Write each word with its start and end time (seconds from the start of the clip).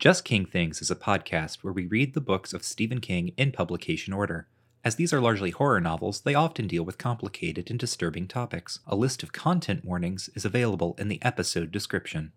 Just 0.00 0.24
King 0.24 0.46
Things 0.46 0.80
is 0.80 0.90
a 0.90 0.96
podcast 0.96 1.58
where 1.58 1.74
we 1.74 1.84
read 1.84 2.14
the 2.14 2.22
books 2.22 2.54
of 2.54 2.64
Stephen 2.64 3.00
King 3.00 3.34
in 3.36 3.52
publication 3.52 4.14
order. 4.14 4.48
As 4.82 4.94
these 4.96 5.12
are 5.12 5.20
largely 5.20 5.50
horror 5.50 5.78
novels, 5.78 6.22
they 6.22 6.34
often 6.34 6.66
deal 6.66 6.84
with 6.84 6.96
complicated 6.96 7.68
and 7.68 7.78
disturbing 7.78 8.26
topics. 8.26 8.80
A 8.86 8.96
list 8.96 9.22
of 9.22 9.34
content 9.34 9.84
warnings 9.84 10.30
is 10.34 10.46
available 10.46 10.96
in 10.98 11.08
the 11.08 11.22
episode 11.22 11.70
description. 11.70 12.32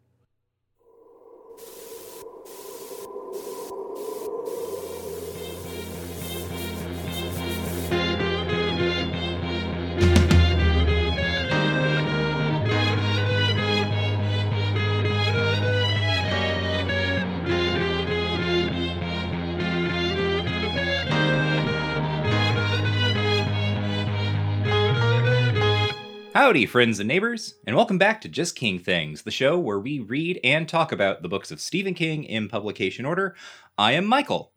Howdy, 26.44 26.66
friends 26.66 27.00
and 27.00 27.08
neighbors, 27.08 27.56
and 27.66 27.74
welcome 27.74 27.98
back 27.98 28.20
to 28.20 28.28
Just 28.28 28.58
King 28.58 28.78
Things, 28.78 29.22
the 29.22 29.32
show 29.32 29.58
where 29.58 29.80
we 29.80 30.00
read 30.00 30.42
and 30.44 30.68
talk 30.68 30.92
about 30.92 31.22
the 31.22 31.30
books 31.30 31.52
of 31.52 31.62
Stephen 31.62 31.94
King 31.94 32.26
in 32.26 32.50
publication 32.50 33.06
order. 33.06 33.34
I 33.78 33.94
am 33.94 34.06
Michael. 34.06 34.52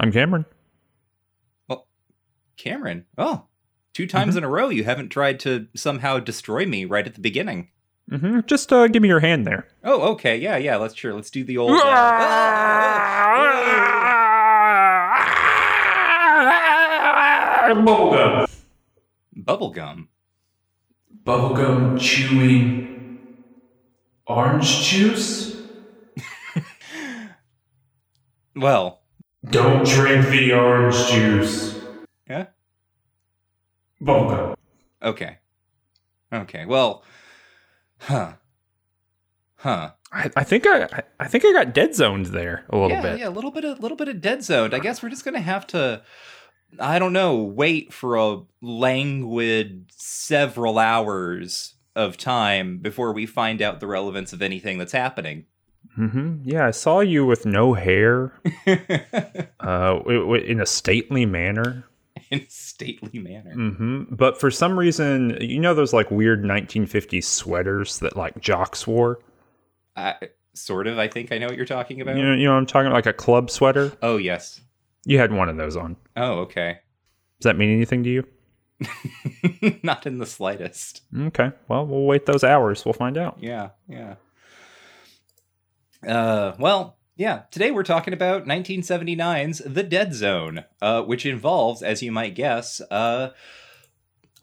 I'm 0.00 0.10
Cameron. 0.10 0.46
Well, 1.68 1.86
Cameron. 2.56 3.04
Oh, 3.18 3.48
two 3.92 4.06
times 4.06 4.34
in 4.34 4.42
a 4.42 4.48
row 4.48 4.70
you 4.70 4.82
haven't 4.82 5.10
tried 5.10 5.40
to 5.40 5.66
somehow 5.76 6.18
destroy 6.18 6.64
me 6.64 6.86
right 6.86 7.06
at 7.06 7.12
the 7.12 7.20
beginning. 7.20 7.68
Mm-hmm. 8.10 8.40
Just 8.46 8.72
uh, 8.72 8.88
give 8.88 9.02
me 9.02 9.08
your 9.08 9.20
hand 9.20 9.46
there. 9.46 9.68
Oh, 9.84 10.12
okay. 10.12 10.38
Yeah, 10.38 10.56
yeah. 10.56 10.76
Let's 10.76 10.94
sure. 10.94 11.12
Let's 11.12 11.30
do 11.30 11.44
the 11.44 11.58
old. 11.58 11.72
Uh, 11.72 11.84
Bubblegum. 17.74 18.48
bubblegum. 19.36 20.06
Bubblegum 21.24 21.98
chewing 22.00 23.18
orange 24.26 24.80
juice? 24.88 25.56
Well, 28.56 29.00
Don't 29.48 29.86
drink 29.86 30.26
the 30.28 30.52
orange 30.52 30.96
juice. 31.08 31.78
yeah. 32.28 32.46
Bubblegum. 34.02 34.54
Okay. 35.02 35.38
Okay. 36.32 36.66
Well, 36.66 37.04
huh. 37.98 38.32
Huh. 39.56 39.92
I, 40.12 40.30
I 40.36 40.44
think 40.44 40.66
I, 40.66 40.84
I- 40.84 41.02
I 41.20 41.28
think 41.28 41.44
I 41.44 41.52
got 41.52 41.72
dead 41.74 41.94
zoned 41.94 42.26
there 42.26 42.64
a 42.70 42.76
little 42.76 42.90
yeah, 42.90 43.02
bit. 43.02 43.18
Yeah, 43.20 43.28
a 43.28 43.30
little 43.30 43.50
bit 43.52 43.64
of 43.64 43.78
little 43.78 43.96
bit 43.96 44.08
of 44.08 44.20
dead 44.20 44.42
zoned. 44.42 44.74
I 44.74 44.78
guess 44.80 45.02
we're 45.02 45.10
just 45.10 45.24
gonna 45.24 45.38
have 45.40 45.66
to 45.68 46.02
I 46.78 46.98
don't 46.98 47.12
know, 47.12 47.36
wait 47.36 47.92
for 47.92 48.16
a 48.16 48.40
languid 48.62 49.86
several 49.96 50.78
hours 50.78 51.74
of 51.96 52.16
time 52.16 52.78
before 52.78 53.12
we 53.12 53.26
find 53.26 53.60
out 53.60 53.80
the 53.80 53.86
relevance 53.86 54.32
of 54.32 54.42
anything 54.42 54.78
that's 54.78 54.92
happening. 54.92 55.46
hmm 55.94 56.36
Yeah, 56.44 56.66
I 56.66 56.70
saw 56.70 57.00
you 57.00 57.26
with 57.26 57.46
no 57.46 57.74
hair, 57.74 58.32
uh, 59.60 60.00
in 60.06 60.60
a 60.60 60.66
stately 60.66 61.26
manner. 61.26 61.84
In 62.30 62.40
a 62.40 62.46
stately 62.48 63.18
manner. 63.18 63.52
hmm 63.52 64.04
But 64.10 64.38
for 64.38 64.50
some 64.50 64.78
reason, 64.78 65.36
you 65.40 65.58
know 65.58 65.74
those 65.74 65.92
like 65.92 66.10
weird 66.10 66.44
1950s 66.44 67.24
sweaters 67.24 67.98
that 67.98 68.16
like 68.16 68.40
jocks 68.40 68.86
wore. 68.86 69.18
I, 69.96 70.14
sort 70.54 70.86
of, 70.86 70.98
I 70.98 71.08
think 71.08 71.32
I 71.32 71.38
know 71.38 71.46
what 71.46 71.56
you're 71.56 71.66
talking 71.66 72.00
about. 72.00 72.16
You 72.16 72.24
know, 72.24 72.34
you 72.34 72.44
know, 72.44 72.52
what 72.52 72.58
I'm 72.58 72.66
talking 72.66 72.86
about 72.86 72.96
like 72.96 73.06
a 73.06 73.12
club 73.12 73.50
sweater. 73.50 73.92
Oh 74.02 74.16
yes. 74.16 74.60
You 75.10 75.18
had 75.18 75.32
one 75.32 75.48
of 75.48 75.56
those 75.56 75.76
on. 75.76 75.96
Oh, 76.16 76.34
okay. 76.42 76.78
Does 77.40 77.50
that 77.50 77.58
mean 77.58 77.74
anything 77.74 78.04
to 78.04 78.10
you? 78.10 79.80
Not 79.82 80.06
in 80.06 80.18
the 80.18 80.24
slightest. 80.24 81.02
Okay. 81.18 81.50
Well, 81.66 81.84
we'll 81.84 82.04
wait 82.04 82.26
those 82.26 82.44
hours. 82.44 82.84
We'll 82.84 82.92
find 82.92 83.18
out. 83.18 83.36
Yeah, 83.40 83.70
yeah. 83.88 84.14
Uh, 86.06 86.54
well, 86.60 86.96
yeah. 87.16 87.42
Today 87.50 87.72
we're 87.72 87.82
talking 87.82 88.14
about 88.14 88.44
1979's 88.44 89.58
The 89.66 89.82
Dead 89.82 90.14
Zone, 90.14 90.64
uh, 90.80 91.02
which 91.02 91.26
involves, 91.26 91.82
as 91.82 92.04
you 92.04 92.12
might 92.12 92.36
guess, 92.36 92.80
uh, 92.92 93.30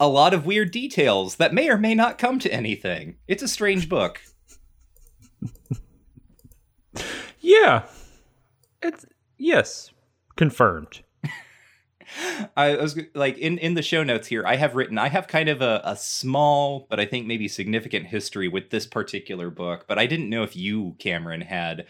a 0.02 0.08
lot 0.10 0.34
of 0.34 0.46
weird 0.46 0.72
details 0.72 1.38
that 1.38 1.54
may 1.54 1.70
or 1.70 1.78
may 1.78 1.96
not 1.96 2.18
come 2.18 2.40
to 2.40 2.52
anything. 2.52 3.16
It's 3.26 3.42
a 3.42 3.48
strange 3.48 3.88
book. 3.88 4.20
Yeah. 7.40 7.84
It's 8.82 9.06
yes. 9.38 9.92
Confirmed. 10.38 11.04
I 12.56 12.76
was 12.76 12.98
like 13.14 13.38
in 13.38 13.58
in 13.58 13.74
the 13.74 13.82
show 13.82 14.04
notes 14.04 14.28
here. 14.28 14.46
I 14.46 14.56
have 14.56 14.76
written. 14.76 14.98
I 14.98 15.10
have 15.10 15.28
kind 15.28 15.50
of 15.50 15.62
a, 15.62 15.82
a 15.84 15.96
small, 15.98 16.88
but 16.90 17.00
I 17.00 17.06
think 17.06 17.28
maybe 17.28 17.48
significant 17.48 18.08
history 18.08 18.48
with 18.48 18.70
this 18.70 18.86
particular 18.86 19.50
book. 19.50 19.86
But 19.88 20.00
I 20.00 20.06
didn't 20.06 20.30
know 20.30 20.44
if 20.44 20.56
you, 20.56 20.96
Cameron, 21.00 21.42
had 21.42 21.86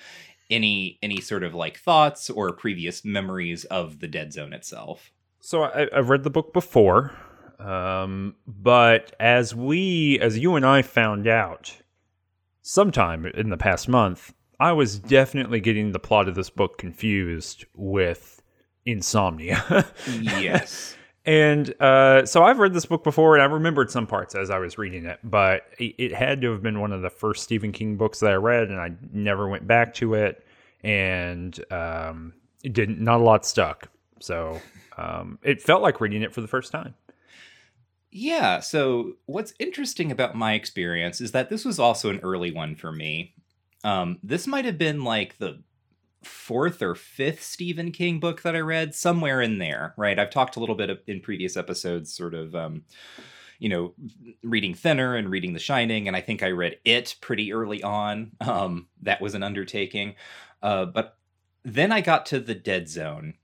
any 0.49 0.97
any 1.03 1.21
sort 1.21 1.43
of 1.43 1.53
like 1.53 1.77
thoughts 1.77 2.29
or 2.29 2.51
previous 2.53 3.05
memories 3.05 3.65
of 3.65 3.99
the 3.99 4.07
Dead 4.07 4.33
Zone 4.33 4.53
itself. 4.53 5.11
So 5.39 5.63
I, 5.63 5.87
I've 5.95 6.09
read 6.09 6.23
the 6.23 6.29
book 6.29 6.51
before, 6.51 7.15
um, 7.59 8.35
but 8.47 9.15
as 9.19 9.55
we, 9.55 10.19
as 10.19 10.37
you 10.37 10.55
and 10.55 10.65
I 10.65 10.81
found 10.81 11.27
out 11.27 11.77
sometime 12.61 13.25
in 13.25 13.49
the 13.49 13.57
past 13.57 13.87
month, 13.87 14.33
I 14.59 14.71
was 14.71 14.99
definitely 14.99 15.59
getting 15.59 15.91
the 15.91 15.99
plot 15.99 16.27
of 16.27 16.35
this 16.35 16.49
book 16.49 16.77
confused 16.77 17.65
with 17.75 18.36
insomnia. 18.87 19.85
yes. 20.07 20.95
and 21.25 21.79
uh, 21.81 22.25
so 22.25 22.43
I've 22.43 22.57
read 22.57 22.73
this 22.73 22.85
book 22.85 23.03
before, 23.03 23.35
and 23.35 23.43
I 23.43 23.45
remembered 23.45 23.91
some 23.91 24.07
parts 24.07 24.33
as 24.33 24.49
I 24.49 24.57
was 24.57 24.77
reading 24.77 25.05
it, 25.05 25.19
but 25.23 25.63
it, 25.77 26.13
had 26.13 26.41
to 26.41 26.51
have 26.51 26.63
been 26.63 26.79
one 26.79 26.93
of 26.93 27.01
the 27.01 27.09
first 27.09 27.43
Stephen 27.43 27.71
King 27.71 27.97
books 27.97 28.21
that 28.21 28.31
I 28.31 28.35
read, 28.35 28.69
and 28.69 28.79
I 28.79 28.93
never 29.11 29.47
went 29.47 29.67
back 29.67 29.93
to 29.95 30.15
it, 30.15 30.43
and 30.83 31.59
um, 31.71 32.33
it 32.63 32.73
didn't. 32.73 32.99
Not 32.99 33.19
a 33.19 33.23
lot 33.23 33.45
stuck, 33.45 33.89
so 34.19 34.59
um, 34.97 35.37
it 35.43 35.61
felt 35.61 35.81
like 35.81 36.01
reading 36.01 36.23
it 36.23 36.33
for 36.33 36.41
the 36.41 36.47
first 36.47 36.71
time. 36.71 36.95
Yeah. 38.09 38.61
So 38.61 39.13
what's 39.25 39.53
interesting 39.59 40.11
about 40.11 40.33
my 40.33 40.53
experience 40.53 41.19
is 41.19 41.33
that 41.33 41.49
this 41.49 41.65
was 41.65 41.77
also 41.77 42.09
an 42.09 42.19
early 42.23 42.51
one 42.51 42.75
for 42.75 42.91
me. 42.91 43.33
Um, 43.83 44.17
this 44.23 44.47
might 44.47 44.65
have 44.65 44.77
been 44.77 45.03
like 45.03 45.37
the 45.37 45.61
fourth 46.23 46.81
or 46.81 46.95
fifth 46.95 47.43
Stephen 47.43 47.91
King 47.91 48.19
book 48.19 48.41
that 48.41 48.55
I 48.55 48.59
read, 48.59 48.95
somewhere 48.95 49.41
in 49.41 49.59
there, 49.59 49.93
right? 49.97 50.17
I've 50.17 50.29
talked 50.29 50.55
a 50.55 50.59
little 50.59 50.75
bit 50.75 51.03
in 51.07 51.21
previous 51.21 51.57
episodes, 51.57 52.13
sort 52.13 52.33
of, 52.33 52.55
um, 52.55 52.83
you 53.59 53.69
know, 53.69 53.93
reading 54.43 54.73
Thinner 54.73 55.15
and 55.15 55.29
reading 55.29 55.53
The 55.53 55.59
Shining, 55.59 56.07
and 56.07 56.15
I 56.15 56.21
think 56.21 56.43
I 56.43 56.51
read 56.51 56.77
It 56.85 57.15
pretty 57.21 57.53
early 57.53 57.83
on. 57.83 58.31
Um, 58.41 58.87
that 59.01 59.21
was 59.21 59.35
an 59.35 59.43
undertaking. 59.43 60.15
Uh, 60.61 60.85
but 60.85 61.17
then 61.63 61.91
I 61.91 62.01
got 62.01 62.25
to 62.27 62.39
The 62.39 62.55
Dead 62.55 62.89
Zone, 62.89 63.35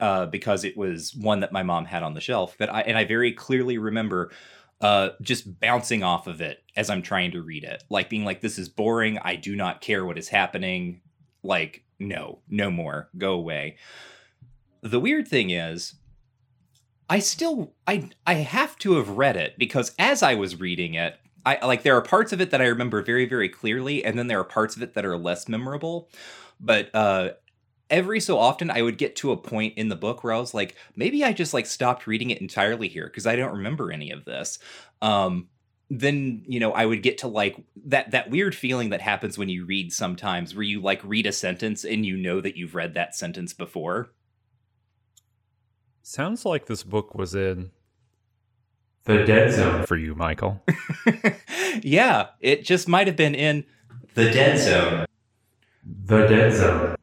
uh, 0.00 0.26
because 0.26 0.64
it 0.64 0.76
was 0.76 1.14
one 1.14 1.40
that 1.40 1.52
my 1.52 1.62
mom 1.62 1.84
had 1.84 2.02
on 2.02 2.14
the 2.14 2.20
shelf 2.20 2.56
that 2.58 2.72
I 2.72 2.82
and 2.82 2.98
I 2.98 3.04
very 3.04 3.32
clearly 3.32 3.78
remember 3.78 4.32
uh, 4.80 5.10
just 5.22 5.60
bouncing 5.60 6.02
off 6.02 6.26
of 6.26 6.40
it 6.40 6.62
as 6.76 6.90
I'm 6.90 7.02
trying 7.02 7.30
to 7.32 7.42
read 7.42 7.64
it, 7.64 7.84
like 7.88 8.10
being 8.10 8.24
like, 8.24 8.40
"This 8.40 8.58
is 8.58 8.68
boring. 8.68 9.18
I 9.22 9.36
do 9.36 9.56
not 9.56 9.80
care 9.80 10.04
what 10.04 10.18
is 10.18 10.28
happening. 10.28 11.00
Like, 11.44 11.84
no, 12.00 12.40
no 12.48 12.70
more. 12.70 13.08
Go 13.16 13.34
away." 13.34 13.76
The 14.82 15.00
weird 15.00 15.28
thing 15.28 15.50
is, 15.50 15.94
I 17.08 17.18
still 17.18 17.74
I 17.86 18.10
I 18.26 18.34
have 18.34 18.76
to 18.78 18.94
have 18.94 19.10
read 19.10 19.36
it 19.36 19.58
because 19.58 19.94
as 19.98 20.22
I 20.22 20.34
was 20.34 20.58
reading 20.60 20.94
it, 20.94 21.18
I 21.46 21.64
like 21.64 21.82
there 21.82 21.96
are 21.96 22.02
parts 22.02 22.32
of 22.32 22.40
it 22.40 22.50
that 22.50 22.60
I 22.60 22.66
remember 22.66 23.02
very 23.02 23.26
very 23.26 23.48
clearly, 23.48 24.04
and 24.04 24.18
then 24.18 24.26
there 24.26 24.40
are 24.40 24.44
parts 24.44 24.76
of 24.76 24.82
it 24.82 24.94
that 24.94 25.04
are 25.04 25.16
less 25.16 25.48
memorable. 25.48 26.08
But 26.60 26.90
uh, 26.94 27.30
every 27.90 28.20
so 28.20 28.38
often 28.38 28.70
I 28.70 28.82
would 28.82 28.98
get 28.98 29.16
to 29.16 29.32
a 29.32 29.36
point 29.36 29.74
in 29.76 29.88
the 29.88 29.96
book 29.96 30.24
where 30.24 30.32
I 30.32 30.40
was 30.40 30.54
like, 30.54 30.76
maybe 30.96 31.24
I 31.24 31.32
just 31.32 31.54
like 31.54 31.66
stopped 31.66 32.06
reading 32.06 32.30
it 32.30 32.40
entirely 32.40 32.88
here 32.88 33.06
because 33.06 33.26
I 33.26 33.36
don't 33.36 33.56
remember 33.56 33.92
any 33.92 34.10
of 34.10 34.24
this. 34.24 34.58
Um, 35.02 35.48
then 35.90 36.42
you 36.46 36.60
know 36.60 36.72
I 36.72 36.86
would 36.86 37.02
get 37.02 37.18
to 37.18 37.28
like 37.28 37.56
that 37.86 38.10
that 38.12 38.30
weird 38.30 38.54
feeling 38.54 38.90
that 38.90 39.00
happens 39.00 39.36
when 39.36 39.48
you 39.48 39.64
read 39.64 39.92
sometimes 39.92 40.54
where 40.54 40.62
you 40.62 40.80
like 40.80 41.00
read 41.04 41.26
a 41.26 41.32
sentence 41.32 41.84
and 41.84 42.04
you 42.06 42.16
know 42.16 42.40
that 42.40 42.56
you've 42.56 42.74
read 42.74 42.94
that 42.94 43.14
sentence 43.14 43.52
before. 43.52 44.10
Sounds 46.02 46.44
like 46.44 46.66
this 46.66 46.82
book 46.82 47.14
was 47.14 47.34
in 47.34 47.70
The 49.04 49.24
Dead 49.24 49.52
Zone. 49.52 49.86
for 49.86 49.96
you, 49.96 50.14
Michael. 50.14 50.62
yeah, 51.82 52.28
it 52.40 52.64
just 52.64 52.88
might 52.88 53.06
have 53.06 53.16
been 53.16 53.34
in 53.34 53.64
the 54.14 54.30
dead 54.30 54.58
zone. 54.58 55.06
The 56.04 56.26
Dead 56.26 56.52
Zone. 56.52 56.96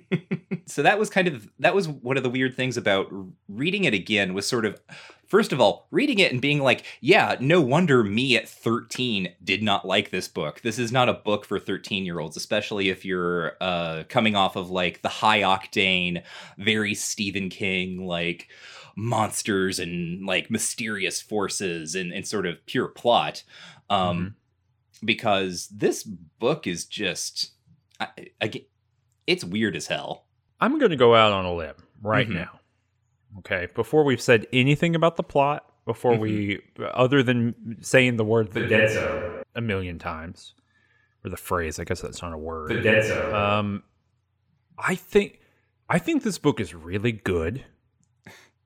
so 0.66 0.82
that 0.82 0.98
was 0.98 1.10
kind 1.10 1.28
of 1.28 1.48
that 1.58 1.74
was 1.74 1.88
one 1.88 2.16
of 2.16 2.22
the 2.22 2.30
weird 2.30 2.56
things 2.56 2.76
about 2.76 3.08
reading 3.48 3.84
it 3.84 3.94
again 3.94 4.34
was 4.34 4.46
sort 4.46 4.64
of 4.64 4.80
First 5.26 5.52
of 5.52 5.60
all, 5.60 5.88
reading 5.90 6.18
it 6.18 6.32
and 6.32 6.40
being 6.40 6.60
like, 6.60 6.84
yeah, 7.00 7.36
no 7.40 7.60
wonder 7.60 8.04
me 8.04 8.36
at 8.36 8.48
13 8.48 9.34
did 9.42 9.62
not 9.62 9.86
like 9.86 10.10
this 10.10 10.28
book. 10.28 10.60
This 10.62 10.78
is 10.78 10.92
not 10.92 11.08
a 11.08 11.14
book 11.14 11.44
for 11.44 11.58
13 11.58 12.04
year 12.04 12.20
olds, 12.20 12.36
especially 12.36 12.88
if 12.90 13.04
you're 13.04 13.56
uh, 13.60 14.04
coming 14.08 14.36
off 14.36 14.56
of 14.56 14.70
like 14.70 15.02
the 15.02 15.08
high 15.08 15.40
octane, 15.40 16.22
very 16.58 16.94
Stephen 16.94 17.48
King, 17.48 18.06
like 18.06 18.48
monsters 18.96 19.78
and 19.80 20.24
like 20.24 20.50
mysterious 20.50 21.20
forces 21.20 21.94
and, 21.94 22.12
and 22.12 22.26
sort 22.26 22.46
of 22.46 22.64
pure 22.66 22.88
plot. 22.88 23.42
Um, 23.90 24.36
Because 25.04 25.68
this 25.68 26.02
book 26.04 26.66
is 26.66 26.86
just, 26.86 27.52
I, 28.00 28.08
I, 28.40 28.64
it's 29.26 29.44
weird 29.44 29.76
as 29.76 29.86
hell. 29.88 30.26
I'm 30.60 30.78
going 30.78 30.90
to 30.92 30.96
go 30.96 31.14
out 31.14 31.32
on 31.32 31.44
a 31.44 31.52
limb 31.54 31.74
right 32.00 32.28
Mhm. 32.28 32.34
now. 32.34 32.60
Okay, 33.38 33.68
before 33.74 34.04
we've 34.04 34.20
said 34.20 34.46
anything 34.52 34.94
about 34.94 35.16
the 35.16 35.22
plot, 35.22 35.64
before 35.86 36.16
we, 36.16 36.60
other 36.80 37.22
than 37.22 37.76
saying 37.80 38.16
the 38.16 38.24
word 38.24 38.52
The 38.52 38.60
the 38.60 38.66
Dead 38.68 38.90
Zone. 38.90 39.42
a 39.54 39.60
million 39.60 39.98
times, 39.98 40.54
or 41.24 41.30
the 41.30 41.36
phrase, 41.36 41.78
I 41.78 41.84
guess 41.84 42.00
that's 42.00 42.22
not 42.22 42.32
a 42.32 42.38
word. 42.38 42.70
The 42.70 42.74
word. 42.76 42.82
Dead 42.84 43.04
Zone. 43.04 43.34
Um, 43.34 43.82
I 44.78 44.94
think, 44.94 45.40
I 45.88 45.98
think 45.98 46.22
this 46.22 46.38
book 46.38 46.60
is 46.60 46.74
really 46.74 47.12
good. 47.12 47.64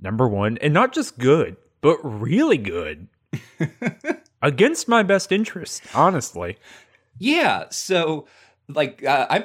Number 0.00 0.28
one, 0.28 0.58
and 0.58 0.72
not 0.72 0.92
just 0.92 1.18
good, 1.18 1.56
but 1.80 1.98
really 2.02 2.58
good. 2.58 3.08
Against 4.42 4.86
my 4.86 5.02
best 5.02 5.32
interest, 5.32 5.82
honestly. 5.94 6.56
Yeah, 7.18 7.64
so 7.70 8.26
like 8.68 9.04
uh, 9.04 9.26
I'm 9.28 9.44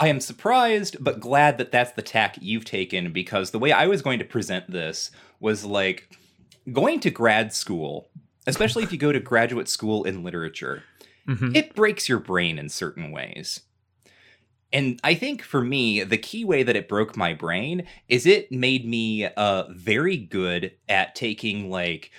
I 0.00 0.08
am 0.08 0.20
surprised 0.20 0.96
but 1.00 1.20
glad 1.20 1.58
that 1.58 1.70
that's 1.70 1.92
the 1.92 2.02
tack 2.02 2.36
you've 2.40 2.64
taken 2.64 3.12
because 3.12 3.50
the 3.50 3.58
way 3.58 3.72
I 3.72 3.86
was 3.86 4.02
going 4.02 4.18
to 4.18 4.24
present 4.24 4.70
this 4.70 5.10
was 5.40 5.64
like 5.64 6.08
going 6.72 7.00
to 7.00 7.10
grad 7.10 7.52
school, 7.52 8.08
especially 8.46 8.82
if 8.82 8.92
you 8.92 8.98
go 8.98 9.12
to 9.12 9.20
graduate 9.20 9.68
school 9.68 10.04
in 10.04 10.24
literature. 10.24 10.82
Mhm. 11.28 11.54
It 11.56 11.74
breaks 11.74 12.08
your 12.08 12.18
brain 12.18 12.58
in 12.58 12.68
certain 12.68 13.10
ways. 13.10 13.60
And 14.72 14.98
I 15.04 15.14
think 15.14 15.42
for 15.42 15.62
me, 15.62 16.02
the 16.02 16.18
key 16.18 16.44
way 16.44 16.64
that 16.64 16.74
it 16.74 16.88
broke 16.88 17.16
my 17.16 17.32
brain 17.32 17.86
is 18.08 18.26
it 18.26 18.50
made 18.50 18.84
me 18.84 19.24
uh, 19.24 19.64
very 19.70 20.16
good 20.16 20.72
at 20.88 21.14
taking 21.14 21.70
like 21.70 22.10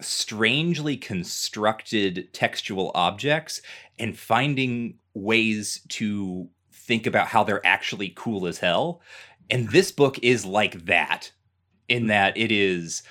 strangely 0.00 0.96
constructed 0.96 2.28
textual 2.32 2.92
objects 2.94 3.60
and 3.98 4.16
finding 4.16 4.98
ways 5.14 5.80
to 5.88 6.48
think 6.86 7.06
about 7.06 7.28
how 7.28 7.44
they're 7.44 7.64
actually 7.66 8.12
cool 8.16 8.46
as 8.46 8.58
hell. 8.58 9.00
And 9.50 9.68
this 9.70 9.92
book 9.92 10.18
is 10.22 10.44
like 10.44 10.86
that, 10.86 11.32
in 11.88 12.06
that 12.08 12.36
it 12.36 12.50
is. 12.52 13.02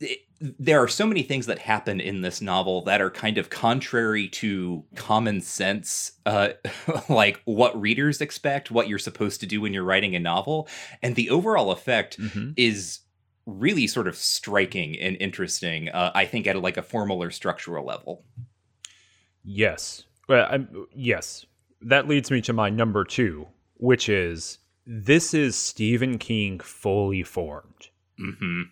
it- 0.00 0.20
there 0.38 0.82
are 0.82 0.88
so 0.88 1.06
many 1.06 1.22
things 1.22 1.46
that 1.46 1.58
happen 1.60 1.98
in 1.98 2.20
this 2.20 2.42
novel 2.42 2.82
that 2.82 3.00
are 3.00 3.08
kind 3.10 3.38
of 3.38 3.48
contrary 3.48 4.28
to 4.28 4.84
common 4.94 5.40
sense, 5.40 6.12
uh, 6.26 6.50
like 7.08 7.40
what 7.46 7.80
readers 7.80 8.20
expect, 8.20 8.70
what 8.70 8.86
you're 8.86 8.98
supposed 8.98 9.40
to 9.40 9.46
do 9.46 9.62
when 9.62 9.72
you're 9.72 9.82
writing 9.82 10.14
a 10.14 10.18
novel. 10.20 10.68
And 11.02 11.16
the 11.16 11.30
overall 11.30 11.70
effect 11.70 12.18
Mhm. 12.20 12.52
is 12.58 12.98
really 13.46 13.86
sort 13.86 14.06
of 14.08 14.14
striking 14.14 14.98
and 15.00 15.16
interesting, 15.20 15.88
uh, 15.88 16.12
I 16.14 16.26
think, 16.26 16.46
at 16.46 16.60
like 16.60 16.76
a 16.76 16.82
formal 16.82 17.22
or 17.22 17.30
structural 17.30 17.86
level. 17.86 18.22
Yes. 19.42 20.04
Well, 20.28 20.46
I'm, 20.50 20.86
yes. 20.94 21.46
That 21.86 22.08
leads 22.08 22.32
me 22.32 22.40
to 22.42 22.52
my 22.52 22.68
number 22.68 23.04
two, 23.04 23.46
which 23.74 24.08
is 24.08 24.58
this 24.86 25.32
is 25.32 25.56
Stephen 25.56 26.18
King 26.18 26.58
fully 26.58 27.22
formed. 27.22 27.88
hmm 28.18 28.62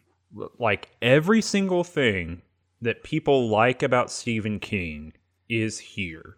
Like 0.59 0.91
every 1.01 1.41
single 1.41 1.85
thing 1.85 2.43
that 2.83 3.05
people 3.05 3.49
like 3.49 3.83
about 3.85 4.11
Stephen 4.11 4.59
King 4.59 5.13
is 5.49 5.79
here. 5.79 6.37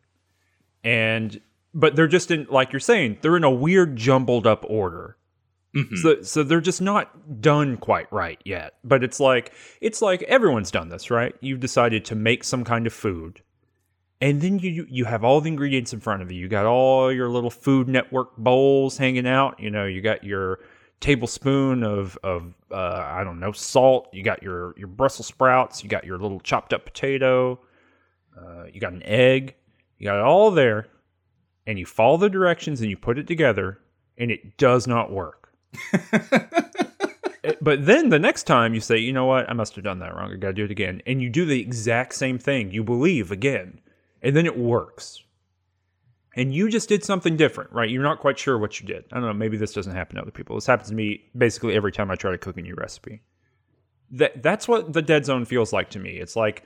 And 0.85 1.41
but 1.73 1.97
they're 1.97 2.07
just 2.07 2.31
in 2.31 2.47
like 2.51 2.73
you're 2.73 2.81
saying, 2.81 3.19
they're 3.23 3.39
in 3.39 3.45
a 3.45 3.51
weird 3.51 3.97
jumbled 3.97 4.47
up 4.47 4.65
order. 4.69 5.17
hmm 5.75 5.97
So 5.97 6.21
so 6.21 6.43
they're 6.43 6.61
just 6.61 6.83
not 6.83 7.41
done 7.41 7.79
quite 7.79 8.13
right 8.13 8.41
yet. 8.45 8.75
But 8.85 9.03
it's 9.03 9.19
like 9.19 9.53
it's 9.81 10.03
like 10.03 10.23
everyone's 10.25 10.71
done 10.71 10.91
this, 10.91 11.11
right? 11.11 11.35
You've 11.41 11.61
decided 11.61 12.05
to 12.05 12.15
make 12.15 12.45
some 12.45 12.65
kind 12.65 12.87
of 12.87 12.93
food. 12.93 13.41
And 14.21 14.41
then 14.41 14.59
you 14.59 14.87
you 14.89 15.05
have 15.05 15.25
all 15.25 15.41
the 15.41 15.49
ingredients 15.49 15.93
in 15.93 16.01
front 16.01 16.23
of 16.23 16.33
you. 16.33 16.41
You 16.41 16.49
got 16.49 16.65
all 16.65 17.13
your 17.13 17.29
little 17.29 17.51
food 17.51 17.87
network 17.89 18.37
bowls 18.37 18.97
hanging 18.97 19.27
out. 19.27 19.61
You 19.61 19.71
know, 19.71 19.85
you 19.85 20.01
got 20.01 20.25
your 20.25 20.61
tablespoon 21.01 21.83
of 21.83 22.19
of 22.23 22.55
uh, 22.71 23.05
I 23.07 23.25
don't 23.25 23.39
know 23.41 23.53
salt. 23.53 24.09
You 24.13 24.23
got 24.23 24.43
your 24.43 24.75
your 24.79 24.89
Brussels 24.89 25.27
sprouts. 25.27 25.83
You 25.83 25.91
got 25.91 26.05
your 26.05 26.19
little 26.19 26.41
chopped 26.41 26.73
up 26.73 26.87
potato. 26.87 27.61
Uh, 28.37 28.65
you 28.73 28.81
got 28.81 28.95
an 28.95 29.03
egg. 29.05 29.55
You 29.99 30.05
got 30.05 30.19
it 30.19 30.25
all 30.25 30.51
there, 30.51 30.89
and 31.67 31.79
you 31.79 31.87
follow 31.87 32.17
the 32.17 32.31
directions 32.31 32.81
and 32.81 32.91
you 32.91 32.97
put 32.97 33.19
it 33.19 33.27
together, 33.27 33.79
and 34.19 34.31
it 34.31 34.57
does 34.57 34.87
not 34.87 35.11
work. 35.11 35.53
Eh, 37.47 37.53
but 37.61 37.87
then 37.87 38.09
the 38.09 38.19
next 38.19 38.43
time 38.43 38.75
you 38.75 38.81
say, 38.81 38.99
you 38.99 39.13
know 39.13 39.27
what, 39.27 39.49
I 39.49 39.53
must 39.53 39.77
have 39.77 39.85
done 39.85 40.01
that 40.01 40.17
wrong. 40.17 40.33
I 40.33 40.37
got 40.37 40.49
to 40.49 40.53
do 40.53 40.65
it 40.65 40.71
again, 40.73 41.01
and 41.07 41.23
you 41.23 41.31
do 41.31 41.45
the 41.45 41.61
exact 41.61 42.15
same 42.15 42.39
thing. 42.39 42.73
You 42.73 42.83
believe 42.83 43.31
again, 43.31 43.79
and 44.27 44.37
then 44.37 44.45
it 44.45 44.59
works. 44.59 45.23
And 46.35 46.53
you 46.53 46.69
just 46.69 46.89
did 46.89 47.05
something 47.05 47.37
different, 47.37 47.73
right? 47.73 47.89
You're 47.89 48.03
not 48.03 48.19
quite 48.19 48.39
sure 48.39 48.59
what 48.59 48.81
you 48.81 48.87
did. 48.87 49.05
I 49.13 49.21
don't 49.21 49.29
know. 49.29 49.33
Maybe 49.33 49.57
this 49.57 49.73
doesn't 49.73 49.95
happen 49.95 50.17
to 50.17 50.23
other 50.23 50.33
people. 50.33 50.57
This 50.57 50.67
happens 50.67 50.89
to 50.89 50.97
me 50.97 51.31
basically 51.39 51.75
every 51.77 51.93
time 51.93 52.11
I 52.11 52.17
try 52.17 52.33
to 52.33 52.39
cook 52.39 52.59
a 52.59 52.63
new 52.63 52.75
recipe. 52.75 53.23
That 54.11 54.43
that's 54.43 54.67
what 54.67 54.93
the 54.93 55.01
dead 55.01 55.27
zone 55.27 55.45
feels 55.45 55.73
like 55.73 55.91
to 55.91 56.01
me. 56.01 56.17
It's 56.17 56.35
like 56.35 56.65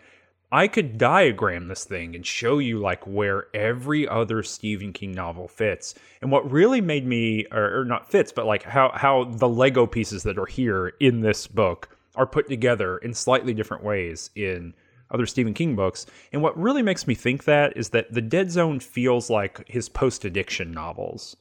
I 0.50 0.68
could 0.68 0.96
diagram 0.96 1.68
this 1.68 1.84
thing 1.84 2.16
and 2.16 2.26
show 2.26 2.58
you 2.58 2.78
like 2.78 3.06
where 3.06 3.46
every 3.54 4.08
other 4.08 4.42
Stephen 4.42 4.94
King 4.94 5.12
novel 5.12 5.46
fits. 5.46 5.94
And 6.22 6.32
what 6.32 6.50
really 6.50 6.80
made 6.80 7.06
me 7.06 7.44
or, 7.52 7.80
or 7.80 7.84
not 7.84 8.10
fits, 8.10 8.32
but 8.32 8.46
like 8.46 8.62
how 8.62 8.90
how 8.94 9.24
the 9.24 9.48
Lego 9.48 9.86
pieces 9.86 10.22
that 10.22 10.38
are 10.38 10.46
here 10.46 10.94
in 10.98 11.20
this 11.20 11.46
book 11.46 11.94
are 12.16 12.26
put 12.26 12.48
together 12.48 12.96
in 12.98 13.12
slightly 13.12 13.52
different 13.52 13.84
ways 13.84 14.30
in 14.34 14.72
other 15.10 15.26
Stephen 15.26 15.54
King 15.54 15.76
books. 15.76 16.06
And 16.32 16.42
what 16.42 16.56
really 16.58 16.82
makes 16.82 17.06
me 17.06 17.14
think 17.14 17.44
that 17.44 17.76
is 17.76 17.90
that 17.90 18.12
The 18.12 18.22
Dead 18.22 18.50
Zone 18.50 18.80
feels 18.80 19.28
like 19.30 19.66
his 19.68 19.88
post-addiction 19.88 20.72
novels. 20.72 21.36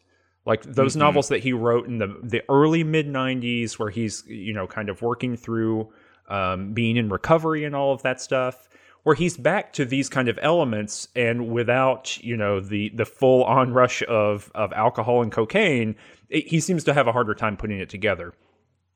Like 0.46 0.64
those 0.64 0.96
Mhm. 0.96 1.00
novels 1.00 1.28
that 1.30 1.42
he 1.44 1.54
wrote 1.54 1.86
in 1.88 1.98
the 2.00 2.08
the 2.24 2.42
early 2.50 2.84
mid 2.84 3.08
90s 3.08 3.78
where 3.78 3.90
he's, 3.90 4.24
you 4.28 4.54
know, 4.54 4.68
kind 4.68 4.90
of 4.90 5.02
working 5.02 5.36
through 5.36 5.90
um, 6.30 6.74
being 6.74 6.96
in 6.98 7.10
recovery 7.10 7.64
and 7.64 7.76
all 7.76 7.92
of 7.92 8.04
that 8.04 8.22
stuff 8.22 8.70
where 9.04 9.16
he's 9.16 9.36
back 9.38 9.74
to 9.74 9.86
these 9.86 10.10
kind 10.10 10.30
of 10.30 10.38
elements 10.44 11.08
and 11.16 11.50
without 11.50 12.18
you 12.24 12.38
know 12.38 12.60
the 12.60 12.90
the 12.90 13.06
full 13.06 13.44
onrush 13.46 14.04
of 14.08 14.52
of 14.54 14.72
alcohol 14.74 15.24
and 15.24 15.32
cocaine 15.32 15.96
it, 16.30 16.48
he 16.48 16.60
seems 16.60 16.84
to 16.84 16.94
have 16.94 17.08
a 17.08 17.12
harder 17.12 17.34
time 17.34 17.58
putting 17.58 17.80
it 17.80 17.90
together 17.90 18.34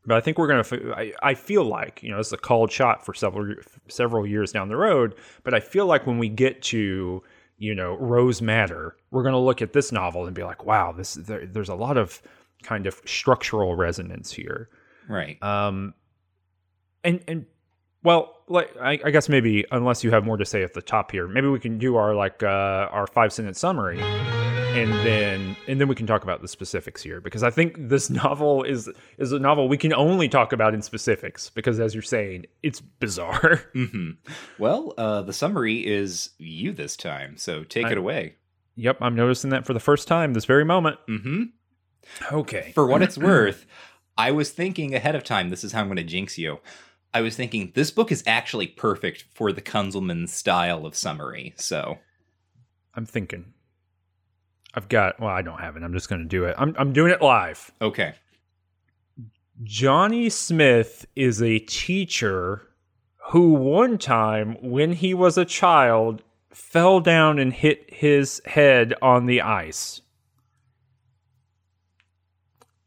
but 0.06 0.18
i 0.18 0.22
think 0.22 0.38
we're 0.38 0.48
gonna 0.48 1.14
I 1.22 1.34
feel 1.34 1.64
like 1.64 2.02
you 2.04 2.10
know 2.12 2.20
it's 2.20 2.32
a 2.32 2.38
called 2.38 2.72
shot 2.72 3.06
for 3.06 3.14
several 3.14 3.56
several 3.88 4.26
years 4.28 4.52
down 4.52 4.70
the 4.70 4.78
road 4.78 5.16
but 5.44 5.54
i 5.54 5.60
feel 5.60 5.86
like 5.86 6.06
when 6.08 6.18
we 6.18 6.30
get 6.30 6.62
to 6.64 7.24
you 7.58 7.76
know 7.76 7.96
Rose 7.98 8.42
Madder 8.42 8.96
we're 9.12 9.24
gonna 9.24 9.40
look 9.40 9.62
at 9.62 9.74
this 9.74 9.92
novel 9.92 10.26
and 10.26 10.36
be 10.36 10.44
like 10.44 10.66
wow 10.66 10.92
this 10.92 11.14
there, 11.14 11.46
there's 11.46 11.70
a 11.70 11.76
lot 11.76 11.98
of 11.98 12.22
kind 12.64 12.88
of 12.88 13.02
structural 13.06 13.76
resonance 13.76 14.32
here 14.32 14.70
Right. 15.08 15.42
um, 15.44 15.94
and 17.04 17.22
and 17.28 17.46
well, 18.04 18.42
like 18.50 18.70
I, 18.82 19.00
I 19.06 19.12
guess 19.12 19.30
maybe 19.30 19.64
unless 19.72 20.04
you 20.04 20.12
have 20.12 20.26
more 20.26 20.36
to 20.36 20.46
say 20.46 20.62
at 20.64 20.74
the 20.74 20.82
top 20.82 21.12
here, 21.12 21.26
maybe 21.26 21.48
we 21.48 21.60
can 21.60 21.78
do 21.78 21.96
our 21.96 22.14
like 22.14 22.44
uh, 22.44 22.88
our 22.92 23.08
five 23.08 23.32
sentence 23.32 23.60
summary, 23.60 23.98
and 24.74 24.92
then 25.06 25.56
and 25.68 25.80
then 25.80 25.88
we 25.88 25.96
can 25.96 26.08
talk 26.08 26.24
about 26.24 26.42
the 26.42 26.48
specifics 26.48 27.02
here 27.02 27.22
because 27.22 27.44
I 27.44 27.50
think 27.52 27.76
this 27.78 28.10
novel 28.24 28.64
is 28.64 28.90
is 29.18 29.32
a 29.32 29.40
novel 29.40 29.68
we 29.70 29.78
can 29.78 29.94
only 29.94 30.28
talk 30.28 30.52
about 30.54 30.74
in 30.74 30.82
specifics 30.82 31.50
because 31.50 31.80
as 31.80 31.94
you're 31.94 32.02
saying, 32.02 32.46
it's 32.64 32.82
bizarre. 32.82 33.62
hmm 33.74 34.12
Well, 34.58 34.94
uh, 34.98 35.22
the 35.22 35.34
summary 35.34 35.86
is 35.86 36.32
you 36.38 36.72
this 36.74 36.96
time, 36.98 37.38
so 37.38 37.64
take 37.64 37.86
I- 37.86 37.92
it 37.92 37.98
away. 37.98 38.36
yep, 38.76 38.98
I'm 39.02 39.16
noticing 39.16 39.52
that 39.52 39.66
for 39.68 39.74
the 39.74 39.80
first 39.80 40.08
time 40.08 40.34
this 40.34 40.46
very 40.46 40.66
moment. 40.66 40.98
hmm 41.08 41.44
Okay, 42.32 42.72
For 42.76 42.86
what 42.88 43.02
it's 43.02 43.18
worth, 43.32 43.66
I 44.18 44.32
was 44.32 44.52
thinking 44.52 44.94
ahead 44.94 45.16
of 45.16 45.24
time. 45.24 45.50
This 45.50 45.64
is 45.64 45.72
how 45.72 45.82
I'm 45.82 45.88
going 45.88 45.98
to 45.98 46.04
jinx 46.04 46.38
you. 46.38 46.60
I 47.14 47.22
was 47.22 47.36
thinking 47.36 47.72
this 47.76 47.92
book 47.92 48.12
is 48.12 48.24
actually 48.28 48.68
perfect 48.68 49.26
for 49.36 49.52
the 49.54 49.62
Kunzelman 49.62 50.28
style 50.28 50.86
of 50.86 50.96
summary. 50.96 51.54
So, 51.58 52.00
I'm 52.96 53.06
thinking. 53.06 53.54
I've 54.74 54.90
got. 54.90 55.20
Well, 55.20 55.30
I 55.30 55.42
don't 55.42 55.60
have 55.60 55.78
it. 55.78 55.84
I'm 55.84 55.94
just 55.94 56.10
going 56.10 56.22
to 56.22 56.28
do 56.28 56.46
it. 56.46 56.56
I'm 56.58 56.76
I'm 56.78 56.94
doing 56.94 57.12
it 57.12 57.22
live. 57.22 57.72
okay. 57.82 58.16
Johnny 59.62 60.30
Smith 60.30 61.06
is 61.16 61.42
a 61.42 61.60
teacher 61.60 62.68
who 63.30 63.54
one 63.54 63.98
time, 63.98 64.58
when 64.62 64.94
he 64.94 65.14
was 65.14 65.38
a 65.38 65.46
child, 65.46 66.24
fell 66.50 67.00
down 67.00 67.40
and 67.40 67.54
hit 67.54 67.94
his 67.94 68.42
head 68.46 68.94
on 69.02 69.26
the 69.28 69.42
ice. 69.42 70.02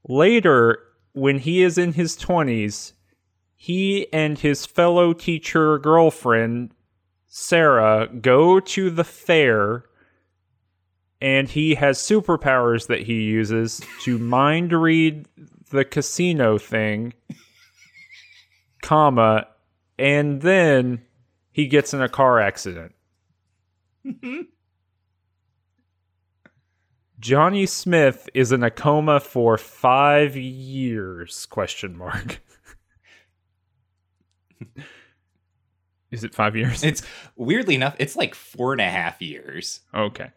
Later, 0.09 0.79
when 1.13 1.39
he 1.39 1.63
is 1.63 1.79
in 1.79 1.95
his 1.95 2.17
20s, 2.17 2.93
he 3.55 4.13
and 4.13 4.39
his 4.39 4.67
fellow 4.67 5.13
teacher 5.13 5.79
girlfriend, 5.79 6.73
Sarah, 7.27 8.09
go 8.09 8.61
to 8.61 8.91
the 8.91 9.05
fair 9.05 9.85
and 11.27 11.49
he 11.49 11.75
has 11.75 11.99
superpowers 11.99 12.87
that 12.87 13.03
he 13.03 13.23
uses 13.23 13.81
to 14.03 14.17
mind 14.17 14.73
read 14.73 15.27
the 15.71 15.85
casino 15.85 16.57
thing, 16.57 17.15
comma, 18.81 19.49
and 19.99 20.41
then 20.41 21.03
he 21.51 21.67
gets 21.67 21.93
in 21.93 22.01
a 22.01 22.09
car 22.09 22.39
accident. 22.39 22.95
Johnny 27.19 27.67
Smith 27.67 28.29
is 28.33 28.53
in 28.53 28.63
a 28.63 28.71
coma 28.71 29.19
for 29.19 29.59
five 29.59 30.37
years? 30.37 31.45
Question 31.47 31.99
mark. 31.99 32.41
is 36.13 36.23
it 36.23 36.37
five 36.37 36.55
years? 36.55 36.85
It's 36.85 37.03
weirdly 37.35 37.75
enough, 37.75 37.97
it's 37.99 38.15
like 38.15 38.37
four 38.37 38.71
and 38.71 38.81
a 38.81 38.89
half 38.89 39.21
years. 39.21 39.81
okay. 39.93 40.31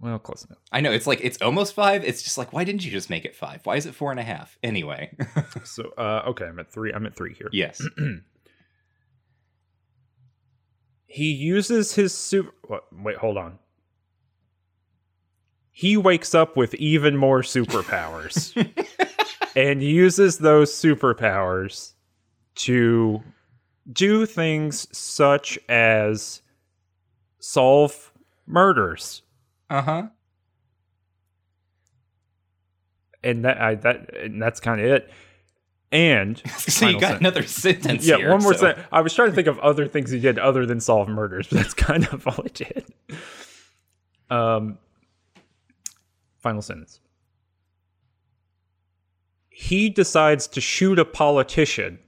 Well, 0.00 0.18
close 0.18 0.44
enough. 0.46 0.58
I 0.72 0.80
know 0.80 0.92
it's 0.92 1.06
like 1.06 1.20
it's 1.22 1.40
almost 1.42 1.74
five. 1.74 2.04
It's 2.04 2.22
just 2.22 2.38
like 2.38 2.52
why 2.54 2.64
didn't 2.64 2.84
you 2.84 2.90
just 2.90 3.10
make 3.10 3.24
it 3.26 3.36
five? 3.36 3.60
Why 3.64 3.76
is 3.76 3.84
it 3.86 3.94
four 3.94 4.10
and 4.10 4.18
a 4.18 4.22
half? 4.22 4.58
Anyway, 4.62 5.14
So, 5.64 5.92
uh, 5.98 6.22
okay, 6.28 6.46
I'm 6.46 6.58
at 6.58 6.72
three. 6.72 6.90
I'm 6.92 7.04
at 7.06 7.14
three 7.14 7.34
here. 7.34 7.48
yes. 7.52 7.80
He 11.12 11.32
uses 11.32 11.94
his 11.96 12.14
super. 12.14 12.52
What? 12.68 12.84
Wait, 12.92 13.16
hold 13.16 13.36
on. 13.36 13.58
He 15.72 15.96
wakes 15.96 16.36
up 16.36 16.56
with 16.56 16.72
even 16.74 17.16
more 17.16 17.42
superpowers 17.42 18.54
and 19.56 19.82
uses 19.82 20.38
those 20.38 20.72
superpowers 20.72 21.94
to 22.56 23.22
do 23.92 24.24
things 24.24 24.86
such 24.96 25.58
as 25.68 26.42
solve 27.40 28.12
murders. 28.46 29.22
Uh 29.70 29.82
huh. 29.82 30.02
And 33.22 33.44
that 33.44 33.60
I 33.60 33.74
that 33.76 34.14
and 34.16 34.40
that's 34.42 34.60
kind 34.60 34.80
of 34.80 34.86
it. 34.86 35.10
And 35.92 36.38
So 36.58 36.88
you 36.88 37.00
got 37.00 37.08
sen- 37.12 37.16
another 37.18 37.42
sentence 37.44 38.06
yeah, 38.06 38.16
here. 38.16 38.30
one 38.30 38.42
more 38.42 38.54
so- 38.54 38.72
thing. 38.74 38.84
I 38.92 39.00
was 39.00 39.14
trying 39.14 39.30
to 39.30 39.34
think 39.34 39.46
of 39.48 39.58
other 39.60 39.86
things 39.86 40.10
he 40.10 40.20
did 40.20 40.38
other 40.38 40.66
than 40.66 40.80
solve 40.80 41.08
murders, 41.08 41.46
but 41.50 41.58
that's 41.58 41.74
kind 41.74 42.06
of 42.12 42.26
all 42.26 42.44
it 42.44 42.54
did. 42.54 42.84
Um, 44.30 44.78
final 46.38 46.62
sentence. 46.62 47.00
He 49.50 49.90
decides 49.90 50.46
to 50.48 50.60
shoot 50.60 50.98
a 50.98 51.04
politician 51.04 51.98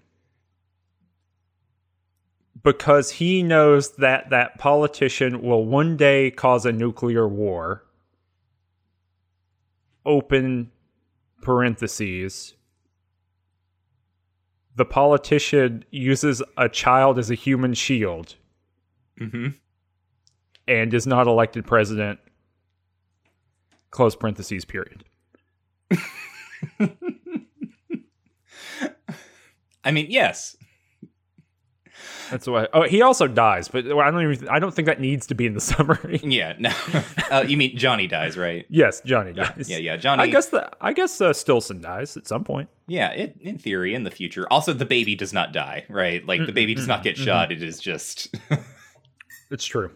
because 2.62 3.11
he 3.12 3.42
knows 3.42 3.97
that 3.97 4.31
that 4.31 4.59
politician 4.59 5.42
will 5.42 5.64
one 5.64 5.97
day 5.97 6.31
cause 6.31 6.64
a 6.66 6.73
nuclear 6.73 7.26
war. 7.28 7.85
Open 10.04 10.71
parentheses 11.40 12.54
the 14.75 14.85
politician 14.87 15.85
uses 15.90 16.42
a 16.57 16.66
child 16.69 17.19
as 17.19 17.31
a 17.31 17.35
human 17.35 17.75
shield 17.75 18.37
Mhm. 19.19 19.54
and 20.66 20.95
is 20.95 21.07
not 21.07 21.26
elected 21.26 21.66
president. 21.66 22.19
Close 23.90 24.16
parentheses, 24.16 24.64
period. 24.64 25.04
I 29.85 29.90
mean, 29.90 30.07
yes. 30.09 30.57
That's 32.32 32.46
why. 32.48 32.66
Oh, 32.72 32.82
he 32.82 33.02
also 33.02 33.28
dies, 33.28 33.68
but 33.68 33.86
I 33.86 34.10
don't 34.10 34.22
even. 34.32 34.48
I 34.48 34.58
don't 34.58 34.74
think 34.74 34.86
that 34.86 35.00
needs 35.00 35.26
to 35.28 35.34
be 35.34 35.46
in 35.46 35.54
the 35.54 35.60
summary. 35.72 36.18
Yeah. 36.24 36.54
No. 36.58 36.70
uh, 37.30 37.44
you 37.46 37.56
mean 37.56 37.76
Johnny 37.76 38.06
dies, 38.06 38.36
right? 38.36 38.66
yes, 38.68 39.02
Johnny 39.02 39.32
dies. 39.32 39.66
Yeah. 39.68 39.76
Yeah. 39.76 39.96
Johnny. 39.98 40.22
I 40.24 40.26
guess 40.26 40.46
the. 40.46 40.68
I 40.80 40.92
guess 40.92 41.20
uh, 41.20 41.32
Stillson 41.32 41.80
dies 41.80 42.16
at 42.16 42.26
some 42.26 42.42
point. 42.42 42.68
Yeah. 42.88 43.10
It, 43.10 43.36
in 43.40 43.58
theory, 43.58 43.94
in 43.94 44.04
the 44.04 44.10
future. 44.10 44.46
Also, 44.50 44.72
the 44.72 44.86
baby 44.86 45.14
does 45.14 45.32
not 45.32 45.52
die, 45.52 45.84
right? 45.88 46.26
Like 46.26 46.44
the 46.46 46.52
baby 46.52 46.74
does 46.74 46.88
not 46.88 47.02
get 47.04 47.16
shot. 47.16 47.52
It 47.52 47.62
is 47.62 47.78
just. 47.78 48.34
It's 49.50 49.66
true. 49.66 49.90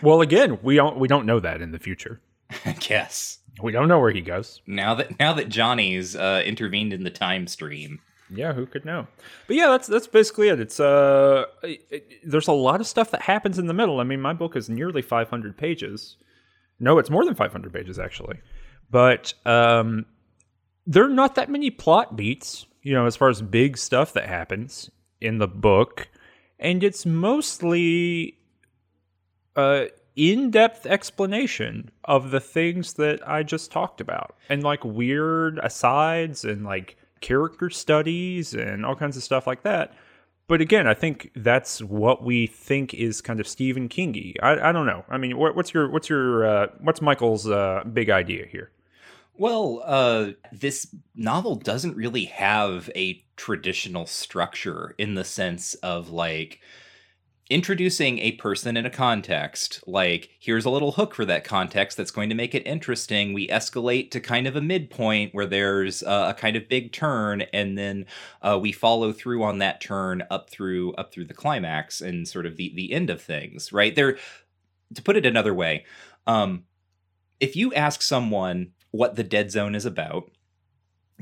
Well, 0.00 0.20
again, 0.20 0.60
we 0.62 0.76
don't. 0.76 0.96
We 0.98 1.08
don't 1.08 1.26
know 1.26 1.40
that 1.40 1.60
in 1.60 1.72
the 1.72 1.78
future. 1.80 2.20
I 2.64 2.72
guess. 2.72 3.38
We 3.60 3.72
don't 3.72 3.88
know 3.88 3.98
where 3.98 4.12
he 4.12 4.20
goes. 4.20 4.60
Now 4.66 4.94
that 4.94 5.18
now 5.18 5.32
that 5.32 5.48
Johnny's 5.48 6.14
uh, 6.14 6.42
intervened 6.46 6.92
in 6.92 7.02
the 7.02 7.10
time 7.10 7.48
stream. 7.48 8.00
Yeah, 8.28 8.52
who 8.52 8.66
could 8.66 8.84
know? 8.84 9.06
But 9.46 9.56
yeah, 9.56 9.68
that's 9.68 9.86
that's 9.86 10.06
basically 10.08 10.48
it. 10.48 10.58
It's 10.60 10.80
uh, 10.80 11.44
it, 11.62 11.80
it- 11.90 12.12
there's 12.24 12.48
a 12.48 12.52
lot 12.52 12.80
of 12.80 12.86
stuff 12.86 13.10
that 13.12 13.22
happens 13.22 13.58
in 13.58 13.66
the 13.66 13.74
middle. 13.74 14.00
I 14.00 14.04
mean, 14.04 14.20
my 14.20 14.32
book 14.32 14.56
is 14.56 14.68
nearly 14.68 15.00
500 15.02 15.56
pages. 15.56 16.16
No, 16.80 16.98
it's 16.98 17.08
more 17.10 17.24
than 17.24 17.34
500 17.34 17.72
pages 17.72 17.98
actually. 17.98 18.38
But 18.90 19.32
um, 19.46 20.06
there 20.86 21.04
are 21.04 21.08
not 21.08 21.36
that 21.36 21.48
many 21.50 21.70
plot 21.70 22.16
beats, 22.16 22.66
you 22.82 22.92
know, 22.94 23.06
as 23.06 23.16
far 23.16 23.28
as 23.28 23.42
big 23.42 23.78
stuff 23.78 24.12
that 24.14 24.28
happens 24.28 24.90
in 25.20 25.38
the 25.38 25.48
book, 25.48 26.08
and 26.58 26.82
it's 26.84 27.06
mostly 27.06 28.36
uh 29.56 29.84
in-depth 30.16 30.86
explanation 30.86 31.90
of 32.04 32.30
the 32.30 32.40
things 32.40 32.94
that 32.94 33.26
I 33.28 33.42
just 33.42 33.70
talked 33.70 34.00
about 34.00 34.34
and 34.48 34.62
like 34.62 34.82
weird 34.82 35.58
asides 35.62 36.42
and 36.44 36.64
like 36.64 36.96
character 37.26 37.68
studies 37.68 38.54
and 38.54 38.86
all 38.86 38.94
kinds 38.94 39.16
of 39.16 39.22
stuff 39.22 39.48
like 39.48 39.64
that. 39.64 39.92
But 40.46 40.60
again, 40.60 40.86
I 40.86 40.94
think 40.94 41.32
that's 41.34 41.82
what 41.82 42.22
we 42.22 42.46
think 42.46 42.94
is 42.94 43.20
kind 43.20 43.40
of 43.40 43.48
Stephen 43.48 43.88
Kingy. 43.88 44.36
I, 44.40 44.68
I 44.68 44.72
don't 44.72 44.86
know. 44.86 45.04
I 45.08 45.18
mean, 45.18 45.36
what, 45.36 45.56
what's 45.56 45.74
your 45.74 45.90
what's 45.90 46.08
your 46.08 46.46
uh, 46.46 46.66
what's 46.78 47.02
Michael's 47.02 47.48
uh, 47.48 47.82
big 47.92 48.10
idea 48.10 48.46
here? 48.46 48.70
Well, 49.34 49.82
uh, 49.84 50.30
this 50.52 50.94
novel 51.16 51.56
doesn't 51.56 51.96
really 51.96 52.26
have 52.26 52.88
a 52.94 53.24
traditional 53.36 54.06
structure 54.06 54.94
in 54.96 55.14
the 55.14 55.24
sense 55.24 55.74
of 55.74 56.10
like 56.10 56.60
introducing 57.48 58.18
a 58.18 58.32
person 58.32 58.76
in 58.76 58.84
a 58.84 58.90
context. 58.90 59.82
Like, 59.86 60.30
here's 60.40 60.64
a 60.64 60.70
little 60.70 60.92
hook 60.92 61.14
for 61.14 61.24
that 61.26 61.44
context 61.44 61.96
that's 61.96 62.10
going 62.10 62.28
to 62.28 62.34
make 62.34 62.54
it 62.54 62.66
interesting. 62.66 63.32
We 63.32 63.46
escalate 63.48 64.10
to 64.12 64.20
kind 64.20 64.46
of 64.46 64.56
a 64.56 64.60
midpoint 64.60 65.34
where 65.34 65.46
there's 65.46 66.02
a 66.02 66.34
kind 66.36 66.56
of 66.56 66.68
big 66.68 66.92
turn, 66.92 67.42
and 67.52 67.78
then 67.78 68.06
uh, 68.42 68.58
we 68.60 68.72
follow 68.72 69.12
through 69.12 69.44
on 69.44 69.58
that 69.58 69.80
turn 69.80 70.24
up 70.30 70.50
through 70.50 70.94
up 70.94 71.12
through 71.12 71.26
the 71.26 71.34
climax 71.34 72.00
and 72.00 72.26
sort 72.26 72.46
of 72.46 72.56
the 72.56 72.72
the 72.74 72.92
end 72.92 73.10
of 73.10 73.22
things. 73.22 73.72
Right 73.72 73.94
there. 73.94 74.18
To 74.94 75.02
put 75.02 75.16
it 75.16 75.26
another 75.26 75.52
way, 75.52 75.84
um, 76.28 76.62
if 77.40 77.56
you 77.56 77.74
ask 77.74 78.02
someone 78.02 78.70
what 78.92 79.16
the 79.16 79.24
dead 79.24 79.50
zone 79.50 79.74
is 79.74 79.84
about 79.84 80.30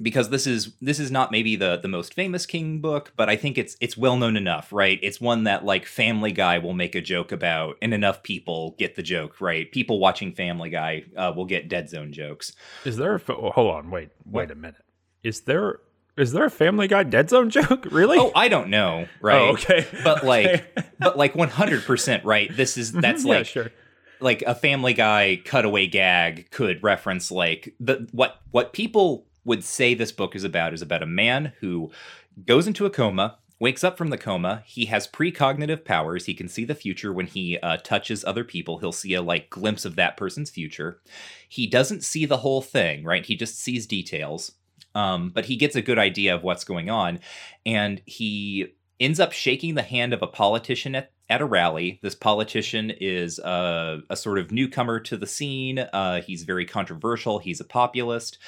because 0.03 0.31
this 0.31 0.47
is 0.47 0.73
this 0.81 0.99
is 0.99 1.11
not 1.11 1.31
maybe 1.31 1.55
the 1.57 1.77
the 1.77 1.89
most 1.89 2.15
famous 2.15 2.47
king 2.47 2.81
book 2.81 3.13
but 3.17 3.29
i 3.29 3.37
think 3.37 3.57
it's 3.57 3.77
it's 3.81 3.97
well 3.97 4.17
known 4.17 4.37
enough 4.37 4.73
right 4.73 4.99
it's 5.03 5.21
one 5.21 5.45
that 5.45 5.65
like 5.65 5.87
family 5.87 6.33
guy 6.33 6.59
will 6.59 6.73
make 6.73 6.95
a 6.97 7.01
joke 7.01 7.31
about 7.31 7.77
and 7.81 7.95
enough 7.95 8.23
people 8.23 8.75
get 8.79 8.97
the 8.97 9.03
joke 9.03 9.41
right 9.41 9.71
people 9.71 10.01
watching 10.01 10.33
family 10.33 10.69
guy 10.71 11.05
uh, 11.17 11.33
will 11.35 11.45
get 11.45 11.69
dead 11.69 11.89
zone 11.89 12.13
jokes 12.13 12.53
Is 12.85 12.97
there 12.97 13.15
a 13.15 13.21
oh, 13.29 13.51
hold 13.55 13.73
on? 13.75 13.91
Wait, 13.91 14.11
wait 14.27 14.51
a 14.51 14.55
minute. 14.57 14.83
Is 15.23 15.43
there 15.43 15.79
is 16.17 16.31
there 16.33 16.45
a 16.45 16.51
Family 16.51 16.87
Guy 16.87 17.03
Dead 17.03 17.29
Zone 17.29 17.51
joke? 17.51 17.87
Really? 17.91 18.19
oh 18.19 18.31
i 18.37 18.49
don't 18.49 18.71
know 18.71 19.07
right 19.21 19.41
Oh, 19.41 19.53
okay. 19.53 19.87
but 20.05 20.25
like 20.35 20.47
Okay. 20.47 20.89
but 20.99 21.17
like 21.17 21.35
100% 21.35 22.25
right 22.25 22.55
this 22.57 22.77
is 22.77 22.93
that's 22.93 23.23
Mhm, 23.25 23.27
yeah, 23.29 23.35
like 23.39 23.47
sure. 23.47 23.71
like 24.21 24.43
a 24.43 24.55
family 24.55 24.93
guy 24.95 25.41
cutaway 25.45 25.87
gag 25.87 26.51
could 26.51 26.83
reference 26.83 27.31
like 27.31 27.75
the 27.81 28.09
what 28.13 28.41
what 28.51 28.73
people 28.73 29.27
would 29.45 29.65
say 29.65 29.95
this 29.95 30.13
book 30.13 30.35
is 30.35 30.45
about 30.45 30.75
is 30.75 30.83
about 30.83 31.03
a 31.03 31.07
man 31.07 31.53
who 31.61 31.91
goes 32.47 32.67
into 32.67 32.87
a 32.87 32.91
coma 32.91 33.39
wakes 33.61 33.85
up 33.85 33.97
from 33.97 34.11
the 34.11 34.19
coma 34.19 34.63
he 34.67 34.87
has 34.87 35.07
precognitive 35.07 35.85
powers 35.85 36.27
he 36.27 36.35
can 36.35 36.49
see 36.49 36.65
the 36.65 36.75
future 36.75 37.13
when 37.13 37.27
he 37.27 37.59
uh, 37.59 37.77
touches 37.79 38.25
other 38.25 38.45
people 38.45 38.79
he'll 38.79 38.93
see 38.93 39.15
a 39.15 39.23
like 39.23 39.51
glimpse 39.51 39.85
of 39.85 39.97
that 39.97 40.17
person's 40.17 40.51
future 40.51 41.01
he 41.49 41.67
doesn't 41.67 42.03
see 42.03 42.27
the 42.27 42.39
whole 42.39 42.63
thing 42.63 43.05
right 43.05 43.27
he 43.27 43.37
just 43.37 43.59
sees 43.59 43.87
details 43.87 44.53
um, 44.97 45.31
but 45.31 45.47
he 45.47 45.57
gets 45.57 45.77
a 45.77 45.83
good 45.83 45.99
idea 45.99 46.35
of 46.35 46.43
what's 46.43 46.65
going 46.65 46.91
on 46.91 47.21
and 47.67 48.01
he 48.07 48.75
ends 49.01 49.21
up 49.21 49.33
shaking 49.33 49.75
the 49.75 49.83
hand 49.83 50.13
of 50.13 50.23
a 50.23 50.27
politician 50.27 50.95
at, 50.95 51.11
at 51.29 51.41
a 51.41 51.45
rally. 51.45 51.99
This 52.03 52.15
politician 52.15 52.93
is 53.01 53.39
uh, 53.41 54.01
a 54.09 54.17
sort 54.17 54.39
of 54.39 54.53
newcomer 54.53 55.01
to 55.01 55.17
the 55.17 55.27
scene. 55.27 55.79
Uh, 55.79 56.21
he's 56.21 56.45
very 56.45 56.65
controversial. 56.65 57.39
He's 57.39 57.61
a 57.61 57.65
populist. 57.65 58.39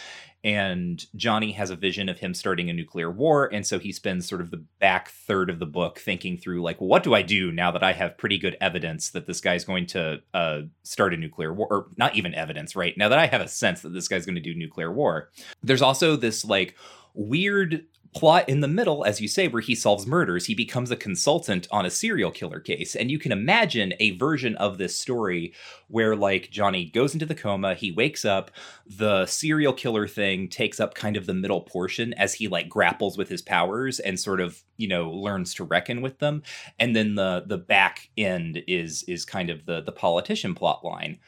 And 0.46 1.04
Johnny 1.16 1.50
has 1.52 1.70
a 1.70 1.76
vision 1.76 2.08
of 2.08 2.20
him 2.20 2.32
starting 2.32 2.70
a 2.70 2.72
nuclear 2.72 3.10
war. 3.10 3.52
And 3.52 3.66
so 3.66 3.80
he 3.80 3.90
spends 3.90 4.28
sort 4.28 4.40
of 4.40 4.52
the 4.52 4.64
back 4.78 5.08
third 5.08 5.50
of 5.50 5.58
the 5.58 5.66
book 5.66 5.98
thinking 5.98 6.38
through, 6.38 6.62
like, 6.62 6.80
what 6.80 7.02
do 7.02 7.14
I 7.16 7.22
do 7.22 7.50
now 7.50 7.72
that 7.72 7.82
I 7.82 7.92
have 7.92 8.16
pretty 8.16 8.38
good 8.38 8.56
evidence 8.60 9.10
that 9.10 9.26
this 9.26 9.40
guy's 9.40 9.64
going 9.64 9.86
to 9.86 10.20
uh, 10.32 10.60
start 10.84 11.12
a 11.12 11.16
nuclear 11.16 11.52
war? 11.52 11.66
Or 11.68 11.86
not 11.96 12.14
even 12.14 12.32
evidence, 12.32 12.76
right? 12.76 12.96
Now 12.96 13.08
that 13.08 13.18
I 13.18 13.26
have 13.26 13.40
a 13.40 13.48
sense 13.48 13.80
that 13.80 13.92
this 13.92 14.06
guy's 14.06 14.24
going 14.24 14.36
to 14.36 14.40
do 14.40 14.54
nuclear 14.54 14.92
war. 14.92 15.30
There's 15.64 15.82
also 15.82 16.14
this, 16.14 16.44
like, 16.44 16.76
weird 17.12 17.84
plot 18.16 18.48
in 18.48 18.60
the 18.60 18.68
middle, 18.68 19.04
as 19.04 19.20
you 19.20 19.28
say, 19.28 19.46
where 19.46 19.60
he 19.60 19.74
solves 19.74 20.06
murders. 20.06 20.46
He 20.46 20.54
becomes 20.54 20.90
a 20.90 20.96
consultant 20.96 21.68
on 21.70 21.84
a 21.84 21.90
serial 21.90 22.30
killer 22.30 22.60
case. 22.60 22.96
And 22.96 23.10
you 23.10 23.18
can 23.18 23.30
imagine 23.30 23.92
a 24.00 24.16
version 24.16 24.56
of 24.56 24.78
this 24.78 24.98
story 24.98 25.52
where, 25.88 26.16
like, 26.16 26.50
Johnny 26.50 26.86
goes 26.86 27.12
into 27.12 27.26
the 27.26 27.34
coma, 27.34 27.74
he 27.74 27.92
wakes 27.92 28.24
up, 28.24 28.50
the 28.86 29.26
serial 29.26 29.74
killer 29.74 30.08
thing 30.08 30.48
takes 30.48 30.80
up 30.80 30.94
kind 30.94 31.14
of 31.14 31.26
the 31.26 31.34
middle 31.34 31.60
portion 31.60 32.14
as 32.14 32.32
he, 32.32 32.48
like, 32.48 32.70
grapples 32.70 33.18
with 33.18 33.28
his 33.28 33.42
powers 33.42 34.00
and 34.00 34.18
sort 34.18 34.40
of, 34.40 34.62
you 34.78 34.88
know, 34.88 35.10
learns 35.10 35.52
to 35.52 35.64
reckon 35.64 36.00
with 36.00 36.18
them. 36.18 36.42
And 36.78 36.96
then 36.96 37.16
the 37.16 37.44
the 37.46 37.58
back 37.58 38.08
end 38.16 38.62
is 38.66 39.02
is 39.02 39.26
kind 39.26 39.50
of 39.50 39.66
the 39.66 39.82
the 39.82 39.92
politician 39.92 40.54
plot 40.54 40.82
line. 40.82 41.18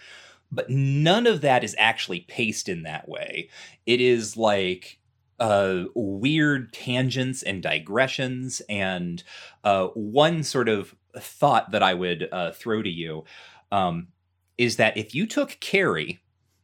But 0.51 0.71
none 0.71 1.27
of 1.27 1.43
that 1.43 1.63
is 1.63 1.77
actually 1.79 2.21
paced 2.21 2.71
in 2.71 2.85
that 2.85 3.07
way. 3.07 3.51
It 3.85 4.01
is 4.01 4.39
like 4.39 4.98
uh, 5.41 5.85
weird 5.95 6.73
tangents 6.73 7.43
and 7.43 7.63
digressions. 7.63 8.61
And 8.69 9.23
uh, 9.65 9.89
one 9.89 10.43
sort 10.43 10.69
of 10.69 10.95
thought 11.17 11.71
that 11.73 11.83
I 11.83 11.95
would 11.95 12.29
uh, 12.31 12.53
throw 12.53 12.83
to 12.83 12.91
you 12.91 13.25
um, 13.71 14.09
is 14.57 14.77
that 14.77 14.97
if 14.97 15.15
you 15.15 15.27
took 15.27 15.59
Carrie, 15.61 16.21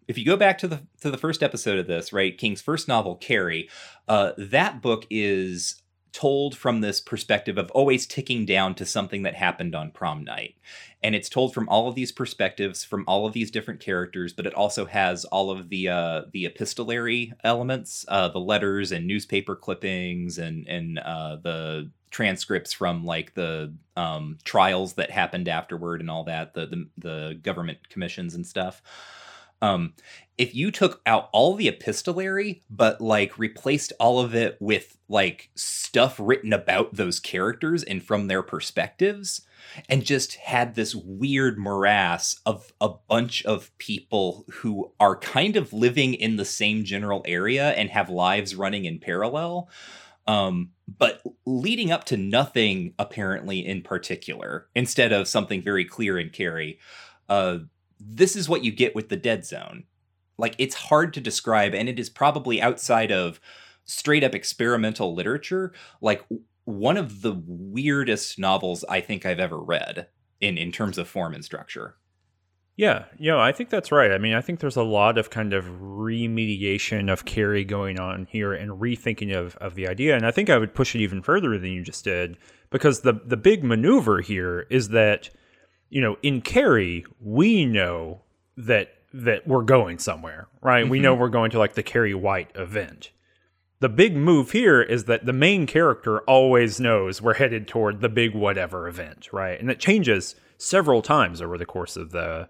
if 0.09 0.19
you 0.19 0.25
go 0.25 0.37
back 0.37 0.59
to 0.59 0.69
the 0.69 0.83
to 1.01 1.11
the 1.11 1.19
first 1.19 1.43
episode 1.43 1.79
of 1.79 1.87
this, 1.87 2.13
right, 2.13 2.37
King's 2.37 2.61
first 2.61 2.89
novel, 2.89 3.17
Carrie, 3.17 3.69
uh, 4.09 4.33
that 4.37 4.83
book 4.83 5.07
is 5.11 5.83
told 6.15 6.57
from 6.57 6.81
this 6.81 7.01
perspective 7.01 7.59
of 7.59 7.71
always 7.73 8.07
ticking 8.07 8.47
down 8.47 8.75
to 8.77 8.87
something 8.87 9.25
that 9.25 9.35
happened 9.35 9.75
on 9.75 9.91
prom 9.91 10.23
night. 10.23 10.55
And 11.03 11.15
it's 11.15 11.29
told 11.29 11.53
from 11.53 11.69
all 11.69 11.89
of 11.89 11.97
these 11.97 12.13
perspectives, 12.13 12.85
from 12.85 13.05
all 13.09 13.27
of 13.27 13.33
these 13.33 13.51
different 13.51 13.81
characters, 13.81 14.33
but 14.33 14.47
it 14.47 14.55
also 14.55 14.87
has 14.87 15.25
all 15.27 15.51
of 15.51 15.69
the 15.69 15.89
uh, 15.89 16.23
the 16.33 16.47
epistolary 16.47 17.35
elements, 17.43 18.07
uh, 18.09 18.29
the 18.29 18.39
letters 18.39 18.93
and 18.93 19.07
newspaper 19.07 19.57
clippings, 19.57 20.39
and 20.39 20.67
and 20.69 21.01
uh, 21.01 21.37
the 21.37 21.91
transcripts 22.11 22.73
from 22.73 23.05
like 23.05 23.35
the 23.35 23.75
um, 23.97 24.39
trials 24.45 24.95
that 24.95 25.11
happened 25.11 25.49
afterward, 25.49 26.01
and 26.01 26.11
all 26.11 26.25
that, 26.25 26.55
the 26.55 26.67
the, 26.67 26.89
the 26.97 27.39
government 27.43 27.89
commissions 27.91 28.35
and 28.37 28.47
stuff. 28.47 28.81
Um, 29.61 29.95
if 30.37 30.55
you 30.55 30.71
took 30.71 31.01
out 31.07 31.29
all 31.33 31.55
the 31.55 31.69
epistolary, 31.69 32.63
but 32.69 33.01
like 33.01 33.39
replaced 33.39 33.93
all 34.01 34.19
of 34.19 34.35
it 34.35 34.57
with 34.61 34.99
like 35.09 35.51
stuff 35.55 36.17
written 36.19 36.53
about 36.53 36.95
those 36.95 37.21
characters 37.21 37.83
and 37.83 38.03
from 38.03 38.27
their 38.27 38.43
perspectives, 38.43 39.43
and 39.89 40.05
just 40.05 40.35
had 40.37 40.75
this 40.75 40.95
weird 40.95 41.59
morass 41.59 42.41
of 42.47 42.73
a 42.81 42.89
bunch 43.09 43.45
of 43.45 43.77
people 43.79 44.45
who 44.53 44.93
are 44.99 45.17
kind 45.17 45.57
of 45.57 45.73
living 45.73 46.15
in 46.15 46.37
the 46.37 46.45
same 46.45 46.85
general 46.85 47.23
area 47.27 47.71
and 47.71 47.91
have 47.91 48.09
lives 48.11 48.55
running 48.55 48.85
in 48.85 48.99
parallel, 48.99 49.69
um, 50.27 50.71
but 50.99 51.23
leading 51.47 51.91
up 51.93 52.05
to 52.05 52.17
nothing 52.17 52.95
apparently 52.99 53.65
in 53.65 53.83
particular, 53.83 54.69
instead 54.75 55.13
of 55.13 55.29
something 55.29 55.63
very 55.63 55.85
clear 55.85 56.19
and 56.19 56.33
Carrie. 56.33 56.79
Uh, 57.29 57.59
this 58.01 58.37
is 58.37 58.49
what 58.49 58.65
you 58.65 58.73
get 58.73 58.95
with 58.95 59.09
the 59.09 59.17
dead 59.17 59.47
zone. 59.47 59.85
Like 60.39 60.55
it's 60.59 60.75
hard 60.75 61.15
to 61.15 61.21
describe, 61.21 61.75
and 61.75 61.89
it 61.89 61.99
is 61.99 62.11
probably 62.11 62.61
outside 62.61 63.13
of 63.13 63.41
straight 63.85 64.25
up 64.25 64.35
experimental 64.35 65.15
literature, 65.15 65.73
like 66.01 66.25
one 66.65 66.97
of 66.97 67.23
the 67.23 67.41
weirdest 67.47 68.39
novels 68.39 68.85
I 68.89 69.01
think 69.01 69.27
I've 69.27 69.41
ever 69.41 69.59
read 69.59 70.09
in 70.41 70.59
in 70.59 70.73
terms 70.73 70.99
of 70.99 71.09
form 71.09 71.35
and 71.35 71.45
structure. 71.45 71.97
Yeah, 72.77 73.05
know, 73.21 73.39
I 73.39 73.53
think 73.53 73.71
that's 73.71 73.93
right. 73.93 74.11
I 74.11 74.19
mean, 74.19 74.35
I 74.35 74.41
think 74.41 74.59
there's 74.59 74.75
a 74.75 74.83
lot 74.83 75.17
of 75.17 75.31
kind 75.31 75.53
of 75.53 75.65
remediation 75.67 77.13
of 77.13 77.25
Carrie 77.25 77.65
going 77.65 78.01
on 78.01 78.27
here 78.29 78.53
and 78.53 78.81
rethinking 78.81 79.33
of, 79.33 79.55
of 79.57 79.77
the 79.77 79.87
idea. 79.87 80.17
And 80.17 80.27
I 80.27 80.33
think 80.33 80.51
I 80.51 80.59
would 80.59 80.75
push 80.75 80.97
it 80.97 81.01
even 81.01 81.23
further 81.23 81.57
than 81.57 81.71
you 81.71 81.83
just 81.83 82.03
did, 82.03 82.37
because 82.71 83.03
the 83.03 83.13
the 83.13 83.37
big 83.37 83.63
maneuver 83.63 84.21
here 84.23 84.67
is 84.71 84.89
that 84.89 85.31
you 85.89 86.01
know, 86.01 86.17
in 86.23 86.41
Carrie, 86.41 87.05
we 87.21 87.65
know 87.65 88.23
that 88.57 88.89
that 89.15 89.47
we're 89.47 89.63
going 89.63 89.99
somewhere, 89.99 90.49
right? 90.61 90.83
Mm-hmm. 90.83 90.91
We 90.91 90.99
know 90.99 91.15
we're 91.15 91.29
going 91.29 91.53
to 91.53 91.59
like 91.59 91.75
the 91.75 91.85
Carrie 91.85 92.15
White 92.15 92.51
event. 92.57 93.13
The 93.79 93.89
big 93.89 94.17
move 94.17 94.51
here 94.51 94.83
is 94.83 95.05
that 95.05 95.25
the 95.25 95.33
main 95.33 95.67
character 95.67 96.21
always 96.23 96.81
knows 96.81 97.23
we're 97.23 97.35
headed 97.35 97.69
toward 97.69 98.01
the 98.01 98.09
big 98.09 98.35
whatever 98.35 98.89
event, 98.89 99.33
right? 99.33 99.61
And 99.61 99.71
it 99.71 99.79
changes 99.79 100.35
several 100.59 101.01
times 101.01 101.41
over 101.41 101.57
the 101.57 101.67
course 101.67 101.97
of 101.97 102.11
the 102.11 102.49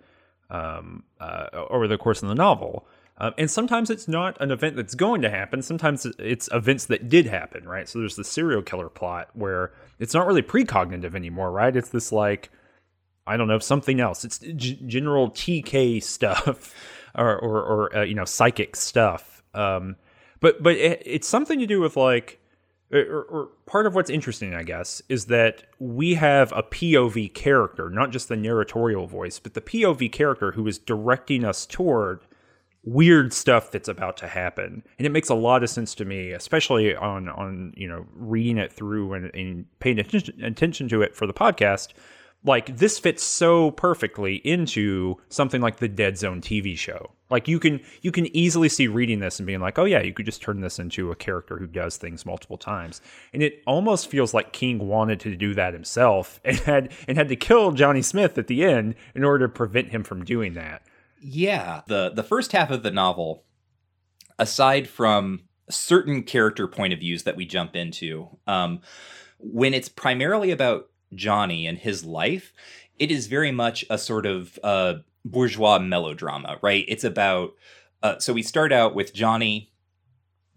um, 0.48 1.04
uh, 1.20 1.46
over 1.52 1.86
the 1.86 1.98
course 1.98 2.22
of 2.22 2.28
the 2.28 2.34
novel. 2.34 2.86
Uh, 3.18 3.32
and 3.36 3.50
sometimes 3.50 3.90
it's 3.90 4.08
not 4.08 4.40
an 4.40 4.50
event 4.50 4.76
that's 4.76 4.94
going 4.94 5.22
to 5.22 5.30
happen. 5.30 5.60
Sometimes 5.60 6.06
it's 6.18 6.48
events 6.52 6.86
that 6.86 7.08
did 7.08 7.26
happen, 7.26 7.68
right? 7.68 7.88
So 7.88 7.98
there's 7.98 8.16
the 8.16 8.24
serial 8.24 8.62
killer 8.62 8.88
plot 8.88 9.28
where 9.34 9.72
it's 9.98 10.14
not 10.14 10.26
really 10.26 10.42
precognitive 10.42 11.14
anymore, 11.14 11.52
right? 11.52 11.76
It's 11.76 11.90
this 11.90 12.10
like 12.10 12.50
I 13.26 13.37
don't 13.37 13.48
know 13.48 13.58
something 13.58 14.00
else. 14.00 14.24
It's 14.24 14.38
g- 14.38 14.80
general 14.87 15.30
TK 15.30 16.02
stuff 16.02 16.74
or 17.14 17.38
or, 17.38 17.62
or 17.62 17.96
uh, 17.96 18.02
you 18.02 18.14
know 18.14 18.24
psychic 18.24 18.76
stuff. 18.76 19.42
Um, 19.54 19.96
but 20.40 20.62
but 20.62 20.76
it, 20.76 21.02
it's 21.04 21.28
something 21.28 21.58
to 21.58 21.66
do 21.66 21.80
with 21.80 21.96
like 21.96 22.40
or, 22.92 23.22
or, 23.22 23.48
part 23.66 23.87
of 23.87 23.94
what's 23.94 24.10
interesting, 24.10 24.54
I 24.54 24.62
guess, 24.62 25.02
is 25.08 25.26
that 25.26 25.64
we 25.78 26.14
have 26.14 26.52
a 26.52 26.62
POV 26.62 27.34
character, 27.34 27.90
not 27.90 28.12
just 28.12 28.28
the 28.28 28.37
narratorial 28.37 29.06
voice, 29.06 29.38
but 29.38 29.54
the 29.54 29.60
POV 29.60 30.12
character 30.12 30.52
who 30.52 30.66
is 30.68 30.78
directing 30.78 31.44
us 31.44 31.66
toward 31.66 32.20
weird 32.84 33.32
stuff 33.32 33.70
that's 33.70 33.88
about 33.88 34.16
to 34.18 34.28
happen. 34.28 34.82
And 34.98 35.06
it 35.06 35.10
makes 35.10 35.28
a 35.28 35.34
lot 35.34 35.62
of 35.62 35.70
sense 35.70 35.94
to 35.96 36.04
me, 36.04 36.32
especially 36.32 36.94
on 36.94 37.28
on 37.28 37.72
you 37.76 37.88
know 37.88 38.06
reading 38.14 38.58
it 38.58 38.72
through 38.72 39.14
and, 39.14 39.34
and 39.34 39.66
paying 39.80 39.98
attention, 39.98 40.44
attention 40.44 40.88
to 40.90 41.02
it 41.02 41.16
for 41.16 41.26
the 41.26 41.34
podcast 41.34 41.94
like 42.44 42.76
this 42.76 42.98
fits 42.98 43.22
so 43.22 43.70
perfectly 43.70 44.37
into 44.37 45.16
something 45.28 45.62
like 45.62 45.78
the 45.78 45.88
Dead 45.88 46.18
Zone 46.18 46.40
TV 46.40 46.76
show. 46.76 47.12
Like 47.30 47.48
you 47.48 47.59
can 47.59 47.80
you 48.02 48.12
can 48.12 48.35
easily 48.37 48.68
see 48.68 48.87
reading 48.87 49.18
this 49.18 49.40
and 49.40 49.46
being 49.46 49.61
like, 49.61 49.78
"Oh 49.78 49.87
yeah, 49.87 50.02
you 50.02 50.12
could 50.12 50.26
just 50.26 50.42
turn 50.42 50.61
this 50.61 50.78
into 50.78 51.11
a 51.11 51.16
character 51.16 51.57
who 51.57 51.66
does 51.66 51.96
things 51.96 52.26
multiple 52.26 52.59
times." 52.59 53.00
And 53.33 53.42
it 53.42 53.62
almost 53.66 54.09
feels 54.09 54.35
like 54.35 54.52
King 54.52 54.87
wanted 54.87 55.20
to 55.20 55.35
do 55.35 55.54
that 55.54 55.72
himself 55.72 56.38
and 56.44 56.59
had 56.59 56.92
and 57.09 57.16
had 57.16 57.28
to 57.28 57.37
kill 57.37 57.72
Johnny 57.72 58.02
Smith 58.02 58.37
at 58.37 58.46
the 58.46 58.64
end 58.64 58.94
in 59.14 59.24
order 59.24 59.46
to 59.46 59.52
prevent 59.52 59.88
him 59.88 60.04
from 60.04 60.24
doing 60.24 60.52
that. 60.54 60.83
Yeah, 61.20 61.80
the 61.87 62.11
the 62.11 62.22
first 62.22 62.52
half 62.52 62.70
of 62.70 62.83
the 62.83 62.90
novel 62.90 63.44
aside 64.38 64.88
from 64.88 65.44
certain 65.70 66.22
character 66.22 66.68
point 66.68 66.92
of 66.92 66.98
views 66.98 67.22
that 67.22 67.37
we 67.37 67.46
jump 67.46 67.74
into, 67.74 68.28
um, 68.46 68.80
when 69.38 69.72
it's 69.72 69.88
primarily 69.88 70.50
about 70.50 70.90
Johnny 71.14 71.66
and 71.66 71.79
his 71.79 72.05
life, 72.05 72.53
it 72.98 73.11
is 73.11 73.27
very 73.27 73.53
much 73.53 73.85
a 73.90 73.98
sort 73.98 74.27
of 74.27 74.59
uh, 74.62 74.94
bourgeois 75.24 75.79
melodrama, 75.79 76.59
right? 76.62 76.85
It's 76.88 77.05
about 77.05 77.55
uh, 78.03 78.18
so 78.18 78.35
we 78.35 78.42
start 78.42 78.72
out 78.72 78.94
with 78.94 79.14
Johnny 79.14 79.72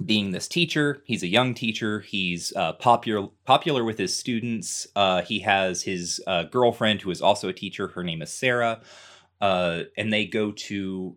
being 0.04 0.32
this 0.32 0.48
teacher. 0.48 1.02
He's 1.06 1.24
a 1.24 1.28
young 1.28 1.54
teacher. 1.54 2.02
He's 2.02 2.54
uh, 2.56 2.74
popular 2.74 3.30
popular 3.46 3.84
with 3.84 3.98
his 3.98 4.15
students. 4.15 4.88
Uh, 4.96 5.22
he 5.22 5.39
has 5.39 5.84
his 5.84 6.22
uh, 6.28 6.43
girlfriend 6.43 7.02
who 7.02 7.12
is 7.12 7.22
also 7.22 7.50
a 7.50 7.54
teacher. 7.54 7.88
Her 7.88 8.04
name 8.04 8.22
is 8.22 8.32
Sarah, 8.32 8.82
uh, 9.41 9.84
and 9.98 10.12
they 10.12 10.26
go 10.26 10.52
to 10.52 11.15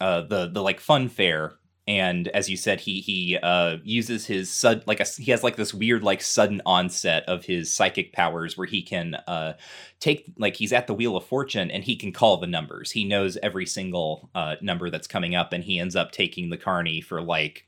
uh, 0.00 0.22
the 0.22 0.48
the 0.48 0.62
like 0.62 0.80
fun 0.80 1.08
fair 1.08 1.54
and 1.90 2.28
as 2.28 2.48
you 2.48 2.56
said 2.56 2.78
he 2.80 3.00
he 3.00 3.36
uh, 3.42 3.78
uses 3.82 4.26
his 4.26 4.48
sud 4.48 4.84
like 4.86 5.00
a, 5.00 5.04
he 5.04 5.32
has 5.32 5.42
like 5.42 5.56
this 5.56 5.74
weird 5.74 6.04
like 6.04 6.22
sudden 6.22 6.62
onset 6.64 7.24
of 7.24 7.44
his 7.44 7.74
psychic 7.74 8.12
powers 8.12 8.56
where 8.56 8.68
he 8.68 8.80
can 8.80 9.16
uh, 9.26 9.54
take 9.98 10.32
like 10.38 10.54
he's 10.54 10.72
at 10.72 10.86
the 10.86 10.94
wheel 10.94 11.16
of 11.16 11.24
fortune 11.24 11.68
and 11.68 11.82
he 11.82 11.96
can 11.96 12.12
call 12.12 12.36
the 12.36 12.46
numbers. 12.46 12.92
He 12.92 13.04
knows 13.04 13.36
every 13.42 13.66
single 13.66 14.30
uh, 14.36 14.54
number 14.62 14.88
that's 14.88 15.08
coming 15.08 15.34
up 15.34 15.52
and 15.52 15.64
he 15.64 15.80
ends 15.80 15.96
up 15.96 16.12
taking 16.12 16.48
the 16.48 16.56
carney 16.56 17.00
for 17.00 17.20
like 17.20 17.66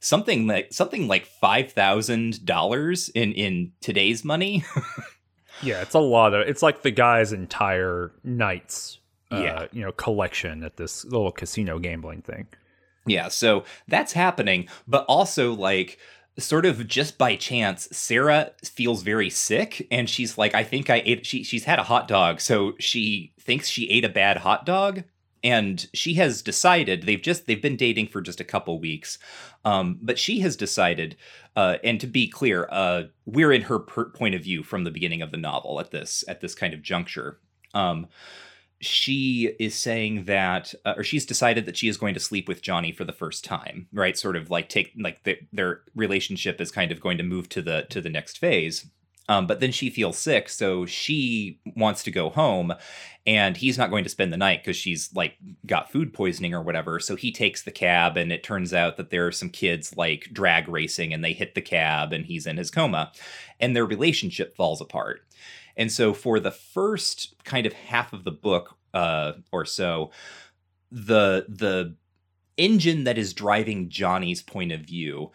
something 0.00 0.46
like 0.46 0.72
something 0.72 1.06
like 1.06 1.26
five 1.26 1.72
thousand 1.72 2.46
dollars 2.46 3.10
in 3.10 3.32
in 3.32 3.72
today's 3.80 4.24
money. 4.24 4.64
Yeah 5.62 5.82
it's 5.82 5.94
a 5.94 6.00
lot 6.00 6.34
of 6.34 6.48
it's 6.48 6.62
like 6.62 6.82
the 6.82 6.90
guy's 6.90 7.32
entire 7.32 8.10
night's 8.24 8.98
uh, 9.30 9.36
yeah. 9.36 9.66
you 9.70 9.84
know 9.84 9.92
collection 9.92 10.64
at 10.64 10.76
this 10.76 11.04
little 11.04 11.30
casino 11.30 11.78
gambling 11.78 12.22
thing 12.22 12.48
yeah, 13.06 13.28
so 13.28 13.64
that's 13.88 14.12
happening, 14.12 14.68
but 14.86 15.04
also 15.08 15.52
like 15.52 15.98
sort 16.38 16.64
of 16.64 16.86
just 16.88 17.18
by 17.18 17.36
chance, 17.36 17.88
Sarah 17.92 18.52
feels 18.64 19.02
very 19.02 19.30
sick 19.30 19.86
and 19.90 20.08
she's 20.08 20.38
like, 20.38 20.54
I 20.54 20.64
think 20.64 20.88
I 20.88 21.02
ate 21.04 21.26
she 21.26 21.44
she's 21.44 21.64
had 21.64 21.78
a 21.78 21.84
hot 21.84 22.08
dog, 22.08 22.40
so 22.40 22.74
she 22.78 23.32
thinks 23.40 23.68
she 23.68 23.90
ate 23.90 24.04
a 24.04 24.08
bad 24.08 24.38
hot 24.38 24.66
dog. 24.66 25.04
And 25.44 25.88
she 25.92 26.14
has 26.14 26.40
decided 26.40 27.02
they've 27.02 27.20
just 27.20 27.46
they've 27.46 27.60
been 27.60 27.76
dating 27.76 28.06
for 28.06 28.20
just 28.20 28.40
a 28.40 28.44
couple 28.44 28.78
weeks, 28.78 29.18
um, 29.64 29.98
but 30.00 30.16
she 30.16 30.38
has 30.40 30.54
decided. 30.54 31.16
Uh, 31.56 31.78
and 31.82 32.00
to 32.00 32.06
be 32.06 32.28
clear, 32.28 32.68
uh, 32.70 33.02
we're 33.26 33.52
in 33.52 33.62
her 33.62 33.80
per- 33.80 34.10
point 34.10 34.36
of 34.36 34.42
view 34.44 34.62
from 34.62 34.84
the 34.84 34.90
beginning 34.90 35.20
of 35.20 35.32
the 35.32 35.36
novel 35.36 35.80
at 35.80 35.90
this 35.90 36.22
at 36.28 36.40
this 36.40 36.54
kind 36.54 36.72
of 36.72 36.80
juncture. 36.80 37.40
Um, 37.74 38.06
she 38.82 39.54
is 39.60 39.76
saying 39.76 40.24
that, 40.24 40.74
uh, 40.84 40.94
or 40.96 41.04
she's 41.04 41.24
decided 41.24 41.66
that 41.66 41.76
she 41.76 41.88
is 41.88 41.96
going 41.96 42.14
to 42.14 42.20
sleep 42.20 42.48
with 42.48 42.62
Johnny 42.62 42.90
for 42.90 43.04
the 43.04 43.12
first 43.12 43.44
time, 43.44 43.86
right? 43.92 44.18
Sort 44.18 44.36
of 44.36 44.50
like 44.50 44.68
take 44.68 44.92
like 44.98 45.22
the, 45.22 45.38
their 45.52 45.82
relationship 45.94 46.60
is 46.60 46.72
kind 46.72 46.90
of 46.90 47.00
going 47.00 47.16
to 47.18 47.24
move 47.24 47.48
to 47.50 47.62
the 47.62 47.86
to 47.90 48.00
the 48.00 48.10
next 48.10 48.38
phase. 48.38 48.86
Um, 49.28 49.46
but 49.46 49.60
then 49.60 49.70
she 49.70 49.88
feels 49.88 50.18
sick, 50.18 50.48
so 50.48 50.84
she 50.84 51.60
wants 51.76 52.02
to 52.02 52.10
go 52.10 52.28
home, 52.28 52.74
and 53.24 53.56
he's 53.56 53.78
not 53.78 53.88
going 53.88 54.02
to 54.02 54.10
spend 54.10 54.32
the 54.32 54.36
night 54.36 54.62
because 54.62 54.76
she's 54.76 55.14
like 55.14 55.36
got 55.64 55.92
food 55.92 56.12
poisoning 56.12 56.52
or 56.52 56.60
whatever. 56.60 56.98
So 56.98 57.14
he 57.14 57.30
takes 57.30 57.62
the 57.62 57.70
cab, 57.70 58.16
and 58.16 58.32
it 58.32 58.42
turns 58.42 58.74
out 58.74 58.96
that 58.96 59.10
there 59.10 59.24
are 59.28 59.32
some 59.32 59.48
kids 59.48 59.96
like 59.96 60.30
drag 60.32 60.68
racing, 60.68 61.14
and 61.14 61.22
they 61.24 61.34
hit 61.34 61.54
the 61.54 61.62
cab, 61.62 62.12
and 62.12 62.26
he's 62.26 62.48
in 62.48 62.56
his 62.56 62.70
coma, 62.70 63.12
and 63.60 63.76
their 63.76 63.86
relationship 63.86 64.56
falls 64.56 64.80
apart. 64.80 65.24
And 65.76 65.90
so 65.90 66.12
for 66.12 66.40
the 66.40 66.50
first 66.50 67.34
kind 67.44 67.66
of 67.66 67.72
half 67.72 68.12
of 68.12 68.24
the 68.24 68.30
book 68.30 68.76
uh, 68.94 69.32
or 69.50 69.64
so, 69.64 70.10
the 70.90 71.46
the 71.48 71.96
engine 72.56 73.04
that 73.04 73.18
is 73.18 73.32
driving 73.32 73.88
Johnny's 73.88 74.42
point 74.42 74.72
of 74.72 74.80
view 74.80 75.32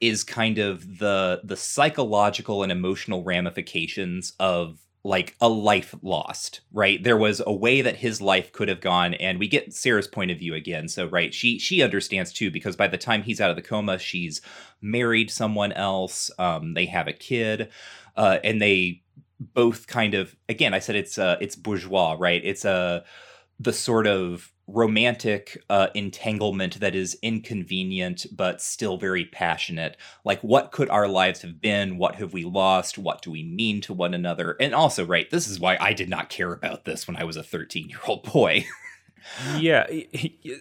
is 0.00 0.24
kind 0.24 0.58
of 0.58 0.98
the 0.98 1.40
the 1.44 1.56
psychological 1.56 2.62
and 2.62 2.72
emotional 2.72 3.24
ramifications 3.24 4.32
of 4.40 4.78
like 5.04 5.34
a 5.40 5.48
life 5.48 5.94
lost 6.02 6.60
right? 6.72 7.02
There 7.02 7.16
was 7.16 7.42
a 7.44 7.52
way 7.52 7.82
that 7.82 7.96
his 7.96 8.20
life 8.20 8.52
could 8.52 8.68
have 8.68 8.80
gone 8.80 9.14
and 9.14 9.38
we 9.38 9.48
get 9.48 9.74
sarah's 9.74 10.06
point 10.06 10.30
of 10.30 10.38
view 10.38 10.54
again. 10.54 10.88
So 10.88 11.06
right 11.06 11.34
she 11.34 11.58
she 11.58 11.82
understands 11.82 12.32
too 12.32 12.50
because 12.50 12.76
by 12.76 12.88
the 12.88 12.98
time 12.98 13.22
he's 13.22 13.40
out 13.40 13.50
of 13.50 13.56
the 13.56 13.62
coma 13.62 13.98
she's 13.98 14.40
married 14.80 15.30
someone 15.30 15.72
else 15.72 16.30
um, 16.38 16.74
they 16.74 16.86
have 16.86 17.08
a 17.08 17.12
kid 17.12 17.68
uh, 18.16 18.38
and 18.44 18.60
they 18.60 19.02
both 19.54 19.86
kind 19.86 20.14
of 20.14 20.36
again 20.48 20.74
i 20.74 20.78
said 20.78 20.96
it's 20.96 21.18
uh 21.18 21.36
it's 21.40 21.56
bourgeois 21.56 22.16
right? 22.18 22.42
It's 22.44 22.64
a 22.64 23.04
the 23.58 23.72
sort 23.72 24.06
of 24.06 24.52
romantic 24.66 25.62
uh, 25.68 25.88
entanglement 25.94 26.80
that 26.80 26.94
is 26.94 27.18
inconvenient 27.22 28.26
but 28.34 28.62
still 28.62 28.96
very 28.96 29.24
passionate. 29.24 29.96
Like 30.24 30.40
what 30.40 30.72
could 30.72 30.88
our 30.88 31.06
lives 31.06 31.42
have 31.42 31.60
been? 31.60 31.98
What 31.98 32.16
have 32.16 32.32
we 32.32 32.44
lost? 32.44 32.96
What 32.96 33.22
do 33.22 33.30
we 33.30 33.42
mean 33.44 33.80
to 33.82 33.92
one 33.92 34.14
another? 34.14 34.56
And 34.60 34.74
also 34.74 35.04
right 35.04 35.28
this 35.30 35.48
is 35.48 35.60
why 35.60 35.76
i 35.80 35.92
did 35.92 36.08
not 36.08 36.28
care 36.28 36.52
about 36.52 36.84
this 36.84 37.06
when 37.06 37.16
i 37.16 37.24
was 37.24 37.36
a 37.36 37.42
13 37.42 37.88
year 37.88 38.00
old 38.06 38.22
boy 38.32 38.64
yeah, 39.58 39.86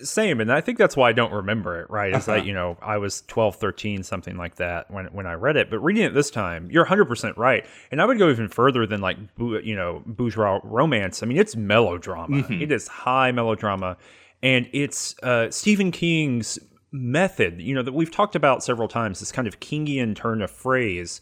same. 0.02 0.39
And 0.39 0.52
I 0.52 0.62
think 0.62 0.78
that's 0.78 0.95
why 0.95 1.10
I 1.10 1.13
don't 1.13 1.34
remember 1.34 1.80
it, 1.82 1.89
right? 1.89 2.13
Is 2.15 2.28
Uh-huh. 2.28 2.38
that, 2.38 2.45
you 2.45 2.54
know, 2.54 2.78
I 2.82 2.97
was 2.97 3.21
12, 3.28 3.56
13, 3.56 4.04
something 4.04 4.38
like 4.38 4.56
that 4.56 4.89
when, 4.91 5.06
when 5.08 5.26
I 5.28 5.34
read 5.34 5.58
it. 5.58 5.69
But 5.69 5.80
reading 5.80 6.04
it 6.04 6.13
this 6.13 6.30
time, 6.32 6.69
you're 6.71 6.86
100% 6.86 7.36
right. 7.38 7.65
And 7.91 8.02
I 8.02 8.06
would 8.06 8.17
go 8.17 8.30
even 8.30 8.47
further 8.47 8.86
than 8.86 9.02
like, 9.02 9.17
you 9.38 9.76
know, 9.76 10.04
bourgeois 10.06 10.60
romance. 10.63 11.24
I 11.24 11.26
mean, 11.26 11.38
it's 11.38 11.56
melodrama, 11.56 12.43
Mhm. 12.43 12.62
It 12.62 12.71
is 12.71 12.88
high 12.88 13.32
melodrama. 13.32 13.97
And 14.43 14.67
it's 14.74 15.15
uh, 15.24 15.52
Stephen 15.52 15.91
King's 15.91 16.58
method, 16.91 17.62
you 17.62 17.74
know, 17.76 17.82
that 17.84 17.93
we've 17.93 18.12
talked 18.12 18.36
about 18.36 18.63
several 18.63 18.88
times, 18.88 19.19
this 19.19 19.32
kind 19.32 19.47
of 19.47 19.60
Kingian 19.60 20.15
turn 20.15 20.41
of 20.41 20.52
phrase 20.52 21.21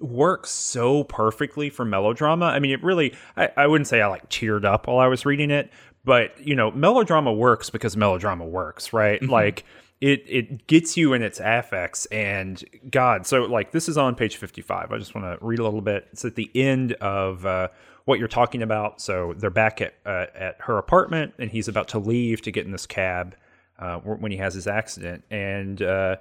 works 0.00 0.48
so 0.50 1.04
perfectly 1.04 1.68
for 1.68 1.84
melodrama. 1.84 2.46
I 2.46 2.58
mean, 2.58 2.70
it 2.70 2.82
really, 2.82 3.12
I, 3.36 3.50
I 3.56 3.66
wouldn't 3.66 3.86
say 3.86 4.00
I 4.00 4.06
like 4.06 4.30
cheered 4.30 4.64
up 4.64 4.86
while 4.86 4.98
I 4.98 5.08
was 5.08 5.26
reading 5.26 5.50
it, 5.50 5.70
but 6.04 6.38
you 6.40 6.54
know, 6.54 6.70
melodrama 6.70 7.32
works 7.32 7.70
because 7.70 7.96
melodrama 7.96 8.44
works, 8.44 8.92
right? 8.92 9.22
Like 9.22 9.64
it, 10.00 10.24
it 10.26 10.66
gets 10.66 10.96
you 10.96 11.12
in 11.12 11.22
its 11.22 11.40
affects 11.40 12.06
and 12.06 12.62
God. 12.90 13.26
So 13.26 13.42
like 13.42 13.72
this 13.72 13.88
is 13.88 13.98
on 13.98 14.14
page 14.14 14.36
55. 14.36 14.92
I 14.92 14.98
just 14.98 15.14
want 15.14 15.26
to 15.26 15.44
read 15.44 15.58
a 15.58 15.64
little 15.64 15.82
bit. 15.82 16.08
It's 16.12 16.24
at 16.24 16.36
the 16.36 16.50
end 16.54 16.92
of, 16.94 17.44
uh, 17.44 17.68
what 18.06 18.18
you're 18.18 18.28
talking 18.28 18.62
about. 18.62 19.00
So 19.00 19.34
they're 19.36 19.50
back 19.50 19.82
at, 19.82 19.94
uh, 20.06 20.26
at 20.34 20.56
her 20.60 20.78
apartment 20.78 21.34
and 21.38 21.50
he's 21.50 21.68
about 21.68 21.88
to 21.88 21.98
leave 21.98 22.40
to 22.42 22.50
get 22.50 22.64
in 22.64 22.72
this 22.72 22.86
cab, 22.86 23.36
uh, 23.78 23.98
when 23.98 24.32
he 24.32 24.38
has 24.38 24.54
his 24.54 24.66
accident. 24.66 25.24
And, 25.30 25.82
uh, 25.82 26.16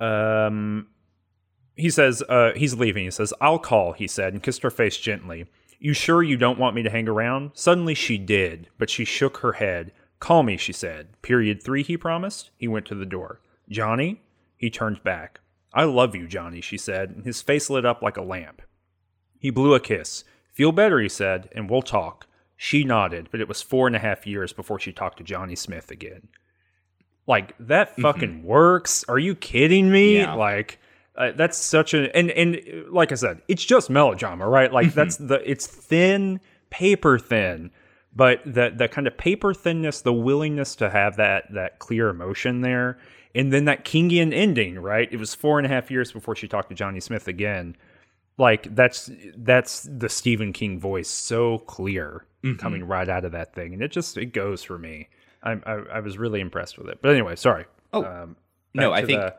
um, 0.00 0.86
he 1.76 1.90
says 1.90 2.22
uh, 2.28 2.52
he's 2.54 2.74
leaving. 2.74 3.04
He 3.04 3.10
says, 3.10 3.32
"I'll 3.40 3.58
call," 3.58 3.92
he 3.92 4.06
said, 4.06 4.32
and 4.32 4.42
kissed 4.42 4.62
her 4.62 4.70
face 4.70 4.96
gently. 4.96 5.46
"You 5.80 5.92
sure 5.92 6.22
you 6.22 6.36
don't 6.36 6.58
want 6.58 6.76
me 6.76 6.84
to 6.84 6.90
hang 6.90 7.08
around?" 7.08 7.50
Suddenly 7.54 7.94
she 7.94 8.16
did, 8.18 8.68
but 8.78 8.90
she 8.90 9.04
shook 9.04 9.38
her 9.38 9.54
head. 9.54 9.92
"Call 10.20 10.44
me," 10.44 10.56
she 10.56 10.72
said. 10.72 11.20
Period 11.22 11.60
three, 11.60 11.82
he 11.82 11.96
promised. 11.96 12.50
He 12.56 12.68
went 12.68 12.86
to 12.86 12.94
the 12.94 13.04
door. 13.04 13.40
Johnny? 13.68 14.22
He 14.56 14.70
turned 14.70 15.02
back. 15.02 15.40
"I 15.74 15.84
love 15.84 16.14
you, 16.14 16.28
Johnny," 16.28 16.60
she 16.60 16.78
said, 16.78 17.10
and 17.10 17.24
his 17.24 17.42
face 17.42 17.68
lit 17.68 17.84
up 17.84 18.02
like 18.02 18.16
a 18.16 18.22
lamp. 18.22 18.62
He 19.40 19.50
blew 19.50 19.74
a 19.74 19.80
kiss. 19.80 20.22
Feel 20.52 20.70
better, 20.70 21.00
he 21.00 21.08
said, 21.08 21.48
and 21.52 21.68
we'll 21.70 21.82
talk. 21.82 22.26
She 22.56 22.84
nodded, 22.84 23.28
but 23.30 23.40
it 23.40 23.48
was 23.48 23.62
four 23.62 23.86
and 23.86 23.96
a 23.96 24.00
half 24.00 24.26
years 24.26 24.52
before 24.52 24.78
she 24.78 24.92
talked 24.92 25.16
to 25.16 25.24
Johnny 25.24 25.56
Smith 25.56 25.90
again. 25.90 26.28
Like 27.26 27.54
that 27.58 27.96
fucking 28.00 28.42
works. 28.42 29.02
Are 29.08 29.18
you 29.18 29.34
kidding 29.34 29.90
me? 29.90 30.18
Yeah. 30.18 30.34
Like 30.34 30.78
uh, 31.20 31.32
that's 31.36 31.56
such 31.58 31.92
a 31.94 32.14
and 32.16 32.30
and 32.30 32.60
like 32.90 33.12
I 33.12 33.14
said, 33.16 33.42
it's 33.48 33.64
just 33.64 33.90
melodrama, 33.90 34.48
right? 34.48 34.72
Like 34.72 34.94
that's 34.94 35.16
the 35.16 35.42
it's 35.48 35.66
thin, 35.66 36.40
paper 36.70 37.18
thin, 37.18 37.70
but 38.16 38.40
the 38.44 38.72
the 38.74 38.88
kind 38.88 39.06
of 39.06 39.16
paper 39.18 39.52
thinness, 39.54 40.00
the 40.02 40.12
willingness 40.12 40.74
to 40.76 40.88
have 40.90 41.16
that 41.16 41.52
that 41.52 41.78
clear 41.78 42.08
emotion 42.08 42.62
there, 42.62 42.98
and 43.34 43.52
then 43.52 43.66
that 43.66 43.84
Kingian 43.84 44.32
ending, 44.32 44.78
right? 44.78 45.08
It 45.12 45.18
was 45.18 45.34
four 45.34 45.58
and 45.58 45.66
a 45.66 45.68
half 45.68 45.90
years 45.90 46.10
before 46.10 46.34
she 46.34 46.48
talked 46.48 46.70
to 46.70 46.74
Johnny 46.74 47.00
Smith 47.00 47.28
again. 47.28 47.76
Like 48.38 48.74
that's 48.74 49.10
that's 49.36 49.82
the 49.82 50.08
Stephen 50.08 50.52
King 50.54 50.80
voice 50.80 51.08
so 51.08 51.58
clear 51.58 52.24
coming 52.56 52.84
right 52.84 53.06
out 53.08 53.26
of 53.26 53.32
that 53.32 53.54
thing, 53.54 53.74
and 53.74 53.82
it 53.82 53.90
just 53.90 54.16
it 54.16 54.32
goes 54.32 54.62
for 54.62 54.78
me. 54.78 55.08
I 55.42 55.52
I, 55.66 55.72
I 55.96 56.00
was 56.00 56.16
really 56.16 56.40
impressed 56.40 56.78
with 56.78 56.88
it. 56.88 57.00
But 57.02 57.10
anyway, 57.10 57.36
sorry. 57.36 57.66
Oh, 57.92 58.02
um, 58.04 58.36
no, 58.72 58.92
I 58.92 59.04
think 59.04 59.20
the- 59.20 59.34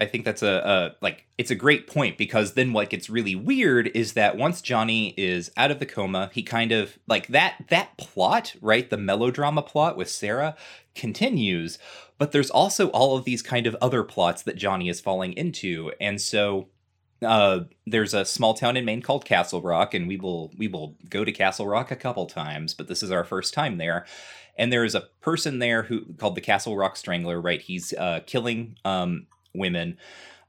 I 0.00 0.06
think 0.06 0.24
that's 0.24 0.42
a, 0.42 0.48
a 0.48 0.96
like 1.02 1.26
it's 1.36 1.50
a 1.50 1.54
great 1.54 1.86
point 1.86 2.16
because 2.16 2.54
then 2.54 2.72
what 2.72 2.88
gets 2.88 3.10
really 3.10 3.34
weird 3.34 3.88
is 3.88 4.14
that 4.14 4.36
once 4.36 4.62
Johnny 4.62 5.12
is 5.16 5.50
out 5.56 5.70
of 5.70 5.78
the 5.78 5.86
coma, 5.86 6.30
he 6.32 6.42
kind 6.42 6.72
of 6.72 6.98
like 7.06 7.26
that 7.28 7.66
that 7.68 7.96
plot, 7.98 8.54
right? 8.62 8.88
The 8.88 8.96
melodrama 8.96 9.62
plot 9.62 9.96
with 9.98 10.08
Sarah 10.08 10.56
continues, 10.94 11.78
but 12.16 12.32
there's 12.32 12.50
also 12.50 12.88
all 12.88 13.16
of 13.16 13.24
these 13.24 13.42
kind 13.42 13.66
of 13.66 13.76
other 13.82 14.02
plots 14.02 14.42
that 14.44 14.56
Johnny 14.56 14.88
is 14.88 15.00
falling 15.00 15.34
into. 15.34 15.92
And 16.00 16.20
so 16.20 16.68
uh 17.22 17.60
there's 17.86 18.14
a 18.14 18.24
small 18.24 18.54
town 18.54 18.78
in 18.78 18.84
Maine 18.86 19.02
called 19.02 19.26
Castle 19.26 19.60
Rock 19.60 19.92
and 19.92 20.08
we 20.08 20.16
will 20.16 20.50
we 20.56 20.66
will 20.68 20.96
go 21.10 21.24
to 21.24 21.32
Castle 21.32 21.66
Rock 21.66 21.90
a 21.90 21.96
couple 21.96 22.24
times, 22.26 22.72
but 22.72 22.88
this 22.88 23.02
is 23.02 23.10
our 23.10 23.24
first 23.24 23.52
time 23.52 23.76
there. 23.76 24.06
And 24.56 24.72
there 24.72 24.84
is 24.84 24.94
a 24.94 25.08
person 25.20 25.58
there 25.58 25.82
who 25.84 26.14
called 26.14 26.34
the 26.34 26.40
Castle 26.40 26.76
Rock 26.76 26.96
Strangler, 26.96 27.40
right? 27.40 27.60
He's 27.60 27.92
uh 27.92 28.20
killing 28.26 28.76
um 28.84 29.26
women 29.54 29.96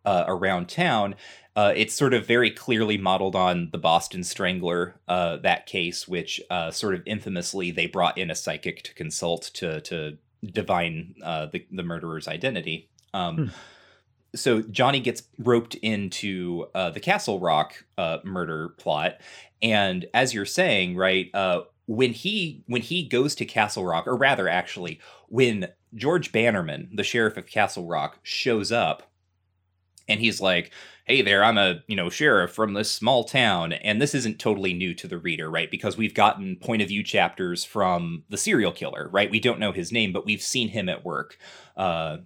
uh, 0.05 0.25
around 0.27 0.67
town. 0.67 1.15
Uh, 1.55 1.73
it's 1.75 1.93
sort 1.93 2.13
of 2.13 2.25
very 2.25 2.49
clearly 2.49 2.97
modeled 2.97 3.35
on 3.35 3.69
the 3.71 3.77
Boston 3.77 4.23
Strangler, 4.23 4.95
uh, 5.07 5.35
that 5.37 5.65
case, 5.65 6.07
which 6.07 6.39
uh, 6.49 6.71
sort 6.71 6.95
of 6.95 7.01
infamously 7.05 7.71
they 7.71 7.87
brought 7.87 8.17
in 8.17 8.31
a 8.31 8.35
psychic 8.35 8.83
to 8.83 8.93
consult 8.93 9.43
to 9.53 9.81
to 9.81 10.17
divine 10.43 11.15
uh, 11.23 11.47
the 11.47 11.65
the 11.71 11.83
murderer's 11.83 12.27
identity. 12.27 12.89
Um, 13.13 13.35
Hmm. 13.35 13.45
So 14.33 14.61
Johnny 14.61 15.01
gets 15.01 15.23
roped 15.37 15.75
into 15.75 16.67
uh, 16.73 16.91
the 16.91 17.01
Castle 17.01 17.39
Rock 17.39 17.83
uh, 17.97 18.19
murder 18.23 18.69
plot, 18.69 19.17
and 19.61 20.05
as 20.13 20.33
you're 20.33 20.45
saying, 20.45 20.95
right, 20.95 21.29
uh, 21.33 21.63
when 21.87 22.13
he 22.13 22.63
when 22.67 22.81
he 22.81 23.03
goes 23.03 23.35
to 23.35 23.45
Castle 23.45 23.85
Rock, 23.85 24.07
or 24.07 24.15
rather, 24.15 24.47
actually, 24.47 25.01
when 25.27 25.67
George 25.95 26.31
Bannerman, 26.31 26.89
the 26.93 27.03
sheriff 27.03 27.37
of 27.37 27.47
Castle 27.47 27.85
Rock, 27.85 28.19
shows 28.23 28.71
up 28.71 29.11
and 30.07 30.19
he's 30.19 30.41
like, 30.41 30.71
"Hey 31.05 31.21
there, 31.21 31.43
I'm 31.43 31.57
a, 31.57 31.81
you 31.87 31.95
know, 31.95 32.09
sheriff 32.09 32.51
from 32.51 32.73
this 32.73 32.91
small 32.91 33.23
town." 33.23 33.73
And 33.73 34.01
this 34.01 34.15
isn't 34.15 34.39
totally 34.39 34.73
new 34.73 34.93
to 34.95 35.07
the 35.07 35.17
reader, 35.17 35.49
right? 35.49 35.69
Because 35.71 35.97
we've 35.97 36.13
gotten 36.13 36.57
point 36.57 36.81
of 36.81 36.87
view 36.89 37.03
chapters 37.03 37.63
from 37.63 38.23
the 38.29 38.37
serial 38.37 38.71
killer, 38.71 39.09
right? 39.11 39.31
We 39.31 39.39
don't 39.39 39.59
know 39.59 39.71
his 39.71 39.91
name, 39.91 40.11
but 40.13 40.25
we've 40.25 40.41
seen 40.41 40.69
him 40.69 40.89
at 40.89 41.05
work. 41.05 41.37
Uh 41.75 42.17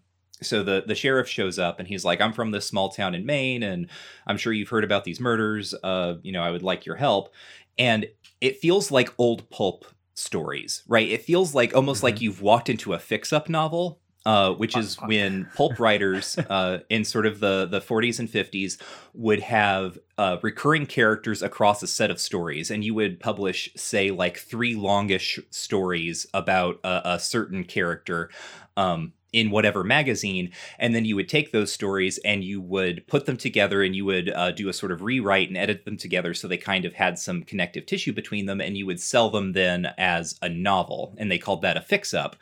so 0.41 0.63
the 0.63 0.83
the 0.85 0.95
sheriff 0.95 1.29
shows 1.29 1.57
up 1.57 1.79
and 1.79 1.87
he's 1.87 2.03
like, 2.03 2.19
"I'm 2.21 2.33
from 2.33 2.51
this 2.51 2.67
small 2.67 2.89
town 2.89 3.15
in 3.15 3.25
Maine 3.25 3.63
and 3.63 3.89
I'm 4.27 4.37
sure 4.37 4.51
you've 4.53 4.69
heard 4.69 4.83
about 4.83 5.05
these 5.05 5.19
murders. 5.19 5.73
Uh, 5.83 6.15
you 6.23 6.31
know, 6.31 6.43
I 6.43 6.51
would 6.51 6.63
like 6.63 6.85
your 6.85 6.97
help." 6.97 7.33
And 7.77 8.07
it 8.41 8.59
feels 8.59 8.91
like 8.91 9.13
old 9.17 9.49
pulp 9.49 9.85
stories, 10.15 10.83
right? 10.87 11.07
It 11.07 11.23
feels 11.23 11.53
like 11.53 11.75
almost 11.75 12.03
like 12.03 12.21
you've 12.21 12.41
walked 12.41 12.69
into 12.69 12.93
a 12.93 12.99
fix-up 12.99 13.49
novel, 13.49 13.99
uh, 14.25 14.53
which 14.53 14.75
is 14.75 14.95
when 15.01 15.47
pulp 15.55 15.79
writers 15.79 16.37
uh, 16.37 16.79
in 16.89 17.03
sort 17.03 17.25
of 17.25 17.39
the 17.39 17.67
the 17.67 17.79
40s 17.79 18.19
and 18.19 18.27
50s 18.27 18.81
would 19.13 19.41
have 19.41 19.99
uh, 20.17 20.37
recurring 20.41 20.85
characters 20.85 21.43
across 21.43 21.83
a 21.83 21.87
set 21.87 22.09
of 22.09 22.19
stories, 22.19 22.71
and 22.71 22.83
you 22.83 22.93
would 22.95 23.19
publish, 23.19 23.69
say, 23.75 24.09
like 24.09 24.37
three 24.37 24.75
longish 24.75 25.39
stories 25.51 26.25
about 26.33 26.79
a, 26.83 27.13
a 27.13 27.19
certain 27.19 27.63
character. 27.63 28.29
Um, 28.77 29.13
in 29.35 29.51
whatever 29.51 29.83
magazine 29.83 30.49
and 30.79 30.95
then 30.95 31.03
you 31.03 31.13
would 31.13 31.27
take 31.27 31.51
those 31.51 31.69
stories 31.69 32.17
and 32.19 32.45
you 32.45 32.61
would 32.61 33.05
put 33.05 33.25
them 33.25 33.35
together 33.35 33.83
and 33.83 33.93
you 33.93 34.05
would 34.05 34.29
uh, 34.29 34.49
do 34.51 34.69
a 34.69 34.73
sort 34.73 34.93
of 34.93 35.01
rewrite 35.01 35.49
and 35.49 35.57
edit 35.57 35.83
them 35.83 35.97
together 35.97 36.33
so 36.33 36.47
they 36.47 36.57
kind 36.57 36.85
of 36.85 36.93
had 36.93 37.19
some 37.19 37.43
connective 37.43 37.85
tissue 37.85 38.13
between 38.13 38.45
them 38.45 38.61
and 38.61 38.77
you 38.77 38.85
would 38.85 38.99
sell 38.99 39.29
them 39.29 39.51
then 39.51 39.87
as 39.97 40.39
a 40.41 40.47
novel 40.47 41.13
and 41.17 41.29
they 41.29 41.37
called 41.37 41.61
that 41.61 41.75
a 41.75 41.81
fix 41.81 42.13
up 42.13 42.37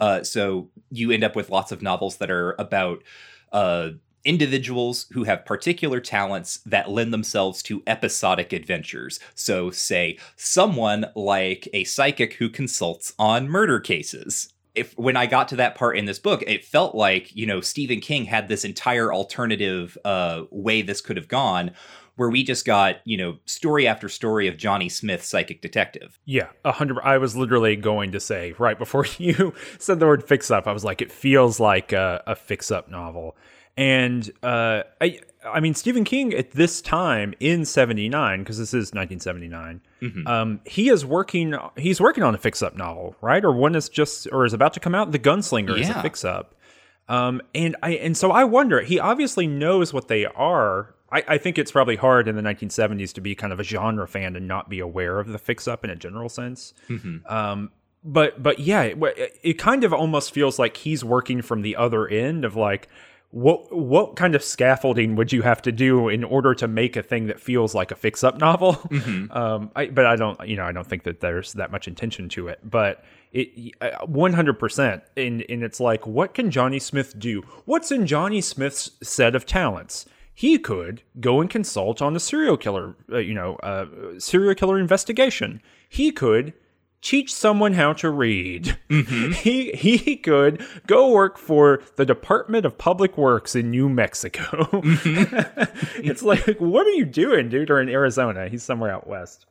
uh, 0.00 0.22
so 0.22 0.68
you 0.90 1.10
end 1.10 1.24
up 1.24 1.34
with 1.34 1.48
lots 1.48 1.72
of 1.72 1.80
novels 1.80 2.18
that 2.18 2.30
are 2.30 2.54
about 2.58 3.02
uh, 3.52 3.88
individuals 4.24 5.06
who 5.12 5.24
have 5.24 5.46
particular 5.46 6.00
talents 6.00 6.58
that 6.66 6.90
lend 6.90 7.12
themselves 7.12 7.62
to 7.62 7.82
episodic 7.86 8.52
adventures. 8.52 9.20
So, 9.34 9.70
say, 9.70 10.18
someone 10.36 11.06
like 11.14 11.68
a 11.72 11.84
psychic 11.84 12.34
who 12.34 12.48
consults 12.48 13.14
on 13.18 13.48
murder 13.48 13.80
cases. 13.80 14.53
If 14.74 14.96
when 14.98 15.16
I 15.16 15.26
got 15.26 15.48
to 15.48 15.56
that 15.56 15.76
part 15.76 15.96
in 15.96 16.04
this 16.04 16.18
book, 16.18 16.42
it 16.46 16.64
felt 16.64 16.94
like, 16.94 17.34
you 17.34 17.46
know, 17.46 17.60
Stephen 17.60 18.00
King 18.00 18.24
had 18.24 18.48
this 18.48 18.64
entire 18.64 19.12
alternative 19.12 19.96
uh, 20.04 20.42
way 20.50 20.82
this 20.82 21.00
could 21.00 21.16
have 21.16 21.28
gone 21.28 21.72
where 22.16 22.30
we 22.30 22.44
just 22.44 22.64
got 22.64 22.96
you 23.04 23.16
know 23.16 23.38
story 23.44 23.86
after 23.86 24.08
story 24.08 24.48
of 24.48 24.56
Johnny 24.56 24.88
Smith, 24.88 25.24
psychic 25.24 25.60
detective. 25.60 26.18
Yeah, 26.24 26.48
a 26.64 26.72
hundred. 26.72 27.00
I 27.02 27.18
was 27.18 27.36
literally 27.36 27.76
going 27.76 28.12
to 28.12 28.20
say 28.20 28.54
right 28.58 28.78
before 28.78 29.06
you 29.18 29.54
said 29.78 30.00
the 30.00 30.06
word 30.06 30.24
"fix 30.24 30.50
up." 30.50 30.66
I 30.66 30.72
was 30.72 30.84
like, 30.84 31.02
it 31.02 31.12
feels 31.12 31.60
like 31.60 31.92
a, 31.92 32.22
a 32.26 32.34
fix 32.34 32.70
up 32.70 32.88
novel, 32.88 33.36
and 33.76 34.30
uh, 34.42 34.82
I. 35.00 35.20
I 35.46 35.60
mean, 35.60 35.74
Stephen 35.74 36.04
King 36.04 36.32
at 36.34 36.52
this 36.52 36.80
time 36.80 37.34
in 37.40 37.64
'79, 37.64 38.40
because 38.40 38.58
this 38.58 38.72
is 38.74 38.92
1979, 38.94 39.80
Mhm. 40.02 40.26
um, 40.28 40.60
he 40.64 40.88
is 40.88 41.04
working. 41.04 41.54
He's 41.76 42.00
working 42.00 42.22
on 42.22 42.34
a 42.34 42.38
fix-up 42.38 42.76
novel, 42.76 43.16
right? 43.20 43.44
Or 43.44 43.52
one 43.52 43.74
is 43.74 43.88
just, 43.88 44.26
or 44.32 44.44
is 44.44 44.52
about 44.52 44.72
to 44.74 44.80
come 44.80 44.94
out. 44.94 45.12
The 45.12 45.18
Gunslinger 45.18 45.78
is 45.78 45.88
a 45.90 46.00
fix-up, 46.02 46.54
um, 47.08 47.42
and 47.54 47.76
I 47.82 47.90
and 47.92 48.16
so 48.16 48.30
I 48.32 48.44
wonder. 48.44 48.80
He 48.80 48.98
obviously 48.98 49.46
knows 49.46 49.92
what 49.92 50.08
they 50.08 50.24
are. 50.26 50.94
I, 51.12 51.22
I 51.28 51.38
think 51.38 51.58
it's 51.58 51.70
probably 51.70 51.96
hard 51.96 52.26
in 52.26 52.34
the 52.34 52.42
1970s 52.42 53.12
to 53.14 53.20
be 53.20 53.34
kind 53.36 53.52
of 53.52 53.60
a 53.60 53.64
genre 53.64 54.08
fan 54.08 54.34
and 54.36 54.48
not 54.48 54.68
be 54.68 54.80
aware 54.80 55.20
of 55.20 55.28
the 55.28 55.38
fix-up 55.38 55.84
in 55.84 55.90
a 55.90 55.94
general 55.96 56.28
sense. 56.28 56.74
Mhm. 56.88 57.30
Um, 57.30 57.70
but 58.02 58.42
but 58.42 58.58
yeah, 58.58 58.82
it, 58.82 59.38
it 59.42 59.54
kind 59.58 59.84
of 59.84 59.92
almost 59.94 60.32
feels 60.34 60.58
like 60.58 60.76
he's 60.78 61.04
working 61.04 61.40
from 61.40 61.62
the 61.62 61.76
other 61.76 62.06
end 62.08 62.44
of 62.44 62.56
like 62.56 62.88
what 63.34 63.76
what 63.76 64.14
kind 64.14 64.36
of 64.36 64.44
scaffolding 64.44 65.16
would 65.16 65.32
you 65.32 65.42
have 65.42 65.60
to 65.62 65.72
do 65.72 66.08
in 66.08 66.22
order 66.22 66.54
to 66.54 66.68
make 66.68 66.94
a 66.96 67.02
thing 67.02 67.26
that 67.26 67.40
feels 67.40 67.74
like 67.74 67.90
a 67.90 67.96
fix 67.96 68.22
up 68.22 68.38
novel? 68.38 68.74
Mhm. 68.94 69.34
Um, 69.34 69.70
I, 69.74 69.86
but 69.86 70.06
I 70.06 70.14
don't 70.14 70.38
you 70.48 70.54
know 70.56 70.64
I 70.64 70.70
don't 70.72 70.86
think 70.86 71.02
that 71.02 71.18
there's 71.20 71.52
that 71.54 71.72
much 71.72 71.88
intention 71.88 72.28
to 72.30 72.46
it. 72.46 72.60
But 72.62 73.02
it 73.32 73.74
one 74.06 74.32
hundred 74.34 74.60
percent, 74.60 75.02
and 75.16 75.44
and 75.48 75.64
it's 75.64 75.80
like 75.80 76.06
what 76.06 76.32
can 76.34 76.52
Johnny 76.52 76.78
Smith 76.78 77.18
do? 77.18 77.42
What's 77.64 77.90
in 77.90 78.06
Johnny 78.06 78.40
Smith's 78.40 78.92
set 79.02 79.34
of 79.34 79.46
talents? 79.46 80.06
He 80.32 80.58
could 80.58 81.02
go 81.20 81.40
and 81.40 81.50
consult 81.50 82.00
on 82.02 82.14
a 82.16 82.20
serial 82.20 82.56
killer, 82.56 82.96
uh, 83.12 83.18
you 83.18 83.34
know, 83.34 83.56
uh, 83.56 83.86
serial 84.18 84.54
killer 84.54 84.78
investigation. 84.78 85.60
He 85.88 86.10
could 86.12 86.52
teach 87.04 87.32
someone 87.32 87.74
how 87.74 87.92
to 87.92 88.10
read. 88.10 88.76
He 88.88 89.70
he 89.72 90.16
could 90.16 90.64
go 90.86 91.10
work 91.12 91.36
for 91.38 91.82
the 91.96 92.04
Department 92.06 92.64
of 92.64 92.78
Public 92.78 93.16
Works 93.18 93.54
in 93.54 93.70
New 93.70 93.88
Mexico. 93.88 94.68
it's 94.82 96.22
like, 96.22 96.56
what 96.58 96.86
are 96.86 96.90
you 96.90 97.04
doing, 97.04 97.48
dude? 97.48 97.70
Or 97.70 97.80
in 97.80 97.88
Arizona? 97.88 98.48
He's 98.48 98.62
somewhere 98.62 98.90
out 98.90 99.06
west. 99.06 99.46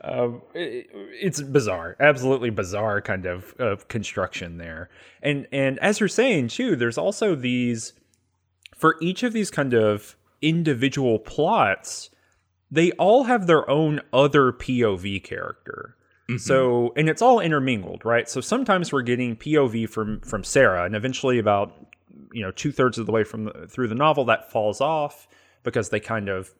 Um, 0.00 0.42
it- 0.54 0.90
it's 1.20 1.40
bizarre, 1.42 1.96
absolutely 2.00 2.50
bizarre 2.50 3.00
kind 3.00 3.26
of, 3.26 3.54
of 3.58 3.88
construction 3.88 4.58
there. 4.58 4.88
And 5.22 5.46
and 5.52 5.78
as 5.80 6.00
you're 6.00 6.08
saying 6.08 6.48
too, 6.48 6.74
there's 6.76 6.98
also 6.98 7.34
these 7.34 7.92
for 8.76 8.96
each 9.00 9.22
of 9.22 9.32
these 9.32 9.50
kind 9.50 9.74
of 9.74 10.16
individual 10.42 11.18
plots, 11.18 12.10
they 12.70 12.92
all 12.92 13.24
have 13.24 13.46
their 13.46 13.68
own 13.70 14.00
other 14.12 14.52
POV 14.52 15.22
character. 15.22 15.96
So, 16.38 16.92
and 16.96 17.08
it's 17.08 17.20
all 17.20 17.40
intermingled, 17.40 18.04
right? 18.04 18.28
So 18.28 18.40
sometimes 18.40 18.92
we're 18.92 19.02
getting 19.02 19.36
POV 19.36 19.88
from 19.88 20.20
from 20.20 20.42
Sarah, 20.42 20.84
and 20.84 20.96
eventually, 20.96 21.38
about 21.38 21.74
you 22.32 22.42
know 22.42 22.50
two 22.50 22.72
thirds 22.72 22.98
of 22.98 23.06
the 23.06 23.12
way 23.12 23.24
from 23.24 23.44
the, 23.44 23.66
through 23.68 23.88
the 23.88 23.94
novel, 23.94 24.24
that 24.26 24.50
falls 24.50 24.80
off 24.80 25.28
because 25.64 25.88
they 25.88 26.00
kind 26.00 26.28
of 26.28 26.52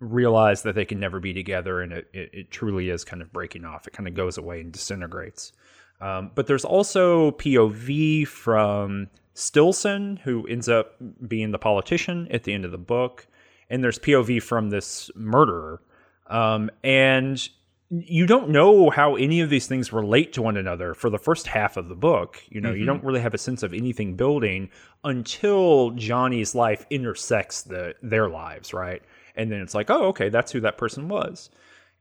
realize 0.00 0.62
that 0.62 0.74
they 0.74 0.84
can 0.84 0.98
never 0.98 1.20
be 1.20 1.32
together, 1.32 1.80
and 1.80 1.92
it, 1.92 2.08
it, 2.12 2.30
it 2.32 2.50
truly 2.50 2.90
is 2.90 3.04
kind 3.04 3.22
of 3.22 3.32
breaking 3.32 3.64
off. 3.64 3.86
It 3.86 3.92
kind 3.92 4.08
of 4.08 4.14
goes 4.14 4.38
away 4.38 4.60
and 4.60 4.72
disintegrates. 4.72 5.52
Um, 6.00 6.32
but 6.34 6.46
there's 6.46 6.64
also 6.64 7.32
POV 7.32 8.26
from 8.26 9.08
Stillson, 9.34 10.18
who 10.18 10.46
ends 10.46 10.68
up 10.68 10.96
being 11.26 11.52
the 11.52 11.58
politician 11.58 12.26
at 12.30 12.44
the 12.44 12.52
end 12.52 12.64
of 12.64 12.72
the 12.72 12.78
book, 12.78 13.26
and 13.70 13.84
there's 13.84 13.98
POV 13.98 14.42
from 14.42 14.70
this 14.70 15.10
murderer. 15.14 15.80
Um, 16.28 16.70
and 16.82 17.48
you 17.92 18.24
don't 18.24 18.48
know 18.48 18.88
how 18.88 19.16
any 19.16 19.42
of 19.42 19.50
these 19.50 19.66
things 19.66 19.92
relate 19.92 20.32
to 20.32 20.40
one 20.40 20.56
another 20.56 20.94
for 20.94 21.10
the 21.10 21.18
first 21.18 21.46
half 21.46 21.76
of 21.76 21.90
the 21.90 21.94
book. 21.94 22.42
You 22.48 22.62
know, 22.62 22.70
you 22.70 22.78
mm-hmm. 22.78 22.86
don't 22.86 23.04
really 23.04 23.20
have 23.20 23.34
a 23.34 23.38
sense 23.38 23.62
of 23.62 23.74
anything 23.74 24.16
building 24.16 24.70
until 25.04 25.90
Johnny's 25.90 26.54
life 26.54 26.86
intersects 26.88 27.62
the 27.62 27.94
their 28.02 28.30
lives, 28.30 28.72
right? 28.72 29.02
And 29.36 29.52
then 29.52 29.60
it's 29.60 29.74
like, 29.74 29.90
oh, 29.90 30.06
okay, 30.06 30.30
that's 30.30 30.50
who 30.52 30.60
that 30.60 30.78
person 30.78 31.08
was. 31.08 31.50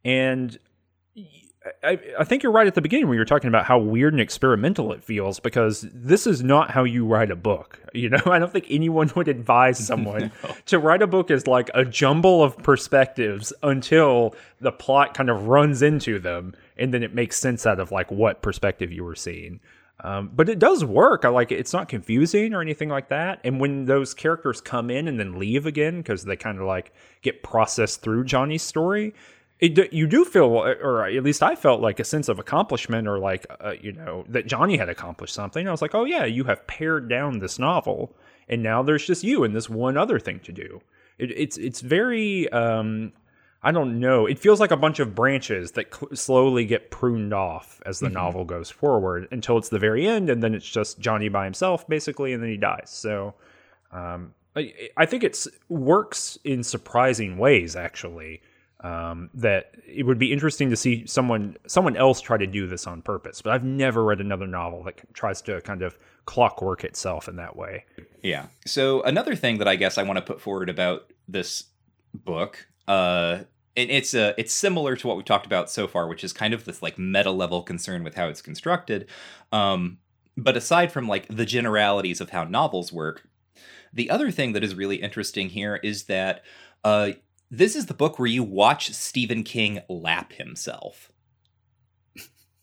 And 0.05 0.57
I, 1.83 1.99
I 2.19 2.23
think 2.23 2.41
you're 2.41 2.51
right 2.51 2.65
at 2.65 2.73
the 2.73 2.81
beginning 2.81 3.07
when 3.07 3.15
you're 3.15 3.25
talking 3.25 3.47
about 3.47 3.65
how 3.65 3.77
weird 3.77 4.13
and 4.13 4.21
experimental 4.21 4.91
it 4.93 5.03
feels 5.03 5.39
because 5.39 5.85
this 5.93 6.25
is 6.25 6.41
not 6.41 6.71
how 6.71 6.83
you 6.83 7.05
write 7.05 7.31
a 7.31 7.35
book. 7.35 7.79
You 7.93 8.07
know, 8.07 8.21
I 8.25 8.39
don't 8.39 8.49
think 8.49 8.67
anyone 8.69 9.11
would 9.17 9.27
advise 9.27 9.77
someone 9.85 10.31
to 10.67 10.79
write 10.79 11.01
a 11.01 11.07
book 11.07 11.29
as 11.29 11.45
like 11.45 11.69
a 11.73 11.83
jumble 11.83 12.41
of 12.41 12.57
perspectives 12.57 13.51
until 13.63 14.33
the 14.61 14.71
plot 14.71 15.13
kind 15.13 15.29
of 15.29 15.49
runs 15.49 15.81
into 15.81 16.17
them 16.17 16.55
and 16.77 16.93
then 16.93 17.03
it 17.03 17.13
makes 17.13 17.37
sense 17.37 17.65
out 17.65 17.81
of 17.81 17.91
like 17.91 18.09
what 18.09 18.41
perspective 18.41 18.93
you 18.93 19.03
were 19.03 19.13
seeing. 19.13 19.59
Um, 20.05 20.31
but 20.33 20.47
it 20.47 20.57
does 20.57 20.85
work. 20.85 21.25
I 21.25 21.29
like 21.29 21.51
it. 21.51 21.59
It's 21.59 21.73
not 21.73 21.89
confusing 21.89 22.53
or 22.53 22.61
anything 22.61 22.87
like 22.87 23.09
that. 23.09 23.41
And 23.43 23.59
when 23.59 23.85
those 23.85 24.13
characters 24.13 24.61
come 24.61 24.89
in 24.89 25.09
and 25.09 25.19
then 25.19 25.37
leave 25.37 25.65
again 25.65 25.97
because 25.97 26.23
they 26.23 26.37
kind 26.37 26.59
of 26.59 26.65
like 26.65 26.93
get 27.21 27.43
processed 27.43 28.01
through 28.01 28.23
Johnny's 28.23 28.63
story, 28.63 29.13
it, 29.61 29.93
you 29.93 30.07
do 30.07 30.25
feel, 30.25 30.45
or 30.45 31.05
at 31.05 31.23
least 31.23 31.43
I 31.43 31.55
felt 31.55 31.81
like 31.81 31.99
a 31.99 32.03
sense 32.03 32.27
of 32.27 32.39
accomplishment, 32.39 33.07
or 33.07 33.19
like 33.19 33.45
uh, 33.59 33.73
you 33.79 33.91
know 33.91 34.25
that 34.27 34.47
Johnny 34.47 34.75
had 34.75 34.89
accomplished 34.89 35.35
something. 35.35 35.67
I 35.67 35.71
was 35.71 35.83
like, 35.83 35.93
oh 35.93 36.03
yeah, 36.03 36.25
you 36.25 36.45
have 36.45 36.65
pared 36.65 37.07
down 37.07 37.39
this 37.39 37.59
novel, 37.59 38.15
and 38.49 38.63
now 38.63 38.81
there's 38.81 39.05
just 39.05 39.23
you 39.23 39.43
and 39.43 39.55
this 39.55 39.69
one 39.69 39.97
other 39.97 40.19
thing 40.19 40.39
to 40.41 40.51
do. 40.51 40.81
It, 41.19 41.29
it's 41.31 41.57
it's 41.57 41.81
very, 41.81 42.51
um, 42.51 43.13
I 43.61 43.71
don't 43.71 43.99
know. 43.99 44.25
It 44.25 44.39
feels 44.39 44.59
like 44.59 44.71
a 44.71 44.77
bunch 44.77 44.99
of 44.99 45.13
branches 45.13 45.73
that 45.73 45.93
cl- 45.93 46.15
slowly 46.15 46.65
get 46.65 46.89
pruned 46.89 47.31
off 47.31 47.83
as 47.85 47.99
the 47.99 48.09
novel 48.09 48.45
goes 48.45 48.71
forward 48.71 49.27
until 49.31 49.59
it's 49.59 49.69
the 49.69 49.79
very 49.79 50.07
end, 50.07 50.31
and 50.31 50.41
then 50.41 50.55
it's 50.55 50.67
just 50.67 50.99
Johnny 50.99 51.29
by 51.29 51.43
himself 51.43 51.87
basically, 51.87 52.33
and 52.33 52.41
then 52.41 52.49
he 52.49 52.57
dies. 52.57 52.89
So. 52.89 53.35
Um, 53.91 54.33
I, 54.53 54.73
I 54.97 55.05
think 55.05 55.23
it 55.23 55.47
works 55.69 56.37
in 56.43 56.63
surprising 56.63 57.37
ways 57.37 57.77
actually 57.77 58.41
um, 58.81 59.29
that 59.35 59.75
it 59.87 60.05
would 60.05 60.17
be 60.17 60.31
interesting 60.31 60.69
to 60.71 60.75
see 60.75 61.05
someone 61.05 61.55
someone 61.67 61.95
else 61.95 62.19
try 62.19 62.37
to 62.37 62.47
do 62.47 62.67
this 62.67 62.87
on 62.87 63.01
purpose. 63.01 63.41
But 63.41 63.53
I've 63.53 63.63
never 63.63 64.03
read 64.03 64.19
another 64.19 64.47
novel 64.47 64.83
that 64.83 65.01
tries 65.13 65.41
to 65.43 65.61
kind 65.61 65.81
of 65.81 65.97
clockwork 66.25 66.83
itself 66.83 67.27
in 67.27 67.35
that 67.35 67.55
way. 67.55 67.85
Yeah. 68.23 68.47
So 68.65 69.01
another 69.03 69.35
thing 69.35 69.59
that 69.59 69.67
I 69.67 69.75
guess 69.75 69.97
I 69.97 70.03
want 70.03 70.17
to 70.17 70.21
put 70.21 70.41
forward 70.41 70.69
about 70.69 71.11
this 71.27 71.65
book, 72.13 72.67
uh, 72.87 73.39
and 73.77 73.91
it's 73.91 74.13
uh, 74.15 74.33
it's 74.37 74.53
similar 74.53 74.95
to 74.95 75.07
what 75.07 75.17
we 75.17 75.23
talked 75.23 75.45
about 75.45 75.69
so 75.69 75.87
far, 75.87 76.07
which 76.07 76.23
is 76.23 76.33
kind 76.33 76.53
of 76.53 76.65
this 76.65 76.81
like 76.81 76.97
meta 76.97 77.31
level 77.31 77.61
concern 77.61 78.03
with 78.03 78.15
how 78.15 78.27
it's 78.27 78.41
constructed. 78.41 79.07
Um, 79.51 79.99
but 80.35 80.57
aside 80.57 80.91
from 80.91 81.07
like 81.07 81.27
the 81.27 81.45
generalities 81.45 82.19
of 82.19 82.31
how 82.31 82.45
novels 82.45 82.91
work, 82.91 83.27
the 83.93 84.09
other 84.09 84.31
thing 84.31 84.53
that 84.53 84.63
is 84.63 84.73
really 84.73 84.95
interesting 84.95 85.49
here 85.49 85.75
is 85.75 86.05
that 86.05 86.43
uh, 86.83 87.11
this 87.51 87.75
is 87.75 87.87
the 87.87 87.93
book 87.93 88.17
where 88.17 88.27
you 88.27 88.43
watch 88.43 88.93
Stephen 88.93 89.43
King 89.43 89.81
lap 89.89 90.33
himself. 90.33 91.11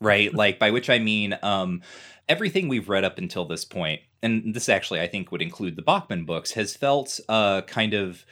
right? 0.01 0.33
like, 0.35 0.59
by 0.59 0.71
which 0.71 0.89
I 0.89 0.99
mean, 0.99 1.39
um, 1.43 1.83
everything 2.29 2.69
we've 2.69 2.89
read 2.89 3.05
up 3.05 3.19
until 3.19 3.45
this 3.45 3.67
point, 3.67 4.01
and 4.23 4.55
this 4.55 4.69
actually 4.69 5.01
I 5.01 5.07
think 5.07 5.31
would 5.31 5.43
include 5.43 5.77
the 5.77 5.83
Bachman 5.83 6.25
books, 6.25 6.53
has 6.53 6.75
felt 6.75 7.21
uh, 7.29 7.61
kind 7.63 7.93
of 7.93 8.25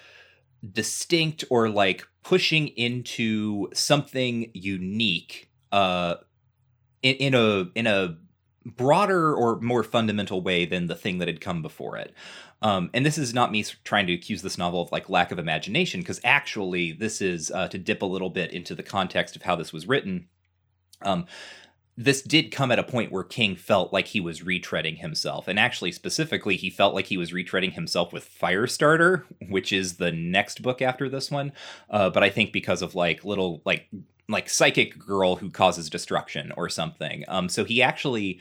distinct 0.73 1.45
or 1.51 1.69
like 1.69 2.07
pushing 2.25 2.69
into 2.69 3.69
something 3.75 4.51
unique 4.55 5.51
uh, 5.71 6.17
in, 7.03 7.15
in 7.17 7.35
a 7.35 7.67
in 7.75 7.87
a 7.87 8.17
broader 8.65 9.33
or 9.35 9.61
more 9.61 9.85
fundamental 9.85 10.41
way 10.41 10.67
than 10.67 10.89
the 10.89 10.97
thing 10.97 11.19
that 11.19 11.29
had 11.29 11.41
come 11.41 11.63
before 11.63 11.97
it. 11.97 12.13
Um, 12.63 12.91
and 12.95 13.05
this 13.05 13.19
is 13.19 13.35
not 13.35 13.53
me 13.53 13.65
trying 13.85 14.07
to 14.07 14.15
accuse 14.15 14.43
this 14.43 14.59
novel 14.59 14.81
of 14.81 14.93
like 14.93 15.11
lack 15.11 15.31
of 15.31 15.39
imagination, 15.39 16.01
because 16.01 16.21
actually, 16.25 16.93
this 16.93 17.21
is 17.21 17.51
uh, 17.51 17.69
to 17.69 17.79
dip 17.79 18.03
a 18.03 18.07
little 18.07 18.31
bit 18.31 18.53
into 18.53 18.75
the 18.75 18.83
context 18.83 19.37
of 19.37 19.43
how 19.43 19.57
this 19.57 19.73
was 19.73 19.87
written. 19.87 20.29
Um, 21.03 21.27
this 21.99 22.21
did 22.21 22.51
come 22.51 22.71
at 22.71 22.79
a 22.79 22.83
point 22.83 23.11
where 23.11 23.25
King 23.25 23.57
felt 23.57 23.93
like 23.93 24.09
he 24.09 24.21
was 24.21 24.43
retreading 24.43 24.99
himself. 24.99 25.49
And 25.49 25.59
actually, 25.59 25.93
specifically, 25.93 26.57
he 26.57 26.69
felt 26.69 26.95
like 26.95 27.07
he 27.07 27.17
was 27.17 27.33
retreading 27.33 27.73
himself 27.73 28.13
with 28.13 28.29
Firestarter, 28.29 29.25
which 29.49 29.73
is 29.73 29.97
the 29.97 30.13
next 30.13 30.61
book 30.61 30.83
after 30.83 31.09
this 31.09 31.31
one. 31.31 31.53
Uh, 31.89 32.11
but 32.11 32.23
I 32.23 32.29
think 32.29 32.53
because 32.53 32.83
of 32.83 32.95
like 32.95 33.25
little, 33.25 33.63
like, 33.65 33.89
like 34.29 34.51
psychic 34.51 34.99
girl 34.99 35.37
who 35.37 35.51
causes 35.51 35.89
destruction 35.89 36.53
or 36.57 36.69
something. 36.69 37.25
Um, 37.29 37.49
so 37.49 37.65
he 37.65 37.81
actually 37.81 38.41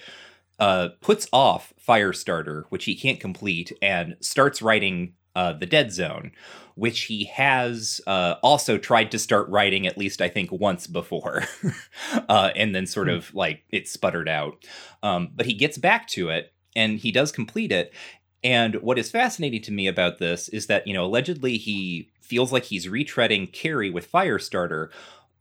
uh, 0.60 0.90
puts 1.02 1.28
off 1.34 1.74
Firestarter, 1.86 2.64
which 2.70 2.86
he 2.86 2.96
can't 2.96 3.20
complete, 3.20 3.72
and 3.82 4.16
starts 4.22 4.62
writing 4.62 5.14
uh, 5.36 5.54
The 5.54 5.66
Dead 5.66 5.92
Zone, 5.92 6.32
which 6.76 7.04
he 7.04 7.26
has 7.26 8.02
uh, 8.08 8.36
also 8.42 8.78
tried 8.78 9.12
to 9.12 9.20
start 9.20 9.50
writing 9.50 9.86
at 9.86 9.98
least 9.98 10.22
I 10.22 10.30
think 10.30 10.52
once 10.52 10.88
before, 10.88 11.44
uh, 12.30 12.52
and 12.56 12.74
then 12.74 12.86
sort 12.86 13.10
of 13.10 13.34
like 13.34 13.64
it 13.72 13.88
sputtered 13.88 14.30
out. 14.30 14.66
Um, 15.04 15.30
but 15.36 15.46
he 15.46 15.54
gets 15.54 15.78
back 15.78 16.08
to 16.10 16.30
it 16.30 16.54
and 16.76 17.00
he 17.00 17.12
does 17.12 17.32
complete 17.32 17.72
it. 17.72 17.94
And 18.44 18.76
what 18.76 19.00
is 19.00 19.10
fascinating 19.10 19.62
to 19.64 19.72
me 19.72 19.88
about 19.88 20.20
this 20.20 20.50
is 20.50 20.68
that 20.68 20.86
you 20.88 20.94
know 20.94 21.06
allegedly 21.06 21.58
he 21.58 22.12
feels 22.22 22.52
like 22.52 22.66
he's 22.66 22.88
retreading 22.88 23.52
Carrie 23.52 23.90
with 23.90 24.12
Firestarter, 24.12 24.90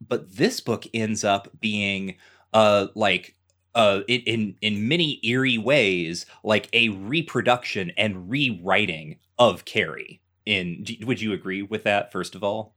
but 0.07 0.37
this 0.37 0.61
book 0.61 0.87
ends 0.95 1.25
up 1.25 1.49
being 1.61 2.17
uh 2.53 2.89
like 2.95 3.35
uh, 3.75 4.01
in, 4.09 4.21
in 4.23 4.57
in 4.61 4.89
many 4.89 5.19
eerie 5.23 5.59
ways, 5.59 6.27
like 6.43 6.69
a 6.73 6.91
reproduction 6.91 7.93
and 7.97 8.31
rewriting 8.31 9.19
of 9.39 9.65
Carrie 9.65 10.21
in 10.47 10.87
would 11.05 11.21
you 11.21 11.33
agree 11.33 11.63
with 11.63 11.85
that 11.85 12.13
first 12.13 12.35
of 12.35 12.45
all 12.45 12.75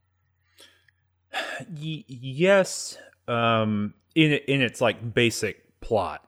y- 1.60 2.06
yes 2.08 2.98
um 3.28 3.94
in 4.16 4.32
in 4.48 4.62
its 4.62 4.80
like 4.80 5.14
basic 5.14 5.80
plot 5.82 6.26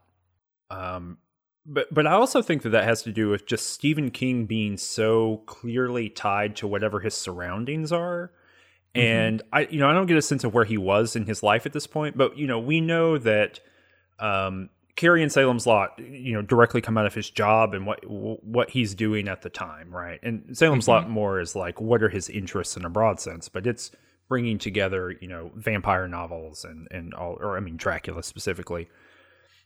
um 0.70 1.18
but 1.66 1.94
but 1.94 2.08
I 2.08 2.14
also 2.14 2.42
think 2.42 2.64
that 2.64 2.70
that 2.70 2.84
has 2.84 3.04
to 3.04 3.12
do 3.12 3.30
with 3.30 3.46
just 3.46 3.70
Stephen 3.70 4.10
King 4.10 4.46
being 4.46 4.76
so 4.76 5.44
clearly 5.46 6.10
tied 6.10 6.56
to 6.58 6.68
whatever 6.68 7.00
his 7.00 7.16
surroundings 7.16 7.92
are. 7.92 8.32
Mm-hmm. 8.96 9.02
And 9.02 9.42
I 9.54 9.68
you 9.70 9.80
know, 9.80 9.88
I 9.88 9.94
don't 9.94 10.08
get 10.08 10.18
a 10.18 10.22
sense 10.22 10.44
of 10.44 10.54
where 10.54 10.66
he 10.66 10.80
was 10.80 11.16
in 11.16 11.28
his 11.28 11.44
life 11.44 11.68
at 11.68 11.74
this 11.74 11.86
point, 11.86 12.18
but 12.18 12.38
you 12.38 12.48
know, 12.48 12.58
we 12.58 12.82
know 12.82 13.20
that 13.20 13.60
um 14.20 14.70
Carrie 15.00 15.24
and 15.24 15.32
Salem's 15.32 15.66
Lot, 15.66 15.98
you 15.98 16.34
know, 16.34 16.42
directly 16.42 16.82
come 16.82 16.98
out 16.98 17.06
of 17.06 17.14
his 17.14 17.30
job 17.30 17.74
and 17.74 17.86
what 17.86 18.04
what 18.06 18.70
he's 18.70 18.94
doing 18.94 19.30
at 19.30 19.42
the 19.44 19.50
time, 19.50 19.96
right? 19.96 20.20
And 20.24 20.58
Salem's 20.58 20.84
mm-hmm. 20.84 20.92
Lot 20.92 21.10
more 21.10 21.40
is 21.40 21.56
like 21.56 21.80
what 21.80 22.04
are 22.04 22.10
his 22.10 22.28
interests 22.28 22.76
in 22.76 22.84
a 22.84 22.90
broad 22.90 23.22
sense, 23.22 23.48
but 23.48 23.66
it's 23.66 23.92
bringing 24.28 24.58
together, 24.58 25.16
you 25.22 25.30
know, 25.30 25.52
vampire 25.56 26.10
novels 26.10 26.66
and 26.66 26.90
and 26.92 27.14
all, 27.14 27.38
or 27.40 27.56
I 27.56 27.62
mean 27.62 27.78
Dracula 27.78 28.24
specifically, 28.24 28.90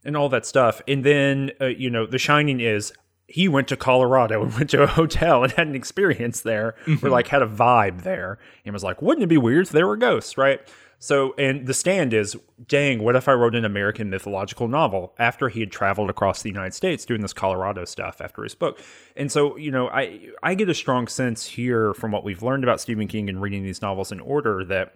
and 0.06 0.16
all 0.16 0.30
that 0.30 0.46
stuff. 0.46 0.84
And 0.88 1.04
then, 1.04 1.50
uh, 1.60 1.66
you 1.66 1.90
know, 1.90 2.06
The 2.06 2.20
Shining 2.20 2.60
is 2.60 2.94
he 3.26 3.48
went 3.48 3.68
to 3.70 3.76
Colorado 3.76 4.44
and 4.44 4.54
went 4.56 4.70
to 4.70 4.84
a 4.84 4.88
hotel 4.88 5.44
and 5.44 5.52
had 5.54 5.68
an 5.68 5.74
experience 5.74 6.42
there, 6.42 6.76
mm-hmm. 6.86 7.04
or 7.04 7.10
like 7.10 7.30
had 7.30 7.42
a 7.42 7.48
vibe 7.48 8.04
there, 8.04 8.38
and 8.66 8.74
was 8.74 8.84
like, 8.84 9.02
wouldn't 9.02 9.24
it 9.24 9.28
be 9.30 9.38
weird 9.38 9.66
if 9.66 9.72
there 9.72 9.88
were 9.88 9.98
ghosts, 9.98 10.38
right? 10.38 10.62
So, 11.04 11.34
and 11.38 11.68
the 11.68 11.74
stand 11.74 12.14
is, 12.14 12.38
dang, 12.66 13.04
what 13.04 13.18
if 13.18 13.28
I 13.28 13.34
wrote 13.34 13.56
an 13.56 13.66
American 13.66 14.10
mythological 14.10 14.70
novel 14.70 15.14
after 15.20 15.50
he 15.50 15.60
had 15.60 15.70
traveled 15.70 16.10
across 16.10 16.42
the 16.42 16.50
United 16.50 16.74
States 16.74 17.04
doing 17.04 17.20
this 17.20 17.34
Colorado 17.34 17.84
stuff 17.84 18.22
after 18.22 18.42
his 18.42 18.56
book? 18.56 18.80
And 19.18 19.30
so, 19.30 19.58
you 19.58 19.70
know, 19.70 19.90
I 19.90 20.30
I 20.42 20.56
get 20.56 20.70
a 20.70 20.74
strong 20.74 21.10
sense 21.10 21.46
here 21.46 21.94
from 21.94 22.14
what 22.14 22.24
we've 22.24 22.42
learned 22.42 22.64
about 22.64 22.80
Stephen 22.80 23.10
King 23.10 23.28
and 23.28 23.42
reading 23.42 23.64
these 23.64 23.82
novels 23.82 24.14
in 24.14 24.22
order 24.22 24.64
that 24.64 24.96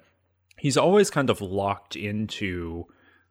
he's 0.58 0.78
always 0.78 1.10
kind 1.10 1.30
of 1.30 1.42
locked 1.42 1.98
into 1.98 2.86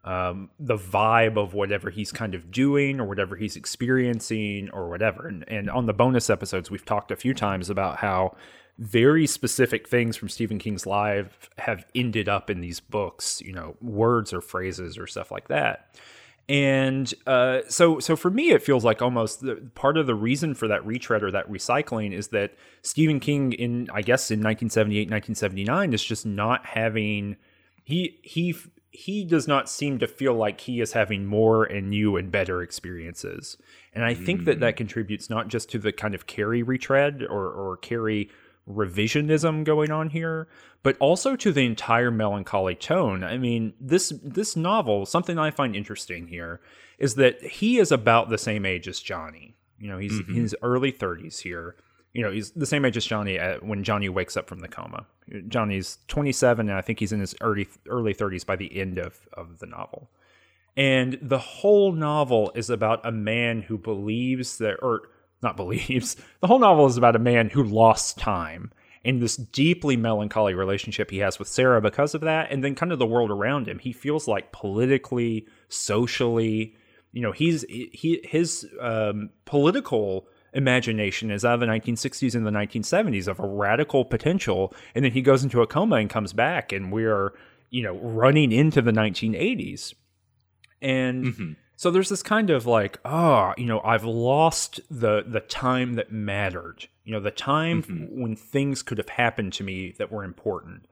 um, 0.05 0.51
the 0.61 0.77
vibe 0.77 1.39
of 1.39 1.55
whatever 1.55 1.89
he's 1.89 2.13
kind 2.13 2.35
of 2.35 2.51
doing 2.51 3.01
or 3.01 3.07
whatever 3.07 3.37
he's 3.37 3.57
experiencing 3.57 4.69
or 4.75 4.91
whatever. 4.91 5.27
And, 5.27 5.49
and 5.49 5.71
on 5.71 5.87
the 5.87 5.95
bonus 5.95 6.29
episodes, 6.29 6.71
we've 6.71 6.85
talked 6.85 7.11
a 7.11 7.17
few 7.17 7.33
times 7.33 7.71
about 7.71 7.97
how 7.97 8.37
very 8.79 9.27
specific 9.27 9.89
things 9.89 10.17
from 10.17 10.29
Stephen 10.29 10.59
King's 10.59 10.87
life 10.87 11.49
have 11.59 11.87
ended 11.95 12.29
up 12.29 12.51
in 12.51 12.61
these 12.61 12.81
books, 12.81 13.41
you 13.41 13.53
know, 13.53 13.77
words 13.81 14.33
or 14.33 14.41
phrases 14.41 14.99
or 14.99 15.07
stuff 15.07 15.31
like 15.31 15.49
that. 15.49 15.97
And 16.49 17.13
uh, 17.27 17.63
so, 17.69 17.99
so 17.99 18.15
for 18.15 18.31
me, 18.31 18.51
it 18.51 18.63
feels 18.63 18.85
like 18.85 19.03
almost 19.03 19.41
the, 19.41 19.57
part 19.75 19.97
of 19.97 20.07
the 20.07 20.15
reason 20.15 20.55
for 20.55 20.69
that 20.69 20.87
retread 20.87 21.23
or 21.23 21.31
that 21.33 21.51
recycling 21.51 22.13
is 22.13 22.29
that 22.29 22.55
Stephen 22.83 23.19
King, 23.19 23.53
in 23.53 23.89
I 23.93 24.03
guess 24.03 24.31
in 24.31 24.41
1978, 24.41 25.11
1979, 25.11 25.93
is 25.93 26.05
just 26.05 26.25
not 26.25 26.65
having 26.67 27.37
he 27.83 28.19
he 28.23 28.55
he 28.91 29.25
does 29.25 29.49
not 29.49 29.69
seem 29.69 29.99
to 29.99 30.07
feel 30.07 30.35
like 30.35 30.61
he 30.61 30.81
is 30.81 30.93
having 30.93 31.27
more 31.27 31.65
and 31.65 31.91
new 31.91 32.17
and 32.17 32.31
better 32.31 32.63
experiences. 32.63 33.57
And 33.93 34.05
I 34.05 34.15
think 34.15 34.43
mm. 34.43 34.45
that 34.47 34.61
that 34.61 34.77
contributes 34.77 35.29
not 35.29 35.49
just 35.49 35.69
to 35.71 35.79
the 35.79 35.93
kind 35.93 36.15
of 36.15 36.27
Carrie 36.27 36.63
retread 36.63 37.25
or 37.29 37.51
or 37.51 37.77
Carrie 37.79 38.31
revisionism 38.69 39.65
going 39.65 39.91
on 39.91 40.11
here, 40.11 40.49
but 40.83 40.97
also 40.99 41.37
to 41.37 41.53
the 41.53 41.65
entire 41.65 42.11
melancholy 42.11 42.75
tone. 42.75 43.23
I 43.23 43.39
mean, 43.39 43.75
this 43.81 44.13
this 44.23 44.57
novel, 44.57 45.07
something 45.07 45.39
I 45.39 45.51
find 45.51 45.77
interesting 45.77 46.29
here 46.29 46.61
is 46.99 47.15
that 47.17 47.43
he 47.43 47.79
is 47.79 47.93
about 47.93 48.29
the 48.29 48.39
same 48.39 48.65
age 48.65 48.89
as 48.89 49.01
Johnny. 49.01 49.57
You 49.79 49.89
know, 49.89 49.99
he's 49.99 50.13
mm-hmm. 50.13 50.35
in 50.35 50.43
his 50.43 50.57
early 50.63 50.93
30s 50.93 51.41
here. 51.41 51.77
You 52.13 52.23
know, 52.23 52.31
he's 52.31 52.53
the 52.53 52.67
same 52.67 52.85
age 52.85 52.97
as 52.97 53.05
Johnny 53.05 53.39
at, 53.39 53.63
when 53.63 53.85
Johnny 53.85 54.09
wakes 54.09 54.37
up 54.37 54.49
from 54.49 54.61
the 54.61 54.69
coma. 54.69 55.07
Johnny's 55.49 55.99
27 56.09 56.69
and 56.69 56.79
I 56.79 56.81
think 56.81 56.99
he's 56.99 57.13
in 57.13 57.21
his 57.21 57.35
early 57.41 57.69
early 57.89 58.15
30s 58.15 58.47
by 58.47 58.57
the 58.57 58.79
end 58.79 58.99
of 58.99 59.29
of 59.33 59.59
the 59.59 59.67
novel. 59.67 60.11
And 60.77 61.19
the 61.23 61.39
whole 61.39 61.93
novel 61.93 62.53
is 62.55 62.69
about 62.69 63.05
a 63.05 63.13
man 63.13 63.63
who 63.63 63.79
believes 63.79 64.59
that 64.59 64.77
or 64.83 65.09
not 65.43 65.57
believes. 65.57 66.17
The 66.41 66.47
whole 66.47 66.59
novel 66.59 66.87
is 66.87 66.97
about 66.97 67.17
a 67.17 67.21
man 67.21 67.51
who 67.51 67.63
lost 67.63 68.19
time 68.19 68.71
in 69.03 69.21
this 69.21 69.37
deeply 69.37 69.97
melancholy 69.97 70.55
relationship 70.55 71.11
he 71.11 71.19
has 71.19 71.39
with 71.39 71.49
Sarah 71.49 71.81
because 71.81 72.15
of 72.15 72.21
that, 72.23 72.51
and 72.51 72.63
then 72.63 72.75
kind 72.75 72.93
of 72.93 72.99
the 72.99 73.07
world 73.07 73.31
around 73.31 73.69
him. 73.69 73.79
He 73.79 73.93
feels 73.93 74.27
like 74.29 74.53
politically, 74.53 75.47
socially, 75.69 76.75
you 77.13 77.23
know, 77.23 77.33
he's 77.33 77.63
he 77.69 78.21
his 78.25 78.67
um, 78.81 79.31
political 79.45 80.29
imagination 80.53 81.31
is 81.31 81.45
out 81.45 81.55
of 81.55 81.61
the 81.61 81.67
1960s 81.67 82.35
and 82.35 82.47
the 82.47 82.51
1970s 82.51 83.29
of 83.29 83.39
a 83.39 83.47
radical 83.47 84.05
potential, 84.05 84.75
and 84.95 85.05
then 85.05 85.13
he 85.13 85.23
goes 85.23 85.45
into 85.45 85.63
a 85.63 85.67
coma 85.67 85.97
and 85.97 86.11
comes 86.11 86.33
back, 86.33 86.73
and 86.73 86.93
we're 86.93 87.33
you 87.71 87.83
know 87.83 87.97
running 87.99 88.53
into 88.53 88.83
the 88.83 88.93
1980s, 88.93 89.95
and. 90.83 91.25
Mm-hmm 91.25 91.53
so 91.77 91.91
there's 91.91 92.09
this 92.09 92.23
kind 92.23 92.49
of 92.49 92.67
like, 92.67 92.99
oh, 93.05 93.53
you 93.59 93.67
know, 93.67 93.81
I've 93.83 94.05
lost 94.05 94.81
the 94.91 95.23
the 95.27 95.41
time 95.41 95.95
that 95.95 96.11
mattered. 96.11 96.89
You 97.05 97.13
know, 97.13 97.21
the 97.21 97.31
time 97.31 97.83
mm-hmm. 97.83 98.21
when 98.21 98.35
things 98.35 98.83
could 98.83 98.99
have 98.99 99.11
happened 99.11 99.53
to 99.55 99.65
me 99.65 99.95
that 99.99 100.11
were 100.11 100.25
important. 100.25 100.87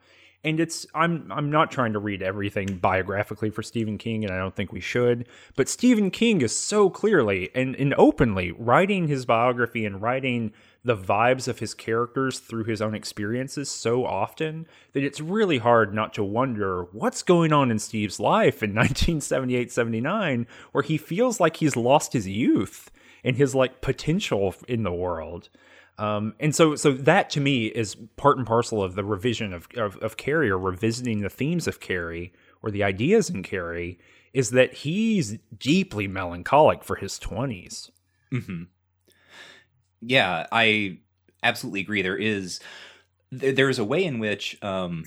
And 0.45 0.61
it's 0.61 0.87
I'm 0.95 1.33
I'm 1.33 1.51
not 1.51 1.71
trying 1.71 1.95
to 1.95 1.99
read 1.99 2.23
everything 2.23 2.77
biographically 2.77 3.49
for 3.49 3.63
Stephen 3.63 3.97
King, 3.97 4.25
and 4.25 4.35
I 4.35 4.37
don't 4.37 4.55
think 4.55 4.73
we 4.73 4.81
should. 4.81 5.27
But 5.57 5.71
Stephen 5.71 6.11
King 6.11 6.43
is 6.43 6.57
so 6.57 6.91
clearly 6.91 7.49
and, 7.55 7.75
and 7.77 7.95
openly 7.97 8.53
writing 8.53 9.09
his 9.09 9.25
biography 9.25 9.87
and 9.87 10.03
writing 10.03 10.53
the 10.85 10.97
vibes 10.97 11.49
of 11.49 11.59
his 11.59 11.73
characters 11.73 12.39
through 12.39 12.65
his 12.65 12.83
own 12.83 12.95
experiences 12.95 13.71
so 13.71 14.05
often 14.05 14.67
that 14.93 15.03
it's 15.03 15.21
really 15.21 15.59
hard 15.59 15.95
not 15.95 16.13
to 16.13 16.23
wonder 16.23 16.85
what's 16.93 17.23
going 17.23 17.53
on 17.53 17.71
in 17.71 17.79
Steve's 17.79 18.21
life 18.21 18.63
in 18.63 18.71
1978 18.75 19.73
79, 19.73 20.47
where 20.73 20.83
he 20.83 20.99
feels 20.99 21.41
like 21.41 21.57
he's 21.57 21.75
lost 21.75 22.13
his 22.13 22.29
youth 22.29 22.91
and 23.25 23.37
his 23.37 23.55
like 23.55 23.81
potential 23.81 24.55
in 24.69 24.83
the 24.83 24.93
world. 24.93 25.49
Um, 25.97 26.35
and 26.39 26.55
so, 26.55 26.75
so 26.75 26.93
that 26.93 27.31
to 27.31 27.41
me 27.41 27.67
is 27.67 27.97
part 28.17 28.37
and 28.37 28.47
parcel 28.47 28.83
of 28.83 28.95
the 28.95 29.05
revision 29.05 29.55
of, 29.55 29.69
of, 29.77 29.97
of 29.99 30.17
Carrie 30.17 30.51
or 30.51 30.59
revisiting 30.59 31.21
the 31.21 31.31
themes 31.31 31.67
of 31.67 31.81
Carrie 31.81 32.33
or 32.63 32.71
the 32.71 32.83
ideas 32.83 33.31
in 33.31 33.43
Carrie 33.43 33.99
is 34.35 34.51
that 34.51 34.75
he's 34.75 35.39
deeply 35.57 36.09
melancholic 36.09 36.83
for 36.83 36.97
his 36.97 37.19
20s. 37.21 37.91
Mm-hmm 38.33 38.65
yeah, 40.07 40.47
I 40.53 40.99
absolutely 41.43 41.81
agree. 41.81 42.03
There 42.03 42.17
is 42.17 42.61
there 43.31 43.69
is 43.69 43.79
a 43.79 43.85
way 43.85 44.05
in 44.05 44.19
which 44.19 44.63
um, 44.63 45.05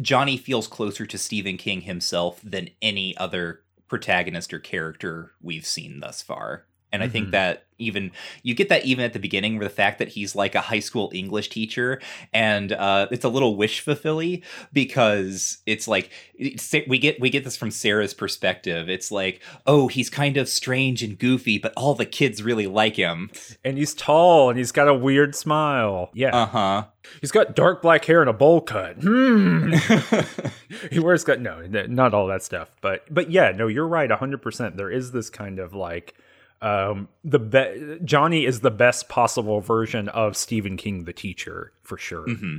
Johnny 0.00 0.36
feels 0.36 0.66
closer 0.66 1.04
to 1.06 1.18
Stephen 1.18 1.56
King 1.56 1.82
himself 1.82 2.40
than 2.42 2.70
any 2.80 3.16
other 3.16 3.62
protagonist 3.88 4.52
or 4.52 4.58
character 4.58 5.32
we've 5.42 5.66
seen 5.66 6.00
thus 6.00 6.22
far. 6.22 6.66
And 6.96 7.04
I 7.04 7.08
think 7.08 7.28
Mhm. 7.28 7.32
that 7.32 7.62
even 7.78 8.10
you 8.42 8.54
get 8.54 8.70
that 8.70 8.86
even 8.86 9.04
at 9.04 9.12
the 9.12 9.18
beginning 9.18 9.58
with 9.58 9.68
the 9.68 9.74
fact 9.74 9.98
that 9.98 10.08
he's 10.08 10.34
like 10.34 10.54
a 10.54 10.62
high 10.62 10.78
school 10.80 11.10
English 11.14 11.50
teacher, 11.50 12.00
and 12.32 12.72
uh, 12.72 13.06
it's 13.10 13.22
a 13.24 13.28
little 13.28 13.54
wish 13.54 13.80
fulfilling 13.80 14.40
because 14.72 15.58
it's 15.66 15.86
like 15.86 16.10
it's, 16.38 16.74
we 16.88 16.98
get 16.98 17.20
we 17.20 17.28
get 17.28 17.44
this 17.44 17.54
from 17.56 17.70
Sarah's 17.70 18.14
perspective. 18.14 18.88
It's 18.88 19.10
like, 19.10 19.42
oh, 19.66 19.88
he's 19.88 20.08
kind 20.08 20.38
of 20.38 20.48
strange 20.48 21.02
and 21.02 21.18
goofy, 21.18 21.58
but 21.58 21.74
all 21.76 21.94
the 21.94 22.06
kids 22.06 22.42
really 22.42 22.66
like 22.66 22.96
him. 22.96 23.30
And 23.62 23.76
he's 23.76 23.92
tall 23.92 24.48
and 24.48 24.56
he's 24.58 24.72
got 24.72 24.88
a 24.88 24.94
weird 24.94 25.34
smile. 25.34 26.10
Yeah. 26.14 26.34
Uh 26.34 26.46
huh. 26.46 26.84
he's 27.20 27.30
got 27.32 27.54
dark 27.54 27.82
black 27.82 28.06
hair 28.06 28.22
and 28.22 28.30
a 28.30 28.32
bowl 28.32 28.62
cut. 28.62 28.96
Hmm. 29.02 29.74
he 30.90 30.98
wears 30.98 31.24
got 31.24 31.40
no, 31.40 31.60
not 31.66 32.14
all 32.14 32.26
that 32.28 32.42
stuff. 32.42 32.70
But 32.80 33.02
but 33.12 33.30
yeah, 33.30 33.52
no, 33.52 33.66
you're 33.66 33.86
right, 33.86 34.10
hundred 34.10 34.40
percent. 34.40 34.78
There 34.78 34.90
is 34.90 35.12
this 35.12 35.28
kind 35.30 35.58
of 35.58 35.74
like 35.74 36.14
um 36.62 37.08
the 37.24 37.38
be- 37.38 37.98
Johnny 38.04 38.44
is 38.46 38.60
the 38.60 38.70
best 38.70 39.08
possible 39.08 39.60
version 39.60 40.08
of 40.08 40.36
Stephen 40.36 40.76
King 40.76 41.04
the 41.04 41.12
teacher 41.12 41.72
for 41.82 41.98
sure. 41.98 42.24
hmm 42.24 42.58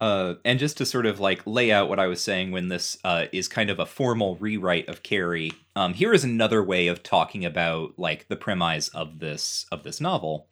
Uh, 0.00 0.34
and 0.46 0.58
just 0.58 0.78
to 0.78 0.86
sort 0.86 1.04
of 1.04 1.20
like 1.20 1.42
lay 1.46 1.70
out 1.70 1.88
what 1.90 2.00
I 2.00 2.06
was 2.06 2.22
saying 2.22 2.52
when 2.52 2.68
this 2.68 2.96
uh, 3.04 3.26
is 3.32 3.48
kind 3.48 3.68
of 3.68 3.78
a 3.78 3.84
formal 3.84 4.36
rewrite 4.36 4.88
of 4.88 5.02
Carrie, 5.02 5.52
um, 5.76 5.92
here 5.92 6.14
is 6.14 6.24
another 6.24 6.62
way 6.62 6.86
of 6.86 7.02
talking 7.02 7.44
about 7.44 7.98
like 7.98 8.28
the 8.28 8.36
premise 8.36 8.88
of 8.88 9.18
this 9.18 9.66
of 9.70 9.82
this 9.82 10.00
novel. 10.00 10.48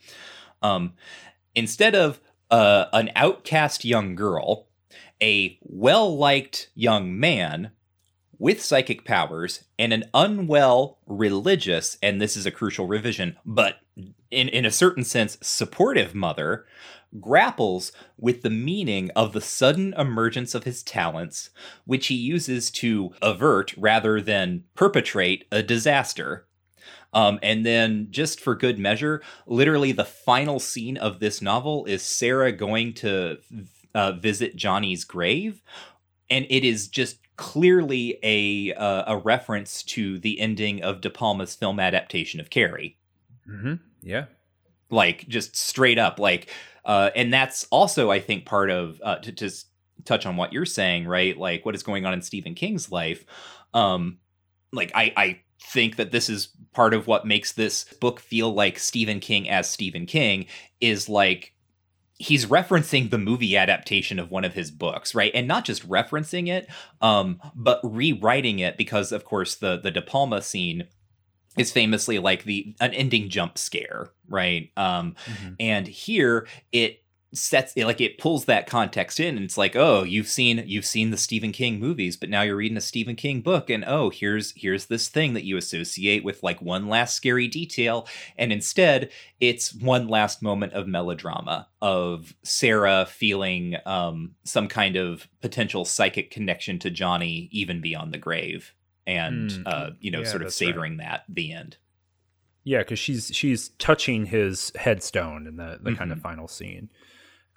Um, 0.61 0.93
instead 1.55 1.95
of 1.95 2.21
uh, 2.51 2.87
an 2.93 3.11
outcast 3.17 3.87
young 3.87 4.15
girl, 4.15 4.67
a 5.23 5.59
well 5.63 6.15
liked 6.17 6.69
young 6.75 7.19
man 7.19 7.71
with 8.39 8.63
psychic 8.63 9.05
powers 9.05 9.65
and 9.79 9.93
an 9.93 10.05
unwell 10.15 10.99
religious, 11.07 11.99
and 12.03 12.21
this 12.21 12.37
is 12.37 12.47
a 12.47 12.51
crucial 12.51 12.87
revision, 12.87 13.37
but 13.45 13.81
in, 14.31 14.49
in 14.49 14.65
a 14.65 14.71
certain 14.71 15.05
sense, 15.05 15.39
supportive 15.41 16.15
mother 16.15 16.67
grapples 17.21 17.91
with 18.19 18.43
the 18.43 18.51
meaning 18.51 19.11
of 19.17 19.33
the 19.33 19.41
sudden 19.41 19.95
emergence 19.97 20.55
of 20.55 20.65
his 20.65 20.83
talents, 20.83 21.51
which 21.85 22.09
he 22.09 22.15
uses 22.15 22.71
to 22.71 23.13
avert 23.23 23.75
rather 23.77 24.21
than 24.21 24.65
perpetrate 24.75 25.47
a 25.51 25.63
disaster. 25.63 26.47
Um, 27.15 27.39
and 27.43 27.65
then, 27.65 28.09
just 28.11 28.39
for 28.39 28.55
good 28.55 28.79
measure, 28.79 29.23
literally 29.47 29.93
the 29.93 30.05
final 30.05 30.61
scene 30.61 30.99
of 30.99 31.21
this 31.21 31.41
novel 31.41 31.87
is 31.87 32.03
Sarah 32.03 32.53
going 32.53 32.93
to 32.95 33.39
uh, 33.95 34.13
visit 34.13 34.57
Johnny's 34.57 35.05
grave, 35.05 35.63
and 36.29 36.47
it 36.51 36.65
is 36.65 36.89
just 36.89 37.19
clearly 37.39 38.19
a 38.23 38.75
uh, 38.75 39.15
a 39.15 39.17
reference 39.17 39.83
to 39.85 40.19
the 40.19 40.39
ending 40.39 40.83
of 40.83 41.01
De 41.01 41.09
Palma's 41.09 41.55
film 41.55 41.81
adaptation 41.81 42.41
of 42.41 42.51
Carrie. 42.51 42.99
Hmm 43.47 43.75
Yeah. 44.03 44.27
like 44.91 45.27
just 45.29 45.57
straight 45.57 45.99
up 45.99 46.19
like 46.19 46.51
uh 46.85 47.11
and 47.17 47.33
that's 47.33 47.67
also 47.71 48.11
i 48.11 48.21
think 48.21 48.45
part 48.45 48.71
of 48.71 49.01
uh 49.03 49.17
to 49.21 49.33
just 49.33 49.69
touch 50.05 50.27
on 50.27 50.37
what 50.37 50.53
you're 50.53 50.65
saying 50.65 51.07
right? 51.07 51.37
Like 51.37 51.65
what 51.67 51.75
is 51.75 51.83
going 51.83 52.05
on 52.07 52.13
in 52.13 52.21
stephen 52.23 52.55
king's 52.55 52.93
life. 52.93 53.25
Um 53.73 54.19
like 54.73 54.93
i 54.95 55.13
i 55.17 55.41
think 55.61 55.97
that 55.97 56.11
this 56.13 56.29
is 56.29 56.49
part 56.73 56.95
of 56.95 57.07
what 57.07 57.27
makes 57.27 57.53
this 57.53 57.85
book 58.01 58.21
feel 58.21 58.53
like 58.53 58.79
stephen 58.79 59.19
king 59.21 59.49
as 59.49 59.69
stephen 59.69 60.07
king 60.07 60.47
is 60.81 61.09
like 61.09 61.53
he's 62.19 62.47
referencing 62.47 63.11
the 63.11 63.19
movie 63.19 63.57
adaptation 63.57 64.19
of 64.19 64.31
one 64.31 64.45
of 64.45 64.53
his 64.55 64.71
books 64.71 65.15
right 65.15 65.31
and 65.35 65.47
not 65.47 65.65
just 65.65 65.89
referencing 65.89 66.49
it 66.49 66.69
um 67.01 67.41
but 67.55 67.81
rewriting 67.85 68.59
it 68.59 68.77
because 68.77 69.13
of 69.13 69.25
course 69.25 69.55
the 69.57 69.79
the 69.79 69.91
de 69.91 70.03
palma 70.03 70.43
scene 70.43 70.87
is 71.57 71.71
famously 71.73 72.19
like 72.19 72.45
the 72.45 72.75
an 72.81 72.93
ending 72.95 73.29
jump 73.29 73.57
scare 73.57 74.11
right 74.29 74.71
um 74.77 75.15
Mhm. 75.27 75.57
and 75.61 75.87
here 75.87 76.47
it 76.73 77.03
sets 77.35 77.75
it 77.77 77.85
like 77.85 78.01
it 78.01 78.17
pulls 78.17 78.47
that 78.47 78.67
context 78.67 79.21
in 79.21 79.37
and 79.37 79.45
it's 79.45 79.59
like 79.59 79.77
oh 79.77 80.03
you've 80.03 80.27
seen 80.29 80.63
you've 80.67 80.87
seen 80.87 81.11
the 81.11 81.17
stephen 81.17 81.53
king 81.53 81.79
movies 81.79 82.17
but 82.17 82.31
now 82.31 82.41
you're 82.41 82.57
reading 82.57 82.79
a 82.79 82.81
stephen 82.81 83.15
king 83.15 83.43
book 83.43 83.69
and 83.69 83.85
oh 83.87 84.09
here's 84.09 84.55
here's 84.57 84.87
this 84.87 85.09
thing 85.09 85.35
that 85.35 85.45
you 85.45 85.59
associate 85.59 86.25
with 86.25 86.43
like 86.43 86.63
one 86.63 86.89
last 86.89 87.15
scary 87.15 87.47
detail 87.47 88.09
and 88.39 88.51
instead 88.51 89.11
it's 89.41 89.75
one 89.75 90.09
last 90.09 90.41
moment 90.43 90.73
of 90.73 90.87
melodrama 90.87 91.69
of 91.83 92.35
sarah 92.43 93.05
feeling 93.07 93.77
um 93.85 94.35
some 94.45 94.67
kind 94.67 94.97
of 94.97 95.29
potential 95.43 95.85
psychic 95.85 96.31
connection 96.31 96.79
to 96.79 96.89
johnny 96.91 97.51
even 97.53 97.83
beyond 97.83 98.13
the 98.15 98.19
grave 98.19 98.73
and 99.07 99.51
Mm, 99.51 99.63
uh 99.67 99.91
you 100.01 100.11
know 100.11 100.21
yeah, 100.21 100.25
sort 100.25 100.41
of 100.43 100.47
that's 100.47 100.61
right. 100.63 100.69
savoring 100.69 100.97
that 100.97 101.25
the 101.29 101.53
end 101.53 101.77
Yeah, 102.65 102.79
because 102.79 102.99
she's 102.99 103.31
she's 103.35 103.71
touching 103.79 104.27
his 104.27 104.73
headstone 104.77 105.47
in 105.47 105.57
the 105.57 105.79
the 105.81 105.95
kind 105.95 106.13
of 106.13 106.21
final 106.21 106.49
scene. 106.49 106.91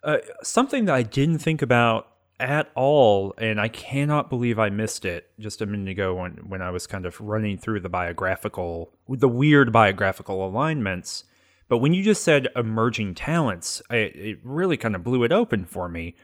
Uh, 0.03 0.17
something 0.41 0.85
that 0.85 0.95
I 0.95 1.03
didn't 1.03 1.39
think 1.39 1.61
about 1.61 2.07
at 2.39 2.71
all, 2.75 3.35
and 3.37 3.61
I 3.61 3.67
cannot 3.67 4.29
believe 4.29 4.57
I 4.57 4.69
missed 4.69 5.05
it 5.05 5.29
just 5.39 5.61
a 5.61 5.65
minute 5.67 5.89
ago 5.91 6.15
when 6.15 6.33
when 6.47 6.61
I 6.61 6.71
was 6.71 6.87
kind 6.87 7.05
of 7.05 7.21
running 7.21 7.57
through 7.57 7.81
the 7.81 7.89
biographical, 7.89 8.93
the 9.07 9.27
weird 9.29 9.71
biographical 9.71 10.45
alignments. 10.45 11.25
But 11.69 11.77
when 11.77 11.93
you 11.93 12.03
just 12.03 12.23
said 12.23 12.47
emerging 12.55 13.15
talents, 13.15 13.81
I, 13.89 13.95
it 13.97 14.39
really 14.43 14.75
kind 14.75 14.95
of 14.95 15.03
blew 15.03 15.23
it 15.23 15.31
open 15.31 15.65
for 15.65 15.87
me. 15.87 16.15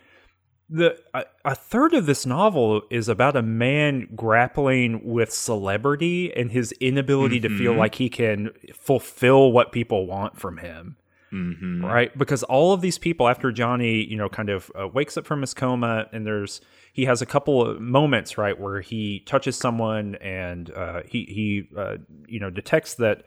The 0.70 0.98
a, 1.14 1.26
a 1.46 1.56
third 1.56 1.94
of 1.94 2.08
this 2.08 2.26
novel 2.26 2.82
is 2.90 3.08
about 3.08 3.36
a 3.38 3.42
man 3.44 4.10
grappling 4.16 5.02
with 5.06 5.32
celebrity 5.32 6.36
and 6.36 6.52
his 6.52 6.72
inability 6.82 7.40
to 7.42 7.50
feel 7.50 7.74
Mhm. 7.76 7.78
like 7.78 7.96
he 7.96 8.10
can 8.10 8.50
fulfill 8.74 9.52
what 9.52 9.72
people 9.72 10.08
want 10.08 10.38
from 10.40 10.58
him 10.58 10.98
mm-hmm. 11.32 11.84
right 11.86 12.18
because 12.18 12.44
all 12.44 12.74
of 12.74 12.82
these 12.82 12.98
people 12.98 13.28
after 13.28 13.52
johnny 13.52 14.04
you 14.06 14.16
know 14.18 14.30
kind 14.30 14.50
of 14.50 14.72
uh, 14.80 14.88
wakes 14.88 15.18
up 15.18 15.26
from 15.26 15.42
his 15.42 15.54
coma 15.54 16.06
and 16.14 16.26
there's 16.26 16.62
he 16.94 17.06
has 17.06 17.22
a 17.22 17.26
couple 17.26 17.62
of 17.66 17.80
moments 17.82 18.38
right 18.38 18.60
where 18.60 18.82
he 18.82 19.20
touches 19.26 19.56
someone 19.58 20.16
and 20.16 20.72
uh, 20.72 21.02
he 21.06 21.24
he 21.26 21.70
uh, 21.78 21.98
you 22.28 22.40
know 22.40 22.50
detects 22.50 22.96
that 22.96 23.24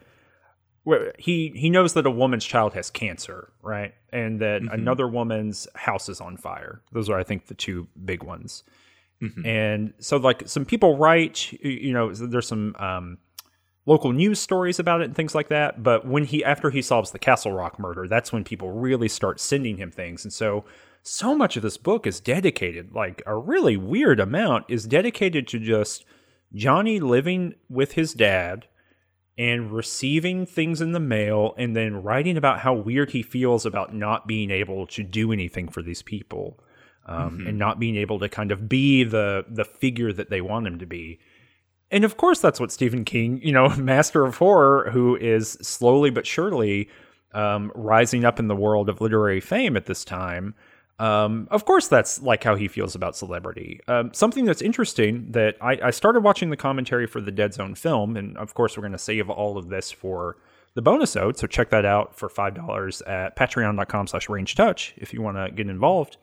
he 1.19 1.53
he 1.55 1.71
knows 1.71 1.93
that 1.93 2.07
a 2.07 2.11
woman's 2.11 2.45
child 2.45 2.73
has 2.73 2.91
cancer 2.91 3.53
right 3.63 3.95
and 4.13 4.41
that 4.41 4.63
Mhm. 4.63 4.73
another 4.73 5.07
woman's 5.07 5.69
house 5.75 6.09
is 6.09 6.21
on 6.21 6.37
fire 6.37 6.81
those 6.93 7.09
are 7.11 7.19
i 7.19 7.23
think 7.23 7.47
the 7.47 7.55
two 7.55 7.87
big 8.05 8.23
ones 8.23 8.65
Mhm. 9.23 9.47
and 9.47 9.93
so 9.99 10.17
like 10.17 10.49
some 10.49 10.65
people 10.65 10.97
write 10.97 11.53
you 11.63 11.93
know 11.93 12.13
there's 12.13 12.49
some 12.49 12.75
um 12.79 13.19
local 13.91 14.12
news 14.12 14.38
stories 14.38 14.78
about 14.78 15.01
it 15.01 15.05
and 15.05 15.16
things 15.16 15.34
like 15.34 15.49
that 15.49 15.82
but 15.82 16.07
when 16.07 16.24
he 16.24 16.45
after 16.45 16.70
he 16.70 16.80
solves 16.80 17.11
the 17.11 17.18
castle 17.18 17.53
rock 17.53 17.78
murder 17.78 18.07
that's 18.07 18.32
when 18.32 18.45
people 18.45 18.70
really 18.70 19.09
start 19.09 19.41
sending 19.41 19.76
him 19.78 19.91
things 19.91 20.24
and 20.24 20.32
so 20.32 20.64
so 21.03 21.34
much 21.34 21.57
of 21.57 21.62
this 21.62 21.76
book 21.76 22.07
is 22.07 22.20
dedicated 22.20 22.93
like 22.95 23.22
a 23.26 23.36
really 23.36 23.76
weird 23.76 24.20
amount 24.20 24.64
is 24.68 24.86
dedicated 24.86 25.49
to 25.49 25.59
just 25.59 26.05
johnny 26.55 27.01
living 27.01 27.55
with 27.68 27.93
his 27.93 28.12
dad 28.14 28.66
and 29.38 29.72
receiving 29.72 30.45
things 30.45 30.80
in 30.80 30.93
the 30.93 31.01
mail 31.01 31.55
and 31.57 31.74
then 31.74 32.03
writing 32.03 32.36
about 32.36 32.61
how 32.61 32.74
weird 32.74 33.11
he 33.11 33.22
feels 33.22 33.64
about 33.64 33.95
not 33.95 34.26
being 34.26 34.51
able 34.51 34.86
to 34.86 35.03
do 35.03 35.32
anything 35.32 35.66
for 35.68 35.82
these 35.82 36.03
people 36.03 36.59
um, 37.07 37.38
Mhm. 37.41 37.49
and 37.49 37.59
not 37.59 37.80
being 37.80 37.97
able 37.97 38.18
to 38.20 38.28
kind 38.28 38.53
of 38.53 38.68
be 38.68 39.03
the 39.03 39.45
the 39.49 39.64
figure 39.64 40.12
that 40.12 40.30
they 40.30 40.41
want 40.41 40.66
him 40.66 40.78
to 40.78 40.86
be 40.86 41.18
and 41.91 42.05
of 42.05 42.16
course 42.16 42.41
that's 42.41 42.61
what 42.61 42.72
stephen 42.72 43.05
king 43.05 43.41
you 43.43 43.53
know 43.53 43.68
master 43.76 44.24
of 44.24 44.36
horror 44.36 44.91
who 44.91 45.16
is 45.16 45.53
slowly 45.62 46.11
but 46.11 46.26
surely 46.26 46.88
um, 47.32 47.70
rising 47.76 48.24
up 48.24 48.41
in 48.41 48.49
the 48.49 48.57
world 48.57 48.88
of 48.88 49.01
literary 49.01 49.41
fame 49.41 49.76
at 49.76 49.86
this 49.86 50.05
time 50.05 50.55
um, 51.01 51.49
of 51.51 51.64
course, 51.64 51.88
that's 51.88 52.20
like 52.20 52.45
how 52.45 52.57
he 52.57 52.68
feels 52.68 52.95
about 52.95 53.16
celebrity. 53.16 53.80
Um, 53.88 54.12
something 54.12 54.45
that's 54.45 54.61
interesting 54.61 55.32
that 55.32 55.57
I, 55.62 55.78
I 55.84 55.91
started 55.93 56.22
watching 56.22 56.51
the 56.51 56.59
commentary 56.59 57.07
for 57.07 57.22
the 57.22 57.32
Dead 57.32 57.55
Zone 57.55 57.74
film, 57.74 58.18
and 58.18 58.36
of 58.36 58.53
course, 58.53 58.76
we're 58.76 58.82
going 58.82 58.93
to 58.93 58.99
save 58.99 59.30
all 59.30 59.57
of 59.57 59.70
this 59.70 59.91
for 59.91 60.36
the 60.74 60.82
bonus 60.82 61.16
ode. 61.16 61.38
So 61.38 61.47
check 61.47 61.70
that 61.70 61.86
out 61.86 62.18
for 62.18 62.28
five 62.28 62.55
dollars 62.55 63.01
at 63.03 63.34
patreon.com/slash 63.34 64.28
range 64.28 64.55
touch 64.57 64.93
if 64.99 65.14
you 65.14 65.22
want 65.22 65.38
to 65.38 65.51
get 65.51 65.70
involved. 65.70 66.18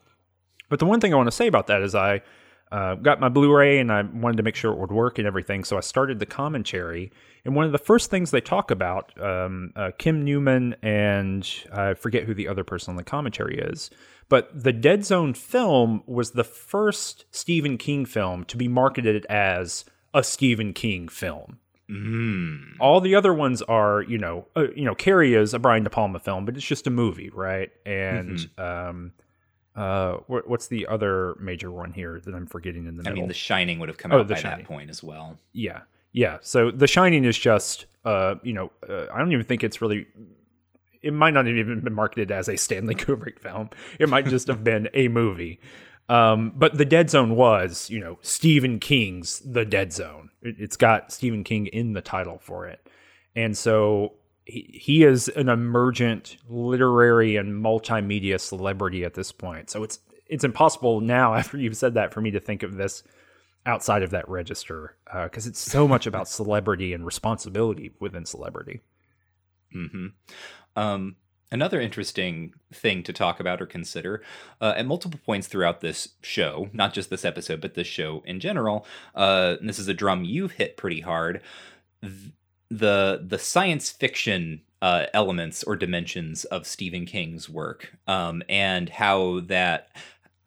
But 0.69 0.77
the 0.77 0.85
one 0.85 0.99
thing 0.99 1.11
I 1.11 1.17
want 1.17 1.27
to 1.27 1.35
say 1.35 1.47
about 1.47 1.65
that 1.67 1.81
is 1.81 1.95
I 1.95 2.21
uh, 2.71 2.95
got 2.95 3.19
my 3.19 3.29
Blu-ray 3.29 3.79
and 3.79 3.91
I 3.91 4.01
wanted 4.01 4.37
to 4.37 4.43
make 4.43 4.55
sure 4.55 4.73
it 4.73 4.79
would 4.79 4.91
work 4.91 5.17
and 5.17 5.27
everything. 5.27 5.63
So 5.63 5.77
I 5.77 5.81
started 5.81 6.19
the 6.19 6.25
commentary, 6.25 7.11
and 7.45 7.55
one 7.55 7.65
of 7.65 7.71
the 7.71 7.77
first 7.77 8.09
things 8.09 8.31
they 8.31 8.41
talk 8.41 8.71
about, 8.71 9.13
um, 9.21 9.71
uh, 9.75 9.91
Kim 9.97 10.23
Newman 10.23 10.75
and 10.81 11.47
I 11.71 11.93
forget 11.93 12.23
who 12.23 12.33
the 12.33 12.47
other 12.47 12.63
person 12.63 12.91
on 12.91 12.97
the 12.97 13.03
commentary 13.03 13.57
is, 13.57 13.89
but 14.29 14.49
the 14.53 14.73
Dead 14.73 15.05
Zone 15.05 15.33
film 15.33 16.03
was 16.05 16.31
the 16.31 16.43
first 16.43 17.25
Stephen 17.31 17.77
King 17.77 18.05
film 18.05 18.43
to 18.45 18.57
be 18.57 18.67
marketed 18.67 19.25
as 19.27 19.85
a 20.13 20.23
Stephen 20.23 20.73
King 20.73 21.07
film. 21.07 21.59
Mm. 21.89 22.73
All 22.81 22.99
the 22.99 23.15
other 23.15 23.33
ones 23.33 23.61
are, 23.61 24.01
you 24.01 24.17
know, 24.17 24.45
uh, 24.57 24.67
you 24.75 24.83
know, 24.83 24.93
Carrie 24.93 25.35
is 25.35 25.53
a 25.53 25.59
Brian 25.59 25.85
De 25.85 25.89
Palma 25.89 26.19
film, 26.19 26.43
but 26.43 26.57
it's 26.57 26.65
just 26.65 26.85
a 26.85 26.89
movie, 26.89 27.29
right? 27.29 27.71
And 27.85 28.49
um, 28.57 29.13
uh, 29.77 30.17
what, 30.27 30.49
what's 30.49 30.67
the 30.67 30.87
other 30.87 31.35
major 31.39 31.71
one 31.71 31.93
here 31.93 32.19
that 32.25 32.33
I'm 32.35 32.47
forgetting 32.47 32.85
in 32.87 32.97
the 32.97 33.03
I 33.03 33.11
middle? 33.11 33.19
mean, 33.19 33.27
The 33.29 33.33
Shining 33.33 33.79
would 33.79 33.87
have 33.89 33.97
come 33.97 34.11
Oh, 34.11 34.19
out 34.19 34.27
The 34.27 34.33
by 34.33 34.39
Shining. 34.41 34.65
that 34.65 34.67
point 34.67 34.89
as 34.89 35.01
well. 35.03 35.37
yeah, 35.53 35.81
Yeah. 36.11 36.39
So 36.41 36.71
The 36.71 36.87
Shining 36.87 37.23
is 37.23 37.37
just, 37.37 37.85
uh, 38.03 38.35
you 38.43 38.53
know, 38.53 38.71
uh, 38.89 39.05
I 39.13 39.19
don't 39.19 39.31
even 39.31 39.45
think 39.45 39.63
it's 39.63 39.81
really. 39.81 40.07
It 41.03 41.13
might 41.13 41.33
not 41.35 41.45
have 41.45 41.55
even 41.55 41.79
been 41.81 41.93
marketed 41.93 42.31
as 42.31 42.49
a 42.49 42.57
Stanley 42.57 42.95
Kubrick 43.03 43.39
film. 43.39 43.69
It 43.99 44.09
might 44.09 44.25
just 44.25 44.47
have 44.47 44.63
been 44.63 44.89
a 44.95 45.07
movie. 45.09 45.59
Um, 46.09 46.53
but 46.55 46.77
the 46.77 46.85
Dead 46.85 47.09
Zone 47.09 47.35
was, 47.35 47.89
you 47.89 47.99
know, 47.99 48.17
Stephen 48.21 48.79
King's 48.79 49.39
The 49.41 49.63
Dead 49.65 49.93
Zone. 49.93 50.29
It, 50.41 50.55
it's 50.57 50.75
got 50.77 51.11
Stephen 51.11 51.43
King 51.43 51.67
in 51.67 51.93
the 51.93 52.01
title 52.01 52.39
for 52.41 52.65
it, 52.65 52.89
and 53.35 53.55
so 53.57 54.13
he, 54.47 55.03
is 55.03 55.27
an 55.29 55.49
emergent 55.49 56.37
literary 56.47 57.35
and 57.35 57.63
multimedia 57.63 58.39
celebrity 58.39 59.03
at 59.03 59.13
this 59.13 59.31
point. 59.31 59.69
So 59.69 59.83
it's 59.83 59.99
it's 60.25 60.43
impossible 60.43 61.01
now 61.01 61.33
after 61.35 61.57
you've 61.57 61.77
said 61.77 61.93
that 61.95 62.13
for 62.13 62.21
me 62.21 62.31
to 62.31 62.39
think 62.39 62.63
of 62.63 62.75
this 62.75 63.03
outside 63.65 64.01
of 64.03 64.11
that 64.11 64.27
register 64.29 64.95
because 65.25 65.45
it's 65.45 65.59
so 65.59 65.87
much 65.87 66.07
about 66.07 66.29
celebrity 66.29 66.93
and 66.93 67.05
responsibility 67.05 67.91
within 67.99 68.25
celebrity. 68.25 68.79
hmm 69.71 70.07
Um, 70.75 71.17
another 71.51 71.81
interesting 71.81 72.53
thing 72.73 73.03
to 73.03 73.13
talk 73.13 73.39
about 73.39 73.61
or 73.61 73.65
consider 73.65 74.23
uh, 74.61 74.73
at 74.77 74.85
multiple 74.85 75.19
points 75.25 75.47
throughout 75.47 75.81
this 75.81 76.09
show, 76.21 76.69
not 76.73 76.93
just 76.93 77.09
this 77.09 77.25
episode, 77.25 77.59
but 77.61 77.73
this 77.73 77.87
show 77.87 78.21
in 78.25 78.39
general. 78.39 78.85
Uh, 79.15 79.55
this 79.61 79.79
is 79.79 79.87
a 79.87 79.93
drum 79.93 80.23
you've 80.23 80.53
hit 80.53 80.77
pretty 80.77 81.01
hard. 81.01 81.41
th- 82.01 82.31
the 82.69 83.23
the 83.25 83.39
science 83.39 83.89
fiction 83.89 84.61
uh, 84.81 85.05
elements 85.13 85.63
or 85.63 85.75
dimensions 85.75 86.45
of 86.45 86.67
Stephen 86.67 87.05
King's 87.05 87.49
work, 87.49 87.93
um, 88.07 88.43
and 88.47 88.89
how 88.89 89.41
that 89.41 89.89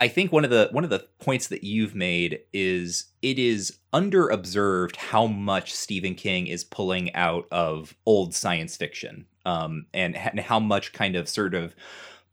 I 0.00 0.08
think 0.08 0.32
one 0.32 0.44
of 0.44 0.50
the 0.50 0.68
one 0.72 0.84
of 0.84 0.90
the 0.90 1.06
points 1.20 1.48
that 1.48 1.64
you've 1.64 1.94
made 1.94 2.40
is 2.52 3.06
it 3.22 3.38
is 3.38 3.78
underobserved 3.92 4.96
how 4.96 5.26
much 5.26 5.74
Stephen 5.74 6.14
King 6.14 6.46
is 6.46 6.64
pulling 6.64 7.14
out 7.14 7.46
of 7.50 7.94
old 8.06 8.34
science 8.34 8.76
fiction, 8.76 9.26
um, 9.44 9.86
and, 9.92 10.16
and 10.16 10.40
how 10.40 10.58
much 10.58 10.92
kind 10.92 11.16
of 11.16 11.28
sort 11.28 11.54
of 11.54 11.74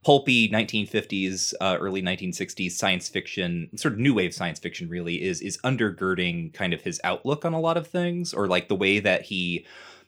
pulpy 0.07 0.47
1950s, 0.47 1.53
uh, 1.59 1.75
early 1.81 2.01
1960s 2.01 2.71
science 2.71 3.09
fiction, 3.09 3.69
sort 3.75 3.93
of 3.93 3.99
new 3.99 4.13
wave 4.13 4.33
science 4.33 4.57
fiction, 4.57 4.87
really 4.87 5.21
is 5.21 5.41
is 5.41 5.57
undergirding 5.65 6.53
kind 6.53 6.73
of 6.73 6.79
his 6.79 7.01
outlook 7.03 7.43
on 7.43 7.51
a 7.51 7.59
lot 7.59 7.75
of 7.75 7.85
things, 7.85 8.33
or 8.33 8.47
like 8.47 8.69
the 8.69 8.75
way 8.75 9.01
that 9.01 9.23
he 9.23 9.65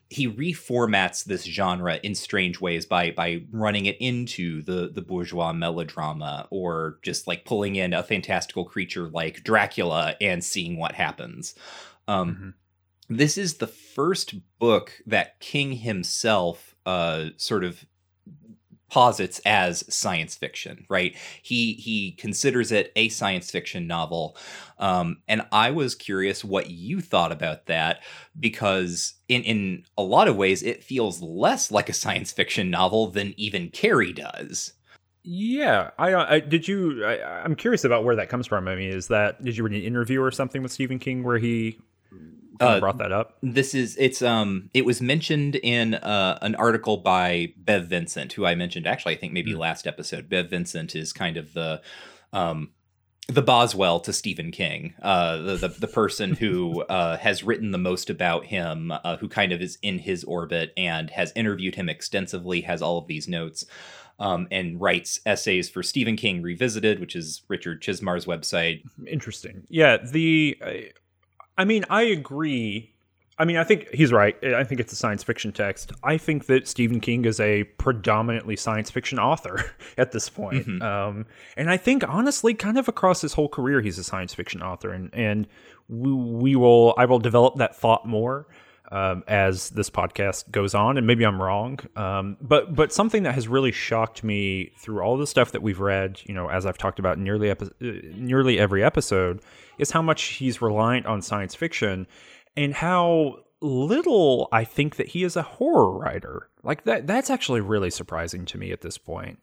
he 0.09 0.25
reformats 0.25 1.25
this 1.25 1.43
genre 1.43 1.99
in 2.01 2.15
strange 2.15 2.61
ways 2.61 2.85
by 2.85 3.11
by 3.11 3.41
running 3.51 3.87
it 3.87 3.97
into 3.99 4.61
the 4.61 4.89
the 4.89 5.01
bourgeois 5.01 5.51
melodrama 5.51 6.47
or 6.49 6.97
just 7.01 7.27
like 7.27 7.43
pulling 7.43 7.75
in 7.75 7.93
a 7.93 8.01
fantastical 8.01 8.63
creature 8.63 9.09
like 9.09 9.43
Dracula 9.43 10.15
and 10.21 10.41
seeing 10.41 10.77
what 10.77 10.93
happens. 10.93 11.55
Um, 12.07 12.37
Mhm. 12.37 12.53
This 13.09 13.37
is 13.37 13.55
the 13.55 13.67
first 13.67 14.35
book 14.59 14.93
that 15.05 15.39
King 15.41 15.73
himself 15.73 16.75
uh, 16.85 17.31
sort 17.37 17.63
of 17.65 17.85
posits 18.89 19.39
as 19.45 19.83
science 19.93 20.35
fiction 20.35 20.85
right 20.89 21.15
he 21.41 21.73
he 21.73 22.11
considers 22.13 22.71
it 22.71 22.91
a 22.95 23.09
science 23.09 23.51
fiction 23.51 23.87
novel 23.87 24.35
um 24.79 25.17
and 25.27 25.45
i 25.51 25.71
was 25.71 25.95
curious 25.95 26.43
what 26.43 26.69
you 26.69 27.01
thought 27.01 27.31
about 27.31 27.65
that 27.67 28.01
because 28.39 29.15
in 29.27 29.43
in 29.43 29.83
a 29.97 30.03
lot 30.03 30.27
of 30.27 30.35
ways 30.35 30.63
it 30.63 30.83
feels 30.83 31.21
less 31.21 31.71
like 31.71 31.89
a 31.89 31.93
science 31.93 32.31
fiction 32.31 32.69
novel 32.69 33.11
than 33.11 33.33
even 33.37 33.69
carrie 33.69 34.13
does 34.13 34.73
Yeah, 35.23 35.91
I, 35.99 36.15
I 36.15 36.39
did 36.39 36.67
you. 36.67 37.05
I, 37.05 37.43
I'm 37.43 37.55
curious 37.55 37.83
about 37.83 38.03
where 38.03 38.15
that 38.15 38.29
comes 38.29 38.47
from. 38.47 38.67
I 38.67 38.75
mean, 38.75 38.89
is 38.89 39.09
that 39.09 39.43
did 39.43 39.57
you 39.57 39.63
read 39.63 39.75
an 39.75 39.81
interview 39.81 40.21
or 40.21 40.31
something 40.31 40.63
with 40.63 40.71
Stephen 40.71 40.97
King 40.97 41.23
where 41.23 41.37
he 41.37 41.77
Uh, 42.59 42.79
brought 42.79 42.97
that 42.97 43.11
up? 43.11 43.37
this 43.41 43.73
is 43.73 43.95
it's 43.97 44.21
um 44.21 44.69
it 44.73 44.85
was 44.85 45.01
mentioned 45.01 45.55
in 45.55 45.93
uh, 45.95 46.37
an 46.41 46.55
article 46.55 46.97
by 46.97 47.53
bev 47.57 47.87
vincent 47.87 48.33
who 48.33 48.45
i 48.45 48.55
mentioned 48.55 48.85
actually 48.87 49.13
i 49.13 49.17
think 49.17 49.33
maybe 49.33 49.51
Hmm. 49.53 49.59
last 49.59 49.87
episode 49.87 50.27
bev 50.29 50.49
vincent 50.49 50.95
is 50.95 51.13
kind 51.13 51.37
of 51.37 51.53
the 51.53 51.81
um 52.33 52.71
the 53.27 53.41
boswell 53.41 53.99
to 53.99 54.11
stephen 54.11 54.51
king 54.51 54.93
uh 55.03 55.37
the 55.37 55.55
the, 55.55 55.67
the 55.67 55.87
person 55.87 56.33
who 56.33 56.81
uh 56.89 57.15
has 57.17 57.43
written 57.43 57.71
the 57.71 57.77
most 57.77 58.09
about 58.09 58.45
him 58.45 58.91
uh, 58.91 59.17
who 59.17 59.29
kind 59.29 59.51
of 59.51 59.61
is 59.61 59.77
in 59.81 59.99
his 59.99 60.23
orbit 60.23 60.73
and 60.75 61.11
has 61.11 61.31
interviewed 61.35 61.75
him 61.75 61.87
extensively 61.89 62.61
has 62.61 62.81
all 62.81 62.97
of 62.97 63.07
these 63.07 63.27
notes 63.27 63.65
um, 64.21 64.49
and 64.51 64.81
writes 64.81 65.21
essays 65.25 65.69
for 65.69 65.81
Stephen 65.81 66.17
King 66.17 66.41
Revisited, 66.41 66.99
which 66.99 67.15
is 67.15 67.41
Richard 67.47 67.81
Chizmar's 67.81 68.25
website. 68.25 68.81
Interesting. 69.07 69.63
Yeah, 69.69 69.95
the 69.95 70.57
I- 71.59 71.65
mean, 71.65 71.85
I 71.89 72.03
agree. 72.03 72.93
I 73.37 73.45
mean, 73.45 73.55
I 73.55 73.63
think 73.63 73.89
he's 73.93 74.11
right. 74.11 74.35
I 74.43 74.65
think 74.65 74.81
it's 74.81 74.91
a 74.91 74.97
science 74.97 75.23
fiction 75.23 75.53
text. 75.53 75.93
I 76.03 76.17
think 76.17 76.47
that 76.47 76.67
Stephen 76.67 76.99
King 76.99 77.23
is 77.23 77.39
a 77.39 77.63
predominantly 77.77 78.57
science 78.57 78.91
fiction 78.91 79.17
author 79.17 79.63
at 79.97 80.11
this 80.11 80.27
point. 80.27 80.67
Mhm. 80.67 80.81
Um, 80.81 81.25
and 81.55 81.69
I 81.69 81.77
think 81.77 82.03
honestly, 82.07 82.53
kind 82.53 82.77
of 82.77 82.89
across 82.89 83.21
his 83.21 83.33
whole 83.33 83.47
career, 83.47 83.79
he's 83.79 83.97
a 83.97 84.03
science 84.03 84.33
fiction 84.33 84.61
author. 84.61 84.91
And 84.91 85.09
and 85.13 85.47
we, 85.87 86.11
we 86.13 86.55
will 86.57 86.93
I 86.97 87.05
will 87.05 87.19
develop 87.19 87.55
that 87.59 87.77
thought 87.77 88.05
more 88.05 88.45
um, 88.91 89.23
as 89.27 89.69
this 89.71 89.89
podcast 89.89 90.49
goes 90.51 90.73
on, 90.73 90.97
and 90.97 91.05
maybe 91.05 91.25
I'm 91.25 91.41
wrong. 91.41 91.79
Um, 91.95 92.37
but 92.41 92.75
but 92.75 92.91
something 92.91 93.23
that 93.23 93.35
has 93.35 93.47
really 93.47 93.71
shocked 93.71 94.23
me 94.23 94.71
through 94.77 95.01
all 95.01 95.17
the 95.17 95.27
stuff 95.27 95.51
that 95.51 95.61
we've 95.61 95.79
read, 95.79 96.21
you 96.25 96.33
know, 96.33 96.49
as 96.49 96.65
I've 96.65 96.77
talked 96.77 96.99
about 96.99 97.17
nearly 97.17 97.49
epi- 97.49 97.65
uh, 97.81 98.13
nearly 98.15 98.59
every 98.59 98.83
episode, 98.83 99.41
is 99.77 99.91
how 99.91 100.01
much 100.01 100.23
he's 100.23 100.61
reliant 100.61 101.05
on 101.05 101.21
science 101.21 101.55
fiction, 101.55 102.07
and 102.57 102.73
how 102.73 103.43
little 103.61 104.47
I 104.51 104.63
think 104.63 104.95
that 104.95 105.09
he 105.09 105.23
is 105.23 105.35
a 105.35 105.41
horror 105.41 105.91
writer. 105.97 106.49
Like 106.63 106.85
that 106.85 107.07
that's 107.07 107.29
actually 107.29 107.61
really 107.61 107.89
surprising 107.91 108.45
to 108.45 108.57
me 108.57 108.71
at 108.71 108.81
this 108.81 108.97
point. 108.97 109.39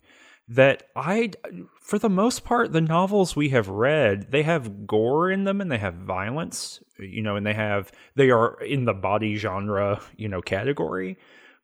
That 0.48 0.84
I, 0.94 1.32
for 1.80 1.98
the 1.98 2.08
most 2.08 2.44
part, 2.44 2.72
the 2.72 2.80
novels 2.80 3.34
we 3.34 3.48
have 3.48 3.68
read, 3.68 4.30
they 4.30 4.44
have 4.44 4.86
gore 4.86 5.28
in 5.30 5.42
them 5.42 5.60
and 5.60 5.72
they 5.72 5.78
have 5.78 5.94
violence, 5.94 6.80
you 6.98 7.20
know, 7.20 7.34
and 7.34 7.44
they 7.44 7.54
have, 7.54 7.90
they 8.14 8.30
are 8.30 8.60
in 8.62 8.84
the 8.84 8.94
body 8.94 9.34
genre, 9.34 10.00
you 10.16 10.28
know, 10.28 10.40
category, 10.40 11.18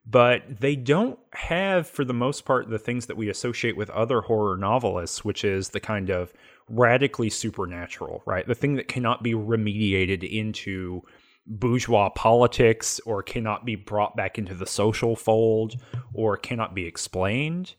but 0.04 0.42
they 0.58 0.74
don't 0.74 1.16
have, 1.32 1.86
for 1.86 2.04
the 2.04 2.12
most 2.12 2.44
part, 2.44 2.68
the 2.68 2.78
things 2.78 3.06
that 3.06 3.16
we 3.16 3.28
associate 3.28 3.76
with 3.76 3.88
other 3.90 4.20
horror 4.20 4.56
novelists, 4.56 5.24
which 5.24 5.44
is 5.44 5.68
the 5.68 5.78
kind 5.78 6.10
of 6.10 6.32
radically 6.68 7.30
supernatural, 7.30 8.22
right? 8.26 8.48
The 8.48 8.54
thing 8.56 8.74
that 8.76 8.88
cannot 8.88 9.22
be 9.22 9.32
remediated 9.32 10.28
into 10.28 11.02
bourgeois 11.46 12.08
politics 12.10 13.00
or 13.06 13.22
cannot 13.22 13.64
be 13.64 13.76
brought 13.76 14.16
back 14.16 14.38
into 14.38 14.54
the 14.54 14.66
social 14.66 15.14
fold 15.14 15.76
or 16.14 16.36
cannot 16.36 16.74
be 16.74 16.84
explained. 16.86 17.74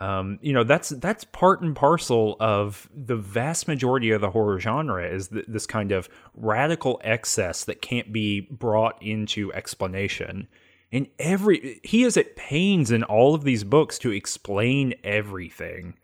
Um, 0.00 0.38
you 0.42 0.52
know 0.52 0.62
that's 0.62 0.90
that's 0.90 1.24
part 1.24 1.60
and 1.60 1.74
parcel 1.74 2.36
of 2.38 2.88
the 2.94 3.16
vast 3.16 3.66
majority 3.66 4.12
of 4.12 4.20
the 4.20 4.30
horror 4.30 4.60
genre 4.60 5.04
is 5.04 5.26
th- 5.28 5.46
this 5.48 5.66
kind 5.66 5.90
of 5.90 6.08
radical 6.34 7.00
excess 7.02 7.64
that 7.64 7.82
can't 7.82 8.12
be 8.12 8.42
brought 8.42 9.02
into 9.02 9.52
explanation. 9.54 10.46
And 10.92 11.08
every 11.18 11.80
he 11.82 12.04
is 12.04 12.16
at 12.16 12.36
pains 12.36 12.92
in 12.92 13.02
all 13.02 13.34
of 13.34 13.42
these 13.42 13.64
books 13.64 13.98
to 13.98 14.12
explain 14.12 14.94
everything. 15.02 15.94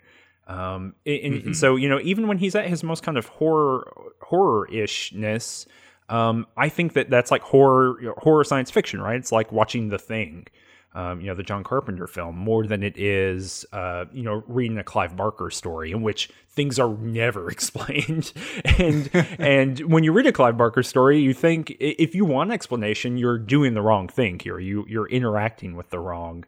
Um, 0.48 0.94
and, 1.06 1.20
and 1.24 1.42
Mhm. 1.44 1.56
so 1.56 1.76
you 1.76 1.88
know 1.88 2.00
even 2.02 2.26
when 2.26 2.38
he's 2.38 2.56
at 2.56 2.66
his 2.68 2.82
most 2.82 3.04
kind 3.04 3.16
of 3.16 3.26
horror 3.28 3.90
horror 4.22 4.68
ishness, 4.72 5.66
um, 6.08 6.46
I 6.56 6.68
think 6.68 6.94
that 6.94 7.10
that's 7.10 7.30
like 7.30 7.42
horror 7.42 7.96
you 8.00 8.08
know, 8.08 8.14
horror 8.18 8.42
science 8.42 8.70
fiction, 8.72 9.00
right? 9.00 9.16
It's 9.16 9.30
like 9.32 9.52
watching 9.52 9.88
The 9.88 9.98
Thing 9.98 10.48
um, 10.94 11.20
you 11.20 11.26
know, 11.26 11.34
the 11.34 11.42
John 11.42 11.64
Carpenter 11.64 12.06
film 12.06 12.36
more 12.38 12.66
than 12.66 12.82
it 12.82 12.96
is, 12.96 13.66
uh, 13.72 14.04
you 14.12 14.22
know, 14.22 14.44
reading 14.46 14.78
a 14.78 14.84
Clive 14.84 15.16
Barker 15.16 15.50
story 15.50 15.90
in 15.90 16.02
which 16.02 16.30
things 16.48 16.78
are 16.78 16.94
never 16.98 17.50
explained. 17.56 18.32
and 18.78 19.10
and 19.38 19.80
when 19.80 20.04
you 20.04 20.12
read 20.12 20.26
a 20.26 20.32
Clive 20.32 20.56
Barker 20.56 20.82
story, 20.82 21.20
you 21.20 21.34
think 21.34 21.76
if 21.80 22.14
you 22.14 22.24
want 22.24 22.52
explanation, 22.52 23.16
you're 23.16 23.38
doing 23.38 23.74
the 23.74 23.82
wrong 23.82 24.08
thing 24.08 24.38
here. 24.38 24.58
You 24.58 24.84
you're 24.88 25.08
interacting 25.08 25.74
with 25.76 25.90
the 25.90 25.98
wrong, 25.98 26.44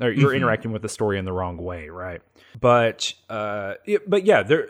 or 0.00 0.10
you're 0.10 0.30
Mhm. 0.32 0.36
interacting 0.36 0.72
with 0.72 0.82
the 0.82 0.88
story 0.88 1.18
in 1.18 1.24
the 1.26 1.32
wrong 1.32 1.58
way, 1.58 1.88
right? 1.90 2.22
But 2.58 3.12
uh, 3.28 3.74
it- 3.84 4.08
but 4.08 4.24
yeah, 4.24 4.42
there. 4.42 4.66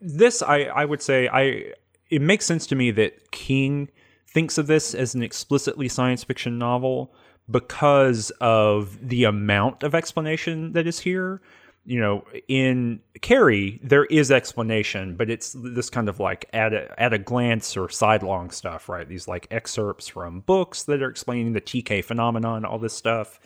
This 0.00 0.42
I 0.42 0.64
I 0.64 0.84
would 0.84 1.00
say 1.00 1.26
I 1.28 1.72
it 2.10 2.20
makes 2.20 2.44
sense 2.44 2.66
to 2.66 2.74
me 2.76 2.90
that 2.90 3.30
King 3.30 3.88
thinks 4.26 4.58
of 4.58 4.66
this 4.66 4.94
as 4.94 5.14
an 5.14 5.22
explicitly 5.22 5.88
science 5.88 6.22
fiction 6.22 6.58
novel 6.58 7.14
because 7.50 8.30
of 8.40 8.98
the 9.06 9.24
amount 9.24 9.82
of 9.82 9.94
explanation 9.94 10.72
that 10.72 10.86
is 10.86 11.00
here. 11.00 11.40
You 11.86 12.00
know, 12.00 12.24
in 12.48 13.00
Carrie, 13.20 13.78
there 13.82 14.06
is 14.06 14.30
explanation, 14.30 15.16
but 15.16 15.28
it's 15.28 15.54
this 15.58 15.90
kind 15.90 16.08
of 16.08 16.18
like 16.18 16.48
at 16.54 16.72
a, 16.72 16.98
at 16.98 17.12
a 17.12 17.18
glance 17.18 17.76
or 17.76 17.90
sidelong 17.90 18.50
stuff, 18.50 18.88
right? 18.88 19.06
These 19.06 19.28
like 19.28 19.46
excerpts 19.50 20.08
from 20.08 20.40
books 20.40 20.84
that 20.84 21.02
are 21.02 21.10
explaining 21.10 21.52
the 21.52 21.60
TK 21.60 22.02
phenomenon, 22.02 22.64
all 22.64 22.78
this 22.78 22.94
stuff. 22.94 23.38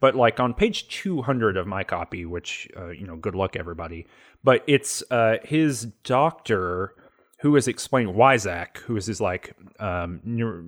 But 0.00 0.16
like 0.16 0.40
on 0.40 0.54
page 0.54 0.88
200 0.88 1.56
of 1.56 1.68
my 1.68 1.84
copy, 1.84 2.26
which, 2.26 2.68
uh, 2.76 2.88
you 2.88 3.06
know, 3.06 3.14
good 3.14 3.36
luck 3.36 3.54
everybody, 3.54 4.08
but 4.42 4.64
it's 4.66 5.04
uh, 5.12 5.36
his 5.44 5.84
doctor 6.02 6.94
who 7.44 7.56
is 7.56 7.68
explaining 7.68 8.14
Weizak, 8.14 8.78
who 8.78 8.96
is 8.96 9.04
his 9.04 9.20
like, 9.20 9.54
um, 9.78 10.18
neuro, 10.24 10.64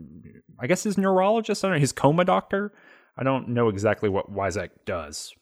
I 0.58 0.66
guess 0.66 0.82
his 0.82 0.98
neurologist, 0.98 1.64
I 1.64 1.68
don't 1.68 1.76
know, 1.76 1.80
his 1.80 1.90
coma 1.90 2.22
doctor. 2.22 2.70
I 3.16 3.22
don't 3.22 3.48
know 3.48 3.70
exactly 3.70 4.10
what 4.10 4.30
Weizak 4.30 4.68
does. 4.84 5.34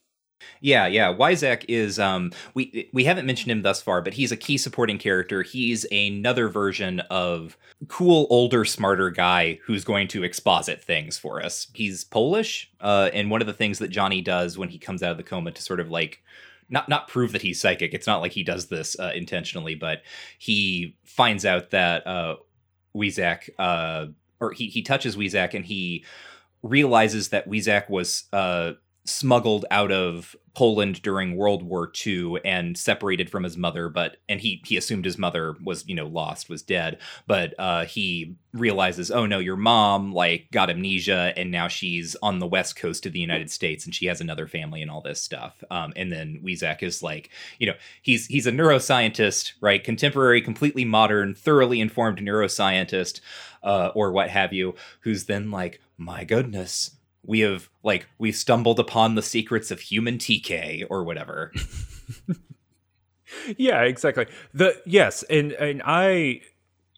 Yeah, 0.61 0.87
yeah. 0.87 1.13
Weizak 1.13 1.65
is 1.67 1.99
um 1.99 2.31
we 2.55 2.89
we 2.93 3.03
haven't 3.03 3.27
mentioned 3.27 3.51
him 3.51 3.63
thus 3.63 3.83
far, 3.83 4.01
but 4.01 4.15
he's 4.15 4.31
a 4.31 4.37
key 4.37 4.57
supporting 4.57 4.97
character. 4.97 5.43
He's 5.43 5.85
another 5.91 6.49
version 6.49 7.01
of 7.11 7.59
cool, 7.89 8.29
older, 8.31 8.65
smarter 8.65 9.11
guy 9.11 9.59
who's 9.65 9.83
going 9.83 10.07
to 10.09 10.23
exposit 10.23 10.85
things 10.85 11.19
for 11.19 11.43
us. 11.43 11.67
He's 11.75 12.05
Polish, 12.05 12.71
uh, 12.81 13.11
and 13.13 13.29
one 13.29 13.41
of 13.41 13.49
the 13.49 13.53
things 13.53 13.81
that 13.81 13.89
Johnny 13.89 14.21
does 14.21 14.57
when 14.57 14.69
he 14.69 14.79
comes 14.79 15.03
out 15.03 15.11
of 15.11 15.17
the 15.17 15.25
coma 15.25 15.51
to 15.51 15.63
sort 15.63 15.81
of 15.81 15.91
like 15.91 16.23
not 16.69 16.89
not 16.89 17.09
prove 17.09 17.33
that 17.33 17.43
he's 17.43 17.61
psychic. 17.61 17.95
It's 17.95 18.07
not 18.07 18.21
like 18.21 18.33
he 18.33 18.43
does 18.43 18.67
this 18.67 18.99
uh, 18.99 19.13
intentionally, 19.15 19.75
but 19.75 20.03
he 20.39 20.97
finds 21.05 21.45
out 21.45 21.71
that 21.71 22.07
uh 22.07 22.37
Weizak 22.97 23.51
uh 23.59 24.07
or 24.41 24.53
he 24.53 24.69
he 24.69 24.83
touches 24.83 25.17
Weizak 25.17 25.55
and 25.55 25.65
he 25.65 26.05
realizes 26.63 27.29
that 27.31 27.49
Weizak 27.49 27.89
was 27.91 28.25
uh 28.33 28.73
smuggled 29.05 29.67
out 29.71 29.93
of 29.93 30.35
Poland 30.55 31.03
during 31.03 31.37
World 31.37 31.63
War 31.63 31.91
II 32.07 32.37
and 32.45 32.79
separated 32.79 33.29
from 33.29 33.43
his 33.43 33.57
mother, 33.57 33.89
but 33.89 34.19
and 34.29 34.41
he 34.41 34.63
he 34.65 34.77
assumed 34.77 35.05
his 35.05 35.19
mother 35.19 35.57
was 35.63 35.87
you 35.87 35.95
know 35.95 36.07
lost, 36.07 36.49
was 36.49 36.63
dead, 36.63 36.99
but 37.27 37.55
uh, 37.59 37.85
he 37.85 38.37
realizes, 38.53 39.11
oh 39.11 39.27
no, 39.27 39.41
your 39.41 39.57
mom 39.57 40.13
like 40.13 40.49
got 40.53 40.71
amnesia 40.71 41.33
and 41.37 41.51
now 41.51 41.67
she's 41.67 42.15
on 42.23 42.39
the 42.39 42.47
west 42.47 42.77
coast 42.77 43.05
of 43.05 43.13
the 43.13 43.21
United 43.21 43.51
States 43.51 43.85
and 43.85 43.95
she 43.95 44.07
has 44.07 44.21
another 44.21 44.47
family 44.47 44.81
and 44.81 44.91
all 44.91 45.01
this 45.01 45.21
stuff. 45.21 45.63
Um, 45.71 45.93
and 45.97 46.13
then 46.13 46.41
Weizak 46.45 46.83
is 46.83 47.03
like, 47.03 47.31
you 47.59 47.67
know, 47.67 47.75
he's 48.01 48.27
he's 48.27 48.47
a 48.47 48.53
neuroscientist, 48.53 49.55
right? 49.61 49.83
Contemporary, 49.83 50.41
completely 50.41 50.85
modern, 50.85 51.35
thoroughly 51.35 51.81
informed 51.81 52.19
neuroscientist, 52.19 53.21
uh, 53.65 53.91
or 53.95 54.13
what 54.13 54.31
have 54.31 54.53
you, 54.53 54.77
who's 55.01 55.25
then 55.25 55.51
like, 55.51 55.81
my 55.99 56.23
goodness 56.23 56.93
we 57.25 57.41
have 57.41 57.71
like 57.83 58.07
we 58.19 58.33
stumbled 58.33 58.79
upon 58.79 59.15
the 59.15 59.23
secrets 59.23 59.71
of 59.71 59.81
human 59.81 60.19
TK 60.19 60.85
or 60.91 61.05
whatever. 61.05 61.53
yeah, 63.57 63.83
exactly. 63.83 64.27
The 64.53 64.81
yes, 64.87 65.23
and 65.25 65.53
and 65.53 65.83
I 65.85 66.41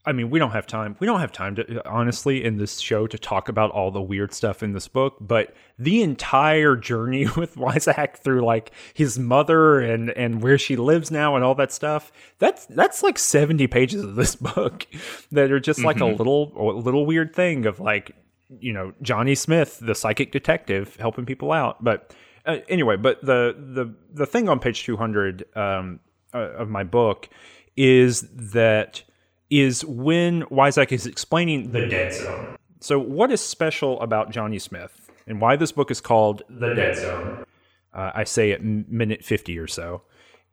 I 0.08 0.12
mean, 0.12 0.30
we 0.30 0.38
don't 0.38 0.52
have 0.52 0.68
time. 0.68 0.94
We 1.00 1.06
don't 1.06 1.18
have 1.18 1.32
time 1.32 1.56
to 1.56 1.86
honestly 1.88 2.44
in 2.44 2.58
this 2.58 2.78
show 2.78 3.08
to 3.08 3.18
talk 3.18 3.48
about 3.48 3.72
all 3.72 3.90
the 3.90 4.00
weird 4.00 4.32
stuff 4.32 4.62
in 4.62 4.72
this 4.72 4.86
book, 4.86 5.16
but 5.20 5.52
the 5.80 6.00
entire 6.02 6.76
journey 6.76 7.26
with 7.36 7.56
Weizak 7.56 8.18
through 8.18 8.44
like 8.44 8.70
his 8.94 9.18
mother 9.18 9.80
and 9.80 10.10
and 10.10 10.42
where 10.42 10.58
she 10.58 10.76
lives 10.76 11.10
now 11.10 11.34
and 11.34 11.44
all 11.44 11.56
that 11.56 11.72
stuff. 11.72 12.12
That's 12.38 12.66
that's 12.66 13.02
like 13.02 13.18
70 13.18 13.66
pages 13.66 14.04
of 14.04 14.14
this 14.14 14.36
book 14.56 14.86
that 15.32 15.50
are 15.50 15.60
just 15.60 15.82
like 15.82 15.96
mm-hmm. 15.96 16.14
a 16.14 16.16
little 16.16 16.52
a 16.56 16.78
little 16.78 17.04
weird 17.04 17.34
thing 17.34 17.66
of 17.66 17.80
like 17.80 18.12
you 18.60 18.72
know 18.72 18.92
Johnny 19.02 19.34
Smith, 19.34 19.78
the 19.80 19.94
psychic 19.94 20.32
detective, 20.32 20.96
helping 20.96 21.26
people 21.26 21.52
out. 21.52 21.82
But 21.82 22.14
uh, 22.44 22.58
anyway, 22.68 22.96
but 22.96 23.20
the 23.22 23.54
the 23.56 23.94
the 24.12 24.26
thing 24.26 24.48
on 24.48 24.58
page 24.58 24.84
two 24.84 24.96
hundred 24.96 25.44
um, 25.56 26.00
uh, 26.34 26.38
of 26.38 26.68
my 26.68 26.84
book 26.84 27.28
is 27.76 28.26
that 28.32 29.02
is 29.50 29.84
when 29.84 30.42
Weizak 30.44 30.92
is 30.92 31.06
explaining 31.06 31.72
the 31.72 31.86
dead 31.86 32.12
zone. 32.12 32.56
So, 32.80 32.98
what 32.98 33.30
is 33.30 33.40
special 33.40 34.00
about 34.00 34.30
Johnny 34.30 34.58
Smith, 34.58 35.10
and 35.26 35.40
why 35.40 35.56
this 35.56 35.72
book 35.72 35.90
is 35.90 36.00
called 36.00 36.42
the 36.48 36.74
dead 36.74 36.96
zone? 36.96 37.44
Uh, 37.92 38.12
I 38.14 38.24
say 38.24 38.52
at 38.52 38.62
minute 38.62 39.24
fifty 39.24 39.58
or 39.58 39.66
so. 39.66 40.02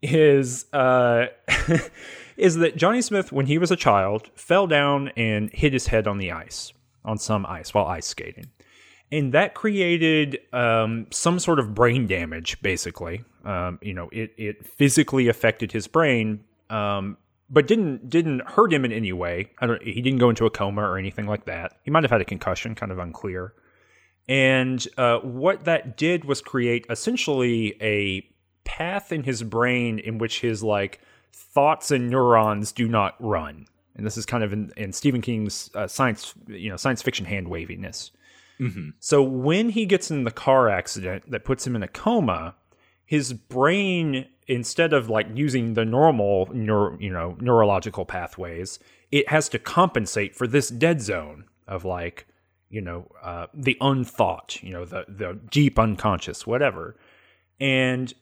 Is 0.01 0.65
uh, 0.73 1.27
is 2.37 2.55
that 2.55 2.75
Johnny 2.75 3.01
Smith, 3.01 3.31
when 3.31 3.45
he 3.45 3.57
was 3.57 3.71
a 3.71 3.77
child, 3.77 4.29
fell 4.35 4.67
down 4.67 5.09
and 5.15 5.49
hit 5.53 5.71
his 5.71 5.87
head 5.87 6.07
on 6.07 6.17
the 6.17 6.31
ice 6.31 6.73
on 7.05 7.17
some 7.17 7.45
ice 7.45 7.73
while 7.73 7.85
ice 7.85 8.07
skating. 8.07 8.49
And 9.11 9.31
that 9.33 9.53
created 9.53 10.39
um, 10.53 11.07
some 11.11 11.37
sort 11.37 11.59
of 11.59 11.75
brain 11.75 12.07
damage, 12.07 12.59
basically. 12.61 13.23
Um, 13.45 13.77
you 13.81 13.93
know, 13.93 14.09
it, 14.11 14.33
it 14.37 14.65
physically 14.65 15.27
affected 15.27 15.71
his 15.71 15.87
brain, 15.87 16.43
um, 16.69 17.17
but 17.49 17.67
didn't 17.67 18.09
didn't 18.09 18.41
hurt 18.47 18.73
him 18.73 18.85
in 18.85 18.91
any 18.91 19.13
way. 19.13 19.51
He 19.81 20.01
didn't 20.01 20.19
go 20.19 20.29
into 20.29 20.45
a 20.45 20.49
coma 20.49 20.81
or 20.81 20.97
anything 20.97 21.27
like 21.27 21.45
that. 21.45 21.77
He 21.83 21.91
might 21.91 22.03
have 22.03 22.11
had 22.11 22.21
a 22.21 22.25
concussion, 22.25 22.73
kind 22.73 22.91
of 22.91 22.97
unclear. 22.97 23.53
And 24.27 24.85
uh, 24.97 25.19
what 25.19 25.65
that 25.65 25.97
did 25.97 26.25
was 26.25 26.41
create 26.41 26.85
essentially 26.89 27.75
a 27.81 28.25
path 28.63 29.11
in 29.11 29.23
his 29.23 29.43
brain 29.43 29.99
in 29.99 30.17
which 30.17 30.41
his 30.41 30.63
like 30.63 31.01
thoughts 31.31 31.91
and 31.91 32.09
neurons 32.09 32.71
do 32.71 32.87
not 32.87 33.15
run 33.19 33.67
and 33.95 34.05
this 34.05 34.17
is 34.17 34.25
kind 34.25 34.43
of 34.43 34.53
in, 34.53 34.71
in 34.75 34.91
Stephen 34.91 35.21
King's 35.21 35.69
uh, 35.75 35.87
science, 35.87 36.33
you 36.47 36.69
know, 36.69 36.77
science 36.77 37.01
fiction 37.01 37.25
hand 37.25 37.47
waviness. 37.47 38.11
Mm-hmm. 38.59 38.89
So 38.99 39.21
when 39.21 39.69
he 39.69 39.85
gets 39.85 40.11
in 40.11 40.23
the 40.23 40.31
car 40.31 40.69
accident 40.69 41.29
that 41.29 41.43
puts 41.43 41.65
him 41.65 41.75
in 41.75 41.83
a 41.83 41.87
coma, 41.87 42.55
his 43.05 43.33
brain, 43.33 44.27
instead 44.47 44.93
of 44.93 45.09
like 45.09 45.27
using 45.33 45.73
the 45.73 45.85
normal, 45.85 46.49
neuro, 46.53 46.97
you 46.99 47.11
know, 47.11 47.37
neurological 47.39 48.05
pathways, 48.05 48.79
it 49.11 49.29
has 49.29 49.49
to 49.49 49.59
compensate 49.59 50.35
for 50.35 50.47
this 50.47 50.69
dead 50.69 51.01
zone 51.01 51.45
of 51.67 51.85
like, 51.85 52.25
you 52.69 52.81
know, 52.81 53.11
uh, 53.21 53.47
the 53.53 53.77
unthought, 53.81 54.61
you 54.63 54.71
know, 54.71 54.85
the 54.85 55.05
the 55.07 55.39
deep 55.51 55.77
unconscious, 55.77 56.47
whatever. 56.47 56.95
And 57.59 58.13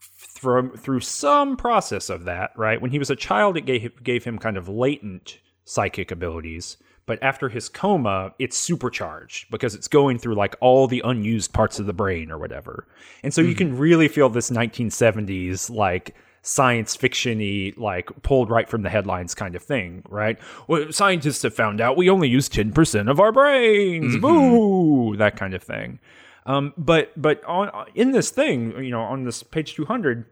through 0.00 0.76
through 0.76 1.00
some 1.00 1.56
process 1.56 2.10
of 2.10 2.24
that, 2.24 2.52
right? 2.56 2.80
When 2.80 2.90
he 2.90 2.98
was 2.98 3.10
a 3.10 3.16
child, 3.16 3.56
it 3.56 3.66
gave 3.66 4.02
gave 4.02 4.24
him 4.24 4.38
kind 4.38 4.56
of 4.56 4.68
latent 4.68 5.38
psychic 5.64 6.10
abilities, 6.10 6.76
but 7.06 7.22
after 7.22 7.48
his 7.48 7.68
coma, 7.68 8.34
it's 8.38 8.56
supercharged 8.56 9.50
because 9.50 9.74
it's 9.74 9.88
going 9.88 10.18
through 10.18 10.34
like 10.34 10.56
all 10.60 10.86
the 10.86 11.02
unused 11.04 11.52
parts 11.52 11.78
of 11.78 11.86
the 11.86 11.92
brain 11.92 12.30
or 12.30 12.38
whatever. 12.38 12.86
And 13.22 13.32
so 13.32 13.40
mm-hmm. 13.40 13.48
you 13.48 13.54
can 13.54 13.78
really 13.78 14.08
feel 14.08 14.28
this 14.28 14.50
1970s 14.50 15.70
like 15.70 16.14
science 16.42 16.96
fictiony 16.96 17.76
like 17.76 18.08
pulled 18.22 18.50
right 18.50 18.68
from 18.68 18.82
the 18.82 18.90
headlines 18.90 19.34
kind 19.34 19.56
of 19.56 19.62
thing, 19.62 20.02
right? 20.08 20.38
Well, 20.68 20.92
scientists 20.92 21.42
have 21.42 21.54
found 21.54 21.80
out 21.80 21.96
we 21.96 22.10
only 22.10 22.28
use 22.28 22.48
10% 22.48 23.10
of 23.10 23.20
our 23.20 23.32
brains. 23.32 24.16
Mm-hmm. 24.16 24.20
Boo! 24.20 25.16
That 25.16 25.36
kind 25.36 25.54
of 25.54 25.62
thing. 25.62 25.98
Um, 26.46 26.72
but 26.78 27.10
but 27.20 27.44
on 27.44 27.70
in 27.94 28.12
this 28.12 28.30
thing, 28.30 28.82
you 28.82 28.90
know, 28.90 29.02
on 29.02 29.24
this 29.24 29.42
page 29.42 29.74
200, 29.74 30.24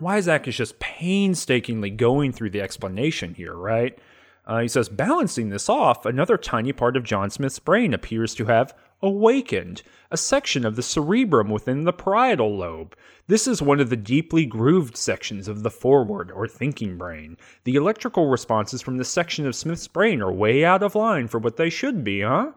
Weizak 0.00 0.46
is 0.48 0.56
just 0.56 0.80
painstakingly 0.80 1.90
going 1.90 2.32
through 2.32 2.50
the 2.50 2.60
explanation 2.60 3.34
here, 3.34 3.54
right? 3.54 3.98
Uh, 4.46 4.60
he 4.60 4.68
says, 4.68 4.90
balancing 4.90 5.48
this 5.48 5.70
off, 5.70 6.04
another 6.04 6.36
tiny 6.36 6.72
part 6.72 6.98
of 6.98 7.04
John 7.04 7.30
Smith's 7.30 7.58
brain 7.58 7.94
appears 7.94 8.34
to 8.34 8.44
have 8.44 8.74
awakened, 9.00 9.82
a 10.10 10.16
section 10.16 10.66
of 10.66 10.76
the 10.76 10.82
cerebrum 10.82 11.48
within 11.48 11.84
the 11.84 11.92
parietal 11.92 12.56
lobe. 12.56 12.94
This 13.26 13.46
is 13.46 13.62
one 13.62 13.80
of 13.80 13.88
the 13.88 13.96
deeply 13.96 14.44
grooved 14.44 14.96
sections 14.96 15.48
of 15.48 15.62
the 15.62 15.70
forward 15.70 16.30
or 16.30 16.46
thinking 16.46 16.98
brain. 16.98 17.38
The 17.64 17.76
electrical 17.76 18.26
responses 18.26 18.82
from 18.82 18.98
this 18.98 19.08
section 19.08 19.46
of 19.46 19.54
Smith's 19.54 19.88
brain 19.88 20.20
are 20.20 20.32
way 20.32 20.64
out 20.64 20.82
of 20.82 20.94
line 20.94 21.28
for 21.28 21.38
what 21.38 21.56
they 21.56 21.70
should 21.70 22.04
be, 22.04 22.20
huh? 22.20 22.52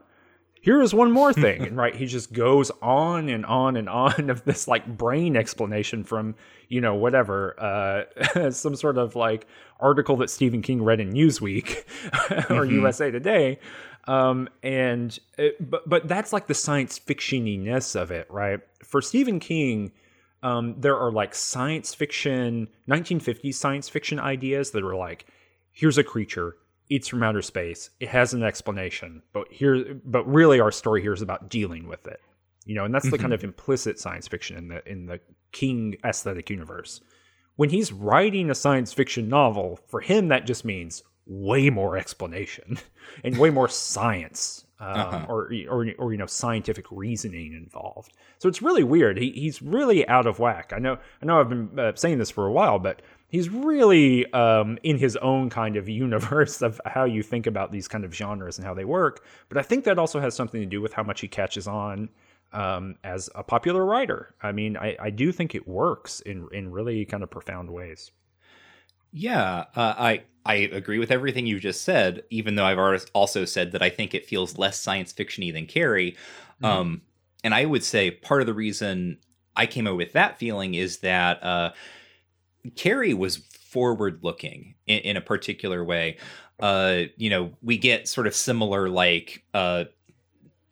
Here 0.61 0.81
is 0.81 0.93
one 0.93 1.11
more 1.11 1.33
thing. 1.33 1.61
And 1.67 1.77
right 1.77 1.95
he 1.95 2.05
just 2.05 2.33
goes 2.33 2.71
on 2.81 3.29
and 3.29 3.45
on 3.45 3.75
and 3.75 3.89
on 3.89 4.29
of 4.29 4.43
this 4.45 4.67
like 4.67 4.85
brain 4.97 5.35
explanation 5.35 6.03
from 6.03 6.35
you 6.69 6.81
know 6.81 6.95
whatever 6.95 7.55
uh 7.59 8.51
some 8.51 8.75
sort 8.75 8.97
of 8.97 9.15
like 9.15 9.47
article 9.79 10.17
that 10.17 10.29
stephen 10.29 10.61
king 10.61 10.81
read 10.83 10.99
in 10.99 11.11
newsweek 11.11 11.83
or 12.51 12.65
mm-hmm. 12.65 12.85
usa 12.85 13.11
today. 13.11 13.59
Um 14.05 14.49
and 14.63 15.17
it, 15.37 15.69
but 15.69 15.87
but 15.87 16.07
that's 16.07 16.31
like 16.31 16.47
the 16.47 16.53
science 16.53 16.99
fictioniness 16.99 17.99
of 17.99 18.11
it 18.11 18.27
right? 18.29 18.59
For 18.83 19.01
stephen 19.01 19.39
king 19.39 19.91
um 20.43 20.75
there 20.79 20.97
are 20.97 21.11
like 21.11 21.35
science 21.35 21.93
fiction 21.93 22.69
1950s 22.89 23.55
science 23.55 23.89
fiction 23.89 24.19
ideas 24.19 24.71
that 24.71 24.83
are 24.83 24.95
like 24.95 25.25
here's 25.71 25.97
a 25.97 26.03
creature 26.03 26.55
it's 26.89 27.07
from 27.07 27.23
outer 27.23 27.41
space. 27.41 27.89
It 27.99 28.09
has 28.09 28.33
an 28.33 28.43
explanation, 28.43 29.21
but 29.33 29.47
here, 29.51 29.99
but 30.05 30.25
really, 30.27 30.59
our 30.59 30.71
story 30.71 31.01
here 31.01 31.13
is 31.13 31.21
about 31.21 31.49
dealing 31.49 31.87
with 31.87 32.07
it. 32.07 32.19
You 32.65 32.75
know, 32.75 32.85
and 32.85 32.93
that's 32.93 33.05
mm-hmm. 33.05 33.11
the 33.11 33.17
kind 33.17 33.33
mm-hmm. 33.33 33.45
of 33.45 33.51
implicit 33.51 33.99
science 33.99 34.27
fiction 34.27 34.57
in 34.57 34.67
the 34.67 34.89
in 34.89 35.05
the 35.05 35.19
King 35.51 35.95
aesthetic 36.05 36.49
universe. 36.49 37.01
When 37.55 37.69
he's 37.69 37.91
writing 37.91 38.49
a 38.49 38.55
science 38.55 38.93
fiction 38.93 39.29
novel, 39.29 39.79
for 39.87 40.01
him 40.01 40.27
that 40.27 40.45
just 40.45 40.63
means 40.63 41.03
way 41.25 41.69
more 41.69 41.97
explanation 41.97 42.77
and 43.23 43.37
way 43.37 43.49
more 43.49 43.67
science 43.67 44.65
um, 44.79 44.99
uh-huh. 44.99 45.25
or, 45.29 45.51
or 45.69 45.87
or 45.97 46.11
you 46.11 46.17
know 46.17 46.25
scientific 46.25 46.85
reasoning 46.91 47.53
involved. 47.53 48.13
So 48.37 48.47
it's 48.47 48.61
really 48.61 48.83
weird. 48.83 49.17
He, 49.17 49.31
he's 49.31 49.61
really 49.61 50.07
out 50.07 50.27
of 50.27 50.39
whack. 50.39 50.71
I 50.75 50.79
know 50.79 50.97
I 51.21 51.25
know 51.25 51.39
I've 51.39 51.49
been 51.49 51.79
uh, 51.79 51.93
saying 51.95 52.19
this 52.19 52.29
for 52.29 52.45
a 52.45 52.51
while, 52.51 52.79
but 52.79 53.01
he's 53.27 53.49
really 53.49 54.31
um, 54.33 54.77
in 54.83 54.97
his 54.97 55.15
own 55.17 55.49
kind 55.49 55.75
of 55.75 55.89
universe 55.89 56.61
of 56.61 56.79
how 56.85 57.03
you 57.03 57.21
think 57.21 57.47
about 57.47 57.71
these 57.71 57.87
kind 57.87 58.05
of 58.05 58.13
genres 58.13 58.57
and 58.57 58.65
how 58.65 58.73
they 58.73 58.85
work. 58.85 59.23
But 59.49 59.57
I 59.57 59.61
think 59.61 59.83
that 59.85 59.99
also 59.99 60.19
has 60.19 60.35
something 60.35 60.61
to 60.61 60.67
do 60.67 60.81
with 60.81 60.93
how 60.93 61.03
much 61.03 61.21
he 61.21 61.27
catches 61.27 61.67
on 61.67 62.09
um, 62.53 62.95
as 63.03 63.29
a 63.35 63.43
popular 63.43 63.85
writer. 63.85 64.33
I 64.41 64.51
mean, 64.51 64.77
I, 64.77 64.95
I 64.99 65.09
do 65.09 65.31
think 65.31 65.55
it 65.55 65.67
works 65.67 66.21
in 66.21 66.47
in 66.51 66.71
really 66.71 67.05
kind 67.05 67.23
of 67.23 67.29
profound 67.29 67.69
ways. 67.69 68.11
Yeah, 69.11 69.65
uh, 69.75 69.95
I 69.97 70.23
I 70.45 70.55
agree 70.55 70.99
with 70.99 71.11
everything 71.11 71.45
you 71.45 71.59
just 71.59 71.81
said. 71.81 72.23
Even 72.29 72.55
though 72.55 72.65
I've 72.65 73.05
also 73.13 73.45
said 73.45 73.71
that 73.73 73.81
I 73.81 73.89
think 73.89 74.13
it 74.13 74.25
feels 74.25 74.57
less 74.57 74.79
science 74.79 75.11
fictiony 75.11 75.51
than 75.51 75.65
Carrie. 75.65 76.15
Mhm. 76.61 76.67
Um, 76.67 77.01
and 77.43 77.53
I 77.53 77.65
would 77.65 77.83
say 77.83 78.11
part 78.11 78.41
of 78.41 78.47
the 78.47 78.53
reason 78.53 79.19
I 79.55 79.65
came 79.65 79.87
up 79.87 79.95
with 79.95 80.13
that 80.13 80.37
feeling 80.37 80.73
is 80.73 80.99
that 80.99 81.43
uh, 81.43 81.71
Carrie 82.75 83.13
was 83.13 83.37
forward 83.37 84.19
looking 84.23 84.75
in, 84.85 84.99
in 84.99 85.17
a 85.17 85.21
particular 85.21 85.83
way. 85.83 86.17
Uh, 86.59 87.03
you 87.17 87.29
know, 87.29 87.53
we 87.61 87.77
get 87.77 88.07
sort 88.07 88.27
of 88.27 88.35
similar 88.35 88.89
like 88.89 89.43
uh, 89.53 89.85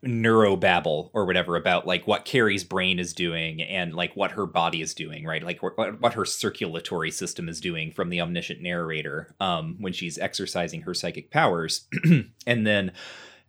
neurobabble 0.06 1.10
or 1.14 1.26
whatever 1.26 1.56
about 1.56 1.88
like 1.88 2.08
what 2.08 2.26
Carrie's 2.26 2.64
brain 2.64 3.00
is 3.00 3.14
doing 3.14 3.62
and 3.62 3.94
like 3.94 4.16
what 4.16 4.32
her 4.32 4.46
body 4.46 4.82
is 4.82 4.94
doing, 4.94 5.26
right? 5.26 5.44
Like 5.44 5.62
what, 5.64 5.78
what 6.00 6.14
her 6.14 6.26
circulatory 6.26 7.12
system 7.12 7.50
is 7.50 7.60
doing 7.60 7.92
from 7.92 8.10
the 8.10 8.22
omniscient 8.22 8.62
narrator 8.62 9.36
um, 9.40 9.78
when 9.80 9.94
she's 9.94 10.18
exercising 10.18 10.82
her 10.82 10.94
psychic 10.94 11.32
powers. 11.32 11.88
and 12.48 12.68
then 12.68 12.92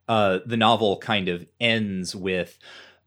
uh, 0.08 0.38
the 0.46 0.56
novel 0.56 0.98
kind 0.98 1.28
of 1.28 1.46
ends 1.60 2.16
with 2.16 2.58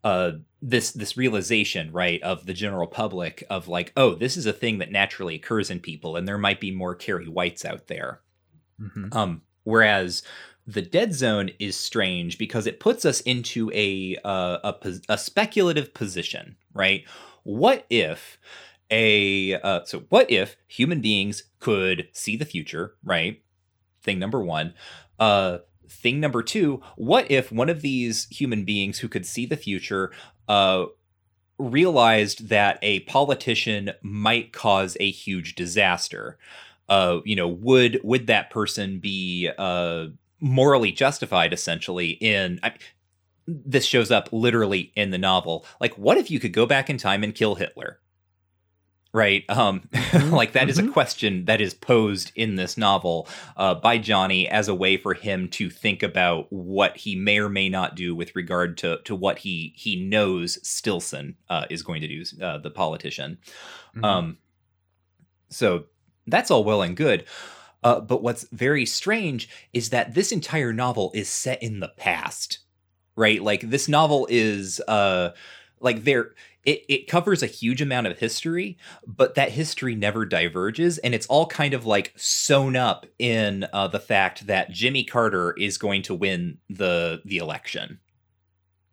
uh, 0.04 0.32
this 0.62 0.92
this 0.92 1.16
realization, 1.16 1.90
right, 1.92 2.22
of 2.22 2.46
the 2.46 2.52
general 2.52 2.86
public 2.86 3.44
of 3.48 3.68
like, 3.68 3.92
oh, 3.96 4.14
this 4.14 4.36
is 4.36 4.46
a 4.46 4.52
thing 4.52 4.78
that 4.78 4.92
naturally 4.92 5.34
occurs 5.34 5.70
in 5.70 5.80
people, 5.80 6.16
and 6.16 6.26
there 6.28 6.38
might 6.38 6.60
be 6.60 6.70
more 6.70 6.94
Carrie 6.94 7.28
Whites 7.28 7.64
out 7.64 7.86
there. 7.86 8.20
Mhm. 8.80 9.14
Um, 9.14 9.42
whereas 9.64 10.22
the 10.66 10.82
dead 10.82 11.14
zone 11.14 11.50
is 11.58 11.76
strange 11.76 12.38
because 12.38 12.66
it 12.66 12.80
puts 12.80 13.04
us 13.04 13.20
into 13.22 13.70
a 13.74 14.16
uh, 14.24 14.72
a, 14.82 14.92
a 15.08 15.18
speculative 15.18 15.94
position, 15.94 16.56
right? 16.74 17.04
What 17.42 17.86
if 17.90 18.38
a 18.90 19.54
uh, 19.54 19.84
so 19.84 20.00
what 20.08 20.30
if 20.30 20.56
human 20.68 21.00
beings 21.00 21.44
could 21.58 22.08
see 22.12 22.36
the 22.36 22.44
future, 22.44 22.94
right? 23.02 23.42
Thing 24.02 24.18
number 24.18 24.42
one. 24.42 24.74
Uh, 25.18 25.58
thing 25.88 26.20
number 26.20 26.42
two. 26.42 26.80
What 26.96 27.30
if 27.30 27.50
one 27.50 27.68
of 27.68 27.82
these 27.82 28.26
human 28.28 28.64
beings 28.64 28.98
who 28.98 29.08
could 29.08 29.26
see 29.26 29.46
the 29.46 29.56
future 29.56 30.12
uh, 30.50 30.86
realized 31.58 32.48
that 32.48 32.78
a 32.82 33.00
politician 33.00 33.92
might 34.02 34.52
cause 34.52 34.96
a 35.00 35.10
huge 35.10 35.54
disaster? 35.54 36.38
uh, 36.90 37.20
you 37.24 37.36
know, 37.36 37.48
would 37.48 38.00
would 38.02 38.26
that 38.26 38.50
person 38.50 38.98
be 38.98 39.48
uh, 39.56 40.06
morally 40.40 40.90
justified, 40.92 41.52
essentially? 41.52 42.10
In 42.20 42.58
I, 42.62 42.72
this 43.46 43.86
shows 43.86 44.10
up 44.10 44.28
literally 44.32 44.92
in 44.96 45.10
the 45.10 45.18
novel. 45.18 45.64
Like, 45.80 45.96
what 45.96 46.18
if 46.18 46.30
you 46.30 46.40
could 46.40 46.52
go 46.52 46.66
back 46.66 46.90
in 46.90 46.98
time 46.98 47.22
and 47.22 47.34
kill 47.34 47.54
Hitler? 47.54 48.00
Right, 49.12 49.44
um, 49.48 49.82
like 50.30 50.52
that 50.52 50.68
is 50.68 50.78
a 50.78 50.84
mhm. 50.84 50.92
question 50.92 51.46
that 51.46 51.60
is 51.60 51.74
posed 51.74 52.30
in 52.36 52.54
this 52.54 52.76
novel 52.76 53.26
uh, 53.56 53.74
by 53.74 53.98
Johnny 53.98 54.48
as 54.48 54.68
a 54.68 54.74
way 54.74 54.96
for 54.96 55.14
him 55.14 55.48
to 55.48 55.68
think 55.68 56.04
about 56.04 56.46
what 56.52 56.96
he 56.96 57.16
may 57.16 57.40
or 57.40 57.48
may 57.48 57.68
not 57.68 57.96
do 57.96 58.14
with 58.14 58.36
regard 58.36 58.78
to 58.78 59.00
to 59.04 59.16
what 59.16 59.38
he 59.38 59.72
he 59.74 59.96
knows 59.96 60.64
Stillson 60.66 61.34
uh, 61.48 61.64
is 61.70 61.82
going 61.82 62.02
to 62.02 62.06
do, 62.06 62.24
uh, 62.40 62.58
the 62.58 62.70
politician. 62.70 63.38
Mhm. 63.96 64.04
Um, 64.04 64.38
so 65.48 65.86
that's 66.28 66.50
all 66.50 66.62
well 66.62 66.82
and 66.82 66.96
good. 66.96 67.24
Uh, 67.82 68.00
but 68.00 68.22
what's 68.22 68.46
very 68.52 68.84
strange 68.84 69.48
is 69.72 69.90
that 69.90 70.14
this 70.14 70.32
entire 70.32 70.72
novel 70.72 71.10
is 71.14 71.28
set 71.28 71.62
in 71.62 71.80
the 71.80 71.92
past, 71.96 72.58
right? 73.16 73.42
Like 73.42 73.62
this 73.62 73.88
novel 73.88 74.26
is 74.30 74.80
uh, 74.86 75.30
like 75.80 76.04
there. 76.04 76.32
It, 76.64 76.84
it 76.88 77.08
covers 77.08 77.42
a 77.42 77.46
huge 77.46 77.80
amount 77.80 78.06
of 78.06 78.18
history, 78.18 78.76
but 79.06 79.34
that 79.34 79.52
history 79.52 79.94
never 79.94 80.26
diverges, 80.26 80.98
and 80.98 81.14
it's 81.14 81.26
all 81.26 81.46
kind 81.46 81.72
of 81.72 81.86
like 81.86 82.12
sewn 82.16 82.76
up 82.76 83.06
in 83.18 83.66
uh, 83.72 83.88
the 83.88 84.00
fact 84.00 84.46
that 84.46 84.70
Jimmy 84.70 85.04
Carter 85.04 85.52
is 85.52 85.78
going 85.78 86.02
to 86.02 86.14
win 86.14 86.58
the 86.68 87.22
the 87.24 87.38
election. 87.38 87.98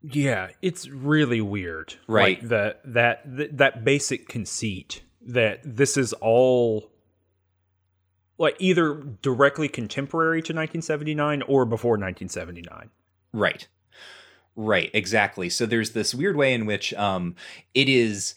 Yeah, 0.01 0.49
it's 0.61 0.87
really 0.87 1.41
weird. 1.41 1.95
Right. 2.07 2.39
Like 2.39 2.49
that 2.49 2.81
that 2.85 3.37
th- 3.37 3.51
that 3.53 3.83
basic 3.83 4.29
conceit 4.29 5.01
that 5.21 5.59
this 5.63 5.97
is 5.97 6.13
all 6.13 6.89
like 8.37 8.55
either 8.59 8.93
directly 9.21 9.67
contemporary 9.67 10.41
to 10.41 10.53
1979 10.53 11.41
or 11.43 11.65
before 11.65 11.93
1979. 11.93 12.89
Right. 13.33 13.67
Right, 14.57 14.89
exactly. 14.93 15.49
So 15.49 15.65
there's 15.65 15.91
this 15.91 16.15
weird 16.15 16.35
way 16.35 16.53
in 16.53 16.65
which 16.65 16.93
um 16.95 17.35
it 17.75 17.87
is 17.87 18.33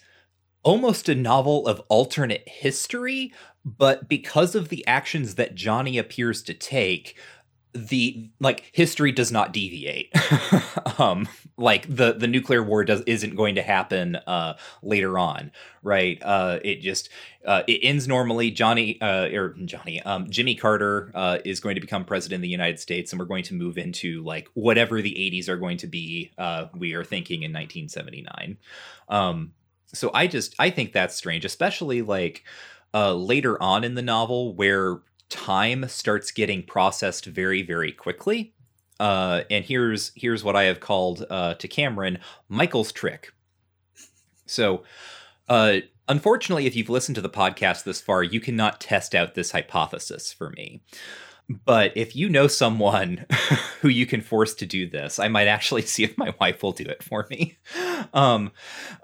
almost 0.65 1.09
a 1.09 1.15
novel 1.15 1.67
of 1.69 1.81
alternate 1.89 2.45
history, 2.49 3.33
but 3.65 4.09
because 4.09 4.55
of 4.55 4.69
the 4.71 4.87
actions 4.87 5.37
that 5.37 5.55
Johnny 5.57 5.99
appears 5.99 6.43
to 6.45 6.55
take, 6.55 7.19
the 7.73 8.31
like 8.41 8.71
history 8.73 9.13
does 9.13 9.31
not 9.31 9.53
deviate. 9.53 10.13
um 10.99 11.29
like 11.57 11.95
the 11.95 12.13
the 12.13 12.27
nuclear 12.27 12.63
war 12.63 12.85
does 12.85 13.03
isn't 13.03 13.37
going 13.37 13.55
to 13.55 13.63
happen 13.63 14.17
uh 14.17 14.57
later 14.83 15.19
on, 15.19 15.53
right? 15.83 16.21
Uh 16.23 16.59
it 16.65 16.81
just 16.81 17.09
uh, 17.45 17.63
it 17.67 17.81
ends 17.83 18.07
normally. 18.07 18.51
Johnny, 18.51 19.01
uh, 19.01 19.29
or 19.29 19.55
Johnny, 19.65 20.03
um, 20.03 20.29
Jimmy 20.29 20.55
Carter 20.55 21.11
uh, 21.15 21.39
is 21.45 21.61
going 21.61 21.75
to 21.75 21.81
become 21.81 22.05
president 22.05 22.41
of 22.41 22.43
the 22.43 22.49
United 22.49 22.79
States, 22.79 23.13
and 23.13 23.19
we're 23.19 23.27
going 23.27 23.45
to 23.45 23.55
move 23.55 23.79
into 23.79 24.23
like 24.23 24.49
whatever 24.55 25.01
the 25.01 25.13
80s 25.13 25.49
are 25.49 25.57
going 25.57 25.79
to 25.79 25.87
be. 25.87 26.33
Uh, 26.37 26.67
we 26.77 26.93
are 26.93 27.05
thinking 27.05 27.43
in 27.43 27.53
1979. 27.53 28.59
Um, 29.09 29.53
so 29.87 30.11
I 30.13 30.27
just 30.27 30.55
I 30.59 30.71
think 30.71 30.93
that's 30.93 31.17
strange, 31.17 31.45
especially 31.45 32.03
like 32.03 32.45
uh, 32.93 33.15
later 33.15 33.61
on 33.63 33.85
in 33.85 33.95
the 33.95 34.03
novel 34.03 34.55
where 34.55 35.01
time 35.31 35.89
starts 35.89 36.31
getting 36.31 36.63
processed 36.63 37.27
very 37.27 37.63
very 37.63 37.93
quickly. 37.93 38.55
Uh, 38.99 39.45
and 39.51 39.65
here's 39.65 40.13
here's 40.15 40.45
what 40.45 40.57
I 40.57 40.65
have 40.65 40.81
called 40.81 41.25
uh, 41.31 41.55
to 41.55 41.67
Cameron 41.67 42.19
Michael's 42.49 42.93
trick. 42.93 43.33
So, 44.47 44.83
uh, 45.49 45.79
unfortunately, 46.09 46.67
if 46.67 46.77
you've 46.77 46.91
listened 46.91 47.15
to 47.15 47.23
the 47.23 47.31
podcast 47.31 47.85
this 47.85 48.01
far, 48.01 48.23
you 48.23 48.41
cannot 48.41 48.81
test 48.81 49.15
out 49.15 49.35
this 49.35 49.53
hypothesis 49.53 50.33
for 50.33 50.51
me. 50.51 50.83
But 51.65 51.93
if 51.97 52.15
you 52.15 52.29
know 52.29 52.47
someone 52.47 53.27
who 53.81 53.89
you 53.89 54.07
can 54.07 54.21
force 54.21 54.55
to 54.55 54.67
do 54.67 54.89
this, 54.89 55.19
I 55.19 55.29
might 55.29 55.49
actually 55.49 55.83
see 55.83 56.05
if 56.05 56.19
my 56.19 56.35
wife 56.41 56.63
will 56.63 56.73
do 56.73 56.85
it 56.85 57.03
for 57.03 57.27
me. 57.31 57.59
Um, 58.15 58.51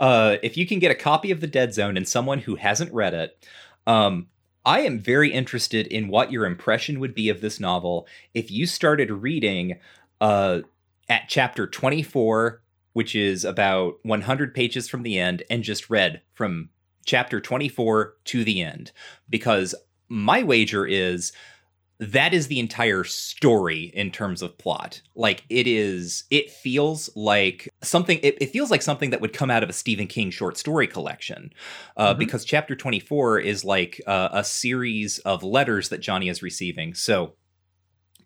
uh, 0.01 0.37
if 0.43 0.57
you 0.57 0.66
can 0.66 0.79
get 0.79 0.91
a 0.91 0.95
copy 0.95 1.31
of 1.31 1.41
The 1.41 1.47
Dead 1.47 1.74
Zone 1.74 1.99
and 1.99 2.09
someone 2.09 2.39
who 2.39 2.57
hasn't 2.57 2.93
read 2.93 3.12
it, 3.12 3.47
um, 3.87 4.29
I 4.67 4.81
am 4.81 4.99
very 4.99 5.33
interested 5.33 5.87
in 5.87 6.09
what 6.09 6.33
your 6.33 6.45
impression 6.45 6.99
would 6.99 7.14
be 7.14 7.29
of 7.29 7.41
this 7.41 7.61
novel 7.61 8.09
if 8.35 8.51
you 8.51 8.67
started 8.67 9.12
reading 9.12 9.79
uh, 10.21 10.62
at 11.09 11.29
chapter 11.29 11.69
24, 11.69 12.61
which 12.93 13.14
is 13.14 13.45
about 13.45 14.01
100 14.03 14.55
pages 14.55 14.89
from 14.89 15.05
the 15.05 15.21
end, 15.21 15.45
and 15.49 15.62
just 15.62 15.89
read 15.89 16.21
from 16.35 16.71
chapter 17.05 17.41
24 17.41 18.17
to 18.25 18.43
the 18.43 18.61
end. 18.61 18.91
Because 19.31 19.73
my 20.09 20.43
wager 20.43 20.85
is 20.85 21.31
that 21.99 22.34
is 22.34 22.49
the 22.49 22.61
entire 22.61 23.05
story 23.05 23.90
in 23.94 24.11
terms 24.11 24.42
of 24.42 24.59
plot. 24.59 25.01
Like 25.14 25.44
it 25.49 25.66
is, 25.66 26.24
it 26.30 26.51
feels 26.51 27.09
like 27.16 27.68
something, 27.82 28.18
it, 28.22 28.36
it 28.40 28.51
feels 28.51 28.70
like 28.70 28.82
something 28.82 29.11
that 29.11 29.20
would 29.20 29.32
come 29.32 29.51
out 29.51 29.62
of 29.62 29.70
a 29.70 29.72
Stephen 29.72 30.07
King 30.07 30.30
short 30.30 30.59
story 30.59 30.86
collection. 30.86 31.51
Uh, 31.97 32.14
Mhm. 32.14 32.18
Because 32.18 32.44
chapter 32.44 32.76
24 32.76 33.38
is 33.40 33.64
like 33.64 34.01
uh, 34.07 34.28
a 34.32 34.44
series 34.44 35.18
of 35.20 35.42
letters 35.42 35.88
that 35.88 35.99
Johnny 36.03 36.28
is 36.28 36.42
receiving. 36.42 36.92
So, 36.92 37.34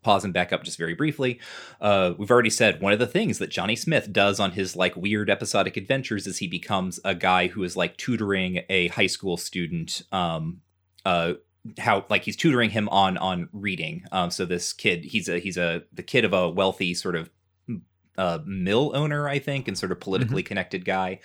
pause 0.03 0.25
and 0.25 0.33
back 0.33 0.51
up 0.53 0.65
just 0.65 0.79
very 0.79 0.95
briefly. 0.95 1.39
Uh, 1.81 2.15
we've 2.17 2.31
already 2.31 2.49
said 2.51 2.81
one 2.81 2.93
of 2.93 2.99
the 2.99 3.07
things 3.07 3.39
that 3.39 3.51
Johnny 3.51 3.77
Smith 3.77 4.13
does 4.13 4.41
on 4.41 4.53
his 4.53 4.75
like 4.75 4.97
weird 4.97 5.29
episodic 5.29 5.77
adventures 5.77 6.27
is 6.27 6.39
he 6.39 6.49
becomes 6.49 6.99
a 7.05 7.15
guy 7.15 7.49
who 7.49 7.63
is 7.63 7.77
like 7.77 7.97
tutoring 7.99 8.63
a 8.71 8.89
high 8.89 9.07
school 9.07 9.37
student. 9.37 10.03
Um, 10.11 10.63
uh, 11.05 11.35
how 11.79 12.05
like 12.09 12.25
he's 12.25 12.37
tutoring 12.37 12.71
him 12.71 12.89
on 12.89 13.17
on 13.19 13.49
reading. 13.53 14.05
Um, 14.13 14.31
so 14.31 14.45
this 14.45 14.73
kid, 14.73 15.05
he's 15.05 15.29
a 15.29 15.39
he's 15.39 15.57
a 15.57 15.83
the 15.93 16.03
kid 16.03 16.25
of 16.25 16.33
a 16.33 16.49
wealthy 16.49 16.95
sort 16.95 17.17
of 17.17 17.31
uh, 18.19 18.39
mill 18.45 18.93
owner, 18.95 19.29
I 19.29 19.39
think, 19.39 19.69
and 19.69 19.79
sort 19.79 19.93
of 19.93 20.01
politically 20.01 20.43
connected 20.43 20.85
guy. 20.85 21.21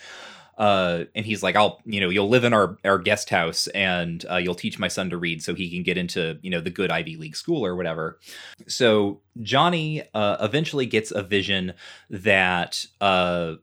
Uh, 0.58 1.04
and 1.14 1.26
he's 1.26 1.44
like, 1.44 1.58
I'll, 1.58 1.82
you 1.84 2.00
know, 2.00 2.10
you'll 2.10 2.30
live 2.30 2.46
in 2.46 2.54
our 2.54 2.78
our 2.86 2.98
guest 2.98 3.30
house, 3.30 3.68
and 3.68 4.26
uh, 4.32 4.38
you'll 4.38 4.56
teach 4.56 4.80
my 4.80 4.88
son 4.88 5.10
to 5.10 5.18
read, 5.18 5.44
so 5.44 5.54
he 5.54 5.70
can 5.70 5.84
get 5.84 5.98
into, 5.98 6.40
you 6.42 6.50
know, 6.50 6.62
the 6.62 6.70
good 6.70 6.92
Ivy 6.92 7.18
League 7.18 7.36
school 7.36 7.66
or 7.66 7.76
whatever. 7.76 8.20
So 8.68 9.20
Johnny 9.42 10.04
uh, 10.14 10.38
eventually 10.40 10.86
gets 10.86 11.12
a 11.12 11.24
vision 11.24 11.74
that, 12.10 12.86
uh, 13.02 13.56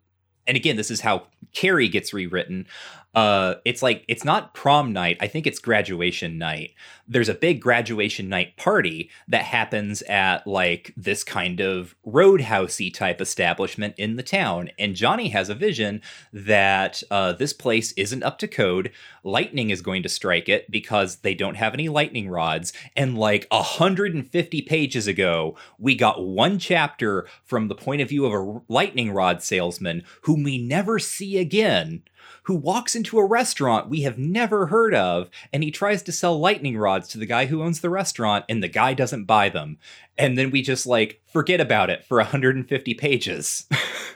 and 0.46 0.56
again, 0.56 0.76
this 0.76 0.90
is 0.90 1.00
how 1.00 1.28
Carrie 1.54 1.88
gets 1.88 2.12
rewritten. 2.12 2.66
Uh, 3.14 3.56
it's 3.66 3.82
like 3.82 4.04
it's 4.08 4.24
not 4.24 4.54
prom 4.54 4.92
night. 4.92 5.18
I 5.20 5.26
think 5.26 5.46
it's 5.46 5.58
graduation 5.58 6.38
night. 6.38 6.70
There's 7.06 7.28
a 7.28 7.34
big 7.34 7.60
graduation 7.60 8.28
night 8.30 8.56
party 8.56 9.10
that 9.28 9.44
happens 9.44 10.00
at 10.02 10.46
like 10.46 10.94
this 10.96 11.22
kind 11.22 11.60
of 11.60 11.94
roadhousey 12.06 12.92
type 12.92 13.20
establishment 13.20 13.94
in 13.98 14.16
the 14.16 14.22
town, 14.22 14.70
and 14.78 14.94
Johnny 14.94 15.28
has 15.28 15.50
a 15.50 15.54
vision 15.54 16.00
that 16.32 17.02
uh, 17.10 17.34
this 17.34 17.52
place 17.52 17.92
isn't 17.92 18.22
up 18.22 18.38
to 18.38 18.48
code. 18.48 18.90
Lightning 19.24 19.68
is 19.68 19.82
going 19.82 20.02
to 20.02 20.08
strike 20.08 20.48
it 20.48 20.70
because 20.70 21.16
they 21.16 21.34
don't 21.34 21.56
have 21.56 21.74
any 21.74 21.90
lightning 21.90 22.30
rods, 22.30 22.72
and 22.96 23.18
like 23.18 23.46
150 23.50 24.62
pages 24.62 25.06
ago, 25.06 25.54
we 25.78 25.94
got 25.94 26.24
one 26.24 26.58
chapter 26.58 27.28
from 27.44 27.68
the 27.68 27.74
point 27.74 28.00
of 28.00 28.08
view 28.08 28.24
of 28.24 28.32
a 28.32 28.62
lightning 28.72 29.12
rod 29.12 29.42
salesman 29.42 30.02
whom 30.22 30.42
we 30.42 30.56
never 30.56 30.98
see 30.98 31.36
again 31.36 32.02
who 32.42 32.54
walks 32.54 32.94
into 32.94 33.18
a 33.18 33.26
restaurant 33.26 33.88
we 33.88 34.02
have 34.02 34.18
never 34.18 34.66
heard 34.66 34.94
of 34.94 35.30
and 35.52 35.62
he 35.62 35.70
tries 35.70 36.02
to 36.02 36.12
sell 36.12 36.38
lightning 36.38 36.76
rods 36.76 37.08
to 37.08 37.18
the 37.18 37.26
guy 37.26 37.46
who 37.46 37.62
owns 37.62 37.80
the 37.80 37.90
restaurant 37.90 38.44
and 38.48 38.62
the 38.62 38.68
guy 38.68 38.94
doesn't 38.94 39.24
buy 39.24 39.48
them. 39.48 39.78
And 40.18 40.36
then 40.36 40.50
we 40.50 40.62
just 40.62 40.86
like 40.86 41.20
forget 41.32 41.60
about 41.60 41.90
it 41.90 42.04
for 42.04 42.18
150 42.18 42.94
pages. 42.94 43.66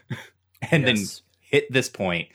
and 0.71 0.87
then 0.87 0.97
hit 1.41 1.73
this 1.73 1.89
point. 1.89 2.29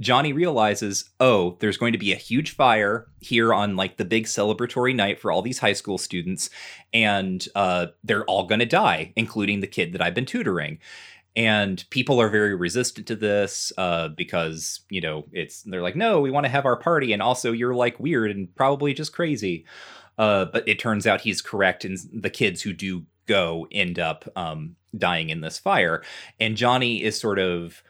Johnny 0.00 0.32
realizes, 0.32 1.10
oh, 1.20 1.56
there's 1.60 1.76
going 1.76 1.92
to 1.92 1.98
be 1.98 2.12
a 2.12 2.16
huge 2.16 2.50
fire 2.50 3.06
here 3.20 3.54
on 3.54 3.76
like 3.76 3.96
the 3.96 4.04
big 4.04 4.24
celebratory 4.24 4.94
night 4.94 5.20
for 5.20 5.30
all 5.30 5.40
these 5.40 5.60
high 5.60 5.72
school 5.72 5.98
students, 5.98 6.50
and 6.92 7.46
uh, 7.54 7.86
they're 8.02 8.24
all 8.24 8.46
going 8.46 8.58
to 8.58 8.66
die, 8.66 9.12
including 9.14 9.60
the 9.60 9.68
kid 9.68 9.92
that 9.92 10.02
I've 10.02 10.14
been 10.14 10.26
tutoring. 10.26 10.78
And 11.36 11.84
people 11.90 12.20
are 12.20 12.28
very 12.28 12.54
resistant 12.54 13.08
to 13.08 13.16
this 13.16 13.72
uh, 13.76 14.08
because 14.08 14.80
you 14.88 15.00
know 15.00 15.24
it's 15.32 15.62
they're 15.62 15.82
like, 15.82 15.96
no, 15.96 16.20
we 16.20 16.30
want 16.30 16.44
to 16.44 16.50
have 16.50 16.66
our 16.66 16.76
party, 16.76 17.12
and 17.12 17.20
also 17.20 17.50
you're 17.52 17.74
like 17.74 17.98
weird 17.98 18.30
and 18.30 18.54
probably 18.54 18.94
just 18.94 19.12
crazy. 19.12 19.64
Uh, 20.16 20.44
but 20.44 20.68
it 20.68 20.78
turns 20.78 21.06
out 21.06 21.22
he's 21.22 21.42
correct, 21.42 21.84
and 21.84 21.98
the 22.12 22.30
kids 22.30 22.62
who 22.62 22.72
do 22.72 23.04
go 23.26 23.66
end 23.72 23.98
up 23.98 24.28
um, 24.36 24.76
dying 24.96 25.30
in 25.30 25.40
this 25.40 25.58
fire. 25.58 26.02
And 26.38 26.56
Johnny 26.56 27.02
is 27.02 27.18
sort 27.18 27.38
of 27.38 27.82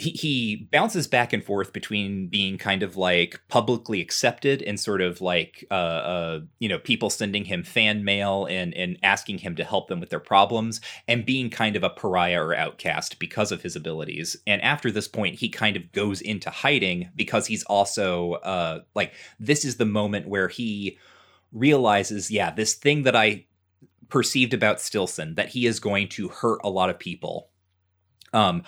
he, 0.00 0.10
he 0.12 0.68
bounces 0.72 1.06
back 1.06 1.34
and 1.34 1.44
forth 1.44 1.74
between 1.74 2.28
being 2.28 2.56
kind 2.56 2.82
of 2.82 2.96
like 2.96 3.38
publicly 3.48 4.00
accepted 4.00 4.62
and 4.62 4.80
sort 4.80 5.02
of 5.02 5.20
like 5.20 5.66
uh, 5.70 5.74
uh 5.74 6.40
you 6.58 6.70
know 6.70 6.78
people 6.78 7.10
sending 7.10 7.44
him 7.44 7.62
fan 7.62 8.02
mail 8.02 8.46
and 8.46 8.72
and 8.74 8.96
asking 9.02 9.38
him 9.38 9.54
to 9.56 9.62
help 9.62 9.88
them 9.88 10.00
with 10.00 10.08
their 10.08 10.18
problems 10.18 10.80
and 11.06 11.26
being 11.26 11.50
kind 11.50 11.76
of 11.76 11.84
a 11.84 11.90
pariah 11.90 12.42
or 12.42 12.54
outcast 12.54 13.18
because 13.18 13.52
of 13.52 13.60
his 13.60 13.76
abilities. 13.76 14.36
And 14.46 14.62
after 14.62 14.90
this 14.90 15.06
point 15.06 15.38
he 15.38 15.50
kind 15.50 15.76
of 15.76 15.92
goes 15.92 16.22
into 16.22 16.48
hiding 16.48 17.10
because 17.14 17.46
he's 17.46 17.64
also 17.64 18.32
uh 18.34 18.80
like 18.94 19.12
this 19.38 19.66
is 19.66 19.76
the 19.76 19.84
moment 19.84 20.28
where 20.28 20.48
he 20.48 20.96
realizes 21.52 22.30
yeah 22.30 22.50
this 22.50 22.74
thing 22.74 23.02
that 23.02 23.16
i 23.16 23.44
perceived 24.08 24.54
about 24.54 24.80
stillson 24.80 25.34
that 25.34 25.50
he 25.50 25.66
is 25.66 25.78
going 25.78 26.08
to 26.08 26.28
hurt 26.28 26.60
a 26.64 26.70
lot 26.70 26.88
of 26.88 26.98
people. 26.98 27.50
Um 28.32 28.62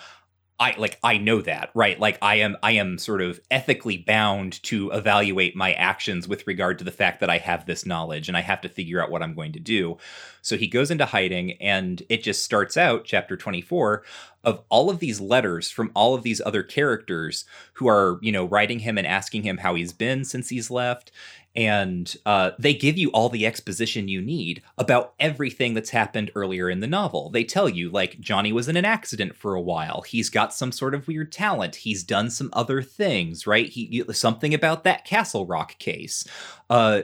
I 0.59 0.75
like 0.77 0.99
I 1.03 1.17
know 1.17 1.41
that, 1.41 1.71
right? 1.73 1.99
Like 1.99 2.19
I 2.21 2.35
am 2.35 2.57
I 2.61 2.73
am 2.73 2.97
sort 2.99 3.21
of 3.21 3.39
ethically 3.49 3.97
bound 3.97 4.61
to 4.63 4.91
evaluate 4.91 5.55
my 5.55 5.73
actions 5.73 6.27
with 6.27 6.45
regard 6.45 6.77
to 6.77 6.83
the 6.83 6.91
fact 6.91 7.19
that 7.21 7.29
I 7.29 7.39
have 7.39 7.65
this 7.65 7.85
knowledge 7.85 8.27
and 8.27 8.37
I 8.37 8.41
have 8.41 8.61
to 8.61 8.69
figure 8.69 9.01
out 9.01 9.09
what 9.09 9.23
I'm 9.23 9.33
going 9.33 9.53
to 9.53 9.59
do. 9.59 9.97
So 10.41 10.55
he 10.55 10.67
goes 10.67 10.91
into 10.91 11.05
hiding 11.05 11.53
and 11.53 12.03
it 12.07 12.21
just 12.21 12.43
starts 12.43 12.77
out 12.77 13.03
chapter 13.03 13.35
24 13.35 14.03
of 14.43 14.61
all 14.69 14.89
of 14.89 14.99
these 14.99 15.19
letters 15.19 15.71
from 15.71 15.91
all 15.95 16.13
of 16.13 16.23
these 16.23 16.41
other 16.45 16.61
characters 16.61 17.45
who 17.73 17.87
are, 17.87 18.19
you 18.21 18.31
know, 18.31 18.45
writing 18.45 18.79
him 18.79 18.97
and 18.97 19.07
asking 19.07 19.43
him 19.43 19.57
how 19.57 19.73
he's 19.73 19.93
been 19.93 20.23
since 20.23 20.49
he's 20.49 20.69
left 20.69 21.11
and 21.55 22.15
uh, 22.25 22.51
they 22.57 22.73
give 22.73 22.97
you 22.97 23.09
all 23.11 23.29
the 23.29 23.45
exposition 23.45 24.07
you 24.07 24.21
need 24.21 24.63
about 24.77 25.13
everything 25.19 25.75
that's 25.75 25.91
happened 25.91 26.31
earlier 26.33 26.69
in 26.69 26.79
the 26.79 26.87
novel. 26.87 27.29
They 27.29 27.43
tell 27.43 27.69
you, 27.69 27.89
like, 27.89 28.19
Johnny 28.19 28.51
was 28.51 28.67
in 28.67 28.75
an 28.75 28.85
accident 28.85 29.35
for 29.35 29.53
a 29.53 29.61
while. 29.61 30.01
He's 30.01 30.29
got 30.29 30.53
some 30.53 30.71
sort 30.71 30.95
of 30.95 31.07
weird 31.07 31.31
talent. 31.31 31.75
He's 31.75 32.03
done 32.03 32.31
some 32.31 32.49
other 32.53 32.81
things, 32.81 33.45
right? 33.45 33.69
He 33.69 34.03
something 34.13 34.53
about 34.53 34.83
that 34.83 35.05
Castle 35.05 35.45
Rock 35.45 35.77
case. 35.77 36.25
Uh, 36.69 37.03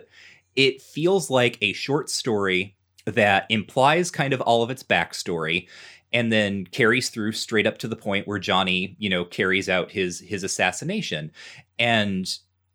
it 0.55 0.81
feels 0.81 1.29
like 1.29 1.57
a 1.61 1.73
short 1.73 2.09
story 2.09 2.75
that 3.05 3.45
implies 3.49 4.11
kind 4.11 4.33
of 4.33 4.41
all 4.41 4.63
of 4.63 4.71
its 4.71 4.83
backstory 4.83 5.67
and 6.11 6.31
then 6.31 6.65
carries 6.65 7.09
through 7.09 7.33
straight 7.33 7.67
up 7.67 7.77
to 7.77 7.87
the 7.87 7.95
point 7.95 8.27
where 8.27 8.39
Johnny, 8.39 8.95
you 8.97 9.09
know, 9.09 9.23
carries 9.25 9.69
out 9.69 9.91
his 9.91 10.19
his 10.19 10.43
assassination. 10.43 11.31
And 11.77 12.27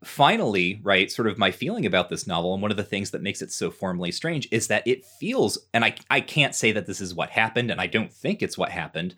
finally, 0.04 0.80
right, 0.82 1.10
sort 1.10 1.28
of 1.28 1.38
my 1.38 1.50
feeling 1.50 1.86
about 1.86 2.08
this 2.08 2.26
novel, 2.26 2.52
and 2.52 2.62
one 2.62 2.70
of 2.70 2.76
the 2.76 2.84
things 2.84 3.10
that 3.10 3.22
makes 3.22 3.42
it 3.42 3.52
so 3.52 3.70
formally 3.70 4.12
strange 4.12 4.48
is 4.50 4.68
that 4.68 4.86
it 4.86 5.04
feels, 5.04 5.58
and 5.72 5.84
I, 5.84 5.94
I 6.10 6.20
can't 6.20 6.54
say 6.54 6.72
that 6.72 6.86
this 6.86 7.00
is 7.00 7.14
what 7.14 7.30
happened, 7.30 7.70
and 7.70 7.80
I 7.80 7.86
don't 7.86 8.12
think 8.12 8.42
it's 8.42 8.58
what 8.58 8.70
happened, 8.70 9.14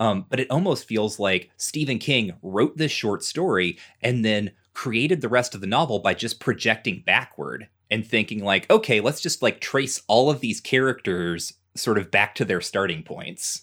um, 0.00 0.26
but 0.28 0.40
it 0.40 0.50
almost 0.50 0.86
feels 0.86 1.18
like 1.18 1.50
Stephen 1.56 1.98
King 1.98 2.34
wrote 2.42 2.76
this 2.76 2.92
short 2.92 3.22
story 3.22 3.78
and 4.00 4.24
then 4.24 4.50
created 4.74 5.20
the 5.20 5.28
rest 5.28 5.54
of 5.54 5.60
the 5.60 5.66
novel 5.66 5.98
by 5.98 6.14
just 6.14 6.40
projecting 6.40 7.02
backward 7.04 7.68
and 7.90 8.06
thinking 8.06 8.42
like, 8.42 8.68
okay, 8.70 9.00
let's 9.00 9.20
just 9.20 9.42
like 9.42 9.60
trace 9.60 10.02
all 10.08 10.30
of 10.30 10.40
these 10.40 10.60
characters 10.60 11.52
sort 11.74 11.98
of 11.98 12.10
back 12.10 12.34
to 12.34 12.44
their 12.44 12.60
starting 12.60 13.02
points 13.02 13.62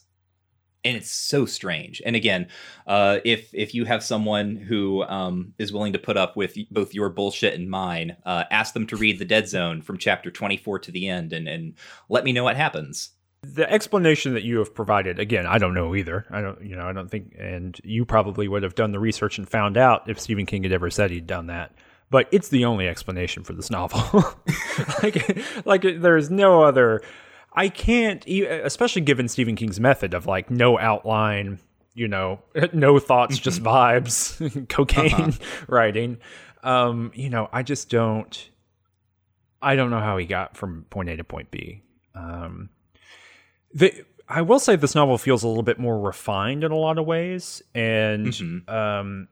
and 0.83 0.95
it's 0.95 1.11
so 1.11 1.45
strange. 1.45 2.01
And 2.05 2.15
again, 2.15 2.47
uh, 2.87 3.19
if 3.25 3.53
if 3.53 3.73
you 3.73 3.85
have 3.85 4.03
someone 4.03 4.55
who 4.55 5.03
um, 5.03 5.53
is 5.57 5.73
willing 5.73 5.93
to 5.93 5.99
put 5.99 6.17
up 6.17 6.37
with 6.37 6.57
both 6.71 6.93
your 6.93 7.09
bullshit 7.09 7.53
and 7.53 7.69
mine, 7.69 8.17
uh, 8.25 8.45
ask 8.51 8.73
them 8.73 8.87
to 8.87 8.95
read 8.95 9.19
the 9.19 9.25
Dead 9.25 9.47
Zone 9.47 9.81
from 9.81 9.97
chapter 9.97 10.31
twenty 10.31 10.57
four 10.57 10.79
to 10.79 10.91
the 10.91 11.07
end, 11.07 11.33
and 11.33 11.47
and 11.47 11.73
let 12.07 12.23
me 12.23 12.31
know 12.31 12.43
what 12.43 12.55
happens. 12.55 13.11
The 13.41 13.71
explanation 13.71 14.33
that 14.33 14.43
you 14.43 14.57
have 14.59 14.75
provided, 14.75 15.17
again, 15.17 15.45
I 15.45 15.59
don't 15.59 15.73
know 15.73 15.95
either. 15.95 16.25
I 16.29 16.41
don't, 16.41 16.61
you 16.61 16.75
know, 16.75 16.85
I 16.85 16.91
don't 16.91 17.09
think, 17.09 17.35
and 17.39 17.79
you 17.85 18.03
probably 18.03 18.49
would 18.49 18.63
have 18.63 18.75
done 18.75 18.91
the 18.91 18.99
research 18.99 19.37
and 19.37 19.47
found 19.47 19.77
out 19.77 20.09
if 20.09 20.19
Stephen 20.19 20.45
King 20.45 20.63
had 20.63 20.73
ever 20.73 20.89
said 20.89 21.09
he'd 21.09 21.25
done 21.25 21.47
that. 21.47 21.73
But 22.09 22.27
it's 22.31 22.49
the 22.49 22.65
only 22.65 22.85
explanation 22.87 23.43
for 23.43 23.53
this 23.53 23.69
novel. 23.69 24.35
like, 25.03 25.39
like 25.65 25.81
there's 25.83 26.29
no 26.29 26.63
other. 26.63 27.01
I 27.59 27.67
can't, 27.69 28.25
especially 28.27 29.01
given 29.01 29.27
Stephen 29.27 29.55
King's 29.55 29.79
method 29.79 30.13
of 30.13 30.25
like 30.25 30.49
no 30.49 30.79
outline, 30.79 31.59
you 31.93 32.07
know, 32.07 32.39
no 32.73 32.99
thoughts, 32.99 33.37
just 33.37 33.61
vibes, 33.61 34.67
cocaine 34.69 35.33
writing. 35.67 36.17
Um, 36.63 37.11
you 37.13 37.29
know, 37.29 37.49
I 37.51 37.63
just 37.63 37.89
don't. 37.89 38.49
I 39.61 39.75
don't 39.75 39.89
know 39.89 39.99
how 39.99 40.17
he 40.17 40.25
got 40.25 40.55
from 40.55 40.85
point 40.89 41.09
A 41.09 41.17
to 41.17 41.23
point 41.25 41.51
B. 41.51 41.81
Um, 42.15 42.69
the, 43.73 44.05
I 44.27 44.41
will 44.41 44.59
say 44.59 44.77
this 44.77 44.95
novel 44.95 45.17
feels 45.17 45.43
a 45.43 45.47
little 45.49 45.63
bit 45.63 45.79
more 45.79 45.99
refined 45.99 46.63
in 46.63 46.71
a 46.71 46.77
lot 46.77 46.97
of 46.97 47.05
ways, 47.05 47.61
and 47.75 48.27
Mhm. 48.27 48.69
um, 48.69 49.27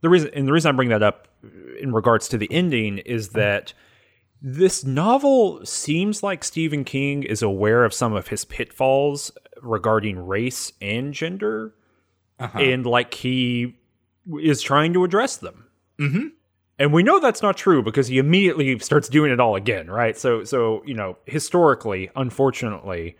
the 0.00 0.08
reason 0.08 0.30
and 0.34 0.46
the 0.46 0.52
reason 0.52 0.68
I 0.68 0.76
bring 0.76 0.90
that 0.90 1.02
up 1.02 1.26
in 1.80 1.92
regards 1.92 2.28
to 2.28 2.38
the 2.38 2.46
ending 2.52 2.98
is 2.98 3.30
that 3.30 3.72
this 4.44 4.84
novel 4.84 5.64
seems 5.64 6.22
like 6.22 6.42
Stephen 6.42 6.82
King 6.84 7.22
is 7.22 7.42
aware 7.42 7.84
of 7.84 7.94
some 7.94 8.12
of 8.12 8.28
his 8.28 8.44
pitfalls 8.44 9.30
regarding 9.62 10.18
race 10.26 10.72
and 10.80 11.14
gender, 11.14 11.74
Uh-huh. 12.40 12.58
and 12.58 12.84
like 12.84 13.14
he 13.14 13.76
is 14.40 14.60
trying 14.60 14.92
to 14.94 15.04
address 15.04 15.36
them. 15.36 15.66
hmm 15.98 16.26
And 16.78 16.92
we 16.92 17.02
know 17.04 17.20
that's 17.20 17.42
not 17.42 17.56
true 17.56 17.82
because 17.82 18.08
he 18.08 18.18
immediately 18.18 18.76
starts 18.80 19.08
doing 19.08 19.30
it 19.30 19.38
all 19.38 19.54
again, 19.54 19.88
right? 19.88 20.16
So, 20.18 20.42
so 20.42 20.82
you 20.84 20.94
know, 20.94 21.16
historically, 21.26 22.10
unfortunately, 22.16 23.16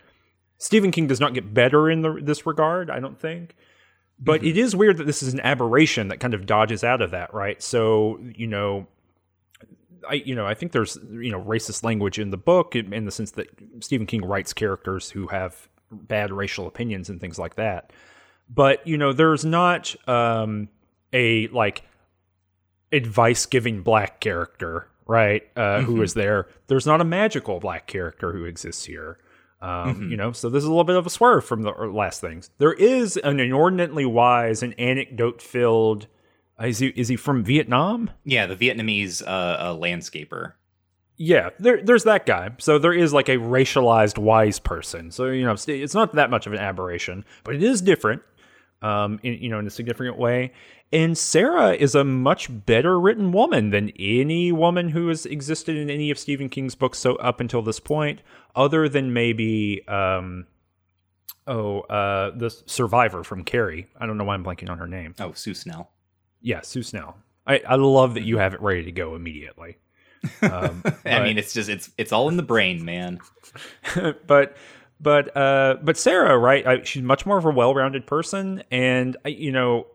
Stephen 0.57 0.91
King 0.91 1.07
does 1.07 1.19
not 1.21 1.33
get 1.33 1.53
better 1.53 1.89
in 1.89 2.01
the, 2.01 2.19
this 2.21 2.45
regard. 2.45 2.89
I 2.89 2.99
don't 2.99 3.19
think, 3.19 3.55
but 4.19 4.43
it 4.43 4.57
is 4.57 4.75
weird 4.75 4.97
that 4.97 5.05
this 5.07 5.23
is 5.23 5.33
an 5.33 5.39
aberration 5.41 6.09
that 6.09 6.19
kind 6.19 6.33
of 6.33 6.45
dodges 6.45 6.83
out 6.83 7.01
of 7.01 7.11
that, 7.11 7.33
right? 7.33 7.61
So, 7.63 8.19
you 8.35 8.47
know, 8.47 8.87
I 10.09 10.15
you 10.15 10.35
know 10.35 10.45
I 10.45 10.53
think 10.53 10.71
there's 10.71 10.97
you 11.11 11.31
know 11.31 11.41
racist 11.41 11.83
language 11.83 12.19
in 12.19 12.29
the 12.31 12.37
book 12.37 12.75
in, 12.75 12.93
in 12.93 13.05
the 13.05 13.11
sense 13.11 13.31
that 13.31 13.47
Stephen 13.79 14.05
King 14.05 14.25
writes 14.25 14.53
characters 14.53 15.09
who 15.09 15.27
have 15.27 15.67
bad 15.91 16.31
racial 16.31 16.67
opinions 16.67 17.09
and 17.09 17.19
things 17.21 17.37
like 17.37 17.55
that. 17.55 17.91
But 18.49 18.85
you 18.87 18.97
know, 18.97 19.13
there's 19.13 19.45
not 19.45 19.95
um, 20.07 20.69
a 21.11 21.47
like 21.47 21.83
advice 22.91 23.45
giving 23.45 23.81
black 23.81 24.19
character, 24.19 24.87
right? 25.07 25.43
Uh, 25.55 25.81
who 25.81 26.01
is 26.01 26.13
there? 26.13 26.47
There's 26.67 26.85
not 26.85 27.01
a 27.01 27.05
magical 27.05 27.59
black 27.59 27.87
character 27.87 28.31
who 28.31 28.45
exists 28.45 28.85
here. 28.85 29.17
Um, 29.61 30.09
You 30.11 30.17
know, 30.17 30.33
so 30.33 30.49
this 30.49 30.61
is 30.61 30.65
a 30.65 30.69
little 30.69 30.83
bit 30.83 30.97
of 30.97 31.07
a 31.07 31.09
swerve 31.09 31.45
from 31.45 31.61
the 31.61 31.71
last 31.71 32.19
things. 32.19 32.49
There 32.57 32.73
is 32.73 33.15
an 33.17 33.39
inordinately 33.39 34.05
wise 34.05 34.61
and 34.61 34.77
anecdote 34.77 35.41
filled. 35.41 36.07
Is 36.61 36.79
he 36.79 36.87
is 36.89 37.07
he 37.07 37.15
from 37.15 37.43
Vietnam? 37.43 38.09
Yeah, 38.25 38.45
the 38.45 38.55
Vietnamese 38.55 39.21
uh, 39.25 39.29
uh, 39.29 39.75
landscaper. 39.75 40.53
Yeah, 41.17 41.49
there, 41.59 41.81
there's 41.81 42.03
that 42.05 42.25
guy. 42.25 42.51
So 42.59 42.79
there 42.79 42.93
is 42.93 43.13
like 43.13 43.29
a 43.29 43.37
racialized 43.37 44.17
wise 44.17 44.59
person. 44.59 45.11
So 45.11 45.27
you 45.27 45.45
know, 45.45 45.55
it's 45.67 45.93
not 45.93 46.13
that 46.13 46.29
much 46.29 46.47
of 46.47 46.53
an 46.53 46.59
aberration, 46.59 47.23
but 47.43 47.55
it 47.55 47.63
is 47.63 47.81
different. 47.81 48.21
um, 48.81 49.19
in 49.23 49.33
you 49.41 49.49
know 49.49 49.59
in 49.59 49.67
a 49.67 49.69
significant 49.71 50.17
way. 50.17 50.51
And 50.91 51.17
Sarah 51.17 51.71
is 51.73 51.95
a 51.95 52.03
much 52.03 52.49
better 52.67 52.99
written 52.99 53.31
woman 53.31 53.71
than 53.71 53.91
any 53.97 54.51
woman 54.51 54.89
who 54.89 55.07
has 55.07 55.25
existed 55.25 55.75
in 55.75 55.89
any 55.89 56.11
of 56.11 56.19
Stephen 56.19 56.49
King's 56.49 56.75
books 56.75 56.99
so 56.99 57.15
up 57.15 57.39
until 57.39 57.63
this 57.63 57.79
point, 57.79 58.19
other 58.55 58.87
than 58.87 59.11
maybe 59.11 59.81
um, 59.87 60.45
oh 61.47 61.81
uh, 61.81 62.29
the 62.37 62.51
survivor 62.67 63.23
from 63.23 63.43
Carrie. 63.43 63.87
I 63.99 64.05
don't 64.05 64.17
know 64.17 64.23
why 64.25 64.35
I'm 64.35 64.43
blanking 64.43 64.69
on 64.69 64.77
her 64.77 64.87
name. 64.87 65.15
Oh, 65.19 65.31
Sue 65.33 65.55
Snell. 65.55 65.89
Yeah, 66.43 66.61
Sue 66.61 66.83
Snell. 66.83 67.17
I, 67.47 67.61
I 67.67 67.75
love 67.75 68.13
that 68.13 68.23
you 68.23 68.37
have 68.37 68.53
it 68.53 68.61
ready 68.61 68.83
to 68.83 68.91
go 68.91 69.15
immediately. 69.15 69.77
Um, 70.41 70.81
I 70.85 70.91
but- 71.03 71.23
mean, 71.23 71.37
it's 71.37 71.53
just 71.53 71.69
it's 71.69 71.89
it's 71.97 72.11
all 72.11 72.29
in 72.29 72.37
the 72.37 72.43
brain, 72.43 72.85
man. 72.85 73.19
but 74.27 74.55
but 74.99 75.35
uh 75.35 75.77
but 75.81 75.97
Sarah, 75.97 76.37
right? 76.37 76.65
I, 76.67 76.83
she's 76.83 77.01
much 77.01 77.25
more 77.25 77.37
of 77.37 77.45
a 77.45 77.49
well-rounded 77.51 78.05
person, 78.05 78.63
and 78.71 79.17
I, 79.25 79.29
you 79.29 79.51
know, 79.51 79.87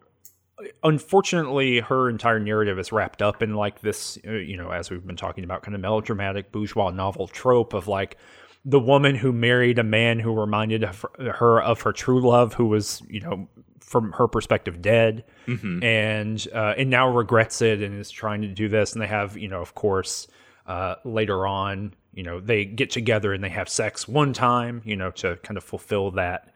unfortunately, 0.83 1.81
her 1.81 2.09
entire 2.09 2.41
narrative 2.41 2.79
is 2.79 2.93
wrapped 2.93 3.23
up 3.23 3.43
in 3.43 3.55
like 3.55 3.81
this, 3.81 4.19
uh, 4.27 4.33
you 4.33 4.57
know, 4.57 4.71
as 4.71 4.91
we've 4.91 5.07
been 5.07 5.17
talking 5.17 5.45
about, 5.45 5.63
kind 5.63 5.75
of 5.75 5.81
melodramatic 5.81 6.53
bourgeois 6.53 6.91
novel 6.91 7.29
trope 7.29 7.73
of 7.75 7.89
like 7.89 8.17
the 8.69 8.81
woman 8.81 9.15
who 9.15 9.33
married 9.33 9.79
a 9.79 9.83
man 9.85 10.19
who 10.19 10.39
reminded 10.39 10.85
her 10.85 11.63
of 11.63 11.81
her 11.83 11.93
true 11.93 12.21
love, 12.21 12.53
who 12.55 12.67
was, 12.67 13.03
you 13.09 13.21
know, 13.21 13.49
from 13.81 14.13
her 14.13 14.29
perspective, 14.29 14.83
dead, 14.83 15.25
Mhm. 15.47 15.83
and 15.83 16.47
uh, 16.55 16.75
and 16.77 16.91
now 16.91 17.09
regrets 17.09 17.63
it 17.63 17.81
and 17.83 17.99
is 17.99 18.11
trying 18.11 18.43
to 18.43 18.49
do 18.49 18.69
this. 18.69 18.93
And 18.93 19.01
they 19.01 19.07
have, 19.07 19.37
you 19.39 19.49
know, 19.49 19.63
of 19.63 19.75
course, 19.75 20.27
uh, 20.67 20.97
later 21.05 21.47
on, 21.47 21.95
you 22.13 22.23
know, 22.23 22.41
they 22.41 22.67
get 22.67 22.91
together 22.91 23.33
and 23.33 23.43
they 23.43 23.49
have 23.49 23.69
sex 23.71 24.07
one 24.07 24.35
time, 24.35 24.83
you 24.85 24.97
know, 24.97 25.11
to 25.13 25.37
kind 25.37 25.57
of 25.57 25.65
fulfill 25.65 26.11
that, 26.13 26.53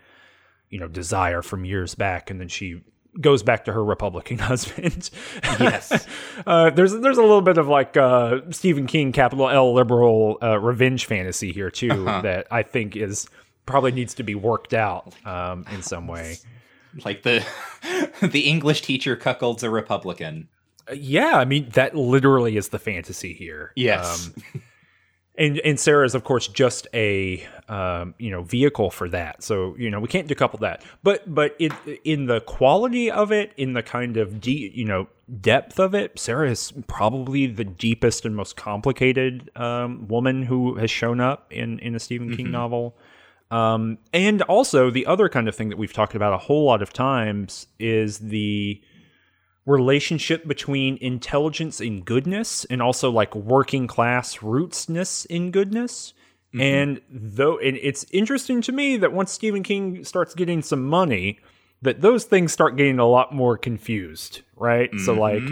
you 0.68 0.78
know, 0.78 0.88
desire 0.88 1.40
from 1.40 1.64
years 1.64 1.94
back, 1.94 2.30
and 2.30 2.38
then 2.38 2.48
she 2.48 2.82
goes 3.20 3.42
back 3.42 3.64
to 3.66 3.72
her 3.72 3.84
Republican 3.84 4.38
husband. 4.50 5.10
Yes. 5.60 6.06
uh, 6.46 6.70
there's 6.70 6.92
there's 6.92 7.18
a 7.18 7.22
little 7.22 7.42
bit 7.42 7.58
of 7.58 7.68
like 7.68 7.96
uh, 7.96 8.40
Stephen 8.50 8.86
King, 8.86 9.12
capital 9.12 9.48
L 9.48 9.74
liberal 9.74 10.38
uh, 10.42 10.58
revenge 10.58 11.06
fantasy 11.06 11.52
here 11.52 11.70
too 11.70 11.90
Uh-huh. 11.90 12.22
that 12.22 12.46
I 12.50 12.62
think 12.62 12.96
is 12.96 13.28
probably 13.66 13.92
needs 13.92 14.14
to 14.14 14.22
be 14.22 14.34
worked 14.34 14.74
out 14.74 15.14
um, 15.26 15.64
in 15.72 15.82
some 15.82 16.06
way. 16.06 16.36
Like 17.06 17.22
the 17.22 17.42
the 18.20 18.40
English 18.40 18.82
teacher 18.82 19.16
cuckolds 19.16 19.62
a 19.62 19.70
Republican. 19.70 20.48
Uh, 20.86 20.92
yeah, 20.92 21.38
I 21.38 21.46
mean 21.46 21.70
that 21.70 21.94
literally 21.96 22.58
is 22.58 22.68
the 22.68 22.78
fantasy 22.78 23.32
here. 23.32 23.72
Yes. 23.76 24.26
Um, 24.54 24.62
and 25.36 25.58
and 25.60 25.80
Sarah 25.80 26.04
is 26.04 26.14
of 26.14 26.24
course 26.24 26.46
just 26.48 26.86
a 26.92 27.46
um, 27.68 28.14
you 28.18 28.30
know 28.30 28.42
vehicle 28.42 28.90
for 28.90 29.08
that. 29.08 29.42
So 29.42 29.74
you 29.78 29.90
know 29.90 30.00
we 30.00 30.08
can't 30.08 30.28
decouple 30.28 30.60
that. 30.60 30.84
But 31.02 31.32
but 31.32 31.56
it, 31.58 31.72
in 32.04 32.26
the 32.26 32.40
quality 32.40 33.10
of 33.10 33.32
it, 33.32 33.52
in 33.56 33.72
the 33.72 33.82
kind 33.82 34.16
of 34.16 34.40
deep 34.40 34.72
you 34.74 34.84
know 34.84 35.08
depth 35.40 35.80
of 35.80 35.94
it, 35.94 36.18
Sarah 36.18 36.50
is 36.50 36.72
probably 36.86 37.46
the 37.46 37.64
deepest 37.64 38.26
and 38.26 38.36
most 38.36 38.56
complicated 38.56 39.50
um, 39.56 40.06
woman 40.08 40.42
who 40.42 40.76
has 40.76 40.90
shown 40.90 41.20
up 41.20 41.50
in 41.50 41.78
in 41.78 41.94
a 41.94 42.00
Stephen 42.00 42.36
King 42.36 42.50
novel. 42.50 42.96
Um, 43.50 43.98
and 44.14 44.40
also 44.42 44.90
the 44.90 45.04
other 45.04 45.28
kind 45.28 45.46
of 45.46 45.54
thing 45.54 45.68
that 45.68 45.76
we've 45.76 45.92
talked 45.92 46.14
about 46.14 46.32
a 46.32 46.38
whole 46.38 46.64
lot 46.64 46.80
of 46.80 46.90
times 46.90 47.66
is 47.78 48.18
the 48.18 48.80
relationship 49.66 50.46
between 50.46 50.98
intelligence 51.00 51.80
and 51.80 52.04
goodness 52.04 52.64
and 52.66 52.82
also 52.82 53.10
like 53.10 53.34
working 53.34 53.86
class 53.86 54.38
rootsness 54.38 55.24
in 55.26 55.50
goodness. 55.50 56.14
And 56.60 57.00
though 57.10 57.58
and 57.58 57.78
it's 57.80 58.04
interesting 58.12 58.60
to 58.62 58.72
me 58.72 58.98
that 58.98 59.12
once 59.12 59.32
Stephen 59.32 59.62
King 59.62 60.04
starts 60.04 60.34
getting 60.34 60.60
some 60.60 60.84
money, 60.84 61.38
that 61.80 62.00
those 62.00 62.24
things 62.24 62.52
start 62.52 62.76
getting 62.76 62.98
a 62.98 63.06
lot 63.06 63.34
more 63.34 63.56
confused, 63.56 64.42
right? 64.56 64.90
So 65.00 65.14
like 65.14 65.42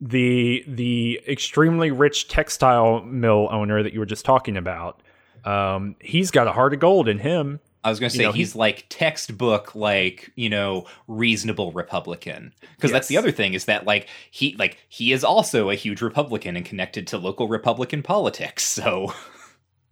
the 0.00 0.64
the 0.66 1.20
extremely 1.28 1.90
rich 1.90 2.28
textile 2.28 3.02
mill 3.02 3.48
owner 3.50 3.82
that 3.82 3.92
you 3.92 4.00
were 4.00 4.06
just 4.06 4.24
talking 4.24 4.56
about, 4.56 5.02
um, 5.44 5.96
he's 6.00 6.30
got 6.30 6.46
a 6.48 6.52
heart 6.52 6.74
of 6.74 6.80
gold 6.80 7.08
in 7.08 7.18
him. 7.18 7.60
I 7.84 7.90
was 7.90 8.00
going 8.00 8.10
to 8.10 8.16
You 8.16 8.22
say 8.22 8.26
know, 8.26 8.32
he's 8.32 8.56
like 8.56 8.86
textbook, 8.88 9.74
like 9.74 10.32
you 10.34 10.48
know, 10.48 10.86
reasonable 11.06 11.70
Republican. 11.72 12.52
Because 12.74 12.90
that's 12.90 13.08
the 13.08 13.16
other 13.16 13.30
thing 13.30 13.54
is 13.54 13.66
that 13.66 13.84
like 13.84 14.08
he 14.30 14.56
like 14.58 14.78
he 14.88 15.12
is 15.12 15.22
also 15.22 15.70
a 15.70 15.74
huge 15.74 16.02
Republican 16.02 16.56
and 16.56 16.64
connected 16.64 17.06
to 17.08 17.18
local 17.18 17.46
Republican 17.46 18.02
politics. 18.02 18.64
So 18.64 19.12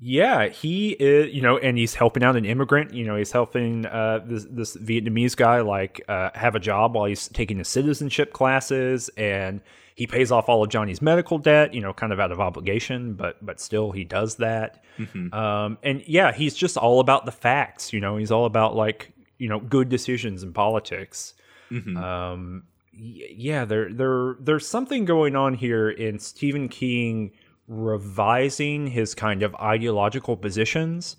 Yeah, 0.05 0.49
he 0.49 0.97
is, 0.99 1.33
you 1.33 1.41
know, 1.41 1.59
and 1.59 1.79
he's 1.79 1.95
helping 1.95 2.25
out 2.25 2.35
an 2.35 2.45
immigrant. 2.45 2.93
You 2.93 3.05
know, 3.05 3.15
he's 3.15 3.31
helping 3.31 3.87
uh, 3.87 4.19
this 4.27 4.45
this 4.51 4.77
Vietnamese 4.77 5.37
guy 5.37 5.61
like 5.61 6.03
uh, 6.09 6.31
have 6.35 6.57
a 6.57 6.59
job 6.59 6.97
while 6.97 7.05
he's 7.05 7.29
taking 7.29 7.59
his 7.59 7.69
citizenship 7.69 8.33
classes, 8.33 9.11
and 9.17 9.61
he 9.95 10.07
pays 10.07 10.33
off 10.33 10.49
all 10.49 10.63
of 10.63 10.71
Johnny's 10.71 11.03
medical 11.03 11.39
debt. 11.39 11.75
You 11.75 11.81
know, 11.81 11.93
kind 11.93 12.13
of 12.13 12.21
out 12.21 12.33
of 12.33 12.41
obligation, 12.41 13.15
but 13.15 13.45
but 13.45 13.61
still 13.61 13.93
he 13.93 14.05
does 14.05 14.37
that. 14.37 14.83
mhm. 14.99 15.33
Um, 15.33 15.79
and 15.83 16.03
yeah, 16.07 16.33
he's 16.33 16.55
just 16.55 16.77
all 16.77 17.01
about 17.01 17.25
the 17.27 17.33
facts. 17.33 17.93
You 17.93 18.01
know, 18.01 18.17
he's 18.17 18.31
all 18.31 18.45
about 18.45 18.75
like 18.77 19.13
you 19.39 19.49
know 19.49 19.61
good 19.61 19.89
decisions 19.89 20.43
in 20.43 20.53
politics. 20.53 21.35
Mhm. 21.71 21.97
Um, 21.97 22.63
yeah, 22.95 23.65
there 23.65 23.93
there 23.93 24.37
there's 24.41 24.67
something 24.67 25.05
going 25.05 25.35
on 25.37 25.55
here 25.55 25.89
in 25.91 26.19
Stephen 26.19 26.69
King 26.69 27.33
revising 27.69 28.87
his 28.87 29.15
kind 29.15 29.43
of 29.43 29.55
ideological 29.57 30.37
positions. 30.37 31.17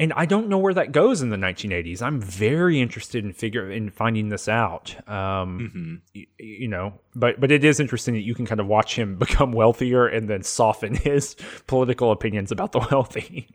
And 0.00 0.12
I 0.14 0.26
don't 0.26 0.48
know 0.48 0.58
where 0.58 0.74
that 0.74 0.92
goes 0.92 1.22
in 1.22 1.30
the 1.30 1.36
1980s. 1.36 2.00
I'm 2.02 2.20
very 2.20 2.80
interested 2.80 3.24
in 3.24 3.32
figure 3.32 3.68
in 3.70 3.90
finding 3.90 4.28
this 4.28 4.48
out. 4.48 4.94
Um, 5.08 5.58
Mhm. 5.74 6.00
y- 6.14 6.26
you 6.38 6.68
know, 6.68 7.00
but 7.16 7.40
but 7.40 7.50
it 7.50 7.64
is 7.64 7.80
interesting 7.80 8.14
that 8.14 8.20
you 8.20 8.34
can 8.34 8.46
kind 8.46 8.60
of 8.60 8.68
watch 8.68 8.94
him 8.96 9.16
become 9.18 9.52
wealthier 9.52 10.06
and 10.06 10.28
then 10.28 10.42
soften 10.44 10.94
his 11.08 11.34
political 11.66 12.12
opinions 12.12 12.52
about 12.52 12.70
the 12.72 12.86
wealthy. 12.90 13.48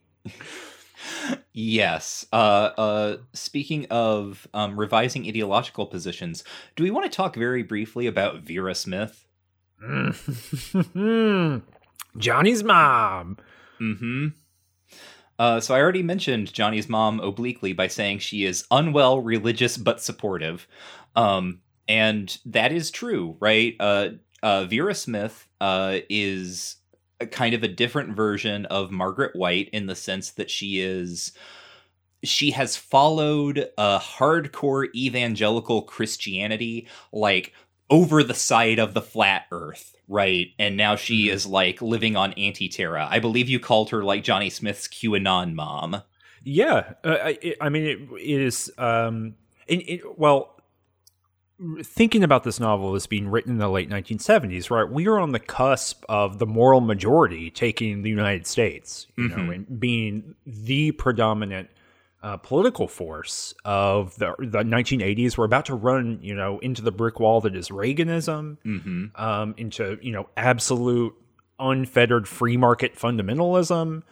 Yes. 1.53 2.25
Uh, 2.33 2.71
uh, 2.77 3.17
speaking 3.33 3.85
of 3.89 4.47
um, 4.53 4.79
revising 4.79 5.25
ideological 5.27 5.85
positions, 5.85 6.43
do 6.75 6.83
we 6.83 6.91
want 6.91 7.09
to 7.09 7.15
talk 7.15 7.35
very 7.35 7.63
briefly 7.63 8.07
about 8.07 8.41
Vera 8.41 8.73
Smith? 8.75 9.25
Johnny's 12.17 12.63
mom. 12.63 13.37
Mm-hmm. 13.81 14.27
Uh, 15.43 15.59
so 15.59 15.75
I 15.75 15.81
already 15.81 16.03
mentioned 16.03 16.53
Johnny's 16.53 16.87
mom 16.87 17.19
obliquely 17.19 17.73
by 17.73 17.87
saying 17.87 18.19
she 18.19 18.45
is 18.45 18.65
unwell, 18.71 19.19
religious, 19.19 19.75
but 19.75 20.01
supportive. 20.01 20.69
Um, 21.17 21.59
and 21.85 22.37
that 22.45 22.71
is 22.71 22.89
true, 22.89 23.35
right? 23.41 23.75
Uh, 23.77 24.11
uh, 24.41 24.63
Vera 24.63 24.95
Smith 24.95 25.49
uh, 25.59 25.97
is 26.09 26.77
kind 27.31 27.53
of 27.53 27.61
a 27.61 27.67
different 27.67 28.15
version 28.15 28.65
of 28.67 28.89
Margaret 28.89 29.35
White 29.35 29.69
in 29.73 29.87
the 29.87 29.97
sense 29.97 30.31
that 30.31 30.49
she 30.49 30.79
is 30.79 31.33
she 32.23 32.51
has 32.51 32.77
followed 32.77 33.69
a 33.77 33.99
hardcore 33.99 34.87
evangelical 34.95 35.81
Christianity 35.81 36.87
like 37.11 37.51
over 37.89 38.23
the 38.23 38.33
side 38.33 38.79
of 38.79 38.93
the 38.93 39.01
flat 39.01 39.43
earth, 39.51 39.93
right? 40.07 40.47
And 40.57 40.75
now 40.77 40.95
she 40.95 41.29
is 41.29 41.45
like 41.45 41.81
living 41.81 42.15
on 42.15 42.33
anti-terra. 42.33 43.07
I 43.09 43.19
believe 43.19 43.49
you 43.49 43.59
called 43.59 43.89
her 43.91 44.03
like 44.03 44.23
Johnny 44.23 44.49
Smith's 44.49 44.87
QAnon 44.87 45.53
mom. 45.53 46.01
Yeah, 46.43 46.93
uh, 47.03 47.17
I, 47.23 47.55
I 47.61 47.69
mean, 47.69 47.83
it, 47.83 47.99
it 48.19 48.41
is. 48.41 48.71
Um, 48.77 49.35
it, 49.67 49.75
it, 49.89 50.19
well, 50.19 50.49
thinking 51.83 52.23
about 52.23 52.43
this 52.43 52.59
novel 52.59 52.95
as 52.95 53.07
being 53.07 53.29
written 53.29 53.53
in 53.53 53.57
the 53.59 53.69
late 53.69 53.89
1970s, 53.89 54.69
right? 54.69 54.89
We 54.89 55.07
are 55.07 55.19
on 55.19 55.31
the 55.31 55.39
cusp 55.39 56.03
of 56.09 56.39
the 56.39 56.45
moral 56.45 56.81
majority 56.81 57.49
taking 57.49 58.01
the 58.01 58.09
United 58.09 58.45
States, 58.47 59.07
you 59.15 59.29
know, 59.29 59.35
Mhm. 59.37 59.55
and 59.55 59.79
being 59.79 60.35
the 60.45 60.91
predominant 60.91 61.69
uh, 62.23 62.37
political 62.37 62.87
force 62.87 63.53
of 63.65 64.15
the 64.15 64.33
the 64.39 64.59
1980s. 64.63 65.37
We're 65.37 65.45
about 65.45 65.65
to 65.65 65.75
run, 65.75 66.19
you 66.21 66.33
know, 66.33 66.57
into 66.59 66.81
the 66.81 66.91
brick 66.91 67.19
wall 67.19 67.41
that 67.41 67.55
is 67.55 67.69
Reaganism 67.69 68.57
Mm-hmm. 68.65 69.21
um, 69.21 69.53
into 69.57 69.97
you 70.01 70.11
know 70.13 70.29
absolute 70.37 71.13
unfettered 71.59 72.27
free 72.27 72.57
market 72.57 72.95
fundamentalism 72.95 74.03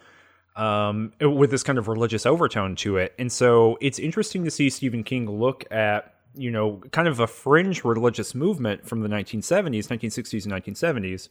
um, 0.56 1.12
with 1.20 1.50
this 1.50 1.62
kind 1.62 1.78
of 1.78 1.88
religious 1.88 2.24
overtone 2.26 2.76
to 2.76 2.98
it. 2.98 3.14
And 3.18 3.32
so 3.32 3.78
it's 3.80 3.98
interesting 3.98 4.44
to 4.44 4.50
see 4.50 4.70
Stephen 4.70 5.02
King 5.04 5.28
look 5.28 5.64
at 5.72 6.14
you 6.34 6.50
know 6.50 6.82
kind 6.92 7.08
of 7.08 7.18
a 7.18 7.26
fringe 7.26 7.82
religious 7.82 8.34
movement 8.34 8.86
from 8.86 9.00
the 9.00 9.08
1970s, 9.08 9.88
1960s, 9.88 10.44
and 10.44 10.52
1970s, 10.52 11.28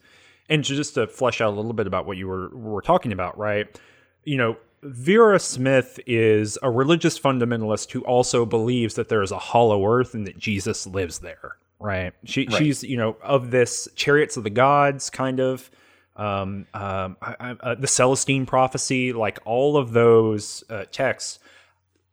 and 0.50 0.64
just 0.64 0.96
to 0.96 1.06
flesh 1.08 1.42
out 1.42 1.54
a 1.54 1.56
little 1.56 1.74
bit 1.74 1.86
about 1.86 2.08
what 2.08 2.18
you 2.18 2.28
were 2.28 2.50
were 2.50 2.82
talking 2.82 3.12
about, 3.12 3.38
right? 3.38 3.80
You 4.24 4.38
know. 4.38 4.58
Vera 4.84 5.40
Smith 5.40 6.00
is 6.08 6.58
a 6.64 6.72
religious 6.72 7.20
fundamentalist 7.20 7.92
who 7.92 8.02
also 8.02 8.46
believes 8.46 8.96
that 8.96 9.10
there 9.10 9.22
is 9.22 9.32
a 9.32 9.38
hollow 9.38 9.86
earth 9.86 10.14
and 10.16 10.26
that 10.26 10.38
Jesus 10.38 10.88
lives 10.88 11.20
there, 11.20 11.58
right? 11.80 12.14
She, 12.26 12.48
Right. 12.48 12.58
She's, 12.58 12.84
you 12.84 12.98
know, 12.98 13.16
of 13.22 13.52
this 13.52 13.88
chariots 13.96 14.38
of 14.38 14.44
the 14.44 14.50
gods 14.50 15.10
kind 15.12 15.40
of, 15.40 15.70
um, 16.16 16.66
um, 16.74 17.16
I, 17.22 17.36
I, 17.40 17.52
uh, 17.62 17.76
the 17.76 17.88
Celestine 17.88 18.46
prophecy, 18.48 19.14
like 19.14 19.40
all 19.46 19.78
of 19.78 19.94
those 19.94 20.64
uh, 20.70 20.86
texts. 20.92 21.40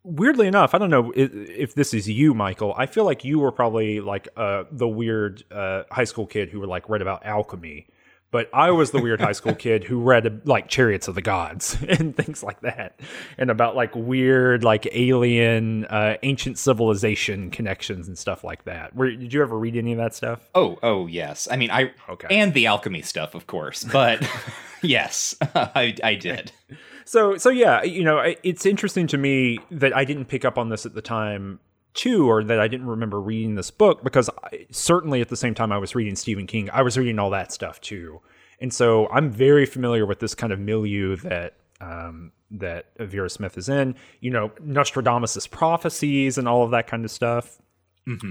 weirdly 0.04 0.46
enough, 0.46 0.74
I 0.74 0.78
don't 0.78 0.90
know 0.90 1.12
if, 1.14 1.32
if 1.32 1.74
this 1.74 1.92
is 1.94 2.08
you, 2.08 2.34
Michael. 2.34 2.74
I 2.76 2.86
feel 2.86 3.04
like 3.04 3.24
you 3.24 3.38
were 3.38 3.52
probably 3.52 4.00
like 4.00 4.28
uh, 4.36 4.64
the 4.70 4.88
weird 4.88 5.42
uh, 5.50 5.84
high 5.90 6.04
school 6.04 6.26
kid 6.26 6.50
who 6.50 6.60
were 6.60 6.66
like 6.66 6.88
read 6.88 7.02
about 7.02 7.24
alchemy, 7.26 7.86
but 8.30 8.50
I 8.52 8.70
was 8.70 8.90
the 8.90 9.00
weird 9.00 9.20
high 9.20 9.32
school 9.32 9.54
kid 9.54 9.84
who 9.84 10.00
read 10.00 10.46
like 10.46 10.68
Chariots 10.68 11.08
of 11.08 11.14
the 11.14 11.22
Gods 11.22 11.76
and 11.88 12.16
things 12.16 12.42
like 12.42 12.60
that, 12.60 13.00
and 13.38 13.50
about 13.50 13.74
like 13.76 13.94
weird 13.94 14.64
like 14.64 14.86
alien 14.92 15.84
uh, 15.86 16.16
ancient 16.22 16.58
civilization 16.58 17.50
connections 17.50 18.08
and 18.08 18.18
stuff 18.18 18.44
like 18.44 18.64
that. 18.64 18.94
Were, 18.94 19.10
did 19.10 19.32
you 19.32 19.42
ever 19.42 19.58
read 19.58 19.76
any 19.76 19.92
of 19.92 19.98
that 19.98 20.14
stuff? 20.14 20.48
Oh, 20.54 20.78
oh 20.82 21.06
yes. 21.06 21.48
I 21.50 21.56
mean, 21.56 21.70
I 21.70 21.92
Okay. 22.08 22.28
and 22.30 22.52
the 22.54 22.66
alchemy 22.66 23.02
stuff, 23.02 23.34
of 23.34 23.46
course, 23.46 23.84
but 23.84 24.28
yes, 24.82 25.34
I, 25.54 25.94
I 26.04 26.14
did. 26.14 26.52
So 27.04 27.38
so 27.38 27.48
yeah, 27.48 27.82
you 27.82 28.04
know, 28.04 28.22
it's 28.42 28.66
interesting 28.66 29.06
to 29.08 29.18
me 29.18 29.58
that 29.70 29.96
I 29.96 30.04
didn't 30.04 30.26
pick 30.26 30.44
up 30.44 30.58
on 30.58 30.68
this 30.68 30.84
at 30.84 30.94
the 30.94 31.00
time 31.02 31.60
too, 31.94 32.28
or 32.28 32.44
that 32.44 32.60
I 32.60 32.68
didn't 32.68 32.86
remember 32.86 33.20
reading 33.20 33.54
this 33.54 33.70
book 33.70 34.04
because 34.04 34.30
I, 34.44 34.66
certainly 34.70 35.20
at 35.20 35.28
the 35.28 35.36
same 35.36 35.54
time 35.54 35.72
I 35.72 35.78
was 35.78 35.94
reading 35.94 36.16
Stephen 36.16 36.46
King, 36.46 36.70
I 36.70 36.82
was 36.82 36.96
reading 36.98 37.18
all 37.18 37.30
that 37.30 37.52
stuff 37.52 37.80
too, 37.80 38.20
and 38.60 38.72
so 38.72 39.08
I'm 39.08 39.30
very 39.30 39.66
familiar 39.66 40.06
with 40.06 40.20
this 40.20 40.34
kind 40.34 40.52
of 40.52 40.58
milieu 40.58 41.16
that. 41.16 41.54
Um, 41.80 42.32
that 42.50 42.86
Vera 42.98 43.28
Smith 43.28 43.58
is 43.58 43.68
in, 43.68 43.94
you 44.20 44.30
know, 44.30 44.50
Nostradamus' 44.60 45.46
prophecies 45.46 46.38
and 46.38 46.48
all 46.48 46.64
of 46.64 46.70
that 46.70 46.86
kind 46.86 47.04
of 47.04 47.10
stuff. 47.10 47.58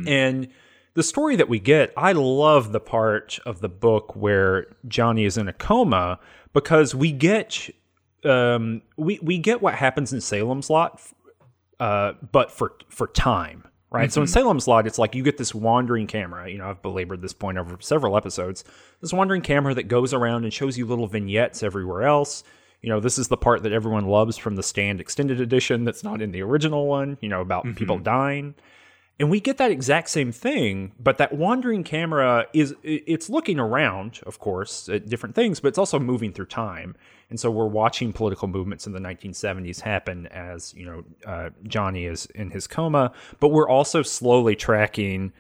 And 0.08 0.48
the 0.96 1.04
story 1.04 1.36
that 1.36 1.48
we 1.48 1.60
get, 1.60 1.94
I 1.96 2.14
love 2.14 2.72
the 2.72 2.80
part 2.80 3.38
of 3.46 3.62
the 3.62 3.70
book 3.70 4.16
where 4.16 4.66
Johnny 4.88 5.26
is 5.26 5.38
in 5.38 5.48
a 5.48 5.54
coma 5.54 6.20
because 6.52 6.96
we 6.96 7.12
get 7.12 7.70
um, 8.26 8.82
we 8.98 9.20
we 9.22 9.38
get 9.38 9.62
what 9.62 9.76
happens 9.76 10.12
in 10.12 10.22
Salem's 10.22 10.70
Lot, 10.72 11.00
uh, 11.80 12.14
but 12.32 12.52
for 12.52 12.74
for 12.90 13.08
time, 13.08 13.68
right? 13.92 14.12
So 14.12 14.22
in 14.22 14.28
Salem's 14.28 14.68
Lot, 14.68 14.88
it's 14.88 14.98
like 14.98 15.16
you 15.16 15.24
get 15.24 15.38
this 15.38 15.54
wandering 15.54 16.08
camera. 16.08 16.50
You 16.50 16.58
know, 16.58 16.70
I've 16.70 16.82
belabored 16.82 17.22
this 17.22 17.34
point 17.34 17.58
over 17.58 17.78
several 17.80 18.18
episodes. 18.18 18.64
This 19.02 19.14
wandering 19.14 19.42
camera 19.42 19.74
that 19.76 19.84
goes 19.84 20.14
around 20.14 20.44
and 20.44 20.54
shows 20.54 20.78
you 20.78 20.86
little 20.86 21.08
vignettes 21.08 21.64
everywhere 21.64 22.04
else. 22.04 22.44
You 22.82 22.90
know, 22.90 23.00
this 23.00 23.18
is 23.18 23.28
the 23.28 23.38
part 23.38 23.64
that 23.64 23.72
everyone 23.72 24.06
loves 24.06 24.38
from 24.38 24.56
the 24.56 24.64
Stand 24.64 25.02
Extended 25.02 25.42
Edition. 25.42 25.84
That's 25.84 26.04
not 26.04 26.22
in 26.22 26.32
the 26.32 26.42
original 26.42 26.88
one. 26.88 27.18
You 27.22 27.30
know, 27.30 27.42
about 27.42 27.66
people 27.76 27.98
dying. 28.00 28.56
And 29.20 29.32
we 29.32 29.40
get 29.40 29.58
that 29.58 29.72
exact 29.72 30.10
same 30.10 30.32
thing, 30.32 30.92
but 31.00 31.18
that 31.18 31.34
wandering 31.34 31.84
camera 31.84 32.46
is 32.54 32.76
it's 32.84 33.30
looking 33.30 33.60
around, 33.60 34.20
of 34.28 34.38
course, 34.38 34.88
at 34.90 35.10
different 35.10 35.34
things, 35.34 35.60
but 35.60 35.70
it's 35.70 35.80
also 35.80 35.98
moving 35.98 36.32
through 36.32 36.46
time. 36.46 36.96
And 37.32 37.40
so 37.40 37.50
we're 37.50 37.66
watching 37.66 38.14
political 38.14 38.48
movements 38.48 38.86
in 38.86 38.94
the 38.94 39.00
1970s 39.00 39.82
happen 39.82 40.28
as, 40.28 40.74
you 40.76 40.86
know, 40.86 41.04
uh, 41.26 41.50
Johnny 41.64 42.06
is 42.06 42.28
in 42.28 42.52
his 42.52 42.68
coma, 42.68 43.12
but 43.40 43.50
we're 43.50 43.68
also 43.68 44.04
slowly 44.04 44.56
tracking 44.56 45.34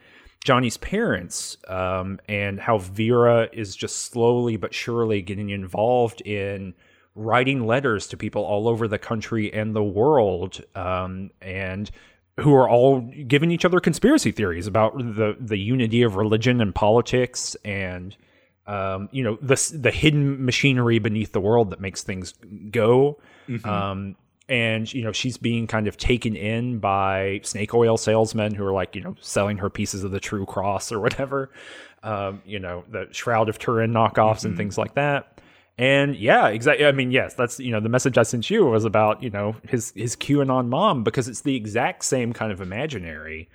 Johnny's 0.43 0.77
parents 0.77 1.57
um, 1.67 2.19
and 2.27 2.59
how 2.59 2.79
Vera 2.79 3.47
is 3.53 3.75
just 3.75 4.11
slowly 4.11 4.57
but 4.57 4.73
surely 4.73 5.21
getting 5.21 5.51
involved 5.51 6.21
in 6.21 6.73
writing 7.13 7.65
letters 7.65 8.07
to 8.07 8.17
people 8.17 8.43
all 8.43 8.67
over 8.67 8.87
the 8.87 8.99
country 8.99 9.53
and 9.53 9.75
the 9.75 9.83
world 9.83 10.63
um, 10.75 11.29
and 11.41 11.91
who 12.39 12.53
are 12.53 12.69
all 12.69 13.01
giving 13.27 13.51
each 13.51 13.65
other 13.65 13.79
conspiracy 13.79 14.31
theories 14.31 14.67
about 14.67 14.97
the 14.97 15.35
the 15.39 15.57
unity 15.57 16.03
of 16.03 16.15
religion 16.15 16.61
and 16.61 16.73
politics 16.75 17.55
and 17.65 18.15
um, 18.67 19.09
you 19.11 19.23
know 19.23 19.37
the 19.41 19.77
the 19.79 19.91
hidden 19.91 20.45
machinery 20.45 20.99
beneath 20.99 21.31
the 21.31 21.41
world 21.41 21.71
that 21.71 21.79
makes 21.79 22.03
things 22.03 22.33
go. 22.69 23.19
Um, 23.93 24.15
and 24.49 24.91
you 24.93 25.03
know 25.03 25.11
she's 25.11 25.37
being 25.37 25.67
kind 25.67 25.87
of 25.87 25.97
taken 25.97 26.35
in 26.35 26.79
by 26.79 27.41
snake 27.43 27.73
oil 27.73 27.97
salesmen 27.97 28.53
who 28.53 28.65
are 28.65 28.71
like 28.71 28.95
you 28.95 29.01
know 29.01 29.15
selling 29.19 29.57
her 29.57 29.69
pieces 29.69 30.03
of 30.03 30.11
the 30.11 30.19
true 30.19 30.45
cross 30.45 30.91
or 30.91 30.99
whatever 31.01 31.49
um, 32.03 32.41
you 32.45 32.59
know 32.59 32.83
the 32.89 33.07
shroud 33.11 33.49
of 33.49 33.59
turin 33.59 33.91
knockoffs 33.91 34.45
and 34.45 34.55
things 34.55 34.77
like 34.77 34.93
that 34.95 35.41
and 35.77 36.15
yeah, 36.15 36.47
exactly. 36.47 36.85
I 36.85 36.91
mean, 36.91 37.11
yes, 37.11 37.35
that's 37.35 37.59
you 37.59 37.71
know 37.71 37.79
the 37.79 37.89
message 37.89 38.17
I 38.17 38.23
sent 38.23 38.49
you 38.49 38.65
was 38.65 38.83
about 38.83 39.21
you 39.21 39.29
know 39.29 39.55
his 39.67 39.93
his 39.95 40.15
QAnon 40.15 40.67
mom 40.67 41.03
because 41.03 41.27
it's 41.27 41.41
the 41.41 41.55
exact 41.55 42.03
same 42.03 42.33
kind 42.33 42.51
of 42.51 42.61
imaginary. 42.61 43.49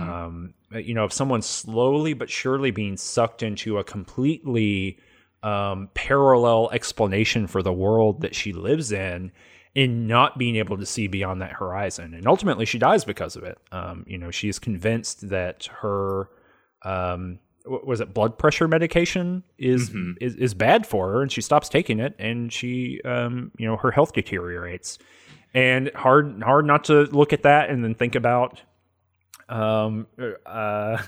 Um, 0.00 0.54
you 0.70 0.94
know, 0.94 1.04
of 1.04 1.12
someone 1.12 1.42
slowly 1.42 2.12
but 2.12 2.30
surely 2.30 2.70
being 2.70 2.96
sucked 2.96 3.42
into 3.42 3.78
a 3.78 3.84
completely 3.84 4.98
um, 5.42 5.88
parallel 5.94 6.70
explanation 6.72 7.46
for 7.46 7.62
the 7.62 7.72
world 7.72 8.20
that 8.20 8.34
she 8.34 8.52
lives 8.52 8.92
in, 8.92 9.32
and 9.74 10.06
not 10.06 10.38
being 10.38 10.56
able 10.56 10.76
to 10.76 10.86
see 10.86 11.06
beyond 11.06 11.40
that 11.40 11.52
horizon. 11.52 12.12
And 12.14 12.26
ultimately, 12.26 12.66
she 12.66 12.78
dies 12.78 13.04
because 13.04 13.34
of 13.34 13.44
it. 13.44 13.58
Um, 13.72 14.04
you 14.06 14.18
know, 14.18 14.30
she 14.30 14.48
is 14.48 14.58
convinced 14.58 15.30
that 15.30 15.68
her 15.80 16.28
um, 16.82 17.38
was 17.64 18.00
it 18.00 18.12
blood 18.12 18.38
pressure 18.38 18.66
medication 18.68 19.42
is, 19.58 19.90
is 20.20 20.34
is 20.36 20.54
bad 20.54 20.86
for 20.86 21.12
her 21.12 21.22
and 21.22 21.30
she 21.30 21.40
stops 21.40 21.68
taking 21.68 22.00
it 22.00 22.14
and 22.18 22.52
she 22.52 23.00
um 23.04 23.50
you 23.58 23.66
know 23.66 23.76
her 23.76 23.90
health 23.90 24.12
deteriorates. 24.12 24.98
And 25.54 25.90
hard 25.94 26.42
hard 26.42 26.64
not 26.66 26.84
to 26.84 27.02
look 27.04 27.32
at 27.32 27.42
that 27.42 27.70
and 27.70 27.84
then 27.84 27.94
think 27.94 28.14
about 28.14 28.60
um 29.48 30.06
uh 30.46 30.98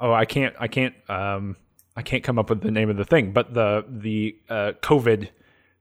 oh 0.00 0.12
I 0.12 0.24
can't 0.24 0.54
I 0.58 0.68
can't 0.68 0.94
um 1.08 1.56
I 1.96 2.02
can't 2.02 2.24
come 2.24 2.38
up 2.38 2.50
with 2.50 2.60
the 2.62 2.70
name 2.70 2.90
of 2.90 2.96
the 2.96 3.04
thing 3.04 3.32
but 3.32 3.52
the 3.54 3.84
the 3.88 4.36
uh 4.48 4.72
covid 4.80 5.28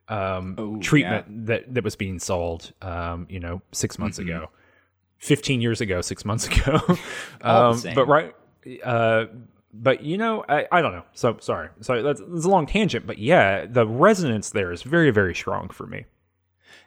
um 0.09 0.55
Oh, 0.57 0.77
treatment 0.79 1.47
that 1.47 1.73
that 1.73 1.83
was 1.83 1.95
being 1.95 2.19
sold 2.19 2.73
um 2.81 3.25
you 3.29 3.39
know 3.39 3.61
6 3.71 3.97
months 3.99 4.19
Mm-hmm. 4.19 4.29
ago. 4.29 4.49
15 5.19 5.61
years 5.61 5.79
ago 5.79 6.01
6 6.01 6.25
months 6.25 6.47
ago. 6.49 6.81
Um 7.41 7.79
but 7.95 8.07
right 8.07 8.35
uh 8.83 9.25
but 9.73 10.03
you 10.03 10.17
know 10.17 10.45
I, 10.47 10.67
I 10.71 10.81
don't 10.81 10.93
know 10.93 11.03
so 11.13 11.37
sorry 11.41 11.69
so 11.81 12.01
that's, 12.03 12.21
that's 12.27 12.45
a 12.45 12.49
long 12.49 12.65
tangent 12.67 13.07
but 13.07 13.17
yeah 13.17 13.65
the 13.65 13.87
resonance 13.87 14.51
there 14.51 14.71
is 14.71 14.83
very 14.83 15.11
very 15.11 15.33
strong 15.35 15.69
for 15.69 15.87
me 15.87 16.05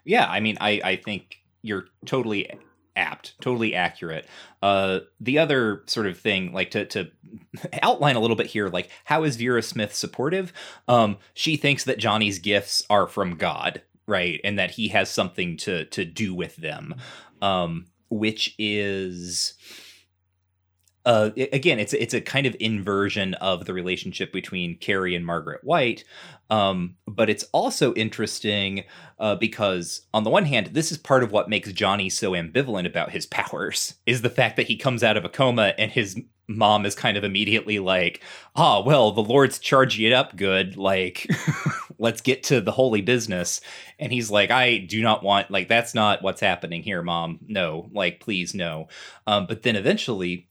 Yeah, 0.04 0.26
I 0.28 0.40
mean, 0.40 0.56
I, 0.60 0.80
I 0.84 0.96
think 0.96 1.38
you're 1.62 1.86
totally 2.04 2.48
apt, 2.94 3.34
totally 3.40 3.74
accurate. 3.74 4.26
Uh, 4.62 5.00
the 5.20 5.38
other 5.38 5.82
sort 5.86 6.06
of 6.06 6.18
thing, 6.18 6.52
like 6.52 6.70
to 6.70 6.86
to 6.86 7.10
outline 7.82 8.16
a 8.16 8.20
little 8.20 8.36
bit 8.36 8.46
here, 8.46 8.68
like 8.68 8.88
how 9.04 9.24
is 9.24 9.36
Vera 9.36 9.62
Smith 9.62 9.94
supportive? 9.94 10.52
Um, 10.86 11.18
she 11.34 11.56
thinks 11.56 11.84
that 11.84 11.98
Johnny's 11.98 12.38
gifts 12.38 12.84
are 12.88 13.08
from 13.08 13.36
God, 13.36 13.82
right, 14.06 14.40
and 14.44 14.56
that 14.58 14.72
he 14.72 14.88
has 14.88 15.10
something 15.10 15.56
to 15.58 15.84
to 15.86 16.04
do 16.04 16.34
with 16.34 16.56
them, 16.56 16.94
um, 17.42 17.86
which 18.08 18.54
is. 18.58 19.54
Uh, 21.06 21.30
again, 21.52 21.78
it's 21.78 21.92
it's 21.92 22.14
a 22.14 22.20
kind 22.20 22.46
of 22.46 22.56
inversion 22.58 23.34
of 23.34 23.64
the 23.64 23.72
relationship 23.72 24.32
between 24.32 24.76
Carrie 24.76 25.14
and 25.14 25.24
Margaret 25.24 25.62
White, 25.62 26.04
um, 26.50 26.96
but 27.06 27.30
it's 27.30 27.44
also 27.52 27.94
interesting 27.94 28.84
uh, 29.20 29.36
because 29.36 30.02
on 30.12 30.24
the 30.24 30.30
one 30.30 30.44
hand, 30.44 30.68
this 30.72 30.90
is 30.90 30.98
part 30.98 31.22
of 31.22 31.30
what 31.30 31.48
makes 31.48 31.72
Johnny 31.72 32.10
so 32.10 32.32
ambivalent 32.32 32.86
about 32.86 33.12
his 33.12 33.24
powers 33.26 33.94
is 34.04 34.22
the 34.22 34.30
fact 34.30 34.56
that 34.56 34.66
he 34.66 34.76
comes 34.76 35.04
out 35.04 35.16
of 35.16 35.24
a 35.24 35.28
coma 35.28 35.74
and 35.78 35.92
his 35.92 36.20
mom 36.48 36.86
is 36.86 36.94
kind 36.94 37.16
of 37.16 37.24
immediately 37.24 37.78
like, 37.78 38.22
ah, 38.54 38.82
well, 38.82 39.12
the 39.12 39.22
Lord's 39.22 39.58
charging 39.58 40.06
it 40.06 40.12
up 40.12 40.36
good. 40.36 40.76
Like, 40.76 41.28
let's 41.98 42.20
get 42.20 42.42
to 42.44 42.60
the 42.60 42.72
holy 42.72 43.00
business. 43.00 43.60
And 43.98 44.12
he's 44.12 44.30
like, 44.30 44.50
I 44.50 44.78
do 44.78 45.02
not 45.02 45.22
want, 45.22 45.50
like, 45.50 45.68
that's 45.68 45.94
not 45.94 46.22
what's 46.22 46.40
happening 46.40 46.82
here, 46.82 47.02
mom. 47.02 47.40
No, 47.46 47.88
like, 47.92 48.20
please, 48.20 48.54
no. 48.54 48.88
Um, 49.26 49.46
but 49.46 49.62
then 49.62 49.76
eventually, 49.76 50.48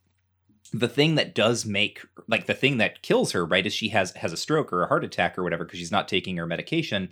the 0.73 0.87
thing 0.87 1.15
that 1.15 1.35
does 1.35 1.65
make 1.65 2.01
like 2.27 2.47
the 2.47 2.53
thing 2.53 2.77
that 2.77 3.01
kills 3.01 3.31
her 3.31 3.45
right 3.45 3.65
is 3.65 3.73
she 3.73 3.89
has 3.89 4.11
has 4.11 4.33
a 4.33 4.37
stroke 4.37 4.73
or 4.73 4.83
a 4.83 4.87
heart 4.87 5.03
attack 5.03 5.37
or 5.37 5.43
whatever 5.43 5.63
because 5.63 5.79
she's 5.79 5.91
not 5.91 6.07
taking 6.07 6.37
her 6.37 6.47
medication 6.47 7.09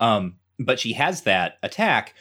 um 0.00 0.36
but 0.58 0.80
she 0.80 0.94
has 0.94 1.22
that 1.22 1.58
attack 1.62 2.14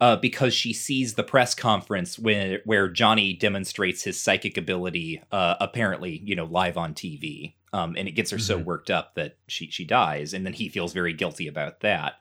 uh, 0.00 0.16
because 0.16 0.54
she 0.54 0.72
sees 0.72 1.14
the 1.14 1.22
press 1.22 1.54
conference 1.54 2.18
when 2.18 2.58
where 2.64 2.88
Johnny 2.88 3.34
demonstrates 3.34 4.02
his 4.02 4.20
psychic 4.20 4.56
ability, 4.56 5.22
uh, 5.30 5.56
apparently, 5.60 6.22
you 6.24 6.34
know, 6.34 6.46
live 6.46 6.78
on 6.78 6.94
TV, 6.94 7.54
um, 7.74 7.94
and 7.98 8.08
it 8.08 8.12
gets 8.12 8.30
her 8.30 8.38
so 8.38 8.58
Mhm. 8.58 8.64
worked 8.64 8.90
up 8.90 9.14
that 9.14 9.36
she 9.46 9.70
she 9.70 9.84
dies, 9.84 10.32
and 10.32 10.46
then 10.46 10.54
he 10.54 10.68
feels 10.70 10.94
very 10.94 11.12
guilty 11.12 11.46
about 11.46 11.80
that. 11.80 12.14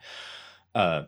Uh, 0.76 1.04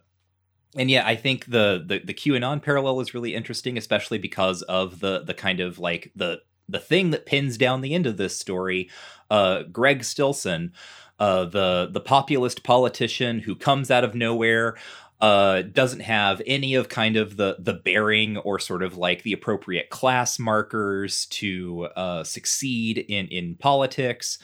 and 0.78 0.89
yeah, 0.89 1.05
I 1.05 1.16
think 1.18 1.47
the, 1.47 1.84
the 1.86 1.99
the 1.99 2.14
QAnon 2.14 2.62
parallel 2.62 3.01
is 3.01 3.14
really 3.14 3.36
interesting, 3.36 3.78
especially 3.78 4.18
because 4.18 4.62
of 4.64 5.01
the 5.01 5.24
the 5.24 5.34
kind 5.34 5.59
of 5.59 5.78
like 5.78 6.12
the 6.16 6.41
the 6.72 6.80
thing 6.80 7.11
that 7.11 7.26
pins 7.26 7.57
down 7.57 7.82
the 7.82 7.93
end 7.93 8.05
of 8.05 8.17
this 8.17 8.38
story. 8.38 8.89
Uh, 9.30 9.63
Greg 9.63 10.03
Stilson, 10.03 10.72
uh, 11.19 11.45
the 11.45 11.89
the 11.91 12.01
populist 12.01 12.63
politician 12.63 13.39
who 13.39 13.55
comes 13.55 13.89
out 13.89 14.03
of 14.03 14.15
nowhere, 14.15 14.76
uh, 15.22 15.61
doesn't 15.61 16.01
have 16.01 16.41
any 16.47 16.76
of 16.76 16.89
kind 16.89 17.15
of 17.15 17.38
the 17.38 17.57
the 17.59 17.74
bearing 17.74 18.38
or 18.38 18.59
sort 18.59 18.84
of 18.84 18.97
like 18.97 19.24
the 19.24 19.34
appropriate 19.34 19.89
class 19.89 20.39
markers 20.39 21.28
to 21.28 21.88
uh, 21.95 22.24
succeed 22.24 22.97
in 22.97 23.28
in 23.28 23.55
politics. 23.55 24.39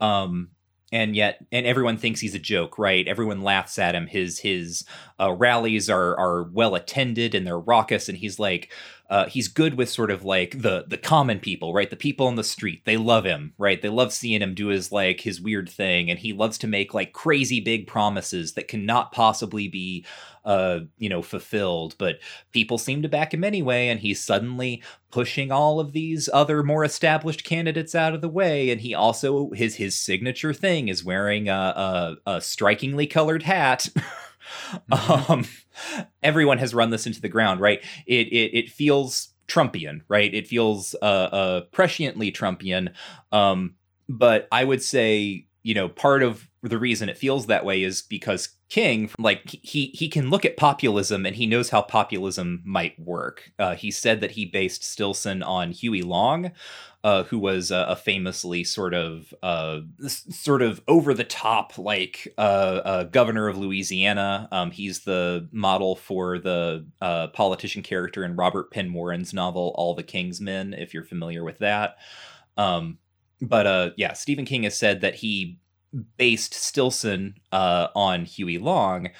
Um, 0.00 0.50
and 0.92 1.14
yet 1.14 1.44
and 1.52 1.66
everyone 1.66 1.96
thinks 1.96 2.20
he's 2.20 2.34
a 2.34 2.38
joke 2.38 2.78
right 2.78 3.06
everyone 3.06 3.42
laughs 3.42 3.78
at 3.78 3.94
him 3.94 4.06
his 4.06 4.40
his 4.40 4.84
uh, 5.20 5.32
rallies 5.32 5.88
are 5.88 6.16
are 6.18 6.44
well 6.44 6.74
attended 6.74 7.34
and 7.34 7.46
they're 7.46 7.58
raucous 7.58 8.08
and 8.08 8.18
he's 8.18 8.38
like 8.38 8.72
uh, 9.10 9.26
he's 9.26 9.48
good 9.48 9.74
with 9.74 9.88
sort 9.88 10.10
of 10.10 10.24
like 10.24 10.62
the 10.62 10.84
the 10.86 10.96
common 10.96 11.40
people 11.40 11.74
right? 11.74 11.90
The 11.90 11.96
people 11.96 12.28
on 12.28 12.36
the 12.36 12.44
street. 12.44 12.84
They 12.84 12.96
love 12.96 13.24
him 13.24 13.52
right? 13.58 13.82
They 13.82 13.88
love 13.88 14.12
seeing 14.12 14.40
him 14.40 14.54
do 14.54 14.68
his 14.68 14.92
like 14.92 15.20
his 15.20 15.40
weird 15.40 15.68
thing 15.68 16.08
and 16.08 16.18
he 16.18 16.32
loves 16.32 16.56
to 16.58 16.68
make 16.68 16.94
like 16.94 17.12
crazy 17.12 17.60
big 17.60 17.88
promises 17.88 18.52
that 18.52 18.68
cannot 18.68 19.10
possibly 19.10 19.66
be 19.66 20.06
uh 20.44 20.80
you 20.96 21.08
know 21.08 21.22
fulfilled. 21.22 21.96
But 21.98 22.20
people 22.52 22.78
seem 22.78 23.02
to 23.02 23.08
back 23.08 23.34
him 23.34 23.42
anyway 23.42 23.88
and 23.88 23.98
he's 23.98 24.22
suddenly 24.22 24.80
pushing 25.10 25.50
all 25.50 25.80
of 25.80 25.92
these 25.92 26.28
other 26.32 26.62
more 26.62 26.84
established 26.84 27.42
candidates 27.42 27.96
out 27.96 28.14
of 28.14 28.20
the 28.20 28.28
way 28.28 28.70
and 28.70 28.80
he 28.80 28.94
also 28.94 29.50
his 29.50 29.74
his 29.74 29.98
signature 29.98 30.54
thing 30.54 30.86
is 30.86 31.04
wearing 31.04 31.48
a 31.48 32.16
a, 32.26 32.34
a 32.36 32.40
strikingly 32.40 33.08
colored 33.08 33.42
hat 33.42 33.88
mm-hmm. 34.90 35.32
um 35.32 35.44
everyone 36.22 36.58
has 36.58 36.74
run 36.74 36.90
this 36.90 37.06
into 37.06 37.20
the 37.20 37.28
ground 37.28 37.60
right? 37.60 37.82
It 38.06 38.28
it, 38.28 38.56
it 38.56 38.70
feels 38.70 39.34
trumpian 39.48 40.02
right? 40.08 40.32
It 40.32 40.46
feels 40.46 40.94
uh, 41.02 41.04
uh 41.04 41.60
presciently 41.72 42.34
trumpian. 42.34 42.92
Um 43.32 43.74
but 44.08 44.48
i 44.50 44.64
would 44.64 44.82
say 44.82 45.46
you 45.62 45.74
know 45.74 45.88
part 45.88 46.22
of 46.22 46.48
the 46.62 46.78
reason 46.78 47.08
it 47.08 47.16
feels 47.16 47.46
that 47.46 47.64
way 47.64 47.82
is 47.82 48.02
because 48.02 48.48
King, 48.70 49.10
like 49.18 49.50
he 49.62 49.86
he 49.88 50.08
can 50.08 50.30
look 50.30 50.44
at 50.44 50.56
populism 50.56 51.26
and 51.26 51.34
he 51.34 51.46
knows 51.46 51.70
how 51.70 51.82
populism 51.82 52.62
might 52.64 52.98
work. 52.98 53.50
Uh, 53.58 53.74
he 53.74 53.90
said 53.90 54.20
that 54.20 54.30
he 54.30 54.46
based 54.46 54.84
Stilson 54.84 55.42
on 55.42 55.72
Huey 55.72 56.02
Long, 56.02 56.52
uh, 57.02 57.24
who 57.24 57.38
was 57.38 57.72
a, 57.72 57.86
a 57.88 57.96
famously 57.96 58.62
sort 58.62 58.94
of 58.94 59.34
uh, 59.42 59.80
sort 60.06 60.62
of 60.62 60.80
over 60.86 61.12
the 61.12 61.24
top 61.24 61.78
like 61.78 62.32
uh, 62.38 63.04
governor 63.04 63.48
of 63.48 63.58
Louisiana. 63.58 64.48
Um, 64.52 64.70
he's 64.70 65.00
the 65.00 65.48
model 65.50 65.96
for 65.96 66.38
the 66.38 66.86
uh, 67.02 67.26
politician 67.28 67.82
character 67.82 68.24
in 68.24 68.36
Robert 68.36 68.70
Penn 68.70 68.92
Warren's 68.92 69.34
novel 69.34 69.74
All 69.76 69.94
the 69.94 70.04
King's 70.04 70.40
Men, 70.40 70.74
if 70.74 70.94
you're 70.94 71.02
familiar 71.02 71.42
with 71.42 71.58
that. 71.58 71.96
Um, 72.56 72.98
but 73.42 73.66
uh, 73.66 73.90
yeah, 73.96 74.12
Stephen 74.12 74.44
King 74.44 74.62
has 74.62 74.78
said 74.78 75.00
that 75.00 75.16
he 75.16 75.58
based 76.16 76.54
Stilson 76.54 77.34
uh, 77.52 77.88
on 77.94 78.24
Huey 78.24 78.58
Long, 78.58 79.10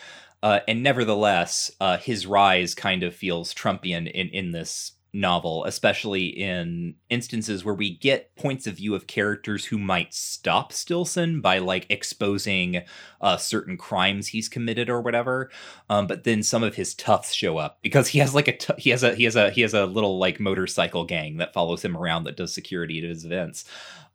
uh, 0.42 0.60
and 0.66 0.82
nevertheless, 0.82 1.70
uh, 1.80 1.98
his 1.98 2.26
rise 2.26 2.74
kind 2.74 3.02
of 3.02 3.14
feels 3.14 3.54
Trumpian 3.54 4.10
in 4.10 4.28
in 4.28 4.52
this 4.52 4.92
novel, 5.12 5.64
especially 5.64 6.26
in 6.26 6.94
instances 7.08 7.64
where 7.64 7.74
we 7.74 7.96
get 7.96 8.34
points 8.36 8.66
of 8.66 8.76
view 8.76 8.94
of 8.94 9.06
characters 9.06 9.66
who 9.66 9.78
might 9.78 10.14
stop 10.14 10.72
Stilson 10.72 11.40
by 11.40 11.58
like 11.58 11.86
exposing 11.88 12.82
uh, 13.20 13.36
certain 13.36 13.76
crimes 13.76 14.28
he's 14.28 14.48
committed 14.48 14.88
or 14.88 15.00
whatever. 15.00 15.50
Um, 15.88 16.06
but 16.06 16.24
then 16.24 16.42
some 16.42 16.62
of 16.62 16.74
his 16.74 16.94
toughs 16.94 17.32
show 17.32 17.58
up 17.58 17.78
because 17.82 18.08
he 18.08 18.18
has 18.20 18.34
like 18.34 18.48
a 18.48 18.56
t- 18.56 18.74
he 18.78 18.90
has 18.90 19.02
a 19.02 19.14
he 19.14 19.24
has 19.24 19.36
a 19.36 19.50
he 19.50 19.62
has 19.62 19.74
a 19.74 19.86
little 19.86 20.18
like 20.18 20.40
motorcycle 20.40 21.04
gang 21.04 21.38
that 21.38 21.52
follows 21.52 21.84
him 21.84 21.96
around 21.96 22.24
that 22.24 22.36
does 22.36 22.52
security 22.52 22.98
at 22.98 23.08
his 23.08 23.24
events 23.24 23.64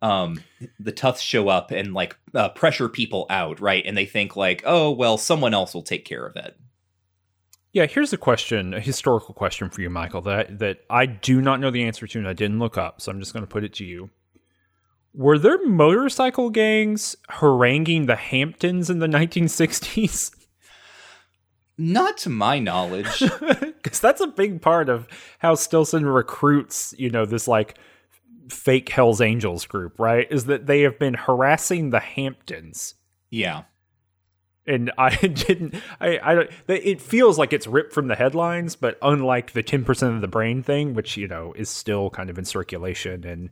um, 0.01 0.43
the 0.79 0.91
toughs 0.91 1.21
show 1.21 1.47
up 1.47 1.71
and 1.71 1.93
like 1.93 2.17
uh, 2.33 2.49
pressure 2.49 2.89
people 2.89 3.25
out, 3.29 3.59
right? 3.59 3.83
And 3.85 3.97
they 3.97 4.05
think 4.05 4.35
like, 4.35 4.61
oh 4.65 4.91
well, 4.91 5.17
someone 5.17 5.53
else 5.53 5.73
will 5.73 5.81
take 5.81 6.05
care 6.05 6.25
of 6.25 6.35
it. 6.35 6.55
Yeah, 7.75 7.87
here's 7.87 8.13
a 8.13 8.17
question, 8.17 8.73
a 8.73 8.79
historical 8.79 9.33
question 9.33 9.69
for 9.69 9.81
you, 9.81 9.89
Michael, 9.89 10.21
that 10.21 10.59
that 10.59 10.85
I 10.89 11.05
do 11.05 11.41
not 11.41 11.59
know 11.59 11.71
the 11.71 11.83
answer 11.83 12.07
to 12.07 12.19
and 12.19 12.25
I 12.25 12.31
didn't 12.31 12.57
look 12.57 12.77
up, 12.77 13.01
so 13.01 13.11
I'm 13.11 13.19
just 13.19 13.33
going 13.33 13.43
to 13.43 13.51
put 13.51 13.65
it 13.65 13.73
to 13.73 13.83
you. 13.83 14.11
Were 15.13 15.37
there 15.37 15.61
motorcycle 15.67 16.49
gangs 16.51 17.17
haranguing 17.27 18.05
the 18.05 18.15
Hamptons 18.15 18.89
in 18.89 18.99
the 18.99 19.07
1960s? 19.07 20.31
Not 21.77 22.17
to 22.19 22.29
my 22.29 22.59
knowledge. 22.59 23.21
Because 23.83 23.99
that's 23.99 24.21
a 24.21 24.27
big 24.27 24.63
part 24.63 24.89
of 24.89 25.07
how 25.39 25.53
Stilson 25.53 26.05
recruits, 26.05 26.95
you 26.97 27.09
know, 27.11 27.25
this 27.25 27.47
like 27.47 27.77
fake 28.49 28.89
Hell's 28.89 29.21
Angels 29.21 29.65
group, 29.65 29.99
right? 29.99 30.27
Is 30.31 30.45
that 30.45 30.65
they 30.65 30.81
have 30.81 30.97
been 30.97 31.13
harassing 31.13 31.91
the 31.91 31.99
Hamptons. 31.99 32.95
Yeah. 33.29 33.63
And 34.67 34.91
I 34.97 35.15
didn't. 35.27 35.75
I. 35.99 36.19
I 36.21 36.35
don't. 36.35 36.49
It 36.67 37.01
feels 37.01 37.37
like 37.37 37.53
it's 37.53 37.67
ripped 37.67 37.93
from 37.93 38.07
the 38.07 38.15
headlines, 38.15 38.75
but 38.75 38.97
unlike 39.01 39.53
the 39.53 39.63
ten 39.63 39.83
percent 39.83 40.15
of 40.15 40.21
the 40.21 40.27
brain 40.27 40.63
thing, 40.63 40.93
which 40.93 41.17
you 41.17 41.27
know 41.27 41.53
is 41.55 41.69
still 41.69 42.09
kind 42.09 42.29
of 42.29 42.37
in 42.37 42.45
circulation 42.45 43.25
and 43.25 43.49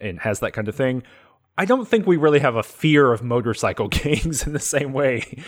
and 0.00 0.20
has 0.20 0.40
that 0.40 0.52
kind 0.52 0.68
of 0.68 0.74
thing, 0.74 1.02
I 1.58 1.64
don't 1.64 1.86
think 1.86 2.06
we 2.06 2.16
really 2.16 2.40
have 2.40 2.56
a 2.56 2.62
fear 2.62 3.12
of 3.12 3.22
motorcycle 3.22 3.88
gangs 3.88 4.46
in 4.46 4.52
the 4.52 4.58
same 4.58 4.92
way. 4.92 5.42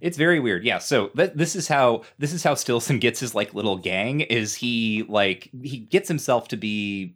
It's 0.00 0.16
very 0.16 0.40
weird. 0.40 0.64
Yeah. 0.64 0.78
So 0.78 1.08
th- 1.08 1.32
this 1.34 1.54
is 1.56 1.68
how 1.68 2.02
this 2.18 2.32
is 2.32 2.42
how 2.42 2.54
Stilson 2.54 2.98
gets 2.98 3.20
his 3.20 3.34
like 3.34 3.54
little 3.54 3.76
gang. 3.76 4.20
Is 4.20 4.54
he 4.54 5.04
like 5.08 5.50
he 5.62 5.78
gets 5.78 6.08
himself 6.08 6.48
to 6.48 6.56
be 6.56 7.14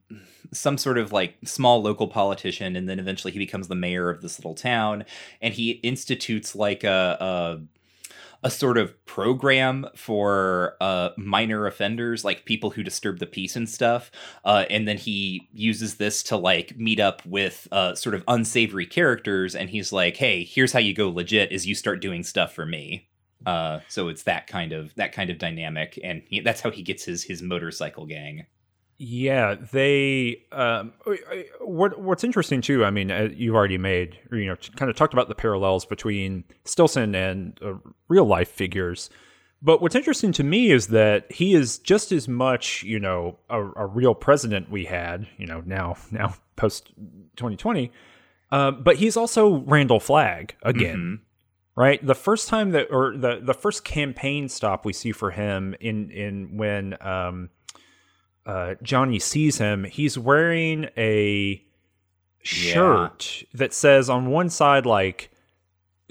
some 0.52 0.78
sort 0.78 0.98
of 0.98 1.12
like 1.12 1.36
small 1.44 1.82
local 1.82 2.08
politician, 2.08 2.76
and 2.76 2.88
then 2.88 2.98
eventually 2.98 3.32
he 3.32 3.38
becomes 3.38 3.68
the 3.68 3.74
mayor 3.74 4.10
of 4.10 4.22
this 4.22 4.38
little 4.38 4.54
town, 4.54 5.04
and 5.40 5.54
he 5.54 5.70
institutes 5.70 6.54
like 6.54 6.84
a, 6.84 7.16
a 7.20 7.60
a 8.44 8.50
sort 8.50 8.76
of 8.76 9.04
program 9.06 9.86
for 9.96 10.76
uh, 10.80 11.08
minor 11.16 11.66
offenders, 11.66 12.24
like 12.24 12.44
people 12.44 12.70
who 12.70 12.82
disturb 12.82 13.18
the 13.18 13.26
peace 13.26 13.56
and 13.56 13.68
stuff. 13.68 14.10
Uh, 14.44 14.66
and 14.68 14.86
then 14.86 14.98
he 14.98 15.48
uses 15.52 15.94
this 15.94 16.22
to 16.24 16.36
like 16.36 16.76
meet 16.76 17.00
up 17.00 17.24
with 17.24 17.66
uh, 17.72 17.94
sort 17.94 18.14
of 18.14 18.22
unsavory 18.28 18.86
characters, 18.86 19.54
and 19.54 19.70
he's 19.70 19.92
like, 19.92 20.18
"Hey, 20.18 20.44
here's 20.44 20.72
how 20.72 20.78
you 20.78 20.94
go 20.94 21.08
legit: 21.08 21.50
is 21.50 21.66
you 21.66 21.74
start 21.74 22.00
doing 22.00 22.22
stuff 22.22 22.52
for 22.52 22.66
me." 22.66 23.08
Uh, 23.46 23.80
so 23.88 24.08
it's 24.08 24.22
that 24.24 24.46
kind 24.46 24.72
of 24.72 24.94
that 24.96 25.12
kind 25.12 25.30
of 25.30 25.38
dynamic, 25.38 25.98
and 26.04 26.22
he, 26.28 26.40
that's 26.40 26.60
how 26.60 26.70
he 26.70 26.82
gets 26.82 27.04
his 27.04 27.24
his 27.24 27.42
motorcycle 27.42 28.06
gang. 28.06 28.44
Yeah, 28.96 29.56
they. 29.72 30.42
Um, 30.52 30.92
what 31.60 32.00
What's 32.00 32.22
interesting 32.22 32.60
too. 32.60 32.84
I 32.84 32.90
mean, 32.90 33.10
uh, 33.10 33.28
you've 33.34 33.54
already 33.54 33.78
made, 33.78 34.18
you 34.30 34.46
know, 34.46 34.56
kind 34.76 34.90
of 34.90 34.96
talked 34.96 35.12
about 35.12 35.28
the 35.28 35.34
parallels 35.34 35.84
between 35.84 36.44
Stilson 36.64 37.14
and 37.14 37.58
uh, 37.62 37.74
real 38.08 38.24
life 38.24 38.48
figures. 38.48 39.10
But 39.60 39.80
what's 39.80 39.94
interesting 39.94 40.30
to 40.32 40.44
me 40.44 40.70
is 40.70 40.88
that 40.88 41.30
he 41.32 41.54
is 41.54 41.78
just 41.78 42.12
as 42.12 42.28
much, 42.28 42.82
you 42.82 43.00
know, 43.00 43.38
a, 43.48 43.62
a 43.62 43.86
real 43.86 44.14
president 44.14 44.70
we 44.70 44.84
had, 44.84 45.26
you 45.38 45.46
know, 45.46 45.62
now 45.66 45.96
now 46.10 46.34
post 46.56 46.92
2020. 47.36 47.90
Uh, 48.52 48.70
but 48.70 48.96
he's 48.96 49.16
also 49.16 49.56
Randall 49.62 50.00
Flagg 50.00 50.54
again. 50.62 50.96
Mm-hmm 50.96 51.14
right 51.76 52.06
the 52.06 52.14
first 52.14 52.46
time 52.46 52.70
that 52.70 52.86
or 52.90 53.16
the 53.16 53.40
the 53.42 53.52
first 53.52 53.84
campaign 53.84 54.48
stop 54.48 54.84
we 54.84 54.92
see 54.92 55.10
for 55.10 55.32
him 55.32 55.74
in 55.80 56.08
in 56.10 56.56
when 56.56 56.96
um 57.04 57.50
uh, 58.46 58.74
Johnny 58.82 59.18
sees 59.18 59.58
him, 59.58 59.84
he's 59.84 60.18
wearing 60.18 60.88
a 60.96 61.64
shirt 62.44 63.40
yeah. 63.40 63.46
that 63.54 63.72
says 63.72 64.10
on 64.10 64.26
one 64.26 64.50
side 64.50 64.84
like 64.84 65.30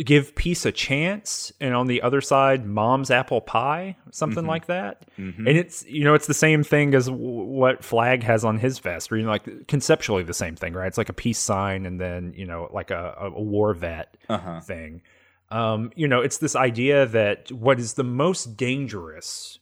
give 0.04 0.34
peace 0.34 0.66
a 0.66 0.72
chance 0.72 1.54
and 1.62 1.76
on 1.76 1.86
the 1.86 2.02
other 2.02 2.20
side 2.20 2.66
mom's 2.66 3.12
apple 3.12 3.40
pie 3.40 3.96
something 4.12 4.40
mm-hmm. 4.40 4.50
like 4.50 4.66
that 4.66 5.06
mm-hmm. 5.20 5.48
and 5.48 5.56
it's 5.56 5.86
you 5.86 6.04
know 6.04 6.16
it's 6.16 6.26
the 6.26 6.34
same 6.34 6.64
thing 6.64 6.96
as 6.96 7.06
w- 7.06 7.44
what 7.44 7.84
Flagg 7.84 8.24
has 8.24 8.44
on 8.44 8.58
his 8.58 8.80
vest 8.80 9.12
or 9.12 9.18
you 9.18 9.24
know 9.24 9.30
like 9.30 9.68
conceptually 9.68 10.24
the 10.24 10.34
same 10.34 10.56
thing 10.56 10.74
right 10.74 10.88
it's 10.88 10.98
like 10.98 11.10
a 11.10 11.14
peace 11.14 11.38
sign 11.38 11.86
and 11.86 12.02
then 12.02 12.34
you 12.36 12.46
know 12.48 12.68
like 12.74 12.90
a, 12.90 13.14
a 13.20 13.30
war 13.42 13.76
vet 13.76 14.18
uh-huh. 14.28 14.60
thing 14.62 15.04
um, 15.52 15.92
you 15.96 16.08
know 16.08 16.22
it's 16.22 16.40
this 16.40 16.56
idea 16.56 17.06
that 17.06 17.52
what 17.52 17.80
is 17.80 17.94
the 17.94 18.04
most 18.04 18.58
dangerous 18.58 19.60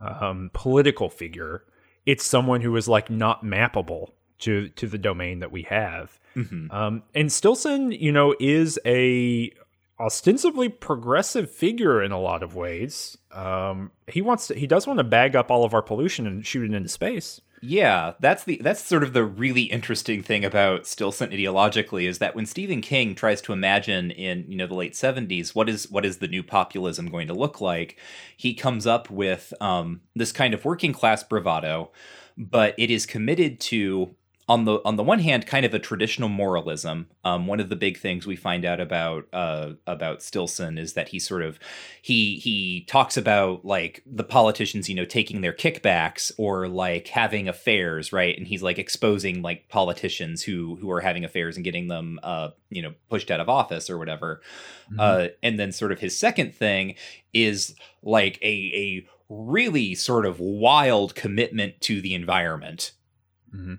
um, 0.00 0.50
political 0.52 1.08
figure 1.08 1.64
it's 2.06 2.24
someone 2.24 2.60
who 2.60 2.76
is 2.76 2.88
like 2.88 3.10
not 3.10 3.44
mappable 3.44 4.10
to 4.40 4.68
to 4.70 4.86
the 4.86 4.98
domain 4.98 5.40
that 5.40 5.52
we 5.52 5.62
have. 5.62 6.18
Mm-hmm. 6.36 6.70
Um, 6.70 7.02
and 7.14 7.30
Stilson, 7.30 7.92
you 7.92 8.12
know, 8.12 8.34
is 8.40 8.78
a 8.84 9.52
ostensibly 9.98 10.68
progressive 10.68 11.50
figure 11.50 12.02
in 12.02 12.12
a 12.12 12.20
lot 12.20 12.42
of 12.42 12.54
ways. 12.54 13.16
Um, 13.32 13.92
he 14.08 14.22
wants 14.22 14.48
to, 14.48 14.54
he 14.54 14.66
does 14.66 14.86
want 14.86 14.98
to 14.98 15.04
bag 15.04 15.36
up 15.36 15.50
all 15.50 15.64
of 15.64 15.72
our 15.72 15.82
pollution 15.82 16.26
and 16.26 16.44
shoot 16.44 16.68
it 16.68 16.74
into 16.74 16.88
space. 16.88 17.40
Yeah, 17.66 18.12
that's 18.20 18.44
the 18.44 18.60
that's 18.62 18.82
sort 18.84 19.02
of 19.02 19.14
the 19.14 19.24
really 19.24 19.62
interesting 19.62 20.22
thing 20.22 20.44
about 20.44 20.86
Stilson 20.86 21.30
ideologically 21.30 22.06
is 22.06 22.18
that 22.18 22.34
when 22.34 22.44
Stephen 22.44 22.82
King 22.82 23.14
tries 23.14 23.40
to 23.42 23.52
imagine 23.54 24.10
in 24.10 24.44
you 24.48 24.56
know 24.56 24.66
the 24.66 24.74
late 24.74 24.92
70s 24.94 25.54
what 25.54 25.68
is 25.68 25.90
what 25.90 26.04
is 26.04 26.18
the 26.18 26.28
new 26.28 26.42
populism 26.42 27.08
going 27.08 27.26
to 27.28 27.32
look 27.34 27.62
like, 27.62 27.96
he 28.36 28.52
comes 28.54 28.86
up 28.86 29.08
with 29.08 29.54
um, 29.62 30.02
this 30.14 30.30
kind 30.32 30.52
of 30.52 30.64
working 30.64 30.92
class 30.92 31.22
bravado, 31.22 31.90
but 32.36 32.74
it 32.76 32.90
is 32.90 33.06
committed 33.06 33.60
to 33.60 34.14
on 34.46 34.66
the 34.66 34.78
on 34.84 34.96
the 34.96 35.02
one 35.02 35.20
hand, 35.20 35.46
kind 35.46 35.64
of 35.64 35.72
a 35.72 35.78
traditional 35.78 36.28
moralism. 36.28 37.06
Um, 37.24 37.46
one 37.46 37.60
of 37.60 37.70
the 37.70 37.76
big 37.76 37.96
things 37.98 38.26
we 38.26 38.36
find 38.36 38.64
out 38.66 38.78
about 38.78 39.26
uh, 39.32 39.72
about 39.86 40.22
Stilson 40.22 40.76
is 40.78 40.92
that 40.92 41.08
he 41.08 41.18
sort 41.18 41.42
of 41.42 41.58
he 42.02 42.36
he 42.36 42.84
talks 42.86 43.16
about 43.16 43.64
like 43.64 44.02
the 44.04 44.24
politicians, 44.24 44.88
you 44.88 44.94
know, 44.94 45.06
taking 45.06 45.40
their 45.40 45.54
kickbacks 45.54 46.30
or 46.36 46.68
like 46.68 47.08
having 47.08 47.48
affairs, 47.48 48.12
right? 48.12 48.36
And 48.36 48.46
he's 48.46 48.62
like 48.62 48.78
exposing 48.78 49.40
like 49.40 49.68
politicians 49.70 50.42
who 50.42 50.76
who 50.76 50.90
are 50.90 51.00
having 51.00 51.24
affairs 51.24 51.56
and 51.56 51.64
getting 51.64 51.88
them, 51.88 52.20
uh, 52.22 52.50
you 52.68 52.82
know, 52.82 52.92
pushed 53.08 53.30
out 53.30 53.40
of 53.40 53.48
office 53.48 53.88
or 53.88 53.96
whatever. 53.96 54.42
Mhm. 54.92 54.96
Uh, 54.98 55.28
and 55.42 55.58
then 55.58 55.72
sort 55.72 55.90
of 55.92 56.00
his 56.00 56.18
second 56.18 56.54
thing 56.54 56.96
is 57.32 57.74
like 58.02 58.38
a 58.42 58.44
a 58.74 59.06
really 59.30 59.94
sort 59.94 60.26
of 60.26 60.38
wild 60.38 61.14
commitment 61.14 61.80
to 61.80 62.02
the 62.02 62.12
environment. 62.14 62.92
Mhm. 63.54 63.78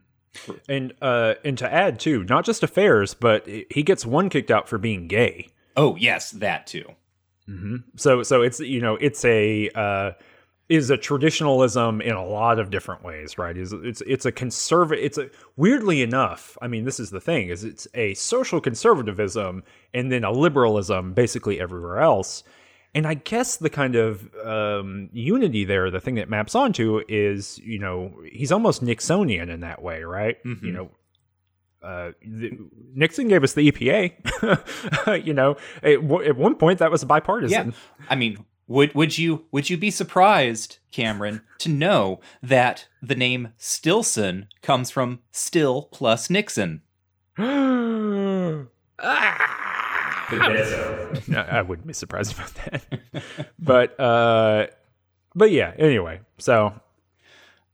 And 0.70 0.94
uh, 1.02 1.36
and 1.44 1.58
to 1.58 1.72
add 1.72 2.00
too, 2.00 2.24
not 2.26 2.46
just 2.46 2.64
affairs, 2.64 3.14
but 3.14 3.48
he 3.48 3.84
gets 3.84 4.06
one 4.06 4.30
kicked 4.30 4.52
out 4.52 4.68
for 4.70 4.78
being 4.78 5.08
gay. 5.08 5.50
Oh 5.76 5.96
yes, 5.96 6.32
that 6.32 6.68
too. 6.68 6.86
Mm-hmm. 7.50 7.76
So 7.96 8.24
so 8.24 8.42
it's 8.42 8.60
you 8.60 8.82
know 8.82 8.96
it's 8.96 9.24
a 9.26 9.70
uh, 9.76 10.12
is 10.68 10.90
a 10.90 10.98
traditionalism 10.98 12.02
in 12.02 12.14
a 12.14 12.26
lot 12.26 12.60
of 12.60 12.72
different 12.72 13.04
ways, 13.04 13.38
right? 13.38 13.56
Is 13.56 13.72
it's 13.72 14.02
it's 14.02 14.26
a 14.26 14.32
conservative. 14.32 15.04
It's 15.04 15.18
a 15.18 15.30
weirdly 15.56 16.02
enough. 16.02 16.58
I 16.62 16.68
mean, 16.68 16.86
this 16.86 17.00
is 17.00 17.12
the 17.12 17.22
thing: 17.22 17.50
is 17.50 17.64
it's 17.64 17.88
a 17.94 18.14
social 18.16 18.60
conservatism 18.60 19.64
and 19.94 20.12
then 20.12 20.24
a 20.24 20.32
liberalism 20.32 21.14
basically 21.14 21.60
everywhere 21.60 22.00
else. 22.00 22.44
And 22.96 23.06
I 23.06 23.14
guess 23.16 23.58
the 23.58 23.70
kind 23.70 23.96
of 23.96 24.28
um, 24.44 25.10
unity 25.12 25.66
there, 25.66 25.92
the 25.92 26.00
thing 26.00 26.16
that 26.16 26.30
maps 26.30 26.56
onto 26.56 27.02
is, 27.10 27.60
you 27.60 27.78
know, 27.78 28.14
he's 28.32 28.52
almost 28.52 28.84
Nixonian 28.84 29.50
in 29.50 29.60
that 29.60 29.82
way, 29.84 30.02
right? 30.04 30.38
You 30.46 30.56
Mhm. 30.56 30.74
know, 30.74 30.92
uh, 31.84 32.12
the, 32.26 32.58
Nixon 32.96 33.28
gave 33.28 33.44
us 33.44 33.54
the 33.54 33.70
EPA. 33.70 35.24
you 35.26 35.34
know, 35.34 35.58
at, 35.84 36.02
w- 36.02 36.24
at 36.28 36.36
one 36.38 36.56
point 36.56 36.80
that 36.80 36.90
was 36.90 37.04
bipartisan. 37.04 37.68
Yeah. 37.72 38.06
I 38.10 38.16
mean, 38.16 38.44
would 38.68 38.96
would 38.96 39.18
you 39.20 39.46
would 39.52 39.70
you 39.70 39.78
be 39.78 39.92
surprised, 39.92 40.80
Cameron, 40.92 41.42
to 41.60 41.70
know 41.70 42.20
that 42.42 42.88
the 43.04 43.14
name 43.14 43.50
Stilson 43.60 44.48
comes 44.64 44.90
from 44.90 45.20
still 45.32 45.84
plus 45.92 46.30
Nixon? 46.32 46.82
The 47.38 48.68
I 50.30 51.46
I 51.58 51.62
wouldn't 51.62 51.88
be 51.88 51.94
surprised 51.94 52.34
about 52.34 52.54
that. 52.56 52.84
but 53.60 54.00
uh 54.00 54.68
but 55.36 55.52
yeah, 55.52 55.74
anyway. 55.78 56.22
So 56.38 56.74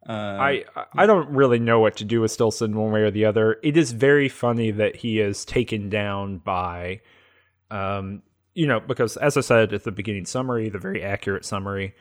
Uh, 0.08 0.12
I 0.12 0.66
I 0.96 1.06
don't 1.06 1.30
really 1.30 1.60
know 1.60 1.80
what 1.80 1.98
to 1.98 2.04
do 2.06 2.22
with 2.22 2.32
Stilson 2.32 2.76
one 2.76 2.92
way 2.92 3.02
or 3.02 3.12
the 3.12 3.26
other. 3.26 3.58
It 3.62 3.78
is 3.78 3.92
very 3.92 4.30
funny 4.30 4.72
that 4.72 4.96
he 4.96 5.20
is 5.20 5.46
taken 5.46 5.90
down 5.90 6.38
by 6.40 7.02
um 7.70 8.24
you 8.54 8.68
know, 8.68 8.80
because 8.82 9.16
as 9.18 9.38
I 9.38 9.42
said 9.42 9.74
at 9.74 9.84
the 9.86 9.92
beginning 9.92 10.26
summary, 10.26 10.68
the 10.70 10.80
very 10.80 11.02
accurate 11.04 11.46
summary, 11.46 11.96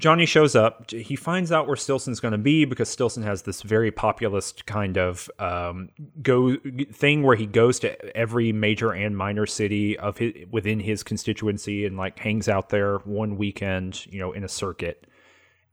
Johnny 0.00 0.24
shows 0.24 0.56
up. 0.56 0.90
He 0.90 1.14
finds 1.14 1.52
out 1.52 1.66
where 1.66 1.76
Stilson's 1.76 2.20
going 2.20 2.32
to 2.32 2.38
be 2.38 2.64
because 2.64 2.88
Stilson 2.88 3.22
has 3.22 3.42
this 3.42 3.60
very 3.60 3.90
populist 3.90 4.64
kind 4.64 4.96
of 4.96 5.30
um, 5.38 5.90
go 6.22 6.56
thing 6.90 7.22
where 7.22 7.36
he 7.36 7.44
goes 7.44 7.78
to 7.80 8.16
every 8.16 8.50
major 8.50 8.92
and 8.92 9.14
minor 9.14 9.44
city 9.44 9.98
of 9.98 10.16
his, 10.16 10.32
within 10.50 10.80
his 10.80 11.02
constituency 11.02 11.84
and 11.84 11.98
like 11.98 12.18
hangs 12.18 12.48
out 12.48 12.70
there 12.70 12.96
one 13.00 13.36
weekend, 13.36 14.06
you 14.06 14.18
know, 14.18 14.32
in 14.32 14.42
a 14.42 14.48
circuit. 14.48 15.06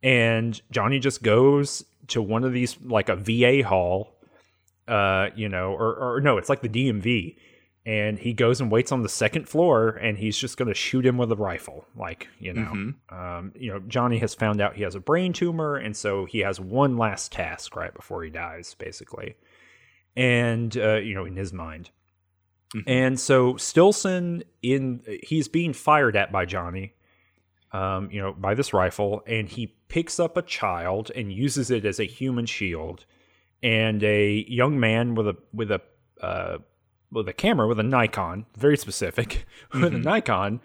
And 0.04 0.62
Johnny 0.72 1.00
just 1.00 1.24
goes 1.24 1.86
to 2.08 2.22
one 2.22 2.44
of 2.44 2.52
these 2.52 2.78
like 2.82 3.08
a 3.08 3.16
VA 3.16 3.66
hall, 3.66 4.20
uh, 4.90 5.30
you 5.38 5.48
know, 5.48 5.72
or 5.72 5.96
or 5.96 6.22
no, 6.22 6.38
it's 6.38 6.50
like 6.50 6.62
the 6.62 6.70
DMV. 6.70 7.38
And 7.88 8.20
he 8.20 8.34
goes 8.34 8.60
and 8.60 8.70
waits 8.70 8.92
on 8.92 9.02
the 9.02 9.08
second 9.08 9.48
floor, 9.48 9.92
and 9.92 10.18
he's 10.18 10.38
just 10.38 10.58
going 10.58 10.68
to 10.68 10.74
shoot 10.74 11.06
him 11.06 11.18
with 11.18 11.32
a 11.32 11.38
rifle, 11.38 11.86
like 11.96 12.28
you 12.38 12.52
know 12.52 12.74
mhm. 12.74 12.96
um, 13.14 13.54
you 13.56 13.72
know, 13.72 13.80
Johnny 13.88 14.18
has 14.18 14.36
found 14.36 14.60
out 14.60 14.76
he 14.76 14.84
has 14.84 14.94
a 14.94 15.00
brain 15.00 15.32
tumor, 15.32 15.78
and 15.78 15.96
so 15.96 16.26
he 16.26 16.40
has 16.40 16.60
one 16.60 16.98
last 16.98 17.32
task 17.32 17.78
right 17.78 17.94
before 17.94 18.26
he 18.26 18.30
dies, 18.30 18.76
basically, 18.78 19.38
and 20.18 20.76
uh, 20.76 20.98
you 20.98 21.16
know, 21.16 21.24
in 21.24 21.38
his 21.38 21.54
mind. 21.54 21.90
Mhm. 22.76 22.84
And 22.88 23.20
so 23.20 23.56
Stilson, 23.56 24.44
in 24.62 25.02
he's 25.24 25.48
being 25.48 25.72
fired 25.72 26.18
at 26.18 26.30
by 26.30 26.44
Johnny, 26.44 26.92
um, 27.72 28.12
you 28.12 28.20
know, 28.20 28.34
by 28.34 28.54
this 28.54 28.74
rifle, 28.74 29.24
and 29.26 29.48
he 29.48 29.68
picks 29.88 30.20
up 30.20 30.36
a 30.36 30.42
child 30.42 31.10
and 31.16 31.32
uses 31.32 31.72
it 31.72 31.86
as 31.86 32.02
a 32.02 32.06
human 32.06 32.48
shield, 32.48 33.06
and 33.64 34.04
a 34.04 34.46
young 34.50 34.78
man 34.78 35.16
with 35.16 35.30
a 35.30 35.38
with 35.54 35.72
a 35.72 35.82
uh, 36.22 36.58
with 37.12 37.28
a 37.28 37.34
camera 37.34 37.68
with 37.68 37.80
a 37.80 37.84
Nikon, 37.84 38.46
very 38.58 38.78
specific, 38.78 39.46
with 39.74 39.84
a 39.94 39.98
Mhm. 39.98 40.04
Nikon, 40.04 40.62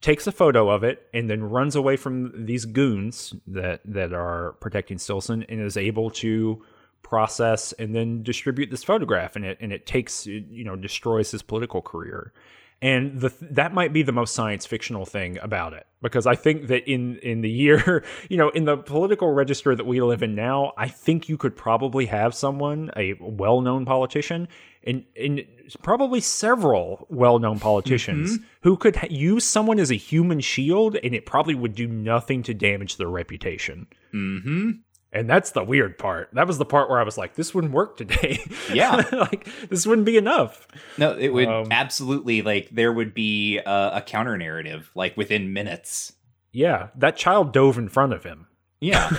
takes 0.00 0.26
a 0.26 0.32
photo 0.32 0.68
of 0.70 0.84
it 0.84 1.08
and 1.12 1.28
then 1.28 1.42
runs 1.42 1.74
away 1.74 1.96
from 1.96 2.46
these 2.46 2.64
goons 2.64 3.34
that 3.46 3.80
that 3.84 4.12
are 4.12 4.52
protecting 4.60 4.96
Stilson 4.98 5.44
and 5.48 5.60
is 5.60 5.76
able 5.76 6.10
to 6.10 6.62
process 7.02 7.72
and 7.74 7.94
then 7.94 8.22
distribute 8.22 8.70
this 8.70 8.84
photograph 8.84 9.34
and 9.34 9.44
it 9.44 9.56
and 9.60 9.72
it 9.72 9.86
takes 9.86 10.26
you 10.26 10.62
know 10.64 10.76
destroys 10.76 11.30
his 11.30 11.42
political 11.42 11.80
career 11.80 12.32
and 12.80 13.20
the 13.20 13.32
that 13.40 13.72
might 13.72 13.92
be 13.92 14.02
the 14.02 14.12
most 14.12 14.34
science 14.34 14.66
fictional 14.66 15.04
thing 15.04 15.38
about 15.42 15.72
it. 15.72 15.86
Because 16.00 16.26
i 16.28 16.36
think 16.36 16.68
that 16.68 16.88
in 16.88 17.16
in 17.18 17.40
the 17.40 17.50
year 17.50 18.04
you 18.28 18.36
know 18.36 18.50
in 18.50 18.64
the 18.64 18.76
political 18.76 19.32
register 19.32 19.74
that 19.74 19.84
we 19.84 20.00
live 20.00 20.22
in 20.22 20.36
now 20.36 20.72
i 20.76 20.86
think 20.86 21.28
you 21.28 21.36
could 21.36 21.56
probably 21.56 22.06
have 22.06 22.34
someone 22.36 22.92
a 22.96 23.14
well-known 23.20 23.84
politician 23.84 24.46
and 24.84 25.04
and 25.20 25.44
probably 25.82 26.20
several 26.20 27.06
well-known 27.10 27.58
politicians 27.58 28.38
who 28.62 28.76
could 28.76 28.96
ha- 28.96 29.08
use 29.10 29.44
someone 29.44 29.78
as 29.78 29.90
a 29.90 29.96
human 29.96 30.40
shield 30.40 30.96
and 31.02 31.14
it 31.14 31.26
probably 31.26 31.54
would 31.54 31.74
do 31.74 31.86
nothing 31.86 32.42
to 32.44 32.54
damage 32.54 32.96
their 32.96 33.08
reputation. 33.08 33.86
Mm-hmm. 34.14 34.70
And 35.12 35.28
that's 35.28 35.52
the 35.52 35.64
weird 35.64 35.96
part 35.98 36.28
that 36.34 36.46
was 36.46 36.58
the 36.58 36.64
part 36.64 36.90
where 36.90 36.98
i 37.00 37.02
was 37.02 37.16
like 37.18 37.34
this 37.34 37.54
wouldn't 37.54 37.72
work 37.72 37.96
today 37.96 38.38
Yeah. 38.72 38.96
like 39.12 39.48
this 39.70 39.86
wouldn't 39.86 40.04
be 40.06 40.16
enough 40.16 40.66
No, 40.98 41.16
it 41.18 41.28
would 41.30 41.48
Um, 41.48 41.68
absolutely 41.70 42.42
like 42.42 42.68
there 42.70 42.92
would 42.92 43.14
be 43.14 43.58
a, 43.58 43.90
a 43.94 44.02
counter 44.06 44.36
narrative 44.36 44.90
like 44.94 45.16
within 45.16 45.52
minutes. 45.52 46.12
yeah 46.52 46.88
that 46.96 47.16
child 47.16 47.52
dove 47.52 47.78
in 47.78 47.88
front 47.88 48.12
of 48.12 48.24
him 48.24 48.46
Yeah. 48.80 49.10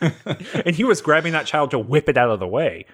and 0.64 0.76
he 0.76 0.84
was 0.84 1.00
grabbing 1.00 1.32
that 1.32 1.46
child 1.46 1.70
to 1.72 1.78
whip 1.78 2.08
it 2.08 2.16
out 2.18 2.30
of 2.30 2.40
the 2.40 2.46
way 2.48 2.84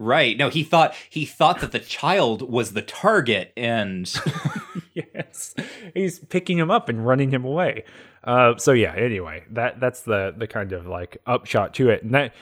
right. 0.00 0.36
No, 0.36 0.48
he 0.50 0.64
thought 0.64 0.92
he 1.08 1.24
thought 1.24 1.60
that 1.60 1.70
the 1.70 1.78
child 1.78 2.42
was 2.42 2.72
the 2.72 2.82
target 2.82 3.52
and 3.56 4.12
yes. 5.14 5.54
He's 5.94 6.18
picking 6.20 6.58
him 6.58 6.70
up 6.70 6.88
and 6.88 7.04
running 7.04 7.30
him 7.30 7.44
away. 7.44 7.84
Uh, 8.22 8.56
so 8.56 8.72
yeah 8.72 8.94
anyway 8.94 9.44
that 9.50 9.78
that's 9.80 10.00
the 10.02 10.32
the 10.36 10.46
kind 10.46 10.72
of 10.72 10.86
like 10.86 11.18
upshot 11.26 11.74
to 11.74 11.90
it. 11.90 12.02
And 12.02 12.14
that 12.14 12.32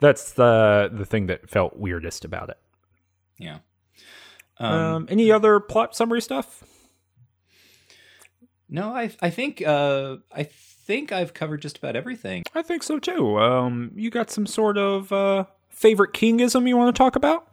that's 0.00 0.32
the 0.32 0.90
the 0.92 1.04
thing 1.04 1.26
that 1.26 1.48
felt 1.50 1.76
weirdest 1.76 2.24
about 2.24 2.48
it. 2.50 2.58
Yeah. 3.38 3.58
um, 4.58 4.72
Um, 4.72 5.06
any 5.10 5.30
other 5.30 5.60
plot 5.60 5.94
summary 5.96 6.22
stuff? 6.22 6.64
No, 8.68 8.94
I 8.94 9.10
I 9.20 9.30
think 9.30 9.62
uh 9.66 10.16
I 10.34 10.44
think 10.44 11.12
I've 11.12 11.34
covered 11.34 11.62
just 11.62 11.78
about 11.78 11.96
everything. 11.96 12.44
i 12.54 12.62
think 12.62 12.82
so 12.82 12.98
too. 12.98 13.38
Um 13.38 13.92
you 13.94 14.10
got 14.10 14.30
some 14.30 14.46
sort 14.46 14.78
of 14.78 15.12
uh 15.12 15.44
favorite 15.68 16.12
kingism 16.14 16.66
you 16.66 16.76
want 16.76 16.94
to 16.94 16.98
talk 16.98 17.16
about 17.16 17.48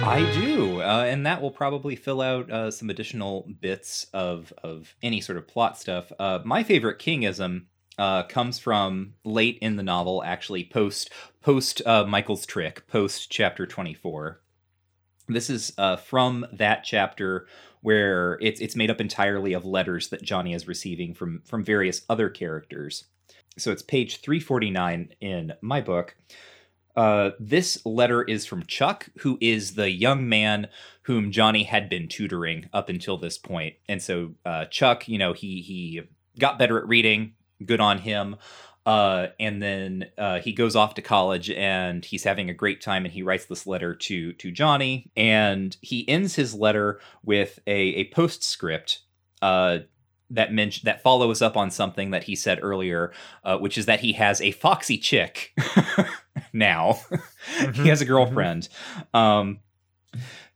I 0.00 0.22
do, 0.32 0.80
uh, 0.80 1.04
and 1.06 1.26
that 1.26 1.42
will 1.42 1.50
probably 1.50 1.94
fill 1.94 2.20
out 2.20 2.50
uh, 2.50 2.70
some 2.70 2.88
additional 2.88 3.46
bits 3.60 4.06
of 4.12 4.52
of 4.64 4.94
any 5.02 5.20
sort 5.20 5.38
of 5.38 5.46
plot 5.46 5.78
stuff. 5.78 6.10
Uh, 6.18 6.40
my 6.44 6.62
favorite 6.62 6.98
kingism 6.98 7.66
uh, 7.98 8.22
comes 8.22 8.58
from 8.58 9.14
late 9.24 9.58
in 9.60 9.76
the 9.76 9.82
novel, 9.82 10.22
actually 10.24 10.64
post 10.64 11.10
post 11.42 11.82
uh, 11.86 12.04
Michael's 12.04 12.46
trick, 12.46 12.86
post 12.86 13.30
chapter 13.30 13.66
twenty 13.66 13.94
four. 13.94 14.40
This 15.28 15.50
is 15.50 15.72
uh, 15.76 15.96
from 15.96 16.46
that 16.52 16.84
chapter 16.84 17.46
where 17.82 18.38
it's 18.40 18.60
it's 18.60 18.76
made 18.76 18.90
up 18.90 19.00
entirely 19.00 19.52
of 19.52 19.64
letters 19.64 20.08
that 20.08 20.22
Johnny 20.22 20.54
is 20.54 20.66
receiving 20.66 21.14
from 21.14 21.42
from 21.44 21.62
various 21.62 22.02
other 22.08 22.30
characters. 22.30 23.04
So 23.58 23.72
it's 23.72 23.82
page 23.82 24.20
three 24.20 24.40
forty 24.40 24.70
nine 24.70 25.10
in 25.20 25.52
my 25.60 25.80
book. 25.80 26.16
Uh, 26.98 27.30
this 27.38 27.80
letter 27.86 28.24
is 28.24 28.44
from 28.44 28.66
Chuck, 28.66 29.08
who 29.18 29.38
is 29.40 29.76
the 29.76 29.88
young 29.88 30.28
man 30.28 30.66
whom 31.02 31.30
Johnny 31.30 31.62
had 31.62 31.88
been 31.88 32.08
tutoring 32.08 32.68
up 32.72 32.88
until 32.88 33.16
this 33.16 33.38
point. 33.38 33.76
And 33.88 34.02
so 34.02 34.34
uh, 34.44 34.64
Chuck, 34.64 35.06
you 35.06 35.16
know, 35.16 35.32
he 35.32 35.62
he 35.62 36.00
got 36.40 36.58
better 36.58 36.76
at 36.76 36.88
reading. 36.88 37.34
Good 37.64 37.80
on 37.80 37.98
him. 37.98 38.34
Uh, 38.84 39.28
and 39.38 39.62
then 39.62 40.06
uh, 40.18 40.40
he 40.40 40.52
goes 40.52 40.74
off 40.74 40.94
to 40.94 41.02
college 41.02 41.50
and 41.52 42.04
he's 42.04 42.24
having 42.24 42.50
a 42.50 42.54
great 42.54 42.80
time 42.80 43.04
and 43.04 43.14
he 43.14 43.22
writes 43.22 43.44
this 43.44 43.64
letter 43.64 43.94
to 43.94 44.32
to 44.32 44.50
Johnny 44.50 45.12
and 45.16 45.76
he 45.80 46.08
ends 46.08 46.34
his 46.34 46.52
letter 46.52 46.98
with 47.22 47.60
a, 47.68 47.78
a 47.78 48.04
postscript 48.06 49.02
uh, 49.40 49.78
that 50.30 50.52
mention 50.52 50.84
that 50.84 51.02
follows 51.02 51.40
up 51.40 51.56
on 51.56 51.70
something 51.70 52.10
that 52.10 52.24
he 52.24 52.34
said 52.34 52.58
earlier, 52.60 53.12
uh, 53.44 53.56
which 53.56 53.78
is 53.78 53.86
that 53.86 54.00
he 54.00 54.14
has 54.14 54.40
a 54.40 54.50
foxy 54.50 54.98
chick 54.98 55.54
now. 56.58 57.00
he 57.74 57.88
has 57.88 58.00
a 58.00 58.04
girlfriend. 58.04 58.68
Um, 59.14 59.60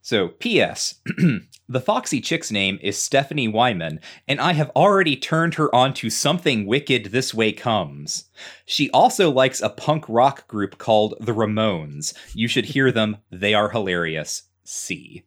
so, 0.05 0.29
P.S. 0.29 0.97
the 1.69 1.81
Foxy 1.81 2.21
chick's 2.21 2.51
name 2.51 2.81
is 2.83 2.99
Stephanie 2.99 3.47
Wyman, 3.47 4.01
and 4.27 4.41
I 4.41 4.53
have 4.53 4.71
already 4.71 5.17
turned 5.17 5.55
her 5.55 5.73
on 5.73 5.95
to 5.95 6.11
something 6.11 6.67
wicked 6.67 7.07
this 7.07 7.33
way 7.33 7.53
comes. 7.53 8.25
She 8.67 8.91
also 8.91 9.31
likes 9.31 9.61
a 9.61 9.69
punk 9.69 10.05
rock 10.09 10.49
group 10.49 10.77
called 10.77 11.15
The 11.21 11.33
Ramones. 11.33 12.15
You 12.35 12.49
should 12.49 12.65
hear 12.65 12.91
them, 12.91 13.19
they 13.31 13.55
are 13.55 13.71
hilarious. 13.71 14.43
See. 14.65 15.23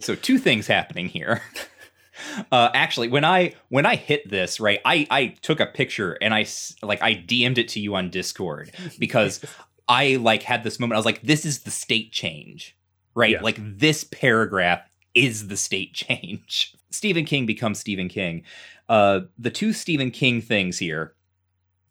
So, 0.00 0.16
two 0.16 0.38
things 0.38 0.66
happening 0.66 1.06
here. 1.06 1.42
Uh, 2.52 2.70
actually, 2.74 3.08
when 3.08 3.24
I 3.24 3.54
when 3.68 3.86
I 3.86 3.96
hit 3.96 4.28
this 4.28 4.60
right, 4.60 4.80
I 4.84 5.06
I 5.10 5.26
took 5.42 5.60
a 5.60 5.66
picture 5.66 6.12
and 6.20 6.34
I 6.34 6.46
like 6.82 7.02
I 7.02 7.14
DM'd 7.14 7.58
it 7.58 7.68
to 7.68 7.80
you 7.80 7.94
on 7.94 8.10
Discord 8.10 8.72
because 8.98 9.44
I 9.88 10.16
like 10.16 10.42
had 10.42 10.64
this 10.64 10.80
moment. 10.80 10.96
I 10.96 10.98
was 10.98 11.06
like, 11.06 11.22
this 11.22 11.44
is 11.44 11.60
the 11.60 11.70
state 11.70 12.12
change 12.12 12.76
right? 13.16 13.32
Yeah. 13.32 13.40
Like 13.40 13.56
this 13.58 14.04
paragraph 14.04 14.88
is 15.14 15.48
the 15.48 15.56
state 15.56 15.94
change. 15.94 16.76
Stephen 16.90 17.24
King 17.24 17.46
becomes 17.46 17.80
Stephen 17.80 18.08
King. 18.08 18.44
Uh, 18.88 19.22
the 19.36 19.50
two 19.50 19.72
Stephen 19.72 20.12
King 20.12 20.40
things 20.40 20.78
here. 20.78 21.14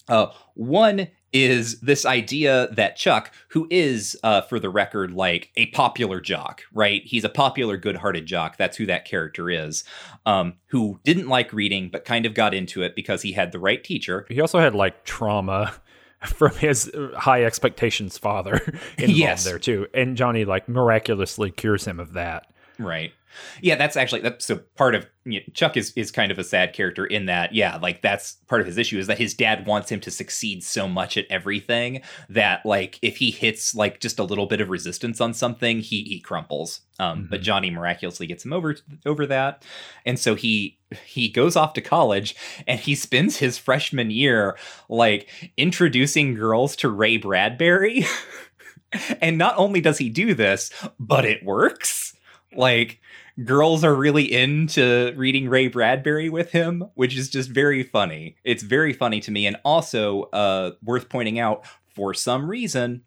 Uh, 0.08 0.28
one 0.54 1.08
is 1.34 1.80
this 1.82 2.06
idea 2.06 2.70
that 2.72 2.96
Chuck, 2.96 3.32
who 3.50 3.68
is, 3.70 4.18
uh, 4.24 4.42
for 4.42 4.60
the 4.60 4.70
record, 4.70 5.12
like 5.12 5.52
a 5.58 5.66
popular 5.68 6.22
jock, 6.22 6.64
right? 6.74 7.02
He's 7.04 7.24
a 7.24 7.30
popular, 7.30 7.78
good 7.78 7.98
hearted 7.98 8.26
jock. 8.26 8.58
That's 8.58 8.78
who 8.78 8.86
that 8.86 9.06
character 9.06 9.50
is, 9.50 9.84
um, 10.26 10.54
who 10.68 11.00
didn't 11.04 11.28
like 11.28 11.52
reading, 11.52 11.90
but 11.90 12.06
kind 12.06 12.26
of 12.26 12.34
got 12.34 12.54
into 12.54 12.84
it 12.84 12.96
because 12.96 13.22
he 13.22 13.34
had 13.34 13.52
the 13.52 13.60
right 13.60 13.84
teacher. 13.84 14.26
He 14.30 14.40
also 14.40 14.60
had 14.60 14.76
like 14.76 15.04
trauma 15.04 15.74
from 16.26 16.56
his 16.56 16.92
high 17.18 17.44
expectations 17.44 18.18
father 18.18 18.56
involved 18.98 19.18
yes. 19.18 19.44
there 19.44 19.60
too. 19.60 19.88
And 19.94 20.16
Johnny 20.16 20.46
like 20.46 20.70
miraculously 20.70 21.52
cures 21.52 21.86
him 21.86 22.00
of 22.00 22.14
that. 22.14 22.48
Right. 22.80 23.14
Yeah, 23.62 23.76
that's 23.76 23.98
actually 23.98 24.22
that's 24.22 24.46
so 24.46 24.60
part 24.76 24.96
of 24.96 25.08
you 25.26 25.40
know, 25.40 25.46
Chuck 25.54 25.78
is 25.78 25.92
is 25.96 26.12
kind 26.12 26.32
of 26.32 26.40
a 26.40 26.44
sad 26.44 26.74
character 26.74 27.06
in 27.06 27.26
that. 27.26 27.54
Yeah, 27.54 27.78
like 27.78 28.02
that's 28.02 28.34
part 28.48 28.62
of 28.62 28.68
his 28.68 28.78
issue 28.78 29.00
is 29.00 29.08
that 29.08 29.18
his 29.18 29.34
dad 29.34 29.66
wants 29.66 29.92
him 29.92 30.00
to 30.02 30.12
succeed 30.12 30.64
so 30.64 30.88
much 30.88 31.18
at 31.18 31.26
everything 31.30 32.02
that 32.30 32.66
like 32.66 33.00
if 33.02 33.18
he 33.18 33.32
hits 33.32 33.76
like 33.76 34.00
just 34.00 34.20
a 34.20 34.24
little 34.24 34.46
bit 34.46 34.62
of 34.62 34.70
resistance 34.70 35.20
on 35.20 35.34
something, 35.34 35.80
he 35.80 36.04
he 36.04 36.20
crumples. 36.20 36.82
Um, 37.00 37.20
mm-hmm. 37.20 37.30
But 37.30 37.42
Johnny 37.42 37.70
miraculously 37.70 38.28
gets 38.28 38.46
him 38.46 38.54
over 38.54 38.76
over 39.06 39.26
that, 39.26 39.64
and 40.06 40.20
so 40.20 40.36
he 40.36 40.78
he 41.04 41.30
goes 41.30 41.56
off 41.56 41.74
to 41.74 41.82
college 41.82 42.36
and 42.68 42.80
he 42.80 42.96
spends 42.96 43.38
his 43.38 43.58
freshman 43.58 44.12
year 44.12 44.58
like 44.88 45.28
introducing 45.58 46.36
girls 46.36 46.76
to 46.78 46.90
Ray 46.90 47.18
Bradbury. 47.18 48.06
and 49.22 49.38
not 49.38 49.56
only 49.58 49.82
does 49.82 49.98
he 49.98 50.10
do 50.10 50.34
this, 50.34 50.72
but 51.00 51.26
it 51.26 51.44
works. 51.44 52.16
Like 52.56 53.02
girls 53.44 53.84
are 53.84 53.96
really 53.96 54.32
into 54.32 55.14
reading 55.16 55.50
Ray 55.50 55.68
Bradbury 55.68 56.30
with 56.30 56.52
him, 56.52 56.86
which 56.96 57.18
is 57.18 57.30
just 57.30 57.50
very 57.50 57.84
funny. 57.84 58.38
It's 58.44 58.64
very 58.64 58.94
funny 58.94 59.20
to 59.22 59.32
me. 59.32 59.46
And 59.46 59.58
also, 59.66 60.24
uh, 60.34 60.72
worth 60.84 61.10
pointing 61.10 61.40
out, 61.40 61.66
for 61.88 62.14
some 62.14 62.50
reason, 62.50 63.04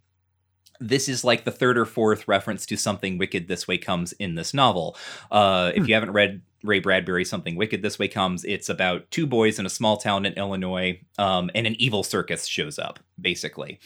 this 0.80 1.08
is 1.08 1.24
like 1.24 1.44
the 1.44 1.50
third 1.50 1.78
or 1.78 1.84
fourth 1.84 2.28
reference 2.28 2.66
to 2.66 2.76
something 2.76 3.18
wicked 3.18 3.48
this 3.48 3.66
way 3.66 3.78
comes 3.78 4.12
in 4.12 4.34
this 4.34 4.54
novel. 4.54 4.96
Uh, 5.30 5.72
if 5.74 5.82
hmm. 5.82 5.88
you 5.88 5.94
haven't 5.94 6.12
read 6.12 6.42
Ray 6.62 6.80
Bradbury, 6.80 7.24
Something 7.24 7.56
Wicked 7.56 7.82
This 7.82 7.98
Way 7.98 8.08
Comes, 8.08 8.44
it's 8.44 8.68
about 8.68 9.10
two 9.10 9.26
boys 9.26 9.58
in 9.58 9.66
a 9.66 9.70
small 9.70 9.96
town 9.96 10.26
in 10.26 10.32
Illinois, 10.34 11.00
um, 11.16 11.50
and 11.54 11.66
an 11.66 11.76
evil 11.80 12.02
circus 12.02 12.46
shows 12.46 12.78
up, 12.78 12.98
basically. 13.20 13.78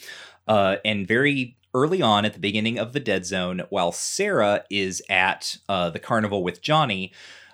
Uh, 0.49 0.77
and 0.85 1.07
very 1.07 1.57
early 1.75 2.03
on 2.03 2.25
at 2.25 2.35
the 2.35 2.39
beginning 2.39 2.79
of 2.79 2.93
the 2.93 3.01
Dead 3.01 3.25
Zone, 3.25 3.63
while 3.71 3.93
Sarah 3.93 4.65
is 4.71 5.03
at 5.09 5.57
uh, 5.69 5.91
the 5.91 5.99
carnival 5.99 6.43
with 6.43 6.63
Johnny, 6.63 7.13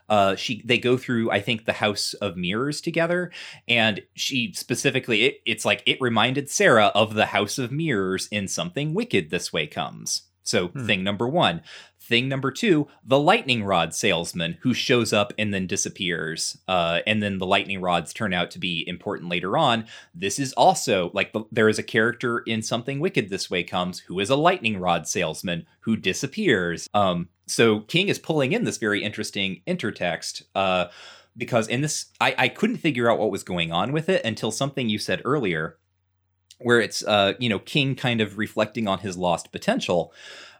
uh, 0.09 0.35
she 0.36 0.62
they 0.65 0.78
go 0.78 0.97
through 0.97 1.31
I 1.31 1.40
think 1.40 1.65
the 1.65 1.74
House 1.74 2.15
of 2.15 2.36
Mirrors 2.36 2.81
together, 2.81 3.31
and 3.66 4.01
she 4.15 4.53
specifically 4.55 5.24
it, 5.24 5.40
it's 5.45 5.65
like 5.65 5.82
it 5.86 6.01
reminded 6.01 6.49
Sarah 6.49 6.86
of 6.95 7.15
the 7.15 7.27
House 7.27 7.59
of 7.59 7.70
Mirrors 7.70 8.27
in 8.31 8.49
something 8.49 8.95
wicked 8.95 9.31
this 9.31 9.53
way 9.53 9.66
comes. 9.66 10.23
So 10.43 10.69
hmm. 10.69 10.86
thing 10.86 11.05
number 11.05 11.28
one, 11.28 11.61
Thing 12.09 12.26
number 12.26 12.51
two, 12.51 12.89
the 13.05 13.18
lightning 13.18 13.64
rod 13.64 13.94
salesman 13.94 14.56
who 14.62 14.72
shows 14.72 15.12
up 15.12 15.35
and 15.36 15.52
then 15.52 15.66
disappears. 15.66 16.56
Uh, 16.66 17.01
and 17.06 17.22
then 17.22 17.36
the 17.36 17.44
lightning 17.44 17.82
rods 17.82 18.14
turn 18.14 18.32
out 18.32 18.51
to 18.52 18.59
be 18.59 18.82
important 18.89 19.28
later 19.28 19.59
on. 19.59 19.85
This 20.14 20.39
is 20.39 20.55
also 20.55 21.10
like 21.12 21.35
the, 21.35 21.43
there 21.52 21.68
is 21.68 21.78
a 21.78 21.82
character 21.82 22.39
in 22.47 22.62
Something 22.62 22.98
Wicked 22.98 23.28
This 23.28 23.51
Way 23.51 23.62
Comes 23.62 23.98
who 24.01 24.20
is 24.20 24.30
a 24.30 24.36
lightning 24.36 24.80
rod 24.80 25.06
salesman 25.06 25.66
who 25.80 25.97
disappears. 25.97 26.89
Um, 26.94 27.28
so 27.47 27.80
King 27.80 28.09
is 28.09 28.18
pulling 28.18 28.52
in 28.52 28.64
this 28.64 28.78
very 28.78 29.05
interesting 29.05 29.60
intertext. 29.66 30.44
Uh, 30.55 30.86
because 31.36 31.68
in 31.68 31.82
this, 31.82 32.06
I, 32.22 32.35
I 32.39 32.48
couldn't 32.48 32.78
figure 32.78 33.10
out 33.10 33.18
what 33.18 33.30
was 33.30 33.43
going 33.43 33.70
on 33.70 33.93
with 33.93 34.09
it 34.09 34.24
until 34.24 34.51
something 34.51 34.89
you 34.89 34.98
said 34.98 35.20
earlier, 35.26 35.76
where 36.59 36.80
it's, 36.80 37.05
uh, 37.05 37.35
you 37.39 37.51
know, 37.51 37.59
King 37.59 37.94
kind 37.94 38.22
of 38.22 38.39
reflecting 38.39 38.89
on 38.89 39.01
his 39.01 39.18
lost 39.18 39.52
potential. 39.52 40.12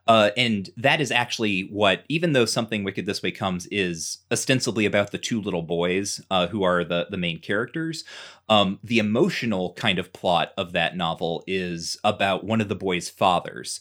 Uh, 0.09 0.31
and 0.39 0.71
that 0.77 1.03
is 1.03 1.13
actually 1.13 1.69
what, 1.71 2.03
even 2.09 2.33
though 2.33 2.47
something 2.47 2.83
wicked 2.83 3.05
this 3.05 3.23
way 3.23 3.31
comes 3.31 3.67
is 3.67 4.19
ostensibly 4.33 4.87
about 4.87 5.13
the 5.13 5.19
two 5.19 5.41
little 5.41 5.63
boys 5.63 6.21
uh, 6.31 6.47
who 6.47 6.63
are 6.63 6.83
the 6.83 7.07
the 7.11 7.19
main 7.19 7.39
characters. 7.39 8.05
Um, 8.49 8.79
the 8.83 8.99
emotional 8.99 9.75
kind 9.75 9.99
of 9.99 10.15
plot 10.15 10.53
of 10.57 10.73
that 10.73 10.97
novel 10.97 11.45
is 11.47 11.99
about 12.03 12.45
one 12.45 12.63
of 12.63 12.71
the 12.71 12.75
boys' 12.75 13.11
fathers, 13.11 13.81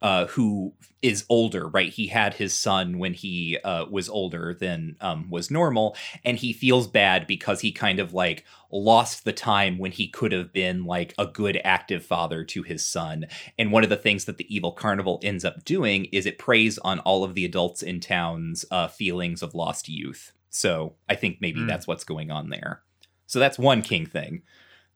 uh, 0.00 0.26
who 0.26 0.72
is 1.02 1.24
older, 1.28 1.68
right? 1.68 1.92
He 1.92 2.08
had 2.08 2.34
his 2.34 2.54
son 2.54 2.98
when 2.98 3.14
he 3.14 3.58
uh, 3.64 3.86
was 3.90 4.08
older 4.08 4.54
than 4.58 4.96
um, 5.00 5.30
was 5.30 5.50
normal, 5.50 5.96
and 6.24 6.36
he 6.36 6.52
feels 6.52 6.86
bad 6.86 7.26
because 7.26 7.60
he 7.60 7.72
kind 7.72 7.98
of 7.98 8.12
like 8.12 8.44
lost 8.70 9.24
the 9.24 9.32
time 9.32 9.78
when 9.78 9.92
he 9.92 10.08
could 10.08 10.32
have 10.32 10.52
been 10.52 10.84
like 10.84 11.14
a 11.18 11.26
good 11.26 11.60
active 11.64 12.04
father 12.04 12.44
to 12.44 12.62
his 12.62 12.86
son. 12.86 13.26
And 13.58 13.72
one 13.72 13.84
of 13.84 13.90
the 13.90 13.96
things 13.96 14.24
that 14.26 14.38
the 14.38 14.54
evil 14.54 14.72
carnival 14.72 15.20
ends 15.22 15.44
up 15.44 15.64
doing 15.64 16.06
is 16.06 16.26
it 16.26 16.38
preys 16.38 16.78
on 16.78 17.00
all 17.00 17.24
of 17.24 17.34
the 17.34 17.44
adults 17.44 17.82
in 17.82 18.00
town's 18.00 18.64
uh, 18.70 18.88
feelings 18.88 19.42
of 19.42 19.54
lost 19.54 19.88
youth. 19.88 20.32
So 20.50 20.94
I 21.08 21.14
think 21.14 21.38
maybe 21.40 21.60
mm. 21.60 21.68
that's 21.68 21.86
what's 21.86 22.04
going 22.04 22.30
on 22.30 22.50
there. 22.50 22.82
So 23.26 23.38
that's 23.38 23.58
one 23.58 23.82
king 23.82 24.06
thing. 24.06 24.42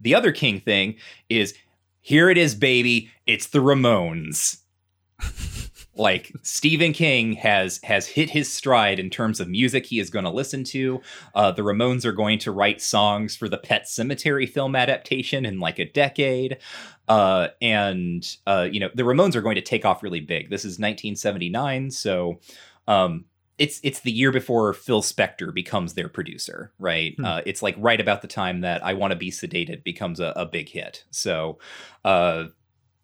The 0.00 0.14
other 0.14 0.32
king 0.32 0.60
thing 0.60 0.96
is 1.28 1.54
here 2.00 2.28
it 2.28 2.36
is, 2.36 2.56
baby. 2.56 3.10
It's 3.26 3.46
the 3.46 3.60
Ramones 3.60 4.61
like 5.94 6.32
Stephen 6.42 6.92
King 6.92 7.34
has 7.34 7.78
has 7.84 8.06
hit 8.06 8.30
his 8.30 8.52
stride 8.52 8.98
in 8.98 9.10
terms 9.10 9.40
of 9.40 9.48
music 9.48 9.86
he 9.86 10.00
is 10.00 10.10
going 10.10 10.24
to 10.24 10.30
listen 10.30 10.64
to. 10.64 11.00
Uh, 11.34 11.52
the 11.52 11.62
Ramones 11.62 12.04
are 12.04 12.12
going 12.12 12.38
to 12.40 12.52
write 12.52 12.80
songs 12.80 13.36
for 13.36 13.48
the 13.48 13.58
Pet 13.58 13.84
Sematary 13.84 14.48
film 14.48 14.74
adaptation 14.74 15.44
in 15.44 15.60
like 15.60 15.78
a 15.78 15.84
decade. 15.84 16.58
Uh, 17.08 17.48
and 17.60 18.36
uh, 18.46 18.68
you 18.70 18.80
know 18.80 18.88
the 18.94 19.02
Ramones 19.02 19.34
are 19.34 19.42
going 19.42 19.56
to 19.56 19.60
take 19.60 19.84
off 19.84 20.02
really 20.02 20.20
big. 20.20 20.50
This 20.50 20.60
is 20.60 20.78
1979, 20.78 21.90
so 21.90 22.40
um, 22.88 23.26
it's 23.58 23.80
it's 23.82 24.00
the 24.00 24.12
year 24.12 24.32
before 24.32 24.72
Phil 24.72 25.02
Spector 25.02 25.52
becomes 25.52 25.94
their 25.94 26.08
producer, 26.08 26.72
right? 26.78 27.14
Hmm. 27.16 27.24
Uh, 27.24 27.40
it's 27.44 27.62
like 27.62 27.76
right 27.78 28.00
about 28.00 28.22
the 28.22 28.28
time 28.28 28.62
that 28.62 28.84
I 28.84 28.94
Want 28.94 29.12
to 29.12 29.16
Be 29.16 29.30
Sedated 29.30 29.84
becomes 29.84 30.20
a, 30.20 30.32
a 30.36 30.46
big 30.46 30.70
hit. 30.70 31.04
So 31.10 31.58
uh, 32.04 32.46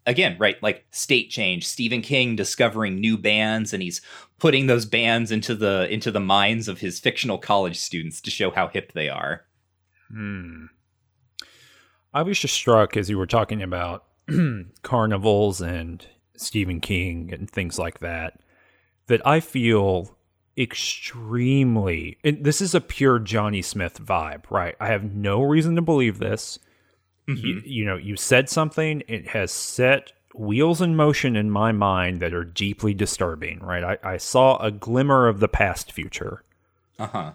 again, 0.08 0.36
right, 0.40 0.60
like 0.62 0.86
state 0.90 1.30
change, 1.30 1.66
Stephen 1.66 2.00
King 2.00 2.34
discovering 2.34 2.98
new 2.98 3.16
bands 3.16 3.72
and 3.72 3.82
he's 3.82 4.00
putting 4.38 4.66
those 4.66 4.86
bands 4.86 5.30
into 5.30 5.54
the 5.54 5.86
into 5.92 6.10
the 6.10 6.18
minds 6.18 6.66
of 6.66 6.80
his 6.80 6.98
fictional 6.98 7.38
college 7.38 7.78
students 7.78 8.20
to 8.22 8.30
show 8.30 8.50
how 8.50 8.68
hip 8.68 8.92
they 8.92 9.08
are. 9.08 9.44
Hmm. 10.10 10.66
I 12.12 12.22
was 12.22 12.40
just 12.40 12.54
struck 12.54 12.96
as 12.96 13.10
you 13.10 13.18
were 13.18 13.26
talking 13.26 13.62
about 13.62 14.04
carnivals 14.82 15.60
and 15.60 16.04
Stephen 16.36 16.80
King 16.80 17.30
and 17.32 17.48
things 17.48 17.78
like 17.78 18.00
that 18.00 18.40
that 19.06 19.24
I 19.26 19.40
feel 19.40 20.16
extremely 20.56 22.18
this 22.24 22.60
is 22.60 22.74
a 22.74 22.80
pure 22.80 23.18
Johnny 23.18 23.62
Smith 23.62 24.02
vibe, 24.02 24.50
right? 24.50 24.74
I 24.80 24.88
have 24.88 25.14
no 25.14 25.42
reason 25.42 25.76
to 25.76 25.82
believe 25.82 26.18
this. 26.18 26.58
Mm-hmm. 27.28 27.46
You, 27.46 27.62
you 27.64 27.84
know, 27.84 27.96
you 27.96 28.16
said 28.16 28.48
something, 28.48 29.02
it 29.06 29.28
has 29.28 29.52
set 29.52 30.12
wheels 30.34 30.80
in 30.80 30.96
motion 30.96 31.36
in 31.36 31.50
my 31.50 31.72
mind 31.72 32.20
that 32.20 32.32
are 32.32 32.44
deeply 32.44 32.94
disturbing, 32.94 33.58
right? 33.60 33.84
I, 33.84 34.14
I 34.14 34.16
saw 34.16 34.56
a 34.58 34.70
glimmer 34.70 35.28
of 35.28 35.40
the 35.40 35.48
past 35.48 35.92
future. 35.92 36.42
Uh 36.98 37.06
huh. 37.06 37.32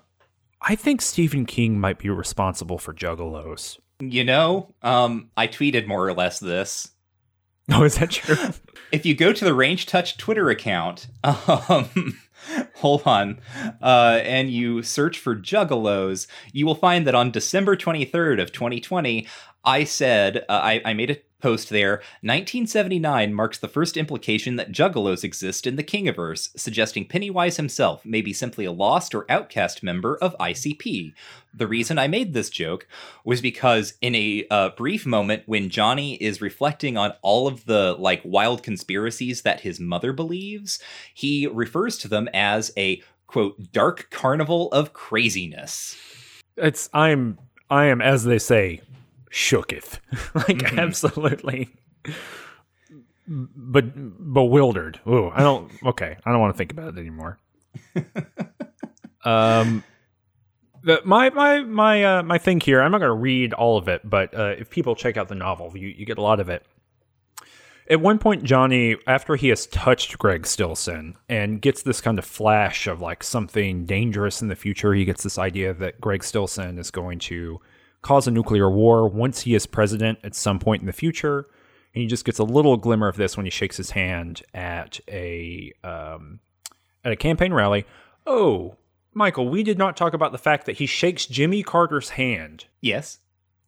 I 0.61 0.75
think 0.75 1.01
Stephen 1.01 1.45
King 1.45 1.79
might 1.79 1.99
be 1.99 2.09
responsible 2.09 2.77
for 2.77 2.93
Juggalos. 2.93 3.77
You 3.99 4.23
know, 4.23 4.73
um, 4.81 5.29
I 5.37 5.47
tweeted 5.47 5.87
more 5.87 6.07
or 6.07 6.13
less 6.13 6.39
this. 6.39 6.91
Oh, 7.71 7.83
is 7.83 7.95
that 7.95 8.11
true? 8.11 8.35
if 8.91 9.05
you 9.05 9.15
go 9.15 9.31
to 9.31 9.45
the 9.45 9.53
Range 9.53 9.85
Touch 9.85 10.17
Twitter 10.17 10.49
account, 10.49 11.07
um, 11.23 12.19
hold 12.75 13.03
on, 13.05 13.39
uh, 13.81 14.19
and 14.23 14.49
you 14.49 14.83
search 14.83 15.19
for 15.19 15.35
Juggalos, 15.35 16.27
you 16.51 16.65
will 16.65 16.75
find 16.75 17.07
that 17.07 17.15
on 17.15 17.31
December 17.31 17.77
23rd 17.77 18.41
of 18.41 18.51
2020, 18.51 19.27
I 19.63 19.83
said, 19.83 20.45
uh, 20.49 20.59
I, 20.61 20.81
I 20.83 20.93
made 20.93 21.11
a 21.11 21.17
post 21.43 21.69
there 21.69 21.95
1979 22.21 23.33
marks 23.33 23.59
the 23.59 23.67
first 23.67 23.97
implication 23.97 24.55
that 24.55 24.71
juggalos 24.71 25.25
exist 25.25 25.67
in 25.67 25.75
the 25.75 25.83
Kingiverse, 25.83 26.57
suggesting 26.57 27.05
Pennywise 27.05 27.57
himself 27.57 28.05
may 28.05 28.21
be 28.21 28.31
simply 28.31 28.63
a 28.63 28.71
lost 28.71 29.13
or 29.13 29.29
outcast 29.29 29.83
member 29.83 30.17
of 30.21 30.37
ICP. 30.37 31.13
The 31.53 31.67
reason 31.67 31.99
I 31.99 32.07
made 32.07 32.33
this 32.33 32.49
joke 32.49 32.87
was 33.25 33.41
because 33.41 33.95
in 34.01 34.15
a 34.15 34.45
uh, 34.49 34.69
brief 34.69 35.05
moment 35.05 35.43
when 35.45 35.69
Johnny 35.69 36.15
is 36.15 36.39
reflecting 36.39 36.95
on 36.95 37.13
all 37.21 37.45
of 37.49 37.65
the 37.65 37.97
like 37.99 38.21
wild 38.23 38.63
conspiracies 38.63 39.41
that 39.41 39.61
his 39.61 39.81
mother 39.81 40.13
believes, 40.13 40.79
he 41.13 41.45
refers 41.47 41.97
to 41.99 42.07
them 42.07 42.29
as 42.33 42.71
a 42.77 43.03
quote 43.27 43.73
dark 43.73 44.07
carnival 44.11 44.71
of 44.71 44.93
craziness. 44.93 45.97
It's 46.55 46.89
I'm 46.93 47.37
I 47.69 47.85
am 47.85 48.01
as 48.01 48.23
they 48.23 48.39
say 48.39 48.79
shooketh. 49.33 49.99
like 50.35 50.59
Mhm. 50.59 50.77
absolutely 50.79 51.69
but 53.27 54.33
bewildered. 54.33 54.99
Oh, 55.05 55.29
I 55.33 55.41
don't 55.41 55.71
okay. 55.85 56.17
I 56.25 56.31
don't 56.31 56.41
want 56.41 56.53
to 56.53 56.57
think 56.57 56.71
about 56.71 56.89
it 56.97 56.99
anymore. 56.99 57.39
um 59.23 59.83
my 61.05 61.29
my 61.29 61.61
my 61.61 62.03
uh, 62.03 62.23
my 62.23 62.37
thing 62.37 62.59
here. 62.59 62.81
I'm 62.81 62.91
not 62.91 62.97
going 62.99 63.07
to 63.09 63.13
read 63.13 63.53
all 63.53 63.77
of 63.77 63.87
it, 63.87 64.01
but 64.03 64.37
uh, 64.37 64.55
if 64.59 64.69
people 64.69 64.95
check 64.95 65.15
out 65.15 65.29
the 65.29 65.35
novel, 65.35 65.71
you, 65.77 65.87
you 65.87 66.05
get 66.05 66.17
a 66.17 66.21
lot 66.21 66.41
of 66.41 66.49
it. 66.49 66.65
At 67.89 68.01
one 68.01 68.19
point, 68.19 68.43
Johnny, 68.43 68.97
after 69.07 69.37
he 69.37 69.47
has 69.47 69.67
touched 69.67 70.17
Greg 70.17 70.45
Stilson 70.45 71.15
and 71.29 71.61
gets 71.61 71.83
this 71.83 72.01
kind 72.01 72.19
of 72.19 72.25
flash 72.25 72.87
of 72.87 72.99
like 73.01 73.23
something 73.23 73.85
dangerous 73.85 74.41
in 74.41 74.49
the 74.49 74.55
future, 74.57 74.93
he 74.93 75.05
gets 75.05 75.23
this 75.23 75.37
idea 75.37 75.73
that 75.73 76.01
Greg 76.01 76.21
Stilson 76.23 76.77
is 76.77 76.91
going 76.91 77.19
to 77.19 77.61
cause 78.03 78.27
a 78.27 78.31
nuclear 78.31 78.69
war 78.69 79.07
once 79.07 79.41
he 79.41 79.55
is 79.55 79.65
president 79.65 80.19
at 80.23 80.35
some 80.35 80.59
point 80.59 80.81
in 80.81 80.85
the 80.85 80.93
future. 80.93 81.39
And 81.95 82.01
he 82.01 82.07
just 82.07 82.25
gets 82.25 82.39
a 82.39 82.43
little 82.43 82.77
glimmer 82.77 83.07
of 83.07 83.17
this 83.17 83.35
when 83.35 83.45
he 83.45 83.51
shakes 83.51 83.77
his 83.77 83.91
hand 83.91 84.43
at 84.53 84.99
a 85.07 85.73
um, 85.83 86.39
at 87.03 87.11
a 87.11 87.15
campaign 87.15 87.53
rally. 87.53 87.85
Oh, 88.27 88.77
Michael, 89.13 89.49
we 89.49 89.63
did 89.63 89.77
not 89.77 89.97
talk 89.97 90.13
about 90.13 90.31
the 90.31 90.37
fact 90.37 90.65
that 90.65 90.77
he 90.77 90.85
shakes 90.85 91.25
Jimmy 91.25 91.63
Carter's 91.63 92.09
hand. 92.09 92.65
Yes. 92.81 93.19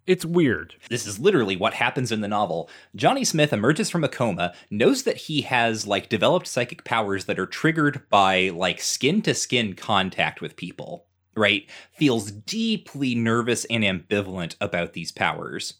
It's 0.07 0.25
weird. 0.25 0.75
This 0.87 1.07
is 1.07 1.19
literally 1.19 1.55
what 1.55 1.73
happens 1.73 2.11
in 2.11 2.21
the 2.21 2.27
novel. 2.27 2.69
Johnny 2.95 3.23
Smith 3.23 3.51
emerges 3.51 3.89
from 3.89 4.03
a 4.03 4.09
coma, 4.09 4.53
knows 4.69 5.03
that 5.03 5.17
he 5.17 5.41
has 5.41 5.87
like 5.87 6.09
developed 6.09 6.45
psychic 6.45 6.83
powers 6.83 7.25
that 7.25 7.39
are 7.39 7.47
triggered 7.47 8.07
by 8.09 8.49
like 8.49 8.81
skin 8.81 9.23
to 9.23 9.33
skin 9.33 9.73
contact 9.73 10.41
with 10.41 10.55
people, 10.55 11.04
right? 11.35 11.69
Feels 11.97 12.31
deeply 12.31 13.15
nervous 13.15 13.65
and 13.65 13.83
ambivalent 13.83 14.55
about 14.61 14.93
these 14.93 15.11
powers. 15.11 15.75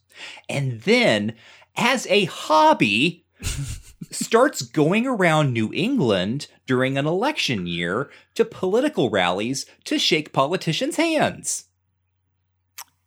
And 0.49 0.81
then, 0.81 1.35
as 1.75 2.07
a 2.07 2.25
hobby, 2.25 3.25
starts 4.11 4.61
going 4.61 5.07
around 5.07 5.53
New 5.53 5.71
England 5.73 6.47
during 6.65 6.97
an 6.97 7.05
election 7.05 7.67
year 7.67 8.09
to 8.35 8.45
political 8.45 9.09
rallies 9.09 9.65
to 9.85 9.99
shake 9.99 10.33
politicians' 10.33 10.95
hands. 10.97 11.65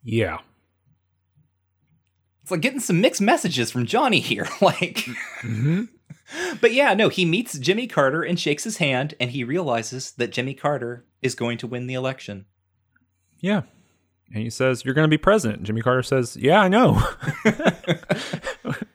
Yeah. 0.02 0.38
It's 2.42 2.50
like 2.50 2.60
getting 2.60 2.80
some 2.80 3.00
mixed 3.00 3.20
messages 3.20 3.70
from 3.70 3.86
Johnny 3.86 4.20
here. 4.20 4.46
like, 4.60 4.96
Mm-hmm. 5.42 5.84
But 6.60 6.72
yeah, 6.72 6.94
no, 6.94 7.08
he 7.08 7.24
meets 7.24 7.58
Jimmy 7.58 7.86
Carter 7.86 8.22
and 8.22 8.38
shakes 8.38 8.64
his 8.64 8.78
hand, 8.78 9.14
and 9.20 9.30
he 9.30 9.44
realizes 9.44 10.12
that 10.12 10.32
Jimmy 10.32 10.54
Carter 10.54 11.04
is 11.22 11.34
going 11.34 11.58
to 11.58 11.66
win 11.66 11.86
the 11.86 11.94
election. 11.94 12.46
Yeah. 13.40 13.62
And 14.32 14.42
he 14.42 14.50
says, 14.50 14.84
You're 14.84 14.94
going 14.94 15.06
to 15.06 15.08
be 15.08 15.18
president. 15.18 15.58
And 15.58 15.66
Jimmy 15.66 15.80
Carter 15.80 16.02
says, 16.02 16.36
Yeah, 16.36 16.60
I 16.60 16.68
know. 16.68 16.94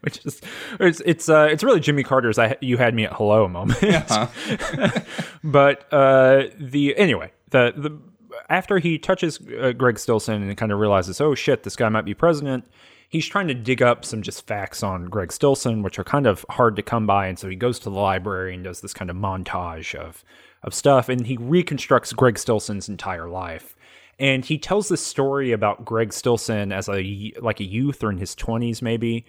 Which 0.02 0.24
is, 0.26 0.42
it's, 0.80 1.02
it's, 1.06 1.28
uh, 1.28 1.48
it's 1.50 1.64
really 1.64 1.80
Jimmy 1.80 2.04
Carter's 2.04 2.38
I, 2.38 2.56
You 2.62 2.78
Had 2.78 2.94
Me 2.94 3.06
at 3.06 3.14
Hello 3.14 3.48
moment. 3.48 3.80
but 5.44 5.92
uh, 5.92 6.44
the, 6.60 6.96
anyway, 6.98 7.32
the, 7.50 7.74
the, 7.76 8.00
after 8.50 8.80
he 8.80 8.98
touches 8.98 9.40
uh, 9.62 9.72
Greg 9.72 9.96
Stilson 9.96 10.42
and 10.42 10.58
kind 10.58 10.72
of 10.72 10.80
realizes, 10.80 11.22
oh 11.22 11.36
shit, 11.36 11.64
this 11.64 11.76
guy 11.76 11.90
might 11.90 12.06
be 12.06 12.14
president, 12.14 12.66
he's 13.10 13.28
trying 13.28 13.48
to 13.48 13.54
dig 13.54 13.82
up 13.82 14.06
some 14.06 14.22
just 14.22 14.48
facts 14.48 14.84
on 14.84 15.06
Greg 15.06 15.32
Stilson, 15.32 15.84
which 15.84 16.00
are 16.00 16.04
kind 16.04 16.28
of 16.28 16.46
hard 16.50 16.76
to 16.76 16.82
come 16.82 17.06
by. 17.06 17.28
And 17.28 17.38
so 17.38 17.50
he 17.50 17.56
goes 17.56 17.80
to 17.80 17.90
the 17.90 18.00
library 18.00 18.54
and 18.54 18.64
does 18.64 18.82
this 18.82 18.94
kind 18.94 19.10
of 19.10 19.18
montage 19.18 19.96
of, 19.96 20.24
of 20.64 20.74
stuff, 20.74 21.10
and 21.10 21.26
he 21.26 21.38
reconstructs 21.38 22.14
Greg 22.14 22.36
Stilson's 22.36 22.90
entire 22.90 23.30
life 23.30 23.76
and 24.20 24.46
he 24.46 24.58
tells 24.58 24.90
this 24.90 25.06
story 25.06 25.52
about 25.52 25.86
Greg 25.86 26.14
Stilson 26.14 26.72
as 26.72 26.88
a 26.88 27.34
like 27.42 27.60
a 27.60 27.64
youth 27.64 28.04
or 28.04 28.12
in 28.12 28.18
his 28.18 28.36
20s 28.36 28.82
maybe 28.82 29.26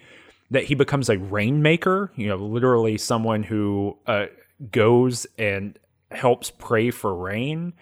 that 0.51 0.65
he 0.65 0.75
becomes 0.75 1.09
a 1.09 1.17
rainmaker, 1.17 2.11
you 2.15 2.27
know, 2.27 2.35
literally 2.35 2.97
someone 2.97 3.43
who 3.43 3.97
uh, 4.05 4.27
goes 4.71 5.25
and 5.37 5.79
helps 6.11 6.51
pray 6.51 6.91
for 6.91 7.13
rain. 7.15 7.73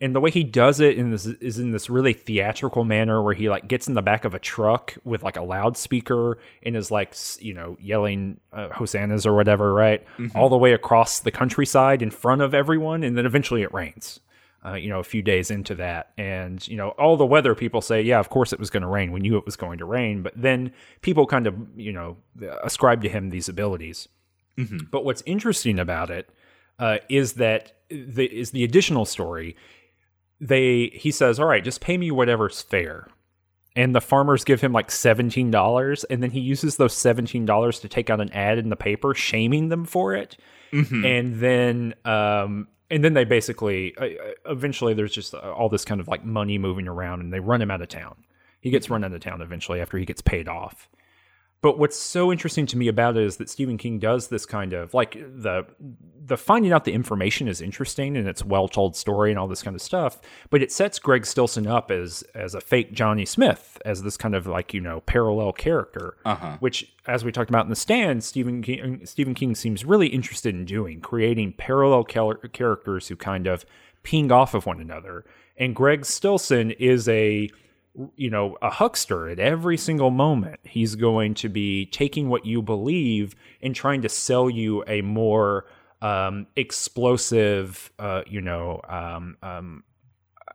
And 0.00 0.14
the 0.14 0.20
way 0.20 0.30
he 0.30 0.44
does 0.44 0.80
it 0.80 0.98
in 0.98 1.10
this 1.10 1.26
is 1.26 1.58
in 1.58 1.70
this 1.70 1.88
really 1.88 2.12
theatrical 2.12 2.84
manner 2.84 3.22
where 3.22 3.34
he 3.34 3.48
like 3.48 3.68
gets 3.68 3.88
in 3.88 3.94
the 3.94 4.02
back 4.02 4.24
of 4.24 4.34
a 4.34 4.38
truck 4.38 4.96
with 5.04 5.22
like 5.22 5.36
a 5.36 5.42
loudspeaker 5.42 6.38
and 6.62 6.76
is 6.76 6.90
like, 6.90 7.14
you 7.40 7.54
know, 7.54 7.76
yelling 7.80 8.40
uh, 8.52 8.68
hosannas 8.70 9.26
or 9.26 9.34
whatever, 9.34 9.72
right? 9.72 10.04
All 10.34 10.48
the 10.48 10.58
way 10.58 10.72
across 10.72 11.20
the 11.20 11.30
countryside 11.30 12.02
in 12.02 12.10
front 12.10 12.42
of 12.42 12.52
everyone 12.54 13.02
and 13.02 13.16
then 13.16 13.26
eventually 13.26 13.62
it 13.62 13.72
rains 13.72 14.20
uh, 14.66 14.74
you 14.74 14.88
know, 14.88 14.98
a 14.98 15.04
few 15.04 15.22
days 15.22 15.50
into 15.50 15.74
that. 15.76 16.10
And, 16.18 16.66
you 16.66 16.76
know, 16.76 16.88
all 16.90 17.16
the 17.16 17.24
weather 17.24 17.54
people 17.54 17.80
say, 17.80 18.02
yeah, 18.02 18.18
of 18.18 18.28
course 18.28 18.52
it 18.52 18.58
was 18.58 18.70
going 18.70 18.82
to 18.82 18.88
rain. 18.88 19.12
We 19.12 19.20
knew 19.20 19.36
it 19.38 19.46
was 19.46 19.56
going 19.56 19.78
to 19.78 19.84
rain. 19.84 20.22
But 20.22 20.32
then 20.36 20.72
people 21.00 21.26
kind 21.26 21.46
of, 21.46 21.54
you 21.76 21.92
know, 21.92 22.16
ascribe 22.62 23.02
to 23.02 23.08
him 23.08 23.30
these 23.30 23.48
abilities. 23.48 24.08
But 24.90 25.04
what's 25.04 25.22
interesting 25.26 25.78
about 25.78 26.10
it 26.10 26.28
uh, 26.78 26.98
is 27.08 27.34
that 27.34 27.72
the, 27.90 28.24
is 28.24 28.50
the 28.50 28.64
additional 28.64 29.04
story. 29.04 29.56
They 30.40 30.90
he 30.94 31.10
says, 31.10 31.40
all 31.40 31.46
right, 31.46 31.64
just 31.64 31.80
pay 31.80 31.98
me 31.98 32.10
whatever's 32.10 32.62
fair. 32.62 33.08
And 33.76 33.94
the 33.94 34.00
farmers 34.00 34.44
give 34.44 34.60
him 34.60 34.72
like 34.72 34.90
seventeen 34.90 35.50
dollars, 35.50 36.04
and 36.04 36.22
then 36.22 36.30
he 36.30 36.40
uses 36.40 36.76
those 36.76 36.94
seventeen 36.94 37.44
dollars 37.46 37.80
to 37.80 37.88
take 37.88 38.10
out 38.10 38.20
an 38.20 38.32
ad 38.32 38.58
in 38.58 38.68
the 38.68 38.76
paper, 38.76 39.14
shaming 39.14 39.68
them 39.68 39.84
for 39.84 40.14
it 40.14 40.36
and 41.04 41.40
then 41.40 41.94
um 42.04 42.68
and 42.90 43.04
then 43.04 43.14
they 43.14 43.24
basically 43.24 43.96
uh, 43.96 44.04
uh, 44.04 44.52
eventually 44.52 44.94
there's 44.94 45.12
just 45.12 45.34
uh, 45.34 45.38
all 45.38 45.68
this 45.68 45.84
kind 45.84 46.00
of 46.00 46.08
like 46.08 46.24
money 46.24 46.58
moving 46.58 46.88
around 46.88 47.20
and 47.20 47.32
they 47.32 47.40
run 47.40 47.62
him 47.62 47.70
out 47.70 47.80
of 47.80 47.88
town 47.88 48.16
he 48.60 48.70
gets 48.70 48.90
run 48.90 49.04
out 49.04 49.12
of 49.12 49.20
town 49.20 49.40
eventually 49.40 49.80
after 49.80 49.96
he 49.98 50.04
gets 50.04 50.20
paid 50.20 50.48
off 50.48 50.88
but 51.60 51.78
what's 51.78 51.96
so 51.98 52.30
interesting 52.30 52.66
to 52.66 52.76
me 52.78 52.86
about 52.88 53.16
it 53.16 53.24
is 53.24 53.36
that 53.38 53.48
Stephen 53.50 53.78
King 53.78 53.98
does 53.98 54.28
this 54.28 54.46
kind 54.46 54.72
of 54.72 54.94
like 54.94 55.14
the 55.14 55.66
the 56.24 56.36
finding 56.36 56.72
out 56.72 56.84
the 56.84 56.92
information 56.92 57.48
is 57.48 57.62
interesting 57.62 58.14
and 58.16 58.28
it's 58.28 58.44
well 58.44 58.68
told 58.68 58.94
story 58.94 59.30
and 59.30 59.38
all 59.38 59.48
this 59.48 59.62
kind 59.62 59.74
of 59.74 59.80
stuff, 59.80 60.20
but 60.50 60.60
it 60.62 60.70
sets 60.70 60.98
Greg 60.98 61.24
Stilson 61.24 61.66
up 61.66 61.90
as 61.90 62.22
as 62.34 62.54
a 62.54 62.60
fake 62.60 62.92
Johnny 62.92 63.24
Smith 63.24 63.80
as 63.86 64.02
this 64.02 64.16
kind 64.16 64.34
of 64.34 64.46
like 64.46 64.74
you 64.74 64.80
know 64.80 65.00
parallel 65.00 65.52
character, 65.52 66.16
Uh-huh. 66.24 66.56
which 66.60 66.92
as 67.06 67.24
we 67.24 67.32
talked 67.32 67.48
about 67.50 67.64
in 67.64 67.70
the 67.70 67.76
stand, 67.76 68.22
Stephen 68.22 68.60
King 68.62 69.04
Stephen 69.06 69.34
King 69.34 69.54
seems 69.54 69.84
really 69.84 70.08
interested 70.08 70.54
in 70.54 70.64
doing, 70.64 71.00
creating 71.00 71.54
parallel 71.54 72.04
char- 72.04 72.36
characters 72.52 73.08
who 73.08 73.16
kind 73.16 73.46
of 73.46 73.64
ping 74.02 74.30
off 74.30 74.54
of 74.54 74.66
one 74.66 74.80
another. 74.80 75.24
And 75.56 75.74
Greg 75.74 76.04
Stilson 76.04 76.70
is 76.72 77.08
a 77.08 77.48
you 78.16 78.30
know, 78.30 78.56
a 78.62 78.70
huckster 78.70 79.28
at 79.28 79.38
every 79.38 79.76
single 79.76 80.10
moment. 80.10 80.60
He's 80.64 80.94
going 80.94 81.34
to 81.34 81.48
be 81.48 81.86
taking 81.86 82.28
what 82.28 82.46
you 82.46 82.62
believe 82.62 83.34
and 83.62 83.74
trying 83.74 84.02
to 84.02 84.08
sell 84.08 84.48
you 84.48 84.84
a 84.86 85.02
more 85.02 85.66
um, 86.00 86.46
explosive, 86.56 87.92
uh, 87.98 88.22
you 88.26 88.40
know, 88.40 88.80
um, 88.88 89.36
um, 89.42 89.84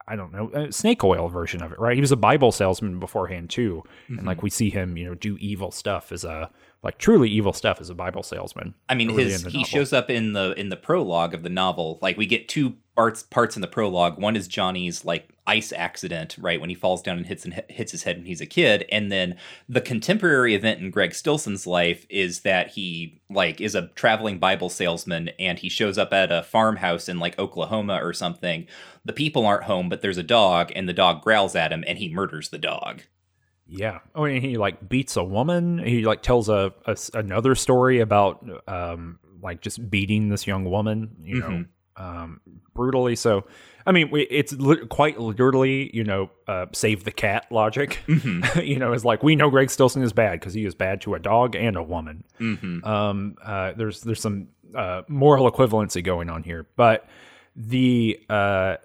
I 0.07 0.15
don't 0.15 0.33
know, 0.33 0.49
uh, 0.49 0.71
snake 0.71 1.03
oil 1.03 1.29
version 1.29 1.61
of 1.61 1.71
it, 1.71 1.79
right? 1.79 1.95
He 1.95 2.01
was 2.01 2.11
a 2.11 2.17
Bible 2.17 2.51
salesman 2.51 2.99
beforehand 2.99 3.49
too, 3.49 3.83
and 4.09 4.25
like 4.25 4.43
we 4.43 4.49
see 4.49 4.69
him, 4.69 4.97
you 4.97 5.05
know, 5.05 5.15
do 5.15 5.37
evil 5.37 5.71
stuff 5.71 6.11
as 6.11 6.25
a 6.25 6.49
like 6.83 6.97
truly 6.97 7.29
evil 7.29 7.53
stuff 7.53 7.79
as 7.79 7.89
a 7.89 7.95
Bible 7.95 8.23
salesman. 8.23 8.73
I 8.89 8.95
mean, 8.95 9.09
his 9.17 9.41
he 9.43 9.59
novel. 9.59 9.63
shows 9.63 9.93
up 9.93 10.09
in 10.09 10.33
the 10.33 10.51
in 10.59 10.69
the 10.69 10.75
prologue 10.75 11.33
of 11.33 11.41
the 11.41 11.49
novel. 11.49 11.97
Like 12.01 12.17
we 12.17 12.25
get 12.25 12.49
two 12.49 12.75
parts 12.95 13.23
parts 13.23 13.55
in 13.55 13.61
the 13.61 13.67
prologue. 13.67 14.19
One 14.19 14.35
is 14.35 14.47
Johnny's 14.49 15.05
like 15.05 15.29
ice 15.47 15.71
accident, 15.71 16.35
right 16.37 16.59
when 16.59 16.69
he 16.69 16.75
falls 16.75 17.01
down 17.01 17.17
and 17.17 17.25
hits 17.25 17.45
and 17.45 17.63
hits 17.69 17.93
his 17.93 18.03
head 18.03 18.17
when 18.17 18.25
he's 18.25 18.41
a 18.41 18.45
kid, 18.45 18.85
and 18.91 19.09
then 19.09 19.37
the 19.69 19.81
contemporary 19.81 20.55
event 20.55 20.81
in 20.81 20.91
Greg 20.91 21.13
Stilson's 21.13 21.65
life 21.65 22.05
is 22.09 22.41
that 22.41 22.71
he 22.71 23.21
like 23.29 23.61
is 23.61 23.75
a 23.75 23.87
traveling 23.95 24.37
Bible 24.37 24.69
salesman 24.69 25.29
and 25.39 25.59
he 25.59 25.69
shows 25.69 25.97
up 25.97 26.11
at 26.11 26.31
a 26.31 26.43
farmhouse 26.43 27.07
in 27.07 27.17
like 27.17 27.39
Oklahoma 27.39 27.99
or 28.03 28.11
something. 28.11 28.67
The 29.05 29.13
people 29.13 29.45
aren't 29.45 29.63
home, 29.63 29.87
but 29.87 30.01
there's 30.01 30.17
a 30.17 30.23
dog, 30.23 30.71
and 30.75 30.87
the 30.87 30.93
dog 30.93 31.21
growls 31.21 31.55
at 31.55 31.71
him, 31.71 31.83
and 31.87 31.97
he 31.97 32.13
murders 32.13 32.49
the 32.49 32.57
dog. 32.57 33.03
Yeah. 33.67 33.99
Oh, 34.13 34.25
and 34.25 34.43
he 34.43 34.57
like 34.57 34.87
beats 34.89 35.15
a 35.17 35.23
woman. 35.23 35.79
He 35.79 36.03
like 36.03 36.21
tells 36.21 36.49
a 36.49 36.73
another 37.13 37.55
story 37.55 37.99
about 37.99 38.45
um 38.67 39.19
like 39.41 39.61
just 39.61 39.89
beating 39.89 40.29
this 40.29 40.45
young 40.47 40.65
woman. 40.65 41.15
You 41.21 41.39
know, 41.39 41.47
Mhm. 41.49 41.67
um, 41.97 42.41
brutally. 42.73 43.15
So, 43.15 43.45
I 43.85 43.91
mean, 43.91 44.09
we, 44.09 44.21
it's 44.23 44.53
li- 44.53 44.85
quite 44.87 45.19
literally, 45.19 45.95
you 45.95 46.03
know, 46.03 46.29
uh, 46.47 46.65
save 46.73 47.03
the 47.03 47.11
cat 47.11 47.45
logic. 47.51 47.99
Mm-hmm. 48.07 48.59
you 48.63 48.79
know, 48.79 48.93
it's 48.93 49.05
like 49.05 49.21
we 49.23 49.35
know 49.35 49.49
Greg 49.49 49.69
Stilson 49.69 50.01
is 50.01 50.13
bad 50.13 50.39
because 50.39 50.53
he 50.53 50.65
is 50.65 50.75
bad 50.75 51.01
to 51.01 51.13
a 51.15 51.19
dog 51.19 51.55
and 51.55 51.75
a 51.75 51.83
woman. 51.83 52.23
Mm-hmm. 52.39 52.83
Um, 52.85 53.35
uh, 53.43 53.73
there's 53.73 54.01
there's 54.01 54.21
some 54.21 54.47
uh, 54.75 55.01
moral 55.07 55.49
equivalency 55.51 56.03
going 56.03 56.29
on 56.29 56.43
here, 56.43 56.65
but 56.75 57.07
the 57.55 58.19
uh, 58.29 58.77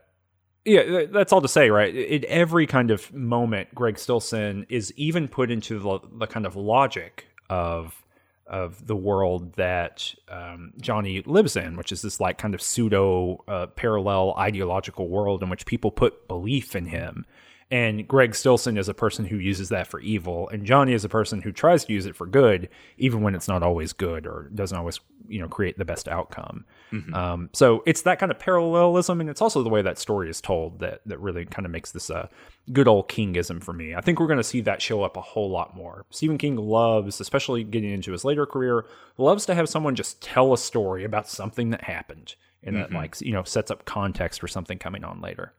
yeah, 0.68 1.04
that's 1.10 1.32
all 1.32 1.40
to 1.40 1.48
say, 1.48 1.70
right? 1.70 1.94
In 1.94 2.24
every 2.26 2.66
kind 2.66 2.90
of 2.90 3.12
moment, 3.12 3.74
Greg 3.74 3.98
Stilson 3.98 4.66
is 4.68 4.92
even 4.96 5.26
put 5.26 5.50
into 5.50 5.78
the, 5.78 5.98
the 6.18 6.26
kind 6.26 6.46
of 6.46 6.56
logic 6.56 7.26
of 7.48 8.04
of 8.46 8.86
the 8.86 8.96
world 8.96 9.52
that 9.54 10.14
um, 10.30 10.72
Johnny 10.80 11.22
lives 11.26 11.54
in, 11.54 11.76
which 11.76 11.92
is 11.92 12.00
this 12.00 12.18
like 12.18 12.38
kind 12.38 12.54
of 12.54 12.62
pseudo 12.62 13.44
uh, 13.46 13.66
parallel 13.66 14.34
ideological 14.38 15.08
world 15.08 15.42
in 15.42 15.50
which 15.50 15.66
people 15.66 15.90
put 15.90 16.26
belief 16.28 16.74
in 16.74 16.86
him. 16.86 17.26
And 17.70 18.08
Greg 18.08 18.34
Stilson 18.34 18.78
is 18.78 18.88
a 18.88 18.94
person 18.94 19.26
who 19.26 19.36
uses 19.36 19.68
that 19.68 19.86
for 19.86 20.00
evil, 20.00 20.48
and 20.48 20.64
Johnny 20.64 20.94
is 20.94 21.04
a 21.04 21.08
person 21.08 21.42
who 21.42 21.52
tries 21.52 21.84
to 21.84 21.92
use 21.92 22.06
it 22.06 22.16
for 22.16 22.26
good, 22.26 22.70
even 22.96 23.20
when 23.20 23.34
it's 23.34 23.46
not 23.46 23.62
always 23.62 23.92
good 23.92 24.26
or 24.26 24.50
doesn't 24.54 24.76
always, 24.76 25.00
you 25.28 25.38
know, 25.38 25.48
create 25.48 25.76
the 25.76 25.84
best 25.84 26.08
outcome. 26.08 26.64
Mm-hmm. 26.92 27.12
Um, 27.12 27.50
so 27.52 27.82
it's 27.84 28.02
that 28.02 28.18
kind 28.18 28.32
of 28.32 28.38
parallelism, 28.38 29.20
and 29.20 29.28
it's 29.28 29.42
also 29.42 29.62
the 29.62 29.68
way 29.68 29.82
that 29.82 29.98
story 29.98 30.30
is 30.30 30.40
told 30.40 30.78
that 30.80 31.02
that 31.04 31.20
really 31.20 31.44
kind 31.44 31.66
of 31.66 31.72
makes 31.72 31.92
this 31.92 32.08
a 32.08 32.30
good 32.72 32.88
old 32.88 33.10
Kingism 33.10 33.62
for 33.62 33.74
me. 33.74 33.94
I 33.94 34.00
think 34.00 34.18
we're 34.18 34.28
going 34.28 34.38
to 34.38 34.44
see 34.44 34.62
that 34.62 34.80
show 34.80 35.02
up 35.02 35.18
a 35.18 35.22
whole 35.22 35.50
lot 35.50 35.76
more. 35.76 36.06
Stephen 36.08 36.38
King 36.38 36.56
loves, 36.56 37.20
especially 37.20 37.64
getting 37.64 37.90
into 37.90 38.12
his 38.12 38.24
later 38.24 38.46
career, 38.46 38.86
loves 39.18 39.44
to 39.44 39.54
have 39.54 39.68
someone 39.68 39.94
just 39.94 40.22
tell 40.22 40.54
a 40.54 40.58
story 40.58 41.04
about 41.04 41.28
something 41.28 41.68
that 41.70 41.84
happened, 41.84 42.34
and 42.62 42.76
mm-hmm. 42.76 42.94
that 42.94 42.98
like 42.98 43.20
you 43.20 43.32
know 43.32 43.42
sets 43.42 43.70
up 43.70 43.84
context 43.84 44.40
for 44.40 44.48
something 44.48 44.78
coming 44.78 45.04
on 45.04 45.20
later. 45.20 45.52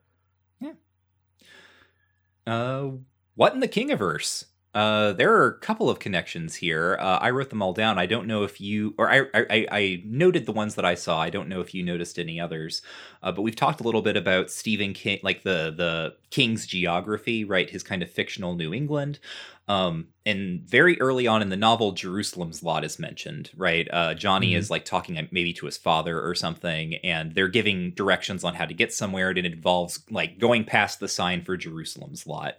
Uh, 2.50 2.92
what 3.36 3.54
in 3.54 3.60
the 3.60 3.68
Kingiverse? 3.68 4.46
Uh, 4.74 5.14
there 5.14 5.36
are 5.36 5.48
a 5.48 5.58
couple 5.60 5.90
of 5.90 5.98
connections 5.98 6.56
here. 6.56 6.96
Uh, 7.00 7.18
I 7.20 7.32
wrote 7.32 7.50
them 7.50 7.62
all 7.62 7.74
down. 7.74 7.98
I 7.98 8.06
don't 8.06 8.28
know 8.28 8.44
if 8.44 8.62
you, 8.62 8.94
or 9.00 9.10
I, 9.10 9.24
I, 9.34 9.68
I 9.72 10.04
noted 10.06 10.46
the 10.46 10.52
ones 10.52 10.76
that 10.76 10.86
I 10.86 10.94
saw. 10.94 11.20
I 11.20 11.32
don't 11.32 11.50
know 11.50 11.60
if 11.60 11.74
you 11.74 11.82
noticed 11.82 12.20
any 12.20 12.40
others. 12.40 12.84
Uh, 13.24 13.32
but 13.32 13.42
we've 13.42 13.56
talked 13.56 13.82
a 13.82 13.84
little 13.84 14.04
bit 14.04 14.16
about 14.16 14.52
Stephen 14.52 14.94
King, 14.94 15.20
like 15.24 15.42
the 15.42 15.74
the 15.76 16.16
King's 16.30 16.68
geography, 16.68 17.44
right? 17.44 17.70
His 17.70 17.82
kind 17.82 18.04
of 18.04 18.12
fictional 18.12 18.54
New 18.54 18.74
England. 18.74 19.20
Um, 19.68 20.08
and 20.26 20.62
very 20.62 21.00
early 21.00 21.28
on 21.28 21.44
in 21.44 21.50
the 21.50 21.56
novel, 21.56 21.92
Jerusalem's 21.92 22.64
lot 22.64 22.84
is 22.84 22.98
mentioned, 22.98 23.52
right? 23.56 23.88
Uh, 23.92 24.16
Johnny 24.16 24.50
mm-hmm. 24.52 24.58
is 24.58 24.72
like 24.72 24.84
talking 24.84 25.16
uh, 25.18 25.24
maybe 25.30 25.54
to 25.54 25.68
his 25.68 25.78
father 25.78 26.20
or 26.20 26.34
something, 26.34 26.96
and 26.96 27.36
they're 27.36 27.48
giving 27.48 27.92
directions 27.92 28.44
on 28.44 28.56
how 28.56 28.66
to 28.66 28.74
get 28.74 28.92
somewhere, 28.92 29.30
and 29.30 29.38
it 29.38 29.46
involves 29.46 30.00
like 30.10 30.40
going 30.40 30.64
past 30.64 31.00
the 31.00 31.08
sign 31.08 31.44
for 31.44 31.56
Jerusalem's 31.56 32.26
lot. 32.26 32.56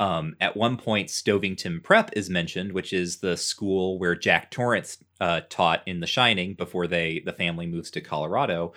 Um, 0.00 0.34
at 0.40 0.56
one 0.56 0.78
point, 0.78 1.10
Stovington 1.10 1.82
Prep 1.82 2.10
is 2.14 2.30
mentioned, 2.30 2.72
which 2.72 2.92
is 2.92 3.18
the 3.18 3.36
school 3.36 3.98
where 3.98 4.16
Jack 4.16 4.50
Torrance 4.50 4.98
uh, 5.20 5.42
taught 5.50 5.82
in 5.86 6.00
The 6.00 6.06
Shining 6.06 6.54
before 6.54 6.86
they 6.86 7.22
the 7.24 7.34
family 7.34 7.66
moves 7.66 7.90
to 7.92 8.00
Colorado. 8.00 8.72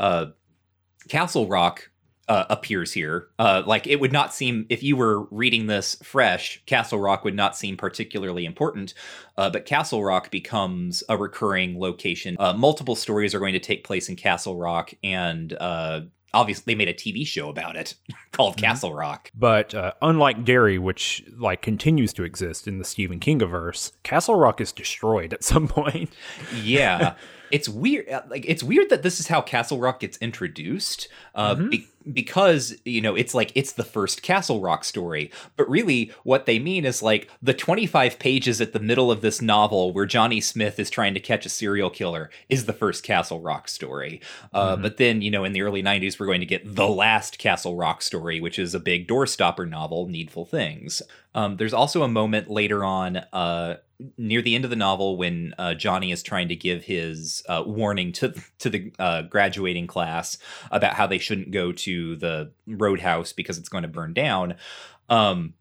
Uh, 0.00 0.26
Castle 1.08 1.46
Rock 1.46 1.90
uh, 2.26 2.46
appears 2.48 2.92
here. 2.92 3.28
Uh, 3.38 3.62
like 3.66 3.86
it 3.86 4.00
would 4.00 4.12
not 4.12 4.32
seem 4.32 4.64
if 4.70 4.82
you 4.82 4.96
were 4.96 5.24
reading 5.24 5.66
this 5.66 5.96
fresh, 6.02 6.62
Castle 6.64 6.98
Rock 6.98 7.22
would 7.22 7.34
not 7.34 7.54
seem 7.54 7.76
particularly 7.76 8.46
important, 8.46 8.94
uh, 9.36 9.50
but 9.50 9.66
Castle 9.66 10.02
Rock 10.02 10.30
becomes 10.30 11.04
a 11.10 11.18
recurring 11.18 11.78
location. 11.78 12.36
Uh, 12.38 12.54
multiple 12.54 12.96
stories 12.96 13.34
are 13.34 13.40
going 13.40 13.52
to 13.52 13.60
take 13.60 13.84
place 13.84 14.08
in 14.08 14.16
Castle 14.16 14.56
Rock, 14.56 14.94
and 15.04 15.52
obviously 16.34 16.72
they 16.72 16.78
made 16.78 16.88
a 16.88 16.94
TV 16.94 17.26
show 17.26 17.48
about 17.48 17.76
it 17.76 17.94
called 18.32 18.56
mm-hmm. 18.56 18.66
Castle 18.66 18.94
Rock. 18.94 19.30
But 19.34 19.74
uh, 19.74 19.92
unlike 20.02 20.44
Derry, 20.44 20.78
which 20.78 21.24
like 21.36 21.62
continues 21.62 22.12
to 22.14 22.24
exist 22.24 22.66
in 22.66 22.78
the 22.78 22.84
Stephen 22.84 23.20
King 23.20 23.40
verse, 23.40 23.92
Castle 24.02 24.36
Rock 24.36 24.60
is 24.60 24.72
destroyed 24.72 25.32
at 25.32 25.44
some 25.44 25.68
point. 25.68 26.10
yeah. 26.62 27.14
It's 27.52 27.68
weird. 27.68 28.08
Uh, 28.08 28.22
like 28.28 28.46
it's 28.48 28.62
weird 28.62 28.88
that 28.88 29.02
this 29.02 29.20
is 29.20 29.28
how 29.28 29.42
Castle 29.42 29.78
Rock 29.78 30.00
gets 30.00 30.16
introduced, 30.18 31.06
uh, 31.34 31.54
mm-hmm. 31.54 31.68
be- 31.68 31.88
because 32.10 32.74
you 32.86 33.02
know 33.02 33.14
it's 33.14 33.34
like 33.34 33.52
it's 33.54 33.72
the 33.72 33.84
first 33.84 34.22
Castle 34.22 34.62
Rock 34.62 34.84
story. 34.84 35.30
But 35.56 35.68
really, 35.68 36.12
what 36.24 36.46
they 36.46 36.58
mean 36.58 36.86
is 36.86 37.02
like 37.02 37.28
the 37.42 37.52
25 37.52 38.18
pages 38.18 38.62
at 38.62 38.72
the 38.72 38.80
middle 38.80 39.10
of 39.10 39.20
this 39.20 39.42
novel 39.42 39.92
where 39.92 40.06
Johnny 40.06 40.40
Smith 40.40 40.78
is 40.78 40.88
trying 40.88 41.12
to 41.12 41.20
catch 41.20 41.44
a 41.44 41.50
serial 41.50 41.90
killer 41.90 42.30
is 42.48 42.64
the 42.64 42.72
first 42.72 43.04
Castle 43.04 43.40
Rock 43.40 43.68
story. 43.68 44.22
Uh, 44.54 44.72
mm-hmm. 44.72 44.82
But 44.82 44.96
then 44.96 45.20
you 45.20 45.30
know 45.30 45.44
in 45.44 45.52
the 45.52 45.62
early 45.62 45.82
90s 45.82 46.18
we're 46.18 46.26
going 46.26 46.40
to 46.40 46.46
get 46.46 46.74
the 46.74 46.88
last 46.88 47.38
Castle 47.38 47.76
Rock 47.76 48.00
story, 48.00 48.40
which 48.40 48.58
is 48.58 48.74
a 48.74 48.80
big 48.80 49.06
doorstopper 49.06 49.68
novel, 49.68 50.08
Needful 50.08 50.46
Things. 50.46 51.02
Um, 51.34 51.56
there's 51.56 51.72
also 51.72 52.02
a 52.02 52.08
moment 52.08 52.50
later 52.50 52.84
on 52.84 53.16
uh, 53.16 53.76
near 54.18 54.42
the 54.42 54.54
end 54.54 54.64
of 54.64 54.70
the 54.70 54.76
novel 54.76 55.16
when 55.16 55.54
uh, 55.58 55.74
Johnny 55.74 56.12
is 56.12 56.22
trying 56.22 56.48
to 56.48 56.56
give 56.56 56.84
his 56.84 57.42
uh, 57.48 57.62
warning 57.66 58.12
to 58.12 58.34
to 58.58 58.70
the 58.70 58.92
uh, 58.98 59.22
graduating 59.22 59.86
class 59.86 60.38
about 60.70 60.94
how 60.94 61.06
they 61.06 61.18
shouldn't 61.18 61.50
go 61.50 61.72
to 61.72 62.16
the 62.16 62.52
roadhouse 62.66 63.32
because 63.32 63.58
it's 63.58 63.68
going 63.68 63.82
to 63.82 63.88
burn 63.88 64.12
down. 64.12 64.54
Um, 65.08 65.54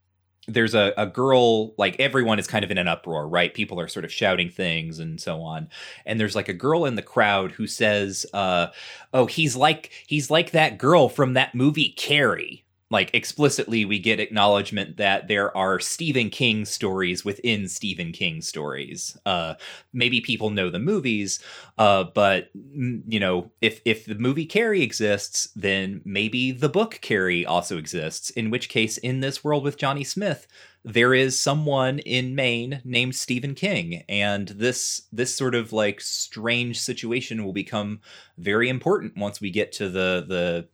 there's 0.47 0.73
a, 0.73 0.93
a 0.97 1.05
girl 1.05 1.73
like 1.77 1.99
everyone 1.99 2.39
is 2.39 2.47
kind 2.47 2.65
of 2.65 2.71
in 2.71 2.77
an 2.77 2.87
uproar 2.87 3.27
right? 3.27 3.53
People 3.53 3.79
are 3.79 3.87
sort 3.87 4.05
of 4.05 4.11
shouting 4.11 4.49
things 4.49 4.99
and 4.99 5.21
so 5.21 5.41
on. 5.41 5.69
And 6.05 6.19
there's 6.19 6.35
like 6.35 6.49
a 6.49 6.53
girl 6.53 6.85
in 6.85 6.95
the 6.95 7.01
crowd 7.01 7.51
who 7.51 7.67
says 7.67 8.25
uh, 8.33 8.67
oh 9.13 9.27
he's 9.27 9.55
like 9.55 9.91
he's 10.07 10.31
like 10.31 10.51
that 10.51 10.77
girl 10.77 11.09
from 11.09 11.33
that 11.33 11.53
movie 11.55 11.89
carrie 11.89 12.65
like 12.91 13.09
explicitly 13.13 13.85
we 13.85 13.97
get 13.97 14.19
acknowledgement 14.19 14.97
that 14.97 15.29
there 15.29 15.55
are 15.55 15.79
Stephen 15.79 16.29
King 16.29 16.65
stories 16.65 17.23
within 17.23 17.67
Stephen 17.69 18.11
King 18.11 18.41
stories. 18.41 19.17
Uh, 19.25 19.55
maybe 19.93 20.19
people 20.19 20.49
know 20.49 20.69
the 20.69 20.77
movies, 20.77 21.39
uh, 21.77 22.03
but 22.03 22.49
mm, 22.55 23.01
you 23.07 23.19
know, 23.19 23.49
if 23.61 23.81
if 23.85 24.05
the 24.05 24.15
movie 24.15 24.45
Carrie 24.45 24.83
exists, 24.83 25.49
then 25.55 26.01
maybe 26.03 26.51
the 26.51 26.69
book 26.69 26.99
Carrie 27.01 27.45
also 27.45 27.77
exists. 27.77 28.29
In 28.31 28.49
which 28.49 28.67
case, 28.67 28.97
in 28.97 29.21
this 29.21 29.41
world 29.41 29.63
with 29.63 29.77
Johnny 29.77 30.03
Smith, 30.03 30.45
there 30.83 31.13
is 31.13 31.39
someone 31.39 31.99
in 31.99 32.35
Maine 32.35 32.81
named 32.83 33.15
Stephen 33.15 33.55
King, 33.55 34.03
and 34.09 34.49
this 34.49 35.03
this 35.13 35.33
sort 35.33 35.55
of 35.55 35.71
like 35.71 36.01
strange 36.01 36.77
situation 36.77 37.45
will 37.45 37.53
become 37.53 38.01
very 38.37 38.67
important 38.67 39.15
once 39.15 39.39
we 39.39 39.49
get 39.49 39.71
to 39.73 39.89
the 39.89 40.25
the 40.27 40.67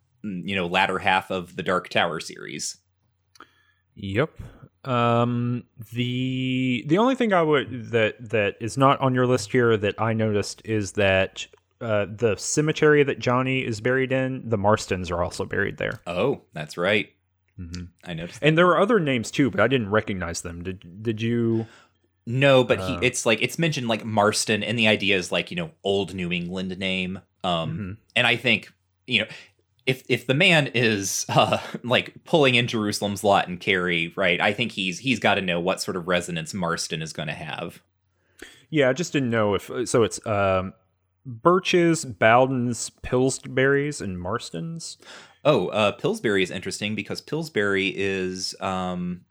you 0.45 0.55
know 0.55 0.67
latter 0.67 0.99
half 0.99 1.31
of 1.31 1.55
the 1.55 1.63
Dark 1.63 1.89
Tower 1.89 2.19
series. 2.19 2.77
Yep. 3.95 4.31
Um, 4.83 5.63
the 5.91 6.85
the 6.87 6.97
only 6.97 7.15
thing 7.15 7.33
I 7.33 7.41
would 7.41 7.91
that 7.91 8.29
that 8.29 8.55
is 8.61 8.77
not 8.77 8.99
on 9.01 9.13
your 9.13 9.27
list 9.27 9.51
here 9.51 9.75
that 9.75 9.99
I 9.99 10.13
noticed 10.13 10.61
is 10.63 10.93
that 10.93 11.45
uh, 11.81 12.05
the 12.09 12.35
cemetery 12.37 13.03
that 13.03 13.19
Johnny 13.19 13.65
is 13.65 13.81
buried 13.81 14.11
in, 14.11 14.47
the 14.47 14.57
Marstons 14.57 15.11
are 15.11 15.23
also 15.23 15.45
buried 15.45 15.77
there. 15.77 15.99
Oh, 16.07 16.41
that's 16.53 16.77
right. 16.77 17.11
Mm-hmm. 17.59 17.85
I 18.05 18.13
noticed. 18.13 18.39
And 18.41 18.57
there 18.57 18.67
are 18.67 18.79
other 18.79 18.99
names 18.99 19.31
too, 19.31 19.49
but 19.49 19.59
I 19.59 19.67
didn't 19.67 19.89
recognize 19.89 20.41
them. 20.41 20.63
Did 20.63 21.03
Did 21.03 21.21
you? 21.21 21.67
No, 22.25 22.63
but 22.63 22.79
uh, 22.79 22.99
he 22.99 23.05
it's 23.05 23.25
like 23.25 23.41
it's 23.41 23.57
mentioned 23.57 23.87
like 23.87 24.05
Marston, 24.05 24.63
and 24.63 24.77
the 24.77 24.87
idea 24.87 25.17
is 25.17 25.31
like 25.31 25.49
you 25.51 25.57
know 25.57 25.71
old 25.83 26.13
New 26.13 26.31
England 26.31 26.77
name. 26.77 27.19
Um, 27.43 27.71
mm-hmm. 27.71 27.91
and 28.15 28.27
I 28.27 28.35
think 28.35 28.73
you 29.05 29.21
know 29.21 29.27
if 29.87 30.03
if 30.07 30.27
the 30.27 30.35
man 30.35 30.67
is 30.75 31.25
uh, 31.29 31.57
like 31.83 32.13
pulling 32.25 32.55
in 32.55 32.67
Jerusalem's 32.67 33.23
lot 33.23 33.47
and 33.47 33.59
Carrie 33.59 34.13
right? 34.15 34.39
I 34.39 34.53
think 34.53 34.73
he's 34.73 34.99
he's 34.99 35.19
got 35.19 35.35
to 35.35 35.41
know 35.41 35.59
what 35.59 35.81
sort 35.81 35.97
of 35.97 36.07
resonance 36.07 36.53
Marston 36.53 37.01
is 37.01 37.13
going 37.13 37.29
to 37.29 37.33
have. 37.33 37.81
Yeah, 38.69 38.89
I 38.89 38.93
just 38.93 39.13
didn't 39.13 39.29
know 39.29 39.55
if 39.55 39.71
so. 39.85 40.03
It's 40.03 40.23
um, 40.27 40.73
Birches, 41.25 42.05
Bowdens, 42.05 42.91
Pillsbury's, 43.01 44.01
and 44.01 44.17
Marstons. 44.17 44.97
Oh, 45.45 45.67
uh, 45.69 45.93
Pillsbury 45.93 46.43
is 46.43 46.51
interesting 46.51 46.93
because 46.93 47.21
Pillsbury 47.21 47.93
is 47.95 48.55
um, 48.59 49.21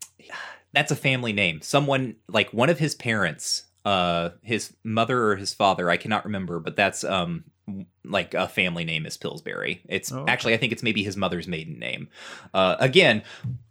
that's 0.72 0.90
a 0.90 0.96
family 0.96 1.34
name. 1.34 1.60
Someone 1.60 2.16
like 2.28 2.52
one 2.52 2.70
of 2.70 2.78
his 2.78 2.94
parents, 2.94 3.64
uh, 3.84 4.30
his 4.42 4.74
mother 4.82 5.24
or 5.24 5.36
his 5.36 5.52
father, 5.52 5.90
I 5.90 5.98
cannot 5.98 6.24
remember, 6.24 6.58
but 6.58 6.76
that's 6.76 7.04
um, 7.04 7.44
like 8.04 8.34
a 8.34 8.48
family 8.48 8.84
name 8.84 9.06
is 9.06 9.16
Pillsbury. 9.16 9.82
It's 9.88 10.12
oh, 10.12 10.20
okay. 10.20 10.32
actually 10.32 10.54
I 10.54 10.56
think 10.56 10.72
it's 10.72 10.82
maybe 10.82 11.02
his 11.02 11.16
mother's 11.16 11.48
maiden 11.48 11.78
name. 11.78 12.08
Uh, 12.54 12.76
again, 12.78 13.22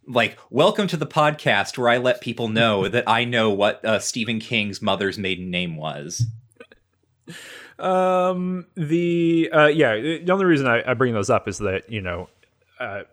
like 0.08 0.38
welcome 0.50 0.88
to 0.88 0.98
the 0.98 1.08
podcast 1.08 1.78
where 1.78 1.90
I 1.90 1.98
let 1.98 2.22
people 2.22 2.50
know 2.50 2.88
that 2.90 3.06
I 3.08 3.26
know 3.26 3.52
what 3.52 3.84
uh, 3.86 4.00
Stephen 4.00 4.40
King's 4.40 4.82
mother's 4.82 5.18
maiden 5.18 5.50
name 5.50 5.78
was. 5.78 6.26
Um, 7.80 8.68
the 8.76 9.50
uh, 9.52 9.68
yeah, 9.68 9.96
the 9.96 10.32
only 10.32 10.46
reason 10.46 10.68
I, 10.68 10.90
I 10.90 10.94
bring 10.94 11.14
those 11.14 11.30
up 11.30 11.48
is 11.48 11.60
that 11.60 11.90
you 11.90 12.02
know, 12.02 12.30
uh, 12.80 13.04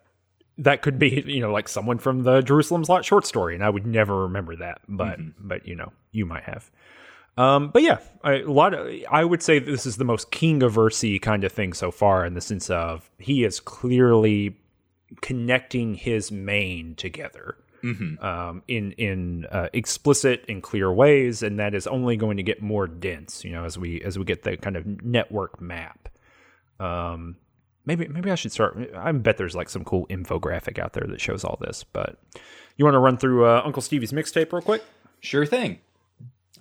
that 0.59 0.83
could 0.83 0.99
be 0.99 1.23
you 1.27 1.41
know 1.41 1.53
like 1.53 1.69
someone 1.69 1.99
from 1.99 2.25
the 2.25 2.43
Jerusalem's 2.43 2.89
Lot 2.89 3.05
short 3.05 3.27
story, 3.27 3.55
and 3.55 3.65
I 3.65 3.71
would 3.71 3.87
never 3.87 4.23
remember 4.23 4.57
that, 4.57 4.81
but 4.89 5.19
mm-hmm. 5.19 5.49
but 5.49 5.67
you 5.67 5.75
know 5.75 5.93
you 6.13 6.27
might 6.27 6.45
have. 6.45 6.71
Um, 7.37 7.71
but 7.71 7.83
yeah, 7.83 7.99
a 8.25 8.43
lot 8.43 8.75
of 8.75 8.93
I 9.11 9.25
would 9.25 9.43
say 9.43 9.59
this 9.59 9.87
is 9.87 9.97
the 9.97 10.05
most 10.05 10.31
King 10.31 10.63
of 10.63 10.75
Versy 10.75 11.21
kind 11.21 11.45
of 11.45 11.53
thing 11.53 11.73
so 11.73 11.91
far 11.91 12.27
in 12.27 12.35
the 12.35 12.41
sense 12.41 12.69
of 12.69 13.11
he 13.19 13.45
is 13.45 13.59
clearly 13.59 14.59
connecting 15.21 15.95
his 15.95 16.31
Maine 16.33 16.95
together 16.95 17.57
Mm-hmm. 17.83 18.25
um, 18.25 18.63
in 18.69 18.93
in 18.93 19.45
uh, 19.47 19.67
explicit 19.73 20.45
and 20.49 20.63
clear 20.63 20.93
ways, 20.93 21.43
and 21.43 21.59
that 21.59 21.75
is 21.75 21.89
only 21.89 22.17
going 22.17 22.37
to 22.37 22.45
get 22.45 22.63
more 22.63 22.87
dense. 22.87 23.45
You 23.45 23.51
know, 23.51 23.65
as 23.65 23.77
we 23.77 24.01
as 24.03 24.17
we 24.17 24.25
get 24.25 24.45
the 24.45 24.57
kind 24.57 24.77
of 24.77 24.87
network 25.03 25.61
map. 25.61 26.09
Um, 26.79 27.39
maybe 27.85 28.07
maybe 28.07 28.31
I 28.31 28.37
should 28.37 28.53
start. 28.53 28.79
I 28.95 29.11
bet 29.11 29.37
there's 29.37 29.57
like 29.57 29.69
some 29.69 29.83
cool 29.83 30.07
infographic 30.07 30.79
out 30.79 30.93
there 30.93 31.09
that 31.09 31.21
shows 31.21 31.43
all 31.43 31.59
this. 31.61 31.83
But 31.83 32.21
you 32.77 32.85
want 32.85 32.95
to 32.95 33.01
run 33.01 33.17
through 33.17 33.47
uh, 33.47 33.63
Uncle 33.65 33.83
Stevie's 33.83 34.13
mixtape 34.13 34.53
real 34.53 34.63
quick? 34.63 34.85
Sure 35.19 35.45
thing. 35.45 35.81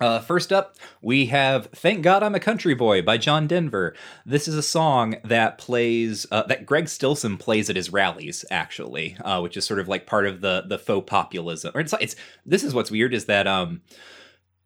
Uh, 0.00 0.18
first 0.20 0.52
up, 0.52 0.76
we 1.02 1.26
have 1.26 1.66
"Thank 1.66 2.02
God 2.02 2.22
I'm 2.22 2.34
a 2.34 2.40
Country 2.40 2.74
Boy" 2.74 3.02
by 3.02 3.18
John 3.18 3.46
Denver. 3.46 3.94
This 4.24 4.48
is 4.48 4.54
a 4.56 4.62
song 4.62 5.16
that 5.22 5.58
plays 5.58 6.26
uh, 6.32 6.44
that 6.44 6.64
Greg 6.66 6.88
Stillson 6.88 7.36
plays 7.36 7.68
at 7.70 7.76
his 7.76 7.92
rallies, 7.92 8.44
actually, 8.50 9.16
uh, 9.20 9.40
which 9.40 9.56
is 9.56 9.64
sort 9.66 9.78
of 9.78 9.88
like 9.88 10.06
part 10.06 10.26
of 10.26 10.40
the 10.40 10.64
the 10.66 10.78
faux 10.78 11.08
populism. 11.08 11.72
Or 11.74 11.80
it's 11.80 11.94
it's 12.00 12.16
this 12.46 12.64
is 12.64 12.74
what's 12.74 12.90
weird 12.90 13.12
is 13.14 13.26
that 13.26 13.46
um, 13.46 13.82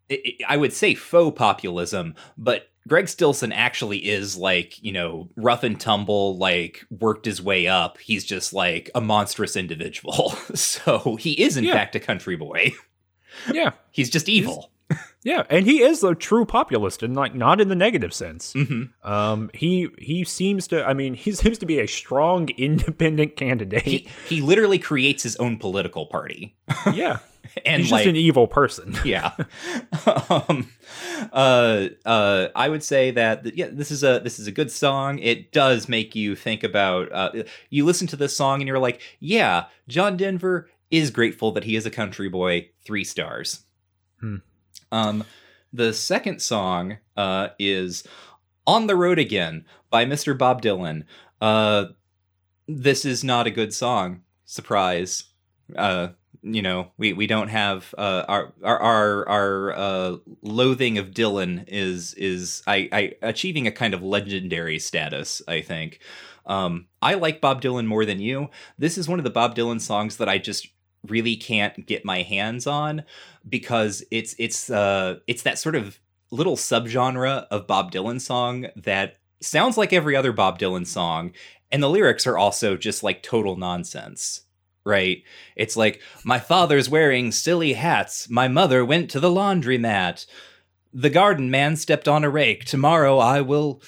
it, 0.09 0.21
it- 0.23 0.45
I 0.47 0.55
would 0.57 0.73
say 0.73 0.95
faux 0.95 1.37
populism, 1.37 2.15
but 2.37 2.69
Greg 2.87 3.09
Stillson 3.09 3.51
actually 3.51 3.97
is 4.07 4.37
like 4.37 4.81
you 4.81 4.93
know 4.93 5.29
rough 5.35 5.63
and 5.63 5.77
tumble, 5.79 6.37
like 6.37 6.85
worked 6.89 7.25
his 7.25 7.41
way 7.41 7.67
up. 7.67 7.97
He's 7.99 8.23
just 8.23 8.53
like 8.53 8.89
a 8.95 9.01
monstrous 9.01 9.57
individual. 9.57 10.29
so 10.55 11.17
he 11.17 11.33
is 11.33 11.57
in 11.57 11.65
Yeah. 11.65 11.73
fact 11.73 11.95
a 11.97 11.99
country 11.99 12.37
boy. 12.37 12.71
Yeah, 13.53 13.73
He's 13.91 14.09
just 14.09 14.29
evil. 14.29 14.71
Yeah, 15.27 15.43
and 15.49 15.65
he 15.65 15.81
is 15.81 16.03
a 16.03 16.15
true 16.15 16.45
populist, 16.45 17.03
and 17.03 17.15
like 17.15 17.35
not 17.35 17.59
in 17.59 17.67
the 17.67 17.75
negative 17.75 18.13
sense. 18.13 18.53
hmm 18.53 18.83
Um, 19.03 19.49
he 19.53 19.89
he 19.99 20.23
seems 20.23 20.67
to. 20.69 20.85
I 20.87 20.93
mean, 20.93 21.13
he 21.13 21.31
seems 21.41 21.57
to 21.59 21.65
be 21.65 21.79
a 21.79 21.87
strong, 21.87 22.49
independent 22.57 23.35
candidate. 23.35 23.83
he 23.83 24.07
he 24.27 24.41
literally 24.41 24.79
creates 24.79 25.23
his 25.23 25.35
own 25.37 25.57
political 25.57 26.05
party 26.05 26.55
yeah, 26.93 27.19
and 27.65 27.81
he's 27.81 27.91
like 27.91 28.03
just 28.05 28.09
an 28.09 28.15
evil 28.15 28.47
person. 28.47 28.95
yeah 29.05 29.31
um 30.29 30.69
uh 31.33 31.87
uh 32.05 32.47
i 32.55 32.69
would 32.69 32.83
say 32.83 33.11
that 33.11 33.43
th- 33.43 33.55
yeah 33.55 33.67
this 33.71 33.91
is 33.91 34.03
a 34.03 34.19
this 34.23 34.39
is 34.39 34.47
a 34.47 34.51
good 34.51 34.71
song 34.71 35.19
it 35.19 35.51
does 35.51 35.87
make 35.89 36.15
you 36.15 36.35
think 36.35 36.63
about 36.63 37.11
uh 37.11 37.43
you 37.69 37.85
listen 37.85 38.07
to 38.07 38.15
this 38.15 38.35
song 38.35 38.61
and 38.61 38.67
you're 38.67 38.79
like 38.79 39.01
yeah 39.19 39.65
john 39.87 40.15
denver 40.17 40.69
is 40.91 41.09
grateful 41.11 41.51
that 41.51 41.63
he 41.63 41.75
is 41.75 41.85
a 41.85 41.89
country 41.91 42.29
boy 42.29 42.67
three 42.85 43.03
stars 43.03 43.63
Hmm. 44.19 44.37
Um 44.91 45.23
the 45.73 45.93
second 45.93 46.41
song 46.41 46.97
uh 47.15 47.49
is 47.59 48.03
on 48.65 48.87
the 48.87 48.95
road 48.95 49.19
again 49.19 49.65
by 49.89 50.05
mr 50.05 50.37
bob 50.37 50.61
dylan. 50.61 51.03
Uh 51.41 51.85
this 52.67 53.05
is 53.05 53.23
not 53.23 53.47
a 53.47 53.51
good 53.51 53.73
song. 53.73 54.21
Surprise. 54.45 55.25
Uh 55.75 56.09
you 56.43 56.61
know 56.61 56.91
we 56.97 57.13
we 57.13 57.27
don't 57.27 57.49
have 57.49 57.93
uh 57.97 58.23
our 58.27 58.53
our 58.63 59.27
our, 59.27 59.75
uh 59.75 60.17
loathing 60.41 60.97
of 60.97 61.11
dylan 61.11 61.65
is 61.67 62.13
is 62.13 62.61
i 62.67 62.87
i 62.91 63.13
achieving 63.21 63.67
a 63.67 63.71
kind 63.71 63.93
of 63.93 64.03
legendary 64.03 64.79
status 64.79 65.41
i 65.47 65.61
think. 65.61 65.99
Um 66.45 66.87
i 67.01 67.15
like 67.15 67.41
bob 67.41 67.61
dylan 67.61 67.85
more 67.85 68.05
than 68.05 68.19
you. 68.19 68.49
This 68.77 68.97
is 68.97 69.09
one 69.09 69.19
of 69.19 69.25
the 69.25 69.31
bob 69.31 69.55
dylan 69.55 69.81
songs 69.81 70.17
that 70.17 70.29
i 70.29 70.37
just 70.37 70.67
really 71.09 71.35
can't 71.35 71.85
get 71.85 72.05
my 72.05 72.21
hands 72.21 72.67
on 72.67 73.03
because 73.47 74.03
it's 74.11 74.35
it's 74.37 74.69
uh 74.69 75.17
it's 75.27 75.43
that 75.43 75.59
sort 75.59 75.75
of 75.75 75.99
little 76.31 76.57
subgenre 76.57 77.47
of 77.49 77.67
bob 77.67 77.91
dylan 77.91 78.19
song 78.19 78.67
that 78.75 79.17
sounds 79.41 79.77
like 79.77 79.93
every 79.93 80.15
other 80.15 80.31
bob 80.33 80.59
dylan 80.59 80.85
song 80.85 81.31
and 81.71 81.81
the 81.81 81.89
lyrics 81.89 82.27
are 82.27 82.37
also 82.37 82.75
just 82.75 83.03
like 83.03 83.23
total 83.23 83.55
nonsense 83.55 84.41
right? 84.87 85.21
It's 85.57 85.75
like 85.75 86.01
my 86.23 86.39
father's 86.39 86.89
wearing 86.89 87.33
silly 87.33 87.73
hats. 87.73 88.29
My 88.29 88.47
mother 88.47 88.85
went 88.85 89.11
to 89.11 89.19
the 89.19 89.29
laundromat. 89.29 90.25
The 90.93 91.09
garden 91.09 91.51
man 91.51 91.75
stepped 91.75 92.07
on 92.07 92.23
a 92.23 92.29
rake. 92.29 92.63
Tomorrow 92.63 93.17
i 93.17 93.41
will 93.41 93.81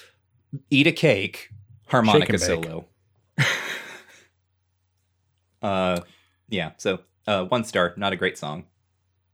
eat 0.70 0.88
a 0.88 0.92
cake. 0.92 1.50
Harmonica 1.88 2.38
Shake 2.38 2.52
and 2.52 2.62
bake. 2.62 2.70
solo. 2.70 2.86
Uh 5.62 6.00
yeah 6.48 6.72
so 6.78 7.00
uh 7.28 7.46
one 7.46 7.64
star 7.64 7.94
not 7.98 8.14
a 8.14 8.16
great 8.16 8.38
song 8.38 8.66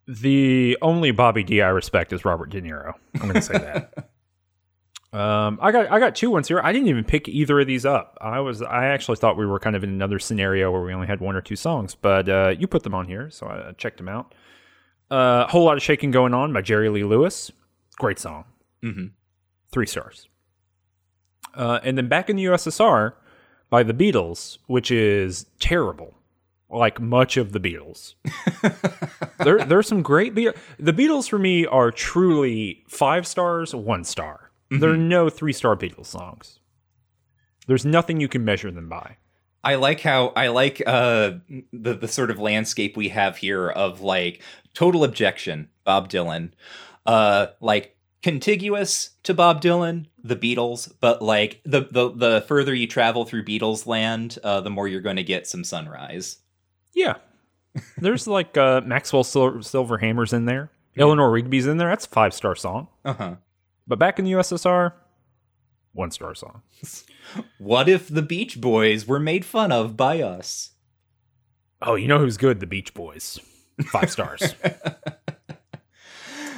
The 0.07 0.78
only 0.82 1.12
Bobby 1.12 1.44
D 1.44 1.62
I 1.62 1.70
respect 1.70 2.14
is 2.14 2.24
Robert 2.26 2.49
De 2.49 2.62
Niro. 2.62 2.94
I'm 3.16 3.22
going 3.22 3.34
to 3.34 3.41
say 3.41 3.57
that. 3.57 4.10
um, 5.18 5.57
I 5.62 5.72
got 5.72 5.91
I 5.91 5.99
got 5.99 6.16
two 6.16 6.30
ones 6.30 6.48
here. 6.48 6.62
I 6.64 6.72
didn't 6.72 6.90
even 6.90 7.03
pick 7.03 7.28
either 7.28 7.60
of 7.60 7.66
these 7.68 7.86
up. 7.86 8.18
I 8.22 8.40
was 8.40 8.62
I 8.62 8.86
actually 8.88 9.18
thought 9.18 9.36
we 9.36 9.48
were 9.48 9.60
kind 9.60 9.76
of 9.76 9.84
in 9.84 9.90
another 9.90 10.20
scenario 10.20 10.72
where 10.72 10.82
we 10.82 10.94
only 10.94 11.07
had 11.07 11.22
one 11.22 11.36
or 11.36 11.41
two 11.41 11.56
songs, 11.56 11.95
but 11.95 12.30
uh, 12.30 12.53
you 12.57 12.68
put 12.68 12.84
them 12.84 12.94
on 12.94 13.07
here, 13.07 13.30
so 13.32 13.48
I 13.48 13.72
checked 13.78 13.98
them 13.98 14.10
out. 14.10 14.36
A 15.10 15.16
uh, 15.16 15.48
whole 15.48 15.64
lot 15.66 15.78
of 15.78 15.84
shaking 15.84 16.12
going 16.12 16.34
on 16.34 16.53
by 16.53 16.62
Jerry 16.62 16.90
Lee 16.90 17.03
Lewis. 17.03 17.52
Great 17.98 18.20
song. 18.20 18.45
hmm 18.82 19.07
three 19.72 19.86
stars. 19.88 20.30
Uh, 21.53 21.80
and 21.84 21.98
then 21.98 22.07
back 22.07 22.30
in 22.30 22.36
the 22.38 22.45
USSR 22.45 23.14
by 23.70 23.84
the 23.84 23.94
Beatles, 23.94 24.57
which 24.68 24.90
is 24.91 25.48
terrible, 25.60 26.14
like 26.70 27.00
much 27.00 27.38
of 27.38 27.52
the 27.52 27.60
Beatles. 27.60 28.16
there, 29.44 29.64
there's 29.64 29.88
some 29.88 30.02
great 30.02 30.34
Be- 30.34 30.52
the 30.80 30.94
Beatles 30.94 31.30
for 31.30 31.40
me 31.40 31.66
are 31.66 31.92
truly 31.92 32.84
five 32.88 33.28
stars, 33.28 33.74
one 33.74 34.04
star. 34.04 34.52
There 34.72 34.90
are 34.90 34.98
no 34.98 35.30
three 35.30 35.54
star 35.54 35.76
Beatles 35.76 36.08
songs. 36.08 36.60
There's 37.68 37.86
nothing 37.86 38.20
you 38.20 38.28
can 38.28 38.44
measure 38.44 38.72
them 38.72 38.90
by. 38.90 39.18
I 39.64 39.76
like 39.76 40.02
how 40.02 40.28
I 40.36 40.48
like 40.50 40.82
uh 40.86 41.34
the 41.74 41.96
the 41.96 42.08
sort 42.08 42.30
of 42.30 42.40
landscape 42.40 42.96
we 42.96 43.10
have 43.10 43.38
here 43.38 43.70
of 43.70 44.02
like 44.02 44.44
total 44.74 45.04
objection, 45.04 45.70
Bob 45.84 46.10
Dylan. 46.10 46.52
Uh 47.06 47.48
like 47.62 47.96
contiguous 48.22 49.12
to 49.24 49.34
Bob 49.34 49.62
Dylan, 49.62 50.06
the 50.24 50.36
Beatles, 50.36 50.92
but 51.00 51.22
like 51.22 51.62
the 51.66 51.88
the 51.90 52.12
the 52.12 52.46
further 52.48 52.76
you 52.76 52.88
travel 52.88 53.26
through 53.26 53.46
Beatles 53.46 53.88
land, 53.88 54.38
uh 54.44 54.62
the 54.62 54.70
more 54.70 54.88
you're 54.88 55.02
going 55.02 55.16
to 55.16 55.24
get 55.24 55.48
some 55.48 55.64
sunrise. 55.64 56.38
Yeah, 56.96 57.16
there's 57.98 58.26
like 58.28 58.58
uh, 58.58 58.82
Maxwell 58.82 59.24
Sil- 59.24 59.62
Silver 59.62 60.00
Hammer's 60.00 60.34
in 60.34 60.46
there. 60.46 60.72
Eleanor 60.98 61.30
Rigby's 61.30 61.68
in 61.68 61.78
there. 61.78 61.90
That's 61.90 62.06
a 62.06 62.10
five 62.10 62.34
star 62.34 62.56
song. 62.56 62.88
Uh-huh. 63.04 63.36
But 63.86 64.00
back 64.00 64.18
in 64.18 64.26
the 64.26 64.32
USSR, 64.32 64.94
one 65.94 66.12
star 66.12 66.36
song. 66.36 66.62
What 67.58 67.90
if 67.90 68.08
the 68.08 68.22
Beach 68.22 68.62
Boys 68.62 69.08
were 69.08 69.20
made 69.20 69.44
fun 69.46 69.72
of 69.72 69.98
by 69.98 70.22
us? 70.22 70.72
Oh, 71.82 71.96
you 71.96 72.08
know 72.08 72.20
who's 72.20 72.38
good? 72.38 72.60
The 72.60 72.68
Beach 72.68 72.94
Boys. 72.94 73.40
Five 73.88 74.12
stars. 74.12 74.44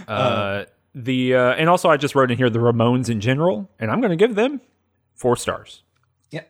uh, 0.08 0.66
the 0.94 1.36
uh, 1.36 1.54
and 1.54 1.70
also 1.70 1.90
I 1.90 1.96
just 1.98 2.16
wrote 2.16 2.32
in 2.32 2.38
here 2.38 2.50
the 2.50 2.60
Ramones 2.60 3.10
in 3.10 3.22
general, 3.22 3.70
and 3.80 3.90
I'm 3.90 4.02
going 4.02 4.12
to 4.12 4.18
give 4.18 4.36
them 4.36 4.60
four 5.16 5.38
stars. 5.38 5.84
Yeah. 6.32 6.44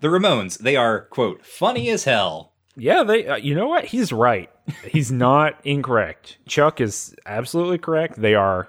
the 0.00 0.08
Ramones, 0.08 0.58
they 0.58 0.76
are 0.76 1.02
quote 1.06 1.44
funny 1.44 1.90
as 1.90 2.04
hell. 2.04 2.51
Yeah, 2.76 3.02
they. 3.02 3.26
Uh, 3.26 3.36
you 3.36 3.54
know 3.54 3.68
what? 3.68 3.84
He's 3.84 4.12
right. 4.12 4.50
He's 4.88 5.12
not 5.12 5.58
incorrect. 5.64 6.38
Chuck 6.46 6.80
is 6.80 7.14
absolutely 7.26 7.78
correct. 7.78 8.20
They 8.20 8.34
are 8.34 8.68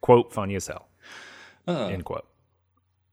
quote 0.00 0.32
funny 0.32 0.54
as 0.54 0.66
hell. 0.66 0.88
Uh, 1.68 1.86
End 1.86 2.04
quote. 2.04 2.26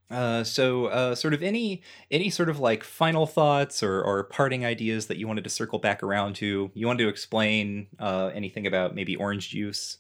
Uh, 0.09 0.43
so, 0.43 0.87
uh, 0.87 1.13
sort 1.13 1.33
of 1.35 1.43
any 1.43 1.83
any 2.09 2.29
sort 2.29 2.49
of 2.49 2.59
like 2.59 2.83
final 2.83 3.27
thoughts 3.27 3.83
or 3.83 4.01
or 4.01 4.23
parting 4.23 4.65
ideas 4.65 5.05
that 5.07 5.17
you 5.17 5.27
wanted 5.27 5.43
to 5.43 5.49
circle 5.49 5.77
back 5.77 6.01
around 6.01 6.35
to. 6.37 6.71
You 6.73 6.87
wanted 6.87 7.03
to 7.03 7.09
explain 7.09 7.87
uh, 7.99 8.31
anything 8.33 8.65
about 8.65 8.95
maybe 8.95 9.15
orange 9.15 9.49
juice? 9.49 9.97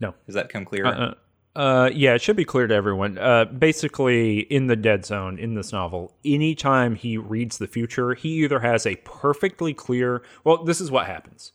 No. 0.00 0.14
Does 0.26 0.34
that 0.34 0.48
come 0.50 0.64
clear? 0.64 0.86
Uh, 0.86 1.14
uh, 1.56 1.90
yeah, 1.92 2.14
it 2.14 2.22
should 2.22 2.36
be 2.36 2.44
clear 2.44 2.66
to 2.66 2.74
everyone. 2.74 3.18
Uh, 3.18 3.44
basically, 3.44 4.40
in 4.40 4.68
the 4.68 4.76
Dead 4.76 5.04
Zone 5.04 5.38
in 5.38 5.54
this 5.54 5.72
novel, 5.72 6.14
anytime 6.24 6.94
he 6.94 7.16
reads 7.16 7.58
the 7.58 7.66
future, 7.66 8.14
he 8.14 8.44
either 8.44 8.60
has 8.60 8.86
a 8.86 8.96
perfectly 8.96 9.74
clear. 9.74 10.22
Well, 10.44 10.64
this 10.64 10.80
is 10.80 10.90
what 10.90 11.06
happens. 11.06 11.52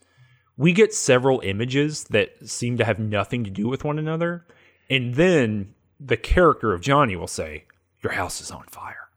We 0.58 0.74
get 0.74 0.94
several 0.94 1.40
images 1.42 2.06
that 2.06 2.50
seem 2.50 2.78
to 2.78 2.86
have 2.86 3.00
nothing 3.00 3.44
to 3.46 3.50
do 3.50 3.68
with 3.68 3.84
one 3.84 3.98
another, 3.98 4.46
and 4.90 5.16
then 5.16 5.74
the 6.00 6.18
character 6.18 6.74
of 6.74 6.82
Johnny 6.82 7.16
will 7.16 7.28
say, 7.28 7.66
"Your 8.04 8.14
house 8.14 8.42
is 8.42 8.52
on 8.52 8.66
fire," 8.68 9.10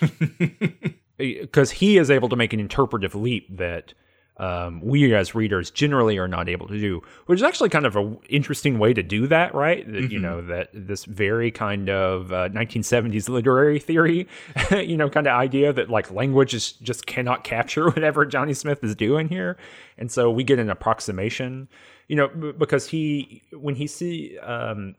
because 1.18 1.72
he 1.72 1.98
is 1.98 2.10
able 2.10 2.30
to 2.30 2.36
make 2.36 2.54
an 2.54 2.60
interpretive 2.60 3.14
leap 3.14 3.54
that 3.56 3.92
um, 4.36 4.80
we 4.80 5.14
as 5.14 5.34
readers 5.34 5.70
generally 5.70 6.16
are 6.16 6.28
not 6.28 6.48
able 6.48 6.66
to 6.68 6.78
do, 6.80 7.02
which 7.26 7.38
is 7.38 7.42
actually 7.42 7.68
kind 7.68 7.84
of 7.84 7.94
an 7.96 8.18
interesting 8.28 8.78
way 8.78 8.94
to 8.94 9.02
do 9.02 9.26
that, 9.26 9.54
right? 9.54 9.86
That, 9.86 10.00
Mm-hmm. 10.00 10.12
You 10.12 10.18
know, 10.18 10.40
that 10.42 10.70
this 10.72 11.04
very 11.04 11.50
kind 11.50 11.90
of 11.90 12.32
uh, 12.32 12.48
1970s 12.48 13.28
literary 13.28 13.78
theory, 13.78 14.26
you 14.70 14.96
know, 14.96 15.10
kind 15.10 15.26
of 15.26 15.34
idea 15.34 15.72
that 15.74 15.90
like 15.90 16.10
language 16.10 16.54
is 16.54 16.72
just 16.72 17.06
cannot 17.06 17.44
capture 17.44 17.90
whatever 17.90 18.24
Johnny 18.24 18.54
Smith 18.54 18.82
is 18.82 18.94
doing 18.94 19.28
here. 19.28 19.58
And 19.98 20.10
so 20.10 20.30
we 20.30 20.42
get 20.42 20.58
an 20.58 20.70
approximation, 20.70 21.68
you 22.08 22.16
know, 22.16 22.28
b- 22.28 22.52
because 22.52 22.86
he, 22.86 23.42
when 23.52 23.74
he 23.74 23.86
see, 23.86 24.38
um, 24.38 24.94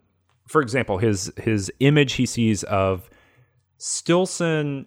for 0.48 0.62
example, 0.62 1.00
his 1.00 1.32
his 1.38 1.72
image 1.80 2.14
he 2.14 2.26
sees 2.26 2.64
of 2.64 3.10
Stillson 3.78 4.86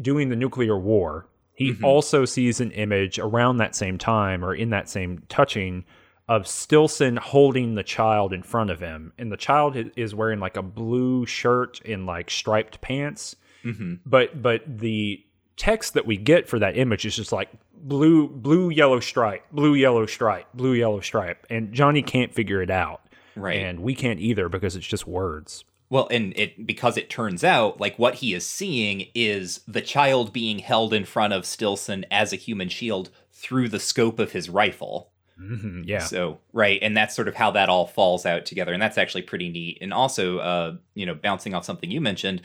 doing 0.00 0.30
the 0.30 0.36
nuclear 0.36 0.78
war. 0.78 1.26
He 1.60 1.72
mm-hmm. 1.72 1.84
also 1.84 2.24
sees 2.24 2.58
an 2.62 2.70
image 2.70 3.18
around 3.18 3.58
that 3.58 3.76
same 3.76 3.98
time 3.98 4.42
or 4.42 4.54
in 4.54 4.70
that 4.70 4.88
same 4.88 5.22
touching 5.28 5.84
of 6.26 6.46
Stillson 6.46 7.18
holding 7.18 7.74
the 7.74 7.82
child 7.82 8.32
in 8.32 8.42
front 8.42 8.70
of 8.70 8.80
him. 8.80 9.12
And 9.18 9.30
the 9.30 9.36
child 9.36 9.76
is 9.94 10.14
wearing 10.14 10.40
like 10.40 10.56
a 10.56 10.62
blue 10.62 11.26
shirt 11.26 11.78
and 11.84 12.06
like 12.06 12.30
striped 12.30 12.80
pants. 12.80 13.36
Mm-hmm. 13.62 13.96
But 14.06 14.40
but 14.40 14.62
the 14.66 15.22
text 15.58 15.92
that 15.92 16.06
we 16.06 16.16
get 16.16 16.48
for 16.48 16.58
that 16.58 16.78
image 16.78 17.04
is 17.04 17.14
just 17.14 17.30
like 17.30 17.50
blue 17.74 18.26
blue 18.26 18.70
yellow 18.70 19.00
stripe, 19.00 19.44
blue 19.52 19.74
yellow 19.74 20.06
stripe, 20.06 20.46
blue 20.54 20.72
yellow 20.72 21.00
stripe. 21.00 21.46
And 21.50 21.74
Johnny 21.74 22.00
can't 22.00 22.32
figure 22.32 22.62
it 22.62 22.70
out. 22.70 23.02
Right. 23.36 23.58
And 23.58 23.80
we 23.80 23.94
can't 23.94 24.18
either 24.18 24.48
because 24.48 24.76
it's 24.76 24.86
just 24.86 25.06
words. 25.06 25.66
Well, 25.90 26.06
and 26.10 26.32
it 26.36 26.66
because 26.66 26.96
it 26.96 27.10
turns 27.10 27.42
out 27.42 27.80
like 27.80 27.98
what 27.98 28.16
he 28.16 28.32
is 28.32 28.46
seeing 28.46 29.08
is 29.12 29.60
the 29.66 29.82
child 29.82 30.32
being 30.32 30.60
held 30.60 30.94
in 30.94 31.04
front 31.04 31.32
of 31.32 31.44
Stillson 31.44 32.06
as 32.12 32.32
a 32.32 32.36
human 32.36 32.68
shield 32.68 33.10
through 33.32 33.68
the 33.68 33.80
scope 33.80 34.20
of 34.20 34.30
his 34.30 34.48
rifle. 34.48 35.10
hmm 35.36 35.82
yeah. 35.84 35.98
So 35.98 36.38
right, 36.52 36.78
and 36.80 36.96
that's 36.96 37.16
sort 37.16 37.26
of 37.26 37.34
how 37.34 37.50
that 37.50 37.68
all 37.68 37.88
falls 37.88 38.24
out 38.24 38.46
together, 38.46 38.72
and 38.72 38.80
that's 38.80 38.98
actually 38.98 39.22
pretty 39.22 39.48
neat. 39.48 39.78
And 39.80 39.92
also, 39.92 40.38
uh, 40.38 40.76
you 40.94 41.06
know, 41.06 41.14
bouncing 41.14 41.54
off 41.54 41.64
something 41.64 41.90
you 41.90 42.00
mentioned, 42.00 42.42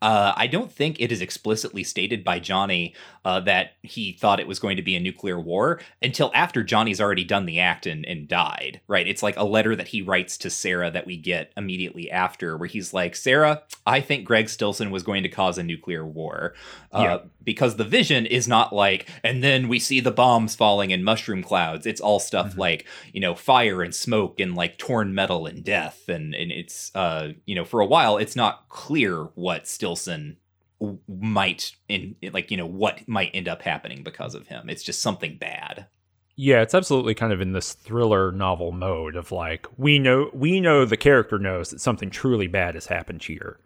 uh, 0.00 0.32
I 0.36 0.46
don't 0.46 0.70
think 0.70 1.00
it 1.00 1.10
is 1.10 1.20
explicitly 1.20 1.82
stated 1.84 2.22
by 2.24 2.38
Johnny 2.38 2.94
uh, 3.24 3.40
that 3.40 3.72
he 3.82 4.12
thought 4.12 4.40
it 4.40 4.46
was 4.46 4.58
going 4.58 4.76
to 4.76 4.82
be 4.82 4.94
a 4.94 5.00
nuclear 5.00 5.40
war 5.40 5.80
until 6.00 6.30
after 6.34 6.62
Johnny's 6.62 7.00
already 7.00 7.24
done 7.24 7.46
the 7.46 7.58
act 7.58 7.86
and, 7.86 8.06
and 8.06 8.28
died. 8.28 8.80
Right? 8.86 9.06
It's 9.08 9.22
like 9.22 9.36
a 9.36 9.44
letter 9.44 9.74
that 9.74 9.88
he 9.88 10.02
writes 10.02 10.38
to 10.38 10.50
Sarah 10.50 10.90
that 10.90 11.06
we 11.06 11.16
get 11.16 11.52
immediately 11.56 12.10
after, 12.10 12.56
where 12.56 12.68
he's 12.68 12.94
like, 12.94 13.16
"Sarah, 13.16 13.62
I 13.86 14.00
think 14.00 14.24
Greg 14.24 14.48
Stillson 14.48 14.90
was 14.90 15.02
going 15.02 15.24
to 15.24 15.28
cause 15.28 15.58
a 15.58 15.62
nuclear 15.62 16.06
war." 16.06 16.54
Uh, 16.92 17.02
Yeah. 17.02 17.18
because 17.44 17.76
the 17.76 17.84
vision 17.84 18.24
is 18.24 18.46
not 18.48 18.72
like, 18.72 19.08
and 19.24 19.42
then 19.42 19.68
we 19.68 19.78
see 19.78 20.00
the 20.00 20.10
bombs 20.10 20.54
falling 20.54 20.90
in 20.90 21.02
mushroom 21.04 21.42
clouds. 21.42 21.86
It's 21.86 22.00
all 22.00 22.20
stuff 22.20 22.56
like, 22.56 22.86
you 23.12 23.20
know, 23.20 23.34
fire 23.34 23.82
and 23.82 23.94
smoke 23.94 24.38
and 24.40 24.54
like 24.54 24.78
torn 24.78 25.14
metal 25.14 25.46
and 25.46 25.62
death. 25.64 26.08
And, 26.08 26.34
and 26.34 26.50
it's, 26.52 26.90
uh, 26.94 27.32
you 27.46 27.54
know, 27.54 27.64
for 27.64 27.80
a 27.80 27.86
while, 27.86 28.16
it's 28.16 28.36
not 28.36 28.68
clear 28.68 29.24
what 29.34 29.66
Stillson 29.66 29.87
w- 30.80 30.98
might, 31.08 31.72
in 31.88 32.16
like, 32.32 32.50
you 32.50 32.56
know, 32.56 32.66
what 32.66 33.06
might 33.08 33.30
end 33.34 33.48
up 33.48 33.62
happening 33.62 34.02
because 34.02 34.34
of 34.34 34.46
him. 34.46 34.68
It's 34.68 34.82
just 34.82 35.02
something 35.02 35.36
bad. 35.38 35.86
Yeah, 36.36 36.62
it's 36.62 36.74
absolutely 36.74 37.14
kind 37.14 37.32
of 37.32 37.40
in 37.40 37.52
this 37.52 37.72
thriller 37.72 38.30
novel 38.30 38.70
mode 38.70 39.16
of 39.16 39.32
like 39.32 39.66
we 39.76 39.98
know 39.98 40.30
we 40.32 40.60
know 40.60 40.84
the 40.84 40.96
character 40.96 41.36
knows 41.38 41.70
that 41.70 41.80
something 41.80 42.10
truly 42.10 42.46
bad 42.46 42.74
has 42.74 42.86
happened 42.86 43.24
here, 43.24 43.58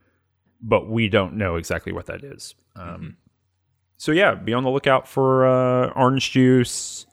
but 0.63 0.89
we 0.89 1.09
don't 1.11 1.35
know 1.35 1.57
exactly 1.57 1.93
what 1.93 2.07
that 2.07 2.25
is. 2.25 2.55
Um, 2.75 3.19
So 3.99 4.11
yeah, 4.11 4.35
be 4.35 4.55
on 4.55 4.65
the 4.65 4.71
lookout 4.71 5.07
for 5.07 5.47
uh, 5.47 5.91
orange 5.91 6.31
juice, 6.31 7.05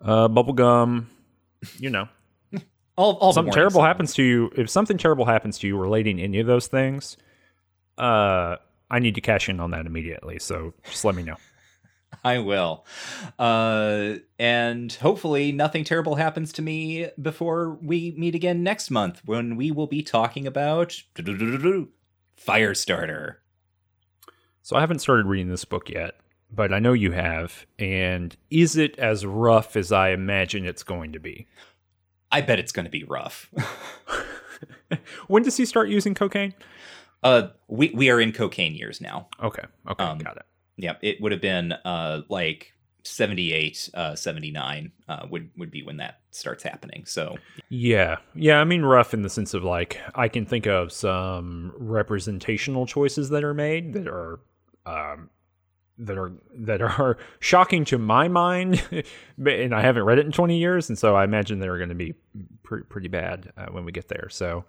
uh, 0.00 0.26
bubble 0.26 0.54
gum. 0.54 1.08
You 1.78 1.90
know, 1.90 2.08
All, 2.96 3.12
all 3.18 3.32
something 3.32 3.52
terrible 3.54 3.82
happens 3.82 4.12
to 4.14 4.24
you. 4.24 4.50
If 4.56 4.68
something 4.70 4.98
terrible 4.98 5.24
happens 5.24 5.56
to 5.60 5.68
you 5.68 5.78
relating 5.78 6.18
any 6.20 6.40
of 6.40 6.48
those 6.48 6.66
things, 6.66 7.16
uh, 8.00 8.56
I 8.90 8.98
need 8.98 9.14
to 9.14 9.20
cash 9.20 9.48
in 9.48 9.60
on 9.60 9.70
that 9.70 9.86
immediately. 9.86 10.38
So 10.38 10.74
just 10.84 11.04
let 11.04 11.14
me 11.14 11.22
know. 11.22 11.36
I 12.24 12.38
will. 12.38 12.84
Uh, 13.38 14.14
and 14.38 14.92
hopefully 14.92 15.52
nothing 15.52 15.84
terrible 15.84 16.16
happens 16.16 16.52
to 16.54 16.62
me 16.62 17.08
before 17.20 17.78
we 17.82 18.14
meet 18.16 18.34
again 18.34 18.62
next 18.62 18.90
month 18.90 19.22
when 19.24 19.56
we 19.56 19.70
will 19.70 19.86
be 19.86 20.02
talking 20.02 20.46
about 20.46 21.02
Firestarter. 21.16 23.36
So 24.62 24.76
I 24.76 24.80
haven't 24.80 25.00
started 25.00 25.26
reading 25.26 25.48
this 25.48 25.64
book 25.64 25.88
yet, 25.88 26.16
but 26.50 26.72
I 26.72 26.78
know 26.78 26.92
you 26.92 27.12
have. 27.12 27.66
And 27.78 28.36
is 28.50 28.76
it 28.76 28.98
as 28.98 29.24
rough 29.24 29.76
as 29.76 29.92
I 29.92 30.10
imagine 30.10 30.64
it's 30.64 30.82
going 30.82 31.12
to 31.12 31.20
be? 31.20 31.46
I 32.32 32.40
bet 32.40 32.58
it's 32.58 32.72
going 32.72 32.84
to 32.84 32.90
be 32.90 33.04
rough. 33.04 33.50
when 35.28 35.42
does 35.42 35.56
he 35.56 35.64
start 35.64 35.88
using 35.88 36.14
cocaine? 36.14 36.54
Uh, 37.22 37.48
we 37.68 37.90
we 37.94 38.10
are 38.10 38.20
in 38.20 38.32
cocaine 38.32 38.74
years 38.74 39.00
now. 39.00 39.28
Okay, 39.42 39.64
okay, 39.88 40.04
Um, 40.04 40.18
got 40.18 40.36
it. 40.36 40.42
Yeah, 40.76 40.94
it 41.02 41.20
would 41.20 41.32
have 41.32 41.42
been 41.42 41.72
uh 41.72 42.22
like 42.28 42.72
78 43.02 43.90
uh 43.94 44.14
79 44.14 44.92
uh 45.08 45.26
would 45.30 45.50
would 45.56 45.70
be 45.70 45.82
when 45.82 45.98
that 45.98 46.20
starts 46.30 46.62
happening. 46.62 47.04
So, 47.06 47.36
Yeah, 47.68 48.16
yeah. 48.34 48.60
I 48.60 48.64
mean, 48.64 48.82
rough 48.82 49.12
in 49.14 49.22
the 49.22 49.30
sense 49.30 49.52
of 49.54 49.64
like 49.64 50.00
I 50.14 50.28
can 50.28 50.46
think 50.46 50.66
of 50.66 50.92
some 50.92 51.72
representational 51.76 52.86
choices 52.86 53.30
that 53.30 53.42
are 53.44 53.54
made 53.54 53.92
that 53.94 54.06
are, 54.06 54.40
um, 54.86 55.28
that 55.98 56.16
are 56.16 56.32
that 56.54 56.80
are 56.80 57.18
shocking 57.40 57.84
to 57.86 57.98
my 57.98 58.28
mind, 58.28 58.82
and 59.46 59.74
I 59.74 59.82
haven't 59.82 60.04
read 60.04 60.18
it 60.18 60.26
in 60.26 60.32
twenty 60.32 60.58
years, 60.58 60.88
and 60.88 60.98
so 60.98 61.14
I 61.14 61.24
imagine 61.24 61.58
they're 61.58 61.76
going 61.76 61.90
to 61.90 61.94
be 61.94 62.14
pretty 62.62 62.84
pretty 62.84 63.08
bad 63.08 63.52
uh, 63.58 63.66
when 63.66 63.84
we 63.84 63.92
get 63.92 64.08
there. 64.08 64.28
So, 64.30 64.64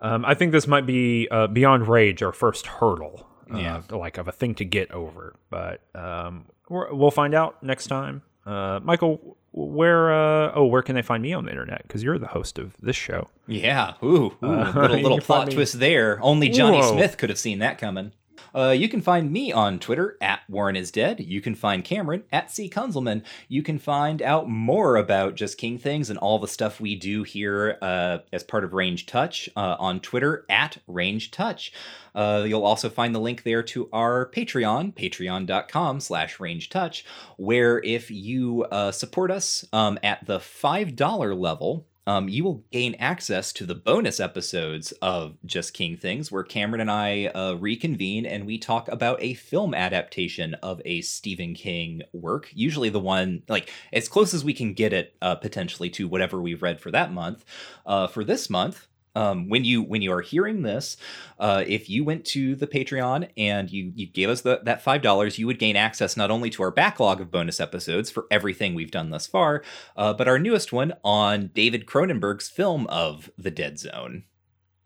um, 0.00 0.24
I 0.24 0.34
think 0.34 0.52
this 0.52 0.66
might 0.66 0.86
be 0.86 1.28
uh, 1.30 1.46
beyond 1.48 1.88
rage 1.88 2.22
our 2.22 2.32
first 2.32 2.66
hurdle, 2.66 3.26
uh, 3.52 3.58
Yeah. 3.58 3.82
like 3.90 4.18
of 4.18 4.28
a 4.28 4.32
thing 4.32 4.54
to 4.56 4.64
get 4.64 4.90
over. 4.92 5.34
But 5.50 5.82
um, 5.94 6.46
we're, 6.68 6.92
we'll 6.94 7.10
find 7.10 7.34
out 7.34 7.62
next 7.62 7.86
time. 7.88 8.22
Uh, 8.46 8.80
Michael, 8.82 9.36
where? 9.52 10.12
Uh, 10.12 10.52
oh, 10.54 10.64
where 10.66 10.82
can 10.82 10.94
they 10.94 11.02
find 11.02 11.22
me 11.22 11.32
on 11.32 11.44
the 11.44 11.50
internet? 11.50 11.82
Because 11.82 12.02
you're 12.02 12.18
the 12.18 12.28
host 12.28 12.58
of 12.58 12.74
this 12.80 12.96
show. 12.96 13.28
yeah, 13.46 13.94
ooh, 14.02 14.32
ooh 14.42 14.46
Uh, 14.46 14.72
little 14.76 15.00
little 15.00 15.18
plot 15.20 15.48
me- 15.48 15.54
twist 15.54 15.78
there. 15.80 16.18
Only 16.22 16.48
Johnny 16.48 16.78
Whoa. 16.78 16.92
Smith 16.92 17.16
could 17.18 17.28
have 17.30 17.38
seen 17.38 17.58
that 17.58 17.78
coming. 17.78 18.12
Uh, 18.54 18.70
you 18.70 18.88
can 18.88 19.00
find 19.00 19.30
me 19.30 19.52
on 19.52 19.78
Twitter 19.78 20.16
at 20.20 20.40
Warren 20.48 20.76
is 20.76 20.90
Dead. 20.90 21.20
You 21.20 21.40
can 21.40 21.54
find 21.54 21.84
Cameron 21.84 22.24
at 22.32 22.50
C. 22.50 22.68
Kunzelman. 22.68 23.22
You 23.48 23.62
can 23.62 23.78
find 23.78 24.22
out 24.22 24.48
more 24.48 24.96
about 24.96 25.34
Just 25.34 25.58
King 25.58 25.78
Things 25.78 26.10
and 26.10 26.18
all 26.18 26.38
the 26.38 26.48
stuff 26.48 26.80
we 26.80 26.94
do 26.94 27.22
here 27.22 27.78
uh, 27.82 28.18
as 28.32 28.42
part 28.42 28.64
of 28.64 28.72
Ranged 28.72 29.08
Touch 29.08 29.48
uh, 29.56 29.76
on 29.78 30.00
Twitter 30.00 30.44
at 30.48 30.78
Ranged 30.86 31.32
Touch. 31.32 31.72
Uh, 32.14 32.44
you'll 32.46 32.64
also 32.64 32.88
find 32.88 33.14
the 33.14 33.20
link 33.20 33.44
there 33.44 33.62
to 33.62 33.88
our 33.92 34.30
Patreon, 34.30 34.92
patreon.com 34.94 36.00
slash 36.00 36.40
ranged 36.40 36.72
touch, 36.72 37.04
where 37.36 37.80
if 37.84 38.10
you 38.10 38.64
uh, 38.72 38.90
support 38.90 39.30
us 39.30 39.64
um, 39.72 39.98
at 40.02 40.26
the 40.26 40.38
$5 40.38 41.38
level, 41.38 41.86
um, 42.08 42.26
you 42.26 42.42
will 42.42 42.64
gain 42.72 42.94
access 42.98 43.52
to 43.52 43.66
the 43.66 43.74
bonus 43.74 44.18
episodes 44.18 44.92
of 45.02 45.36
Just 45.44 45.74
King 45.74 45.98
Things, 45.98 46.32
where 46.32 46.42
Cameron 46.42 46.80
and 46.80 46.90
I 46.90 47.26
uh, 47.26 47.52
reconvene 47.60 48.24
and 48.24 48.46
we 48.46 48.56
talk 48.56 48.88
about 48.88 49.22
a 49.22 49.34
film 49.34 49.74
adaptation 49.74 50.54
of 50.54 50.80
a 50.86 51.02
Stephen 51.02 51.52
King 51.52 52.00
work. 52.14 52.48
Usually, 52.54 52.88
the 52.88 52.98
one 52.98 53.42
like 53.46 53.70
as 53.92 54.08
close 54.08 54.32
as 54.32 54.42
we 54.42 54.54
can 54.54 54.72
get 54.72 54.94
it 54.94 55.16
uh, 55.20 55.34
potentially 55.34 55.90
to 55.90 56.08
whatever 56.08 56.40
we've 56.40 56.62
read 56.62 56.80
for 56.80 56.90
that 56.90 57.12
month. 57.12 57.44
Uh, 57.84 58.06
for 58.06 58.24
this 58.24 58.48
month, 58.48 58.87
um, 59.14 59.48
when 59.48 59.64
you 59.64 59.82
when 59.82 60.02
you 60.02 60.12
are 60.12 60.20
hearing 60.20 60.62
this, 60.62 60.96
uh, 61.38 61.64
if 61.66 61.88
you 61.88 62.04
went 62.04 62.24
to 62.26 62.54
the 62.54 62.66
Patreon 62.66 63.28
and 63.36 63.70
you 63.70 63.92
you 63.94 64.06
gave 64.06 64.28
us 64.28 64.42
the, 64.42 64.60
that 64.64 64.82
five 64.82 65.02
dollars, 65.02 65.38
you 65.38 65.46
would 65.46 65.58
gain 65.58 65.76
access 65.76 66.16
not 66.16 66.30
only 66.30 66.50
to 66.50 66.62
our 66.62 66.70
backlog 66.70 67.20
of 67.20 67.30
bonus 67.30 67.60
episodes 67.60 68.10
for 68.10 68.26
everything 68.30 68.74
we've 68.74 68.90
done 68.90 69.10
thus 69.10 69.26
far, 69.26 69.62
uh, 69.96 70.12
but 70.12 70.28
our 70.28 70.38
newest 70.38 70.72
one 70.72 70.94
on 71.04 71.50
David 71.54 71.86
Cronenberg's 71.86 72.48
film 72.48 72.86
of 72.88 73.30
The 73.38 73.50
Dead 73.50 73.78
Zone. 73.78 74.24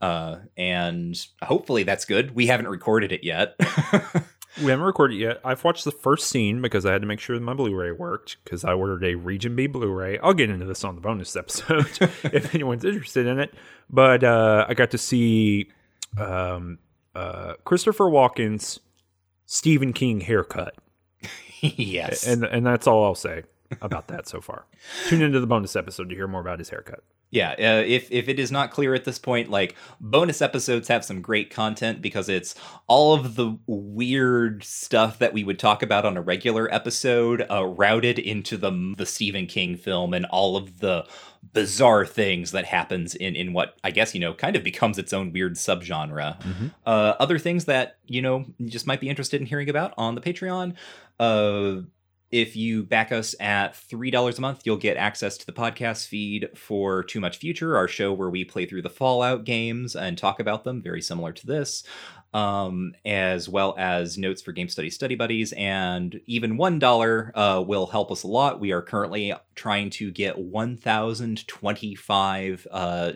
Uh, 0.00 0.40
and 0.56 1.16
hopefully 1.42 1.84
that's 1.84 2.04
good. 2.04 2.34
We 2.34 2.48
haven't 2.48 2.66
recorded 2.66 3.12
it 3.12 3.22
yet. 3.22 3.54
We 4.58 4.70
haven't 4.70 4.84
recorded 4.84 5.16
yet. 5.16 5.40
I've 5.44 5.64
watched 5.64 5.84
the 5.84 5.92
first 5.92 6.28
scene 6.28 6.60
because 6.60 6.84
I 6.84 6.92
had 6.92 7.00
to 7.00 7.06
make 7.06 7.20
sure 7.20 7.38
my 7.40 7.54
Blu-ray 7.54 7.92
worked 7.92 8.36
because 8.44 8.64
I 8.64 8.72
ordered 8.72 9.02
a 9.04 9.14
Region 9.14 9.56
B 9.56 9.66
Blu-ray. 9.66 10.18
I'll 10.18 10.34
get 10.34 10.50
into 10.50 10.66
this 10.66 10.84
on 10.84 10.94
the 10.94 11.00
bonus 11.00 11.34
episode 11.36 11.86
if 12.00 12.54
anyone's 12.54 12.84
interested 12.84 13.26
in 13.26 13.38
it. 13.38 13.54
But 13.88 14.24
uh, 14.24 14.66
I 14.68 14.74
got 14.74 14.90
to 14.90 14.98
see 14.98 15.70
um, 16.18 16.78
uh, 17.14 17.54
Christopher 17.64 18.04
Walken's 18.04 18.80
Stephen 19.46 19.92
King 19.92 20.20
haircut, 20.20 20.74
yes. 21.60 22.26
and 22.26 22.44
and 22.44 22.64
that's 22.66 22.86
all 22.86 23.04
I'll 23.04 23.14
say 23.14 23.42
about 23.80 24.08
that 24.08 24.28
so 24.28 24.40
far. 24.40 24.66
Tune 25.08 25.22
into 25.22 25.40
the 25.40 25.46
bonus 25.46 25.76
episode 25.76 26.08
to 26.10 26.14
hear 26.14 26.28
more 26.28 26.40
about 26.40 26.58
his 26.58 26.70
haircut. 26.70 27.02
Yeah, 27.32 27.52
uh, 27.52 27.82
if 27.86 28.12
if 28.12 28.28
it 28.28 28.38
is 28.38 28.52
not 28.52 28.70
clear 28.70 28.92
at 28.92 29.04
this 29.04 29.18
point, 29.18 29.48
like 29.48 29.74
bonus 29.98 30.42
episodes 30.42 30.88
have 30.88 31.02
some 31.02 31.22
great 31.22 31.48
content 31.48 32.02
because 32.02 32.28
it's 32.28 32.54
all 32.88 33.14
of 33.14 33.36
the 33.36 33.58
weird 33.66 34.62
stuff 34.62 35.18
that 35.18 35.32
we 35.32 35.42
would 35.42 35.58
talk 35.58 35.82
about 35.82 36.04
on 36.04 36.18
a 36.18 36.20
regular 36.20 36.72
episode 36.72 37.46
uh, 37.50 37.64
routed 37.64 38.18
into 38.18 38.58
the 38.58 38.94
the 38.98 39.06
Stephen 39.06 39.46
King 39.46 39.78
film 39.78 40.12
and 40.12 40.26
all 40.26 40.58
of 40.58 40.80
the 40.80 41.06
bizarre 41.54 42.04
things 42.04 42.52
that 42.52 42.66
happens 42.66 43.14
in 43.14 43.34
in 43.34 43.54
what 43.54 43.78
I 43.82 43.92
guess 43.92 44.12
you 44.12 44.20
know 44.20 44.34
kind 44.34 44.54
of 44.54 44.62
becomes 44.62 44.98
its 44.98 45.14
own 45.14 45.32
weird 45.32 45.54
subgenre. 45.54 46.38
Mm-hmm. 46.38 46.66
Uh, 46.84 47.14
other 47.18 47.38
things 47.38 47.64
that 47.64 47.96
you 48.06 48.20
know 48.20 48.44
you 48.58 48.68
just 48.68 48.86
might 48.86 49.00
be 49.00 49.08
interested 49.08 49.40
in 49.40 49.46
hearing 49.46 49.70
about 49.70 49.94
on 49.96 50.16
the 50.16 50.20
Patreon. 50.20 50.74
Uh, 51.18 51.80
if 52.32 52.56
you 52.56 52.82
back 52.82 53.12
us 53.12 53.36
at 53.38 53.74
$3 53.74 54.38
a 54.38 54.40
month, 54.40 54.62
you'll 54.64 54.78
get 54.78 54.96
access 54.96 55.36
to 55.36 55.44
the 55.44 55.52
podcast 55.52 56.08
feed 56.08 56.48
for 56.56 57.04
Too 57.04 57.20
Much 57.20 57.36
Future, 57.36 57.76
our 57.76 57.86
show 57.86 58.10
where 58.12 58.30
we 58.30 58.44
play 58.44 58.64
through 58.64 58.80
the 58.82 58.88
Fallout 58.88 59.44
games 59.44 59.94
and 59.94 60.16
talk 60.16 60.40
about 60.40 60.64
them, 60.64 60.80
very 60.80 61.02
similar 61.02 61.32
to 61.32 61.46
this, 61.46 61.84
um, 62.32 62.94
as 63.04 63.50
well 63.50 63.74
as 63.78 64.16
notes 64.16 64.40
for 64.40 64.52
Game 64.52 64.70
Study 64.70 64.88
Study 64.88 65.14
Buddies. 65.14 65.52
And 65.52 66.18
even 66.26 66.56
$1 66.56 67.30
uh, 67.34 67.62
will 67.66 67.86
help 67.86 68.10
us 68.10 68.22
a 68.22 68.28
lot. 68.28 68.60
We 68.60 68.72
are 68.72 68.80
currently 68.80 69.34
trying 69.54 69.90
to 69.90 70.10
get 70.10 70.38
1,025 70.38 72.66
uh, 72.70 73.12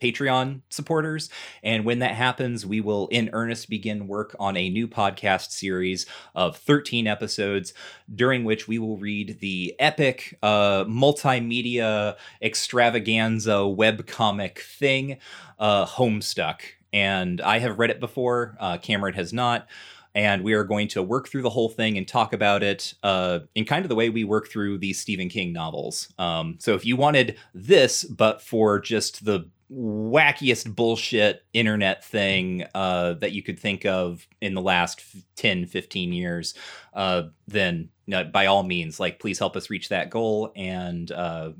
Patreon 0.00 0.60
supporters. 0.70 1.28
And 1.62 1.84
when 1.84 2.00
that 2.00 2.14
happens, 2.14 2.66
we 2.66 2.80
will 2.80 3.08
in 3.08 3.30
earnest 3.32 3.68
begin 3.68 4.06
work 4.06 4.34
on 4.38 4.56
a 4.56 4.70
new 4.70 4.88
podcast 4.88 5.50
series 5.50 6.06
of 6.34 6.56
13 6.56 7.06
episodes, 7.06 7.74
during 8.14 8.44
which 8.44 8.68
we 8.68 8.78
will 8.78 8.98
read 8.98 9.38
the 9.40 9.74
epic 9.78 10.38
uh, 10.42 10.84
multimedia 10.84 12.16
extravaganza 12.42 13.52
webcomic 13.52 14.58
thing, 14.58 15.18
uh, 15.58 15.86
Homestuck. 15.86 16.60
And 16.92 17.40
I 17.40 17.58
have 17.58 17.78
read 17.78 17.90
it 17.90 18.00
before, 18.00 18.56
uh, 18.60 18.78
Cameron 18.78 19.14
has 19.14 19.32
not 19.32 19.66
and 20.14 20.44
we 20.44 20.52
are 20.52 20.64
going 20.64 20.88
to 20.88 21.02
work 21.02 21.28
through 21.28 21.42
the 21.42 21.50
whole 21.50 21.68
thing 21.68 21.98
and 21.98 22.06
talk 22.06 22.32
about 22.32 22.62
it 22.62 22.94
uh, 23.02 23.40
in 23.54 23.64
kind 23.64 23.84
of 23.84 23.88
the 23.88 23.94
way 23.94 24.10
we 24.10 24.24
work 24.24 24.48
through 24.48 24.78
these 24.78 24.98
Stephen 25.00 25.28
King 25.28 25.52
novels. 25.52 26.12
Um, 26.18 26.56
so 26.60 26.74
if 26.74 26.86
you 26.86 26.96
wanted 26.96 27.36
this, 27.52 28.04
but 28.04 28.40
for 28.40 28.78
just 28.78 29.24
the 29.24 29.48
wackiest 29.70 30.74
bullshit 30.74 31.44
internet 31.52 32.04
thing 32.04 32.64
uh, 32.74 33.14
that 33.14 33.32
you 33.32 33.42
could 33.42 33.58
think 33.58 33.84
of 33.86 34.26
in 34.40 34.54
the 34.54 34.60
last 34.60 35.02
10 35.36 35.66
15 35.66 36.12
years 36.12 36.54
uh, 36.92 37.22
then 37.48 37.88
you 38.06 38.12
know, 38.12 38.24
by 38.24 38.46
all 38.46 38.62
means 38.62 39.00
like 39.00 39.18
please 39.18 39.38
help 39.38 39.56
us 39.56 39.70
reach 39.70 39.88
that 39.88 40.10
goal 40.10 40.52
and 40.54 41.10
uh, 41.12 41.50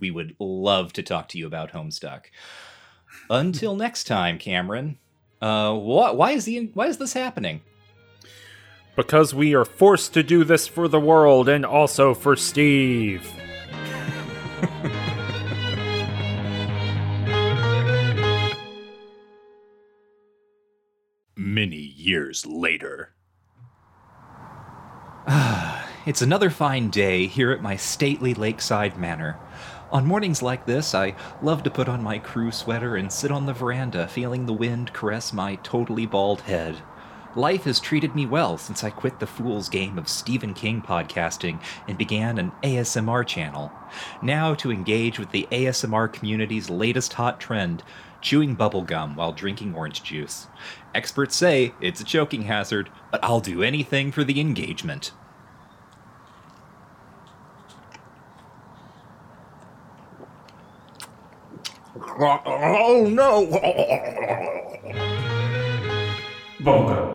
we 0.00 0.10
would 0.10 0.34
love 0.38 0.92
to 0.94 1.02
talk 1.02 1.28
to 1.28 1.38
you 1.38 1.46
about 1.46 1.72
homestuck. 1.72 2.24
Until 3.30 3.76
next 3.76 4.04
time 4.04 4.38
cameron 4.38 4.98
uh, 5.40 5.74
what, 5.74 6.16
why 6.16 6.30
is 6.32 6.46
the 6.46 6.70
why 6.74 6.86
is 6.86 6.98
this 6.98 7.12
happening? 7.12 7.60
Because 8.96 9.34
we 9.34 9.54
are 9.54 9.64
forced 9.64 10.14
to 10.14 10.22
do 10.22 10.42
this 10.42 10.66
for 10.66 10.88
the 10.88 11.00
world 11.00 11.48
and 11.48 11.66
also 11.66 12.14
for 12.14 12.34
steve 12.36 13.30
years 22.04 22.44
later. 22.44 23.14
it's 26.06 26.22
another 26.22 26.50
fine 26.50 26.90
day 26.90 27.26
here 27.26 27.50
at 27.50 27.62
my 27.62 27.76
stately 27.76 28.34
lakeside 28.34 28.98
manor. 28.98 29.38
On 29.90 30.06
mornings 30.06 30.42
like 30.42 30.66
this, 30.66 30.94
I 30.94 31.14
love 31.40 31.62
to 31.62 31.70
put 31.70 31.88
on 31.88 32.02
my 32.02 32.18
crew 32.18 32.50
sweater 32.50 32.96
and 32.96 33.10
sit 33.10 33.30
on 33.30 33.46
the 33.46 33.52
veranda, 33.52 34.08
feeling 34.08 34.44
the 34.44 34.52
wind 34.52 34.92
caress 34.92 35.32
my 35.32 35.54
totally 35.56 36.04
bald 36.04 36.42
head. 36.42 36.82
Life 37.36 37.64
has 37.64 37.80
treated 37.80 38.14
me 38.14 38.26
well 38.26 38.58
since 38.58 38.84
I 38.84 38.90
quit 38.90 39.18
the 39.18 39.26
fool's 39.26 39.68
game 39.68 39.98
of 39.98 40.08
Stephen 40.08 40.54
King 40.54 40.80
podcasting 40.82 41.60
and 41.88 41.98
began 41.98 42.38
an 42.38 42.52
ASMR 42.62 43.26
channel. 43.26 43.72
Now, 44.22 44.54
to 44.54 44.70
engage 44.70 45.18
with 45.18 45.30
the 45.30 45.48
ASMR 45.50 46.12
community's 46.12 46.70
latest 46.70 47.14
hot 47.14 47.40
trend, 47.40 47.82
chewing 48.24 48.56
bubblegum 48.56 49.14
while 49.14 49.32
drinking 49.32 49.74
orange 49.76 50.02
juice. 50.02 50.48
Experts 50.94 51.36
say 51.36 51.74
it's 51.80 52.00
a 52.00 52.04
choking 52.04 52.42
hazard, 52.42 52.90
but 53.12 53.22
I'll 53.22 53.38
do 53.38 53.62
anything 53.62 54.10
for 54.10 54.24
the 54.24 54.40
engagement. 54.40 55.12
Oh 62.18 63.06
no! 63.08 63.46
Bubblegum. 66.60 67.14